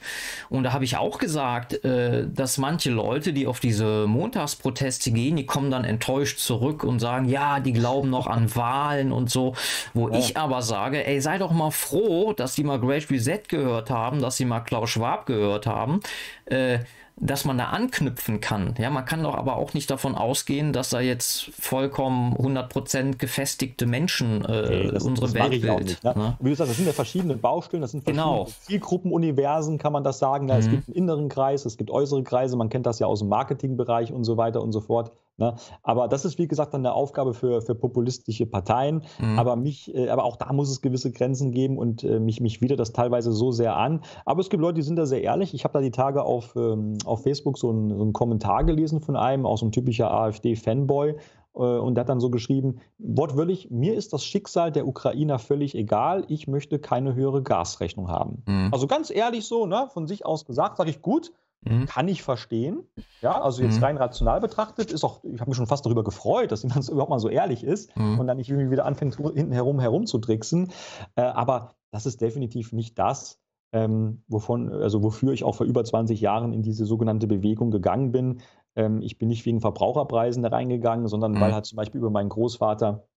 Mhm. 0.49 0.57
Und 0.59 0.65
da 0.65 0.73
habe 0.73 0.85
ich 0.85 0.97
auch 0.97 1.19
gesagt, 1.19 1.85
äh, 1.85 2.27
dass 2.29 2.59
manche 2.59 2.91
Leute, 2.91 3.33
die 3.33 3.47
auf 3.47 3.59
diese 3.59 4.07
Montagsproteste 4.07 5.11
gehen, 5.11 5.37
die 5.37 5.47
kommen 5.47 5.71
dann 5.71 5.85
enttäuscht 5.85 6.39
zurück 6.39 6.85
und 6.85 7.01
sagen, 7.01 7.29
ja, 7.29 7.59
die 7.59 7.73
glauben 7.73 8.11
noch 8.11 8.29
an 8.29 8.55
Wahlen 8.55 9.11
und 9.11 9.29
so. 9.29 9.55
Wo 9.93 10.09
ja. 10.09 10.19
ich 10.19 10.37
aber 10.37 10.63
sage, 10.63 11.05
ey, 11.05 11.21
sei 11.21 11.39
doch 11.39 11.51
mal 11.51 11.73
froh, 11.73 12.33
dass 12.33 12.55
die 12.55 12.63
mal 12.63 12.79
Great 12.79 13.11
Reset 13.11 13.43
gehört 13.49 13.91
haben, 13.91 14.21
dass 14.21 14.37
sie 14.37 14.45
mal 14.45 14.61
Klaus 14.61 14.91
Schwab 14.91 15.27
gehört 15.27 15.67
haben. 15.67 16.01
Äh, 16.45 16.79
dass 17.19 17.47
man 17.47 17.57
da 17.57 17.67
anknüpfen 17.67 18.41
kann. 18.41 18.75
Ja, 18.79 18.91
man 18.91 19.07
kann 19.07 19.23
doch 19.23 19.35
aber 19.35 19.57
auch 19.57 19.73
nicht 19.73 19.91
davon 19.91 20.15
ausgehen, 20.15 20.75
dass 20.75 20.91
da 20.91 21.01
jetzt 21.01 21.51
vollkommen 21.59 22.35
100% 22.35 23.17
gefestigte 23.17 23.87
Menschen 23.87 24.45
äh, 24.45 24.93
das, 24.93 25.05
unsere 25.05 25.27
das 25.27 25.35
Welt 25.35 25.85
Nicht, 25.85 26.05
ne? 26.05 26.13
Ne? 26.15 26.37
Wie 26.41 26.51
gesagt, 26.51 26.69
das 26.69 26.77
sind 26.77 26.87
ja 26.87 26.93
verschiedene 26.93 27.35
Baustellen, 27.37 27.81
das 27.81 27.93
sind 27.93 28.05
verschiedene 28.05 28.31
genau. 28.31 28.49
Zielgruppenuniversen, 28.61 29.79
kann 29.79 29.95
man 29.95 30.05
das 30.05 30.19
sagen. 30.19 30.49
Ja, 30.49 30.57
mhm. 30.57 30.61
Es 30.61 30.71
gibt 30.71 30.89
einen 30.89 30.97
inneren 30.97 31.29
Kreis, 31.31 31.65
es 31.65 31.79
gibt 31.79 31.91
äußere 31.91 32.23
Kreise, 32.23 32.57
man 32.57 32.69
kennt 32.69 32.85
das 32.85 32.99
ja 32.99 33.07
aus 33.07 33.21
dem 33.21 33.29
Marketingbereich 33.29 34.13
und 34.13 34.25
so 34.25 34.37
weiter 34.37 34.63
und 34.63 34.73
so 34.73 34.83
fort. 34.83 35.13
Ne? 35.39 35.55
Aber 35.83 36.09
das 36.09 36.25
ist, 36.25 36.39
wie 36.39 36.49
gesagt, 36.49 36.73
dann 36.73 36.81
eine 36.81 36.95
Aufgabe 36.95 37.35
für, 37.35 37.61
für 37.61 37.75
populistische 37.75 38.47
Parteien. 38.47 39.03
Mhm. 39.19 39.39
Aber, 39.39 39.57
mich, 39.57 39.95
äh, 39.95 40.09
aber 40.09 40.25
auch 40.25 40.37
da 40.37 40.53
muss 40.53 40.71
es 40.71 40.81
gewisse 40.81 41.11
Grenzen 41.13 41.53
geben 41.53 41.77
und 41.77 42.05
äh, 42.05 42.21
mich, 42.21 42.41
mich 42.41 42.61
widert 42.63 42.81
das 42.81 42.93
teilweise 42.93 43.33
so 43.33 43.53
sehr 43.53 43.77
an. 43.77 44.01
Aber 44.25 44.41
es 44.41 44.49
gibt 44.49 44.63
Leute, 44.63 44.77
die 44.77 44.83
sind 44.83 44.97
da 44.97 45.07
sehr 45.07 45.23
ehrlich. 45.23 45.53
Ich 45.53 45.65
habe 45.65 45.75
da 45.75 45.81
die 45.81 45.91
Tage 45.91 46.23
auf, 46.23 46.57
ähm, 46.57 46.97
auf 47.05 47.23
Facebook 47.23 47.59
so 47.59 47.71
einen, 47.71 47.97
so 47.97 48.03
einen 48.03 48.13
Kommentar 48.13 48.65
gelesen 48.65 49.01
von 49.01 49.17
einem, 49.17 49.45
auch 49.45 49.59
so 49.59 49.67
ein 49.67 49.73
typischer 49.73 50.11
AfD-Fanboy. 50.11 51.17
Äh, 51.57 51.59
und 51.59 51.95
der 51.95 52.03
hat 52.03 52.09
dann 52.09 52.21
so 52.21 52.31
geschrieben, 52.31 52.81
wortwörtlich, 52.99 53.71
mir 53.71 53.95
ist 53.95 54.13
das 54.13 54.25
Schicksal 54.25 54.73
der 54.73 54.87
Ukrainer 54.87 55.39
völlig 55.39 55.75
egal, 55.75 56.25
ich 56.29 56.49
möchte 56.49 56.79
keine 56.79 57.15
höhere 57.15 57.43
Gasrechnung 57.43 58.09
haben. 58.09 58.43
Mhm. 58.47 58.71
Also 58.73 58.87
ganz 58.87 59.11
ehrlich 59.11 59.47
so, 59.47 59.67
ne, 59.67 59.89
von 59.93 60.07
sich 60.07 60.25
aus 60.25 60.45
gesagt, 60.45 60.77
sage 60.79 60.91
ich, 60.91 61.03
gut, 61.03 61.33
Mhm. 61.63 61.87
Kann 61.87 62.09
ich 62.09 62.23
verstehen. 62.23 62.85
Ja, 63.21 63.41
also 63.41 63.63
jetzt 63.63 63.79
mhm. 63.79 63.85
rein 63.85 63.97
rational 63.97 64.41
betrachtet, 64.41 64.93
ist 64.93 65.05
auch, 65.05 65.25
ich 65.25 65.41
habe 65.41 65.51
mich 65.51 65.57
schon 65.57 65.67
fast 65.67 65.85
darüber 65.85 66.05
gefreut, 66.05 66.53
dass 66.53 66.63
jemand 66.65 66.89
überhaupt 66.89 67.11
mal 67.11 67.19
so 67.19 67.29
ehrlich 67.29 67.65
ist 67.65 67.97
mhm. 67.97 68.19
und 68.19 68.27
dann 68.27 68.37
nicht 68.37 68.49
irgendwie 68.49 68.71
wieder 68.71 68.85
anfängt, 68.85 69.17
hinten 69.17 69.53
herum 69.53 69.81
herumzudricksen. 69.81 70.73
Äh, 71.17 71.23
aber 71.23 71.75
das 71.91 72.07
ist 72.07 72.21
definitiv 72.21 72.73
nicht 72.73 72.99
das, 72.99 73.41
ähm, 73.73 74.23
wovon, 74.29 74.73
also 74.73 75.03
wofür 75.03 75.33
ich 75.33 75.45
auch 75.45 75.55
vor 75.55 75.67
über 75.67 75.85
20 75.85 76.21
Jahren 76.21 76.53
in 76.53 76.63
diese 76.63 76.85
sogenannte 76.85 77.27
Bewegung 77.27 77.71
gegangen 77.71 78.13
bin. 78.13 78.41
Ähm, 78.77 79.03
ich 79.03 79.19
bin 79.19 79.29
nicht 79.29 79.45
wegen 79.47 79.61
Verbraucherpreisen 79.61 80.43
da 80.43 80.51
reingegangen, 80.51 81.09
sondern 81.09 81.35
weil 81.41 81.51
mhm. 81.51 81.55
halt 81.55 81.67
zum 81.67 81.77
Beispiel 81.77 81.99
über 81.99 82.11
meinen 82.11 82.29
Großvater 82.29 83.09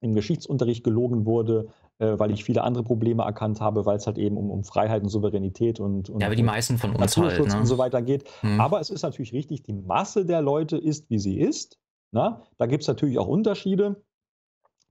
im 0.00 0.14
Geschichtsunterricht 0.14 0.84
gelogen 0.84 1.24
wurde, 1.24 1.68
weil 1.98 2.30
ich 2.30 2.44
viele 2.44 2.62
andere 2.62 2.84
Probleme 2.84 3.22
erkannt 3.22 3.60
habe, 3.60 3.86
weil 3.86 3.96
es 3.96 4.06
halt 4.06 4.18
eben 4.18 4.36
um, 4.36 4.50
um 4.50 4.64
Freiheit 4.64 5.02
und 5.02 5.08
Souveränität 5.08 5.80
und, 5.80 6.10
und 6.10 6.20
ja, 6.20 6.26
aber 6.26 6.36
die 6.36 6.42
meisten 6.42 6.76
von 6.76 6.94
uns 6.94 7.16
halt, 7.16 7.38
ne? 7.38 7.58
und 7.58 7.66
so 7.66 7.78
weiter 7.78 8.02
geht. 8.02 8.28
Hm. 8.40 8.60
Aber 8.60 8.80
es 8.80 8.90
ist 8.90 9.02
natürlich 9.02 9.32
richtig, 9.32 9.62
die 9.62 9.72
Masse 9.72 10.26
der 10.26 10.42
Leute 10.42 10.76
ist, 10.76 11.08
wie 11.08 11.18
sie 11.18 11.38
ist. 11.38 11.78
Na? 12.12 12.30
Ne? 12.30 12.40
Da 12.58 12.66
gibt 12.66 12.82
es 12.82 12.88
natürlich 12.88 13.18
auch 13.18 13.26
Unterschiede. 13.26 14.02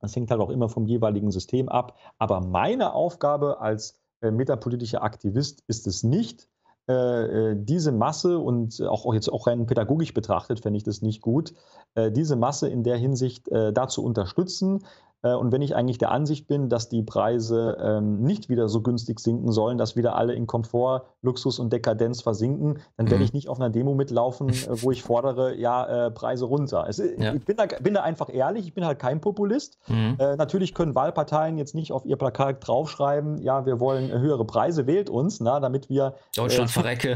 Das 0.01 0.15
hängt 0.15 0.29
halt 0.31 0.41
auch 0.41 0.49
immer 0.49 0.69
vom 0.69 0.85
jeweiligen 0.85 1.31
System 1.31 1.69
ab. 1.69 1.97
Aber 2.17 2.41
meine 2.41 2.93
Aufgabe 2.93 3.59
als 3.59 3.99
äh, 4.21 4.31
metapolitischer 4.31 5.03
Aktivist 5.03 5.63
ist 5.67 5.87
es 5.87 6.03
nicht, 6.03 6.47
äh, 6.87 6.93
äh 6.93 7.55
diese 7.57 7.91
Masse 7.91 8.37
und 8.37 8.81
auch, 8.81 9.05
auch 9.05 9.13
jetzt 9.13 9.29
auch 9.29 9.47
rein 9.47 9.65
pädagogisch 9.65 10.13
betrachtet, 10.13 10.59
fände 10.59 10.77
ich 10.77 10.83
das 10.83 11.01
nicht 11.01 11.21
gut, 11.21 11.53
äh, 11.95 12.11
diese 12.11 12.35
Masse 12.35 12.69
in 12.69 12.83
der 12.83 12.97
Hinsicht 12.97 13.47
äh, 13.49 13.73
dazu 13.73 14.03
unterstützen, 14.03 14.79
äh, 14.79 14.85
und 15.33 15.51
wenn 15.51 15.61
ich 15.61 15.75
eigentlich 15.75 15.97
der 15.97 16.11
Ansicht 16.11 16.47
bin, 16.47 16.69
dass 16.69 16.89
die 16.89 17.01
Preise 17.01 17.77
ähm, 17.81 18.21
nicht 18.21 18.49
wieder 18.49 18.69
so 18.69 18.81
günstig 18.81 19.19
sinken 19.19 19.51
sollen, 19.51 19.77
dass 19.77 19.95
wieder 19.95 20.15
alle 20.15 20.33
in 20.33 20.47
Komfort, 20.47 21.03
Luxus 21.21 21.59
und 21.59 21.73
Dekadenz 21.73 22.21
versinken, 22.21 22.79
dann 22.97 23.07
werde 23.07 23.19
mhm. 23.19 23.25
ich 23.25 23.33
nicht 23.33 23.49
auf 23.49 23.59
einer 23.59 23.69
Demo 23.69 23.95
mitlaufen, 23.95 24.49
äh, 24.49 24.53
wo 24.69 24.91
ich 24.91 25.03
fordere, 25.03 25.55
ja, 25.55 26.07
äh, 26.07 26.11
Preise 26.11 26.45
runter. 26.45 26.85
Es, 26.87 26.97
ja. 26.97 27.33
Ich 27.33 27.45
bin 27.45 27.57
da, 27.57 27.65
bin 27.65 27.93
da, 27.93 28.03
einfach 28.03 28.33
ehrlich, 28.33 28.67
ich 28.67 28.73
bin 28.73 28.85
halt 28.85 28.99
kein 28.99 29.21
Populist. 29.21 29.77
Mhm. 29.87 30.17
Äh, 30.19 30.35
natürlich 30.35 30.73
können 30.73 30.95
Wahlparteien 30.95 31.57
jetzt 31.57 31.75
nicht 31.75 31.91
auf 31.91 32.05
ihr 32.05 32.17
Plakat 32.17 32.65
draufschreiben, 32.65 33.41
ja, 33.41 33.65
wir 33.65 33.79
wollen 33.79 34.11
höhere 34.11 34.45
Preise, 34.45 34.85
wählt 34.87 35.09
uns, 35.09 35.39
na, 35.39 35.59
damit 35.59 35.89
wir. 35.89 36.15
Deutschland 36.35 36.69
äh, 36.69 36.73
verrecke. 36.73 37.15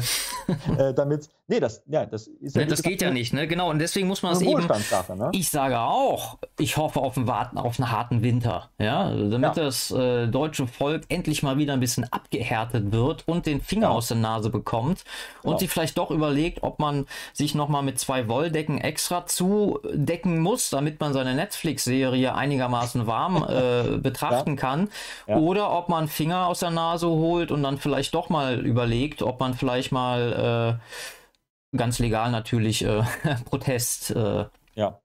damit, 0.96 1.30
nee, 1.48 1.60
das, 1.60 1.84
ja, 1.86 2.06
das 2.06 2.28
ist 2.28 2.56
ja. 2.56 2.64
Nee, 2.64 2.68
das 2.68 2.82
geht 2.82 3.02
ja 3.02 3.12
nicht, 3.12 3.34
ne? 3.34 3.48
Genau, 3.48 3.70
und 3.70 3.80
deswegen 3.80 4.08
muss 4.08 4.24
man 4.24 4.34
es 4.34 4.42
eben. 4.42 4.68
Ne? 4.68 5.30
Ich 5.34 5.50
sage 5.50 5.80
auch, 5.80 6.38
ich 6.58 6.78
hoffe 6.78 7.00
auf 7.00 7.18
ein 7.18 7.28
Warten 7.28 7.58
auf 7.58 7.80
eine 7.80 7.92
harten 8.00 8.24
Winter, 8.24 8.70
ja, 8.80 9.10
damit 9.12 9.58
ja. 9.58 9.64
das 9.64 9.92
äh, 9.92 10.28
deutsche 10.28 10.68
Volk 10.68 11.04
endlich 11.10 11.44
mal 11.44 11.58
wieder 11.58 11.74
ein 11.74 11.82
bisschen 11.82 12.12
abgehärtet 12.12 12.92
wird 12.92 13.28
und 13.28 13.46
den 13.46 13.62
Finger 13.62 13.88
ja. 13.88 13.90
aus 13.90 14.08
der 14.08 14.18
Nase 14.18 14.50
bekommt 14.50 15.04
und 15.44 15.50
genau. 15.52 15.58
sich 15.58 15.70
vielleicht 15.70 15.98
doch 15.98 16.10
überlegt, 16.10 16.64
ob 16.64 16.80
man 16.80 17.06
sich 17.34 17.56
noch 17.56 17.68
mal 17.68 17.82
mit 17.82 18.00
zwei 18.00 18.28
Wolldecken 18.30 18.80
extra 18.80 19.26
zudecken 19.26 20.40
muss, 20.40 20.70
damit 20.70 21.00
man 21.00 21.12
seine 21.14 21.36
Netflix-Serie 21.36 22.34
einigermaßen 22.34 23.06
warm 23.06 23.46
äh, 23.48 23.98
betrachten 24.02 24.52
ja. 24.52 24.56
kann, 24.56 24.90
oder 25.28 25.72
ob 25.72 25.90
man 25.90 26.08
Finger 26.08 26.48
aus 26.48 26.60
der 26.60 26.72
Nase 26.72 27.08
holt 27.08 27.52
und 27.52 27.64
dann 27.64 27.78
vielleicht 27.78 28.16
doch 28.16 28.30
mal 28.30 28.66
überlegt, 28.66 29.22
ob 29.22 29.40
man 29.40 29.54
vielleicht 29.54 29.92
mal 29.92 30.80
äh, 31.74 31.78
ganz 31.78 32.00
legal 32.00 32.32
natürlich 32.32 32.84
äh, 32.86 33.04
Protest 33.46 34.12
äh, 34.12 34.46
ja. 34.76 35.00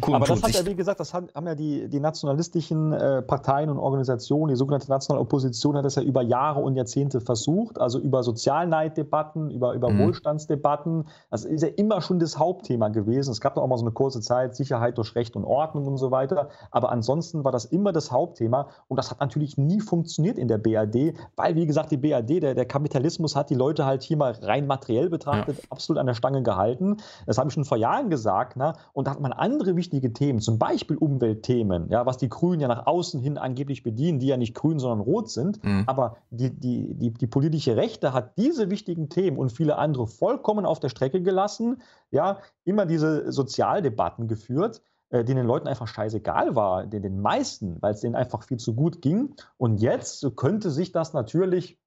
Aber 0.00 0.26
das 0.26 0.42
hat 0.42 0.52
ja, 0.52 0.64
wie 0.66 0.74
gesagt, 0.74 1.00
das 1.00 1.12
haben 1.12 1.28
ja 1.34 1.54
die, 1.54 1.88
die 1.88 2.00
nationalistischen 2.00 2.92
äh, 2.92 3.22
Parteien 3.22 3.68
und 3.68 3.78
Organisationen, 3.78 4.48
die 4.50 4.56
sogenannte 4.56 4.88
nationale 4.88 5.20
Opposition 5.20 5.76
hat 5.76 5.84
das 5.84 5.96
ja 5.96 6.02
über 6.02 6.22
Jahre 6.22 6.60
und 6.60 6.76
Jahrzehnte 6.76 7.20
versucht, 7.20 7.78
also 7.78 7.98
über 7.98 8.22
Sozialneiddebatten, 8.22 9.50
über, 9.50 9.74
über 9.74 9.90
mhm. 9.90 10.06
Wohlstandsdebatten. 10.06 11.06
Das 11.30 11.44
ist 11.44 11.62
ja 11.62 11.68
immer 11.68 12.00
schon 12.00 12.18
das 12.18 12.38
Hauptthema 12.38 12.88
gewesen. 12.88 13.30
Es 13.30 13.40
gab 13.40 13.54
doch 13.54 13.62
auch 13.62 13.68
mal 13.68 13.78
so 13.78 13.84
eine 13.84 13.92
kurze 13.92 14.20
Zeit, 14.20 14.56
Sicherheit 14.56 14.98
durch 14.98 15.14
Recht 15.14 15.36
und 15.36 15.44
Ordnung 15.44 15.86
und 15.86 15.98
so 15.98 16.10
weiter. 16.10 16.48
Aber 16.70 16.90
ansonsten 16.90 17.44
war 17.44 17.52
das 17.52 17.64
immer 17.66 17.92
das 17.92 18.10
Hauptthema 18.10 18.68
und 18.88 18.96
das 18.96 19.10
hat 19.10 19.20
natürlich 19.20 19.58
nie 19.58 19.80
funktioniert 19.80 20.38
in 20.38 20.48
der 20.48 20.58
BRD, 20.58 21.14
weil, 21.36 21.54
wie 21.56 21.66
gesagt, 21.66 21.90
die 21.90 21.96
BRD, 21.96 22.42
der, 22.42 22.54
der 22.54 22.64
Kapitalismus 22.64 23.36
hat 23.36 23.50
die 23.50 23.54
Leute 23.54 23.84
halt 23.84 24.02
hier 24.02 24.16
mal 24.16 24.32
rein 24.40 24.66
materiell 24.66 25.10
betrachtet, 25.10 25.58
ja. 25.58 25.64
absolut 25.70 26.00
an 26.00 26.06
der 26.06 26.14
Stange 26.14 26.42
gehalten. 26.42 26.96
Das 27.26 27.38
habe 27.38 27.48
ich 27.48 27.54
schon 27.54 27.64
vor 27.64 27.78
Jahren 27.78 28.10
gesagt. 28.10 28.56
Ne? 28.56 28.72
Und 28.92 29.06
da 29.06 29.12
hat 29.12 29.20
man 29.20 29.32
andere 29.32 29.71
wichtige 29.76 30.12
Themen, 30.12 30.40
zum 30.40 30.58
Beispiel 30.58 30.96
Umweltthemen, 30.96 31.88
ja, 31.90 32.06
was 32.06 32.18
die 32.18 32.28
Grünen 32.28 32.60
ja 32.60 32.68
nach 32.68 32.86
außen 32.86 33.20
hin 33.20 33.38
angeblich 33.38 33.82
bedienen, 33.82 34.18
die 34.18 34.26
ja 34.26 34.36
nicht 34.36 34.54
grün, 34.54 34.78
sondern 34.78 35.00
rot 35.00 35.30
sind. 35.30 35.62
Mhm. 35.64 35.84
Aber 35.86 36.16
die, 36.30 36.50
die, 36.50 36.94
die, 36.94 37.10
die 37.10 37.26
politische 37.26 37.76
Rechte 37.76 38.12
hat 38.12 38.36
diese 38.38 38.70
wichtigen 38.70 39.08
Themen 39.08 39.36
und 39.36 39.52
viele 39.52 39.76
andere 39.76 40.06
vollkommen 40.06 40.66
auf 40.66 40.80
der 40.80 40.88
Strecke 40.88 41.22
gelassen, 41.22 41.82
ja, 42.10 42.38
immer 42.64 42.86
diese 42.86 43.30
Sozialdebatten 43.32 44.28
geführt 44.28 44.82
äh, 45.10 45.24
denen 45.24 45.40
den 45.40 45.46
Leuten 45.46 45.68
einfach 45.68 45.88
scheißegal 45.88 46.56
war, 46.56 46.86
den, 46.86 47.02
den 47.02 47.20
meisten, 47.20 47.76
weil 47.80 47.92
es 47.92 48.00
denen 48.00 48.14
einfach 48.14 48.42
viel 48.44 48.56
zu 48.56 48.74
gut 48.74 49.02
ging. 49.02 49.34
Und 49.58 49.82
jetzt 49.82 50.26
könnte 50.36 50.70
sich 50.70 50.90
das 50.90 51.12
natürlich 51.12 51.78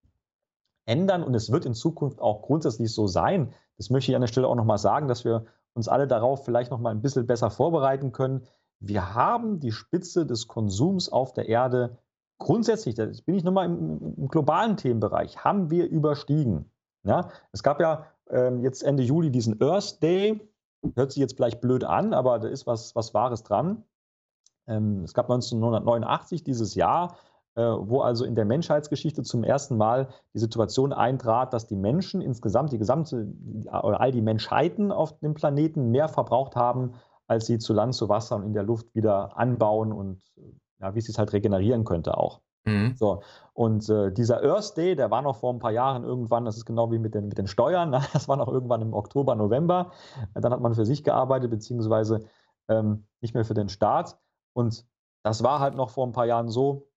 ändern 0.86 1.24
und 1.24 1.34
es 1.34 1.52
wird 1.52 1.66
in 1.66 1.74
Zukunft 1.74 2.22
auch 2.22 2.44
grundsätzlich 2.44 2.94
so 2.94 3.08
sein. 3.08 3.52
Das 3.78 3.90
möchte 3.90 4.12
ich 4.12 4.16
an 4.16 4.22
der 4.22 4.28
Stelle 4.28 4.48
auch 4.48 4.56
nochmal 4.56 4.78
sagen, 4.78 5.08
dass 5.08 5.26
wir 5.26 5.46
uns 5.76 5.88
alle 5.88 6.08
darauf 6.08 6.46
vielleicht 6.46 6.72
noch 6.72 6.80
mal 6.80 6.92
ein 6.92 7.02
bisschen 7.02 7.28
besser 7.28 7.52
vorbereiten 7.52 8.12
können. 8.12 8.48
Wir 8.80 9.14
haben 9.14 9.60
die 9.60 9.72
Spitze 9.72 10.26
des 10.26 10.48
Konsums 10.48 11.10
auf 11.10 11.34
der 11.34 11.48
Erde 11.48 11.98
grundsätzlich, 12.38 12.96
das 12.96 13.22
bin 13.22 13.36
ich 13.36 13.44
nochmal 13.44 13.66
im, 13.66 14.16
im 14.18 14.28
globalen 14.28 14.78
Themenbereich, 14.78 15.44
haben 15.44 15.70
wir 15.70 15.88
überstiegen. 15.88 16.72
Ja, 17.04 17.30
es 17.52 17.62
gab 17.62 17.80
ja 17.80 18.08
ähm, 18.30 18.62
jetzt 18.62 18.84
Ende 18.84 19.04
Juli 19.04 19.30
diesen 19.30 19.62
Earth 19.62 20.02
Day. 20.02 20.42
Hört 20.96 21.12
sich 21.12 21.22
jetzt 21.22 21.36
vielleicht 21.36 21.62
blöd 21.62 21.84
an, 21.84 22.14
aber 22.14 22.40
da 22.40 22.48
ist 22.48 22.68
was, 22.68 22.96
was 22.96 23.14
Wahres 23.14 23.44
dran. 23.44 23.84
Ähm, 24.68 25.04
es 25.04 25.14
gab 25.14 25.30
1989 25.30 26.44
dieses 26.44 26.74
Jahr, 26.76 27.18
wo 27.62 28.02
also 28.02 28.26
in 28.26 28.36
der 28.36 28.46
Menschheitsgeschichte 28.46 29.24
zum 29.24 29.44
ersten 29.44 29.78
Mal 29.78 30.10
die 30.34 30.40
Situation 30.40 30.92
eintrat, 30.92 31.54
dass 31.54 31.68
die 31.68 31.76
Menschen 31.76 32.22
insgesamt, 32.22 32.74
die 32.74 32.78
gesamte, 32.78 33.34
oder 33.66 34.02
all 34.02 34.12
die 34.12 34.22
Menschheiten 34.22 34.92
auf 34.92 35.18
dem 35.20 35.34
Planeten 35.34 35.92
mehr 35.92 36.10
verbraucht 36.10 36.56
haben, 36.56 36.96
als 37.28 37.46
sie 37.46 37.58
zu 37.58 37.74
Land, 37.74 37.96
zu 37.96 38.10
Wasser 38.10 38.36
und 38.36 38.44
in 38.44 38.54
der 38.54 38.64
Luft 38.64 38.94
wieder 38.94 39.38
anbauen 39.38 39.92
und 39.92 40.22
ja, 40.80 40.94
wie 40.94 41.00
es 41.00 41.06
sich 41.06 41.18
halt 41.18 41.34
regenerieren 41.34 41.86
könnte 41.86 42.18
auch. 42.18 42.42
Mhm. 42.66 42.96
So, 42.98 43.22
und 43.54 43.88
äh, 43.90 44.12
dieser 44.12 44.44
Earth 44.44 44.76
Day, 44.76 44.96
der 44.96 45.12
war 45.12 45.22
noch 45.22 45.38
vor 45.38 45.54
ein 45.54 45.60
paar 45.60 45.72
Jahren 45.72 46.04
irgendwann, 46.04 46.46
das 46.46 46.58
ist 46.58 46.66
genau 46.66 46.92
wie 46.92 47.00
mit 47.00 47.14
den, 47.16 47.28
mit 47.28 47.38
den 47.38 47.48
Steuern, 47.48 47.90
ne? 47.92 48.02
das 48.14 48.28
war 48.28 48.38
noch 48.38 48.48
irgendwann 48.48 48.82
im 48.82 48.94
Oktober, 48.94 49.36
November. 49.36 49.92
Dann 50.34 50.52
hat 50.52 50.62
man 50.62 50.74
für 50.74 50.86
sich 50.86 51.04
gearbeitet, 51.04 51.52
beziehungsweise 51.52 52.26
ähm, 52.68 53.06
nicht 53.22 53.34
mehr 53.34 53.46
für 53.46 53.54
den 53.54 53.70
Staat. 53.70 54.18
Und 54.54 54.86
das 55.24 55.44
war 55.44 55.60
halt 55.60 55.76
noch 55.76 55.92
vor 55.92 56.06
ein 56.06 56.12
paar 56.12 56.26
Jahren 56.26 56.50
so, 56.50 56.88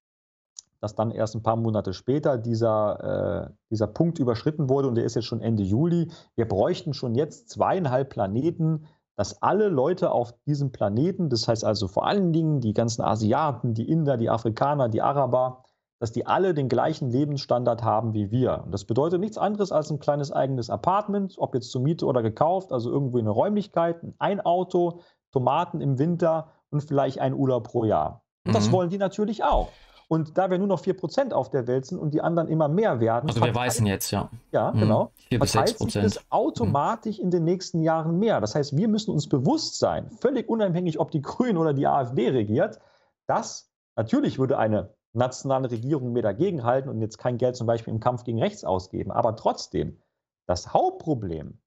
dass 0.81 0.95
dann 0.95 1.11
erst 1.11 1.35
ein 1.35 1.43
paar 1.43 1.57
Monate 1.57 1.93
später 1.93 2.39
dieser, 2.39 3.49
äh, 3.49 3.53
dieser 3.71 3.87
Punkt 3.87 4.19
überschritten 4.19 4.69
wurde 4.69 4.89
und 4.89 4.95
der 4.95 5.05
ist 5.05 5.17
jetzt 5.17 5.27
schon 5.27 5.41
Ende 5.41 5.63
Juli. 5.63 6.11
Wir 6.37 6.47
bräuchten 6.47 6.95
schon 6.95 7.15
jetzt 7.15 7.51
zweieinhalb 7.51 8.11
Planeten, 8.11 8.87
dass 9.17 9.43
alle 9.43 9.69
Leute 9.69 10.13
auf 10.13 10.33
diesem 10.47 10.71
Planeten, 10.71 11.29
das 11.29 11.49
heißt 11.49 11.65
also 11.65 11.89
vor 11.89 12.07
allen 12.07 12.33
Dingen 12.33 12.61
die 12.61 12.73
ganzen 12.73 13.03
Asiaten, 13.03 13.75
die 13.75 13.91
Inder, 13.91 14.17
die 14.17 14.31
Afrikaner, 14.31 14.89
die 14.89 15.03
Araber, 15.03 15.65
dass 15.99 16.13
die 16.13 16.27
alle 16.27 16.55
den 16.55 16.69
gleichen 16.69 17.11
Lebensstandard 17.11 17.83
haben 17.83 18.15
wie 18.15 18.31
wir. 18.31 18.63
Und 18.65 18.73
das 18.73 18.85
bedeutet 18.85 19.19
nichts 19.19 19.37
anderes 19.37 19.73
als 19.73 19.91
ein 19.91 19.99
kleines 19.99 20.31
eigenes 20.31 20.71
Apartment, 20.71 21.35
ob 21.39 21.55
jetzt 21.55 21.73
zur 21.73 21.83
Miete 21.83 22.07
oder 22.07 22.23
gekauft, 22.23 22.73
also 22.73 22.91
irgendwo 22.91 23.19
in 23.19 23.25
der 23.25 23.35
Räumlichkeit, 23.35 23.97
ein 24.19 24.41
Auto, 24.41 25.01
Tomaten 25.33 25.81
im 25.81 25.99
Winter 25.99 26.53
und 26.71 26.83
vielleicht 26.83 27.19
ein 27.19 27.35
Urlaub 27.35 27.65
pro 27.65 27.85
Jahr. 27.85 28.23
Und 28.47 28.53
mhm. 28.53 28.55
das 28.55 28.71
wollen 28.71 28.91
die 28.91 28.99
natürlich 28.99 29.43
auch. 29.43 29.69
Und 30.09 30.39
da 30.39 30.51
wir 30.51 30.57
nur 30.57 30.67
noch 30.67 30.81
4% 30.81 31.33
auf 31.33 31.51
der 31.51 31.67
Welt 31.67 31.85
sind 31.85 31.99
und 31.99 32.15
die 32.15 32.23
anderen 32.23 32.49
immer 32.49 32.69
mehr 32.69 32.99
werden. 32.99 33.29
Also 33.29 33.43
wir 33.43 33.55
weißen 33.55 33.85
jetzt, 33.85 34.11
ja. 34.11 34.31
Ja, 34.53 34.73
mhm. 34.73 34.81
genau. 34.81 35.13
4 35.29 35.39
bis 35.39 35.53
6 35.53 35.79
sich 35.79 35.93
das 35.93 36.31
automatisch 36.31 37.19
mhm. 37.19 37.25
in 37.25 37.31
den 37.31 37.45
nächsten 37.45 37.83
Jahren 37.83 38.19
mehr. 38.19 38.41
Das 38.41 38.55
heißt, 38.55 38.75
wir 38.75 38.89
müssen 38.89 39.11
uns 39.11 39.29
bewusst 39.29 39.79
sein, 39.79 40.11
völlig 40.11 40.49
unabhängig, 40.49 40.99
ob 40.99 41.11
die 41.11 41.21
Grünen 41.23 41.59
oder 41.59 41.75
die 41.75 41.87
AfD 41.87 42.31
regiert, 42.31 42.81
dass 43.27 43.71
natürlich 43.97 44.39
würde 44.39 44.57
eine 44.57 44.95
nationale 45.13 45.71
Regierung 45.71 46.13
mehr 46.13 46.23
dagegenhalten 46.23 46.91
und 46.91 47.03
jetzt 47.03 47.19
kein 47.19 47.37
Geld 47.37 47.57
zum 47.57 47.67
Beispiel 47.67 47.93
im 47.93 48.01
Kampf 48.01 48.25
gegen 48.25 48.41
rechts 48.41 48.65
ausgeben. 48.65 49.11
Aber 49.11 49.37
trotzdem, 49.37 49.99
das 50.47 50.73
Hauptproblem 50.73 51.59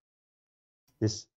ist 1.00 1.30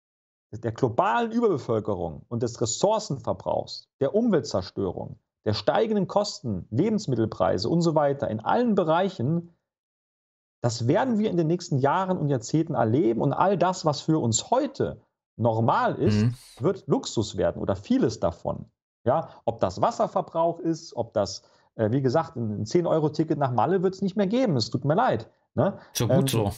der 0.52 0.72
globalen 0.72 1.32
Überbevölkerung 1.32 2.24
und 2.28 2.42
des 2.42 2.60
Ressourcenverbrauchs, 2.60 3.90
der 4.00 4.14
Umweltzerstörung, 4.14 5.18
der 5.44 5.54
steigenden 5.54 6.08
Kosten, 6.08 6.66
Lebensmittelpreise 6.70 7.68
und 7.68 7.82
so 7.82 7.94
weiter 7.94 8.28
in 8.30 8.40
allen 8.40 8.74
Bereichen, 8.74 9.54
das 10.62 10.88
werden 10.88 11.18
wir 11.18 11.30
in 11.30 11.36
den 11.36 11.46
nächsten 11.46 11.78
Jahren 11.78 12.16
und 12.16 12.30
Jahrzehnten 12.30 12.74
erleben 12.74 13.20
und 13.20 13.32
all 13.34 13.58
das, 13.58 13.84
was 13.84 14.00
für 14.00 14.18
uns 14.18 14.50
heute 14.50 15.00
normal 15.36 15.96
ist, 15.96 16.22
mhm. 16.22 16.34
wird 16.60 16.86
Luxus 16.86 17.36
werden 17.36 17.60
oder 17.60 17.76
vieles 17.76 18.20
davon. 18.20 18.66
Ja, 19.04 19.28
ob 19.44 19.60
das 19.60 19.82
Wasserverbrauch 19.82 20.60
ist, 20.60 20.96
ob 20.96 21.12
das, 21.12 21.42
äh, 21.74 21.90
wie 21.90 22.00
gesagt, 22.00 22.36
ein 22.36 22.64
10-Euro-Ticket 22.64 23.38
nach 23.38 23.52
Malle 23.52 23.82
wird 23.82 23.94
es 23.94 24.00
nicht 24.00 24.16
mehr 24.16 24.26
geben. 24.26 24.56
Es 24.56 24.70
tut 24.70 24.86
mir 24.86 24.94
leid. 24.94 25.28
Ne? 25.54 25.78
So 25.92 26.08
gut 26.08 26.16
ähm, 26.16 26.28
so. 26.28 26.52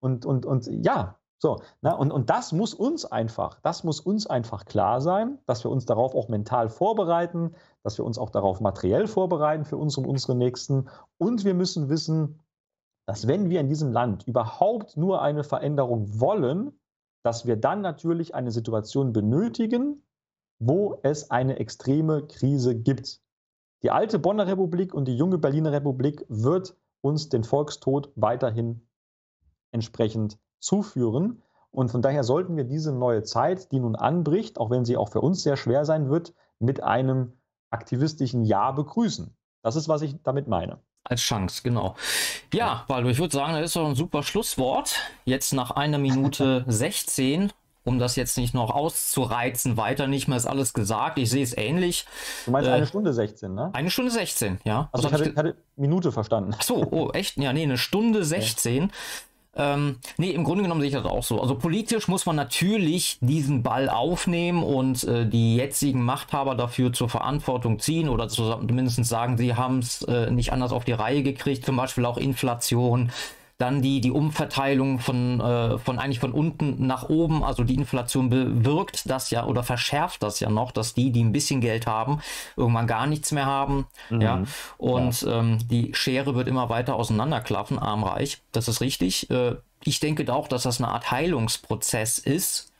Und, 0.00 0.24
und, 0.24 0.46
und 0.46 0.66
ja, 0.66 1.16
so, 1.42 1.60
na, 1.80 1.94
und, 1.96 2.12
und 2.12 2.30
das 2.30 2.52
muss 2.52 2.72
uns 2.72 3.04
einfach, 3.04 3.58
das 3.62 3.82
muss 3.82 3.98
uns 3.98 4.28
einfach 4.28 4.64
klar 4.64 5.00
sein, 5.00 5.40
dass 5.46 5.64
wir 5.64 5.72
uns 5.72 5.84
darauf 5.86 6.14
auch 6.14 6.28
mental 6.28 6.68
vorbereiten, 6.68 7.56
dass 7.82 7.98
wir 7.98 8.04
uns 8.04 8.16
auch 8.16 8.30
darauf 8.30 8.60
materiell 8.60 9.08
vorbereiten 9.08 9.64
für 9.64 9.76
uns 9.76 9.98
und 9.98 10.06
unsere 10.06 10.36
Nächsten. 10.36 10.88
Und 11.18 11.44
wir 11.44 11.54
müssen 11.54 11.88
wissen, 11.88 12.38
dass 13.08 13.26
wenn 13.26 13.50
wir 13.50 13.58
in 13.58 13.68
diesem 13.68 13.90
Land 13.90 14.22
überhaupt 14.28 14.96
nur 14.96 15.20
eine 15.20 15.42
Veränderung 15.42 16.20
wollen, 16.20 16.78
dass 17.24 17.44
wir 17.44 17.56
dann 17.56 17.80
natürlich 17.80 18.36
eine 18.36 18.52
Situation 18.52 19.12
benötigen, 19.12 20.00
wo 20.60 21.00
es 21.02 21.32
eine 21.32 21.58
extreme 21.58 22.24
Krise 22.28 22.76
gibt. 22.76 23.20
Die 23.82 23.90
alte 23.90 24.20
Bonner 24.20 24.46
Republik 24.46 24.94
und 24.94 25.08
die 25.08 25.16
junge 25.16 25.38
Berliner 25.38 25.72
Republik 25.72 26.24
wird 26.28 26.76
uns 27.00 27.30
den 27.30 27.42
Volkstod 27.42 28.12
weiterhin 28.14 28.86
entsprechend 29.72 30.38
zuführen. 30.62 31.42
Und 31.70 31.90
von 31.90 32.02
daher 32.02 32.22
sollten 32.24 32.56
wir 32.56 32.64
diese 32.64 32.92
neue 32.92 33.22
Zeit, 33.22 33.72
die 33.72 33.80
nun 33.80 33.96
anbricht, 33.96 34.58
auch 34.58 34.70
wenn 34.70 34.84
sie 34.84 34.96
auch 34.96 35.10
für 35.10 35.20
uns 35.20 35.42
sehr 35.42 35.56
schwer 35.56 35.84
sein 35.84 36.10
wird, 36.10 36.34
mit 36.58 36.82
einem 36.82 37.32
aktivistischen 37.70 38.44
Ja 38.44 38.70
begrüßen. 38.72 39.34
Das 39.62 39.76
ist, 39.76 39.88
was 39.88 40.02
ich 40.02 40.16
damit 40.22 40.48
meine. 40.48 40.78
Als 41.04 41.20
Chance, 41.20 41.62
genau. 41.64 41.96
Ja, 42.52 42.84
Waldo, 42.86 43.08
ich 43.08 43.18
würde 43.18 43.34
sagen, 43.34 43.54
das 43.54 43.66
ist 43.66 43.76
doch 43.76 43.88
ein 43.88 43.96
super 43.96 44.22
Schlusswort. 44.22 44.94
Jetzt 45.24 45.52
nach 45.52 45.72
einer 45.72 45.98
Minute 45.98 46.64
16, 46.68 47.52
um 47.84 47.98
das 47.98 48.14
jetzt 48.14 48.36
nicht 48.38 48.54
noch 48.54 48.70
auszureizen, 48.70 49.76
weiter 49.76 50.06
nicht 50.06 50.28
mehr 50.28 50.36
ist 50.36 50.46
alles 50.46 50.74
gesagt. 50.74 51.18
Ich 51.18 51.30
sehe 51.30 51.42
es 51.42 51.56
ähnlich. 51.56 52.06
Du 52.44 52.52
meinst 52.52 52.68
äh, 52.68 52.72
eine 52.72 52.86
Stunde 52.86 53.12
16, 53.12 53.52
ne? 53.52 53.70
Eine 53.72 53.90
Stunde 53.90 54.12
16, 54.12 54.60
ja. 54.64 54.88
Also 54.92 55.08
ich 55.08 55.14
hatte, 55.14 55.34
hatte, 55.34 55.56
Minute 55.76 56.12
verstanden. 56.12 56.54
Ach 56.56 56.62
so, 56.62 56.76
oh, 56.76 57.10
echt? 57.10 57.36
Ja, 57.36 57.52
nee, 57.52 57.64
eine 57.64 57.78
Stunde 57.78 58.24
16. 58.24 58.84
Okay. 58.84 58.92
Ähm, 59.54 59.98
nee, 60.16 60.30
im 60.30 60.44
Grunde 60.44 60.62
genommen 60.62 60.80
sehe 60.80 60.88
ich 60.88 60.94
das 60.94 61.04
auch 61.04 61.22
so. 61.22 61.40
Also 61.40 61.56
politisch 61.56 62.08
muss 62.08 62.24
man 62.24 62.36
natürlich 62.36 63.18
diesen 63.20 63.62
Ball 63.62 63.90
aufnehmen 63.90 64.62
und 64.62 65.04
äh, 65.04 65.26
die 65.26 65.56
jetzigen 65.56 66.02
Machthaber 66.02 66.54
dafür 66.54 66.92
zur 66.92 67.10
Verantwortung 67.10 67.78
ziehen 67.78 68.08
oder 68.08 68.28
zumindest 68.28 69.04
sagen, 69.04 69.36
sie 69.36 69.54
haben 69.54 69.80
es 69.80 70.02
äh, 70.02 70.30
nicht 70.30 70.52
anders 70.52 70.72
auf 70.72 70.84
die 70.84 70.92
Reihe 70.92 71.22
gekriegt, 71.22 71.66
zum 71.66 71.76
Beispiel 71.76 72.06
auch 72.06 72.16
Inflation, 72.16 73.12
dann 73.62 73.80
die, 73.80 74.00
die 74.00 74.10
Umverteilung 74.10 74.98
von, 74.98 75.40
äh, 75.40 75.78
von 75.78 76.00
eigentlich 76.00 76.18
von 76.18 76.32
unten 76.32 76.84
nach 76.84 77.08
oben, 77.08 77.44
also 77.44 77.62
die 77.62 77.76
Inflation 77.76 78.28
bewirkt 78.28 79.08
das 79.08 79.30
ja 79.30 79.46
oder 79.46 79.62
verschärft 79.62 80.24
das 80.24 80.40
ja 80.40 80.50
noch, 80.50 80.72
dass 80.72 80.94
die, 80.94 81.12
die 81.12 81.22
ein 81.22 81.30
bisschen 81.30 81.60
Geld 81.60 81.86
haben, 81.86 82.20
irgendwann 82.56 82.88
gar 82.88 83.06
nichts 83.06 83.30
mehr 83.30 83.46
haben. 83.46 83.86
Mhm. 84.10 84.20
Ja. 84.20 84.42
Und 84.78 85.22
ja. 85.22 85.38
Ähm, 85.38 85.58
die 85.68 85.94
Schere 85.94 86.34
wird 86.34 86.48
immer 86.48 86.70
weiter 86.70 86.96
auseinanderklaffen, 86.96 87.78
arm-reich. 87.78 88.42
Das 88.50 88.66
ist 88.66 88.80
richtig. 88.80 89.30
Äh, 89.30 89.54
ich 89.84 90.00
denke 90.00 90.32
auch, 90.32 90.48
dass 90.48 90.64
das 90.64 90.80
eine 90.80 90.88
Art 90.88 91.12
Heilungsprozess 91.12 92.18
ist 92.18 92.71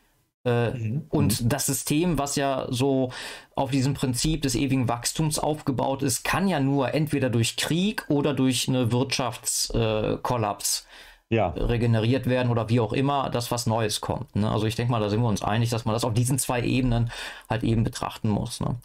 äh, 0.45 0.71
mhm. 0.71 1.07
Und 1.09 1.43
mhm. 1.43 1.49
das 1.49 1.67
System, 1.67 2.19
was 2.19 2.37
ja 2.37 2.67
so 2.71 3.11
auf 3.55 3.71
diesem 3.71 3.95
Prinzip 3.95 4.43
des 4.43 4.55
ewigen 4.55 4.89
Wachstums 4.89 5.39
aufgebaut 5.39 6.03
ist, 6.03 6.25
kann 6.25 6.49
ja 6.49 6.59
nur 6.59 6.95
entweder 6.95 7.31
durch 7.31 7.57
Krieg 7.57 8.05
oder 8.09 8.35
durch 8.35 8.69
eine 8.69 8.91
Wirtschaftskollaps 8.91 10.87
äh, 11.31 11.35
ja. 11.35 11.49
regeneriert 11.49 12.27
werden 12.27 12.51
oder 12.51 12.69
wie 12.69 12.81
auch 12.81 12.93
immer, 12.93 13.31
dass 13.31 13.51
was 13.51 13.67
Neues 13.67 14.01
kommt. 14.01 14.35
Ne? 14.35 14.51
Also 14.51 14.67
ich 14.67 14.75
denke 14.75 14.91
mal, 14.91 15.01
da 15.01 15.09
sind 15.09 15.21
wir 15.21 15.29
uns 15.29 15.43
einig, 15.43 15.71
dass 15.71 15.85
man 15.85 15.95
das 15.95 16.05
auf 16.05 16.15
diesen 16.15 16.39
zwei 16.39 16.63
Ebenen 16.63 17.13
halt 17.49 17.63
eben 17.63 17.85
betrachten 17.85 18.29
muss. 18.29 18.61
Ne? 18.61 18.77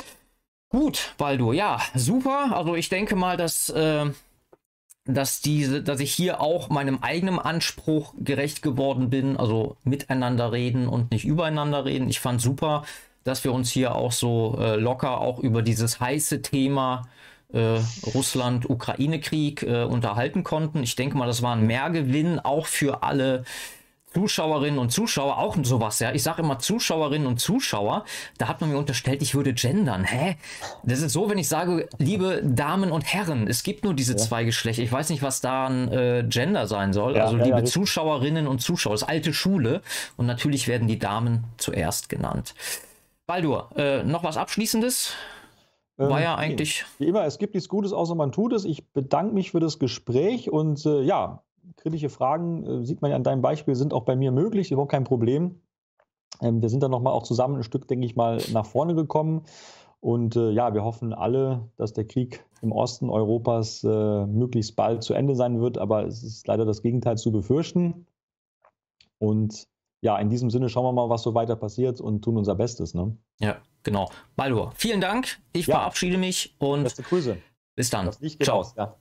Gut, 0.69 1.13
Baldur, 1.17 1.53
ja, 1.53 1.81
super. 1.95 2.55
Also 2.55 2.75
ich 2.75 2.89
denke 2.89 3.15
mal, 3.15 3.35
dass 3.37 3.69
äh, 3.69 4.05
dass 5.07 5.41
diese, 5.41 5.81
dass 5.81 5.99
ich 5.99 6.13
hier 6.13 6.41
auch 6.41 6.69
meinem 6.69 6.99
eigenen 7.01 7.39
Anspruch 7.39 8.13
gerecht 8.19 8.61
geworden 8.61 9.09
bin, 9.09 9.37
also 9.37 9.77
miteinander 9.83 10.51
reden 10.51 10.87
und 10.87 11.11
nicht 11.11 11.25
übereinander 11.25 11.85
reden. 11.85 12.09
Ich 12.09 12.19
fand 12.19 12.41
super, 12.41 12.83
dass 13.23 13.43
wir 13.43 13.53
uns 13.53 13.71
hier 13.71 13.95
auch 13.95 14.11
so 14.11 14.57
äh, 14.59 14.75
locker 14.75 15.21
auch 15.21 15.39
über 15.39 15.61
dieses 15.61 15.99
heiße 15.99 16.41
Thema 16.41 17.07
äh, 17.53 17.79
Russland-Ukraine-Krieg 18.13 19.63
äh, 19.63 19.83
unterhalten 19.83 20.43
konnten. 20.43 20.83
Ich 20.83 20.95
denke 20.95 21.17
mal, 21.17 21.27
das 21.27 21.41
war 21.41 21.55
ein 21.55 21.65
Mehrgewinn 21.65 22.39
auch 22.39 22.65
für 22.65 23.03
alle 23.03 23.45
Zuschauerinnen 24.13 24.79
und 24.79 24.91
Zuschauer, 24.91 25.37
auch 25.37 25.55
sowas, 25.61 25.99
ja. 25.99 26.13
Ich 26.13 26.23
sage 26.23 26.41
immer 26.41 26.59
Zuschauerinnen 26.59 27.27
und 27.27 27.39
Zuschauer, 27.39 28.05
da 28.37 28.47
hat 28.47 28.61
man 28.61 28.71
mir 28.71 28.77
unterstellt, 28.77 29.21
ich 29.21 29.35
würde 29.35 29.53
gendern. 29.53 30.05
Hä? 30.05 30.37
Das 30.83 31.01
ist 31.01 31.13
so, 31.13 31.29
wenn 31.29 31.37
ich 31.37 31.47
sage, 31.47 31.87
liebe 31.97 32.41
Damen 32.43 32.91
und 32.91 33.01
Herren, 33.01 33.47
es 33.47 33.63
gibt 33.63 33.83
nur 33.83 33.93
diese 33.93 34.13
ja. 34.13 34.17
zwei 34.17 34.43
Geschlechter. 34.43 34.81
Ich 34.81 34.91
weiß 34.91 35.09
nicht, 35.09 35.21
was 35.21 35.41
da 35.41 35.67
ein 35.67 35.91
äh, 35.91 36.25
Gender 36.27 36.67
sein 36.67 36.93
soll. 36.93 37.15
Ja, 37.15 37.25
also 37.25 37.37
ja, 37.37 37.43
liebe 37.43 37.63
Zuschauerinnen 37.65 38.47
und 38.47 38.59
Zuschauer, 38.59 38.93
das 38.93 39.03
ist 39.03 39.09
alte 39.09 39.33
Schule. 39.33 39.81
Und 40.15 40.25
natürlich 40.25 40.67
werden 40.67 40.87
die 40.87 40.99
Damen 40.99 41.43
zuerst 41.57 42.09
genannt. 42.09 42.55
Baldur, 43.27 43.69
äh, 43.75 44.03
noch 44.03 44.23
was 44.23 44.37
Abschließendes? 44.37 45.13
War 45.97 46.21
ja 46.21 46.33
ähm, 46.33 46.39
eigentlich. 46.39 46.85
Wie 46.99 47.07
immer, 47.07 47.25
es 47.25 47.39
gibt 47.39 47.55
nichts 47.55 47.67
Gutes, 47.67 47.91
außer 47.91 48.15
man 48.15 48.31
tut 48.31 48.53
es. 48.53 48.65
Ich 48.65 48.87
bedanke 48.93 49.33
mich 49.33 49.51
für 49.51 49.59
das 49.59 49.79
Gespräch 49.79 50.51
und 50.51 50.85
äh, 50.85 51.01
ja, 51.01 51.43
kritische 51.77 52.09
Fragen, 52.09 52.65
äh, 52.65 52.85
sieht 52.85 53.01
man 53.01 53.11
ja 53.11 53.17
an 53.17 53.23
deinem 53.23 53.41
Beispiel, 53.41 53.75
sind 53.75 53.93
auch 53.93 54.03
bei 54.03 54.15
mir 54.15 54.31
möglich, 54.31 54.71
überhaupt 54.71 54.91
kein 54.91 55.03
Problem. 55.03 55.61
Ähm, 56.41 56.61
wir 56.61 56.69
sind 56.69 56.83
dann 56.83 56.91
nochmal 56.91 57.13
auch 57.13 57.23
zusammen 57.23 57.55
ein 57.57 57.63
Stück, 57.63 57.87
denke 57.87 58.05
ich 58.05 58.15
mal, 58.15 58.41
nach 58.51 58.65
vorne 58.65 58.95
gekommen. 58.95 59.43
Und 59.99 60.35
äh, 60.35 60.51
ja, 60.51 60.73
wir 60.73 60.83
hoffen 60.83 61.13
alle, 61.13 61.69
dass 61.77 61.93
der 61.93 62.05
Krieg 62.05 62.45
im 62.61 62.71
Osten 62.71 63.09
Europas 63.09 63.83
äh, 63.83 64.25
möglichst 64.25 64.75
bald 64.75 65.03
zu 65.03 65.13
Ende 65.13 65.35
sein 65.35 65.59
wird, 65.59 65.77
aber 65.77 66.05
es 66.05 66.23
ist 66.23 66.47
leider 66.47 66.65
das 66.65 66.81
Gegenteil 66.81 67.17
zu 67.17 67.31
befürchten. 67.31 68.05
Und 69.17 69.67
ja, 70.01 70.17
in 70.19 70.29
diesem 70.29 70.49
Sinne 70.49 70.69
schauen 70.69 70.85
wir 70.85 70.93
mal, 70.93 71.09
was 71.09 71.23
so 71.23 71.33
weiter 71.33 71.55
passiert 71.55 71.99
und 71.99 72.21
tun 72.21 72.37
unser 72.37 72.55
Bestes. 72.55 72.93
Ne? 72.93 73.17
Ja, 73.39 73.57
genau. 73.83 74.09
Baldur, 74.35 74.71
vielen 74.75 75.01
Dank. 75.01 75.39
Ich 75.53 75.65
ja. 75.65 75.75
verabschiede 75.75 76.17
mich 76.17 76.55
und 76.59 76.83
Beste 76.83 77.01
Grüße. 77.01 77.37
bis 77.75 77.89
dann. 77.89 78.11
Ciao. 78.11 78.59
Aus, 78.59 78.75
ja. 78.75 78.95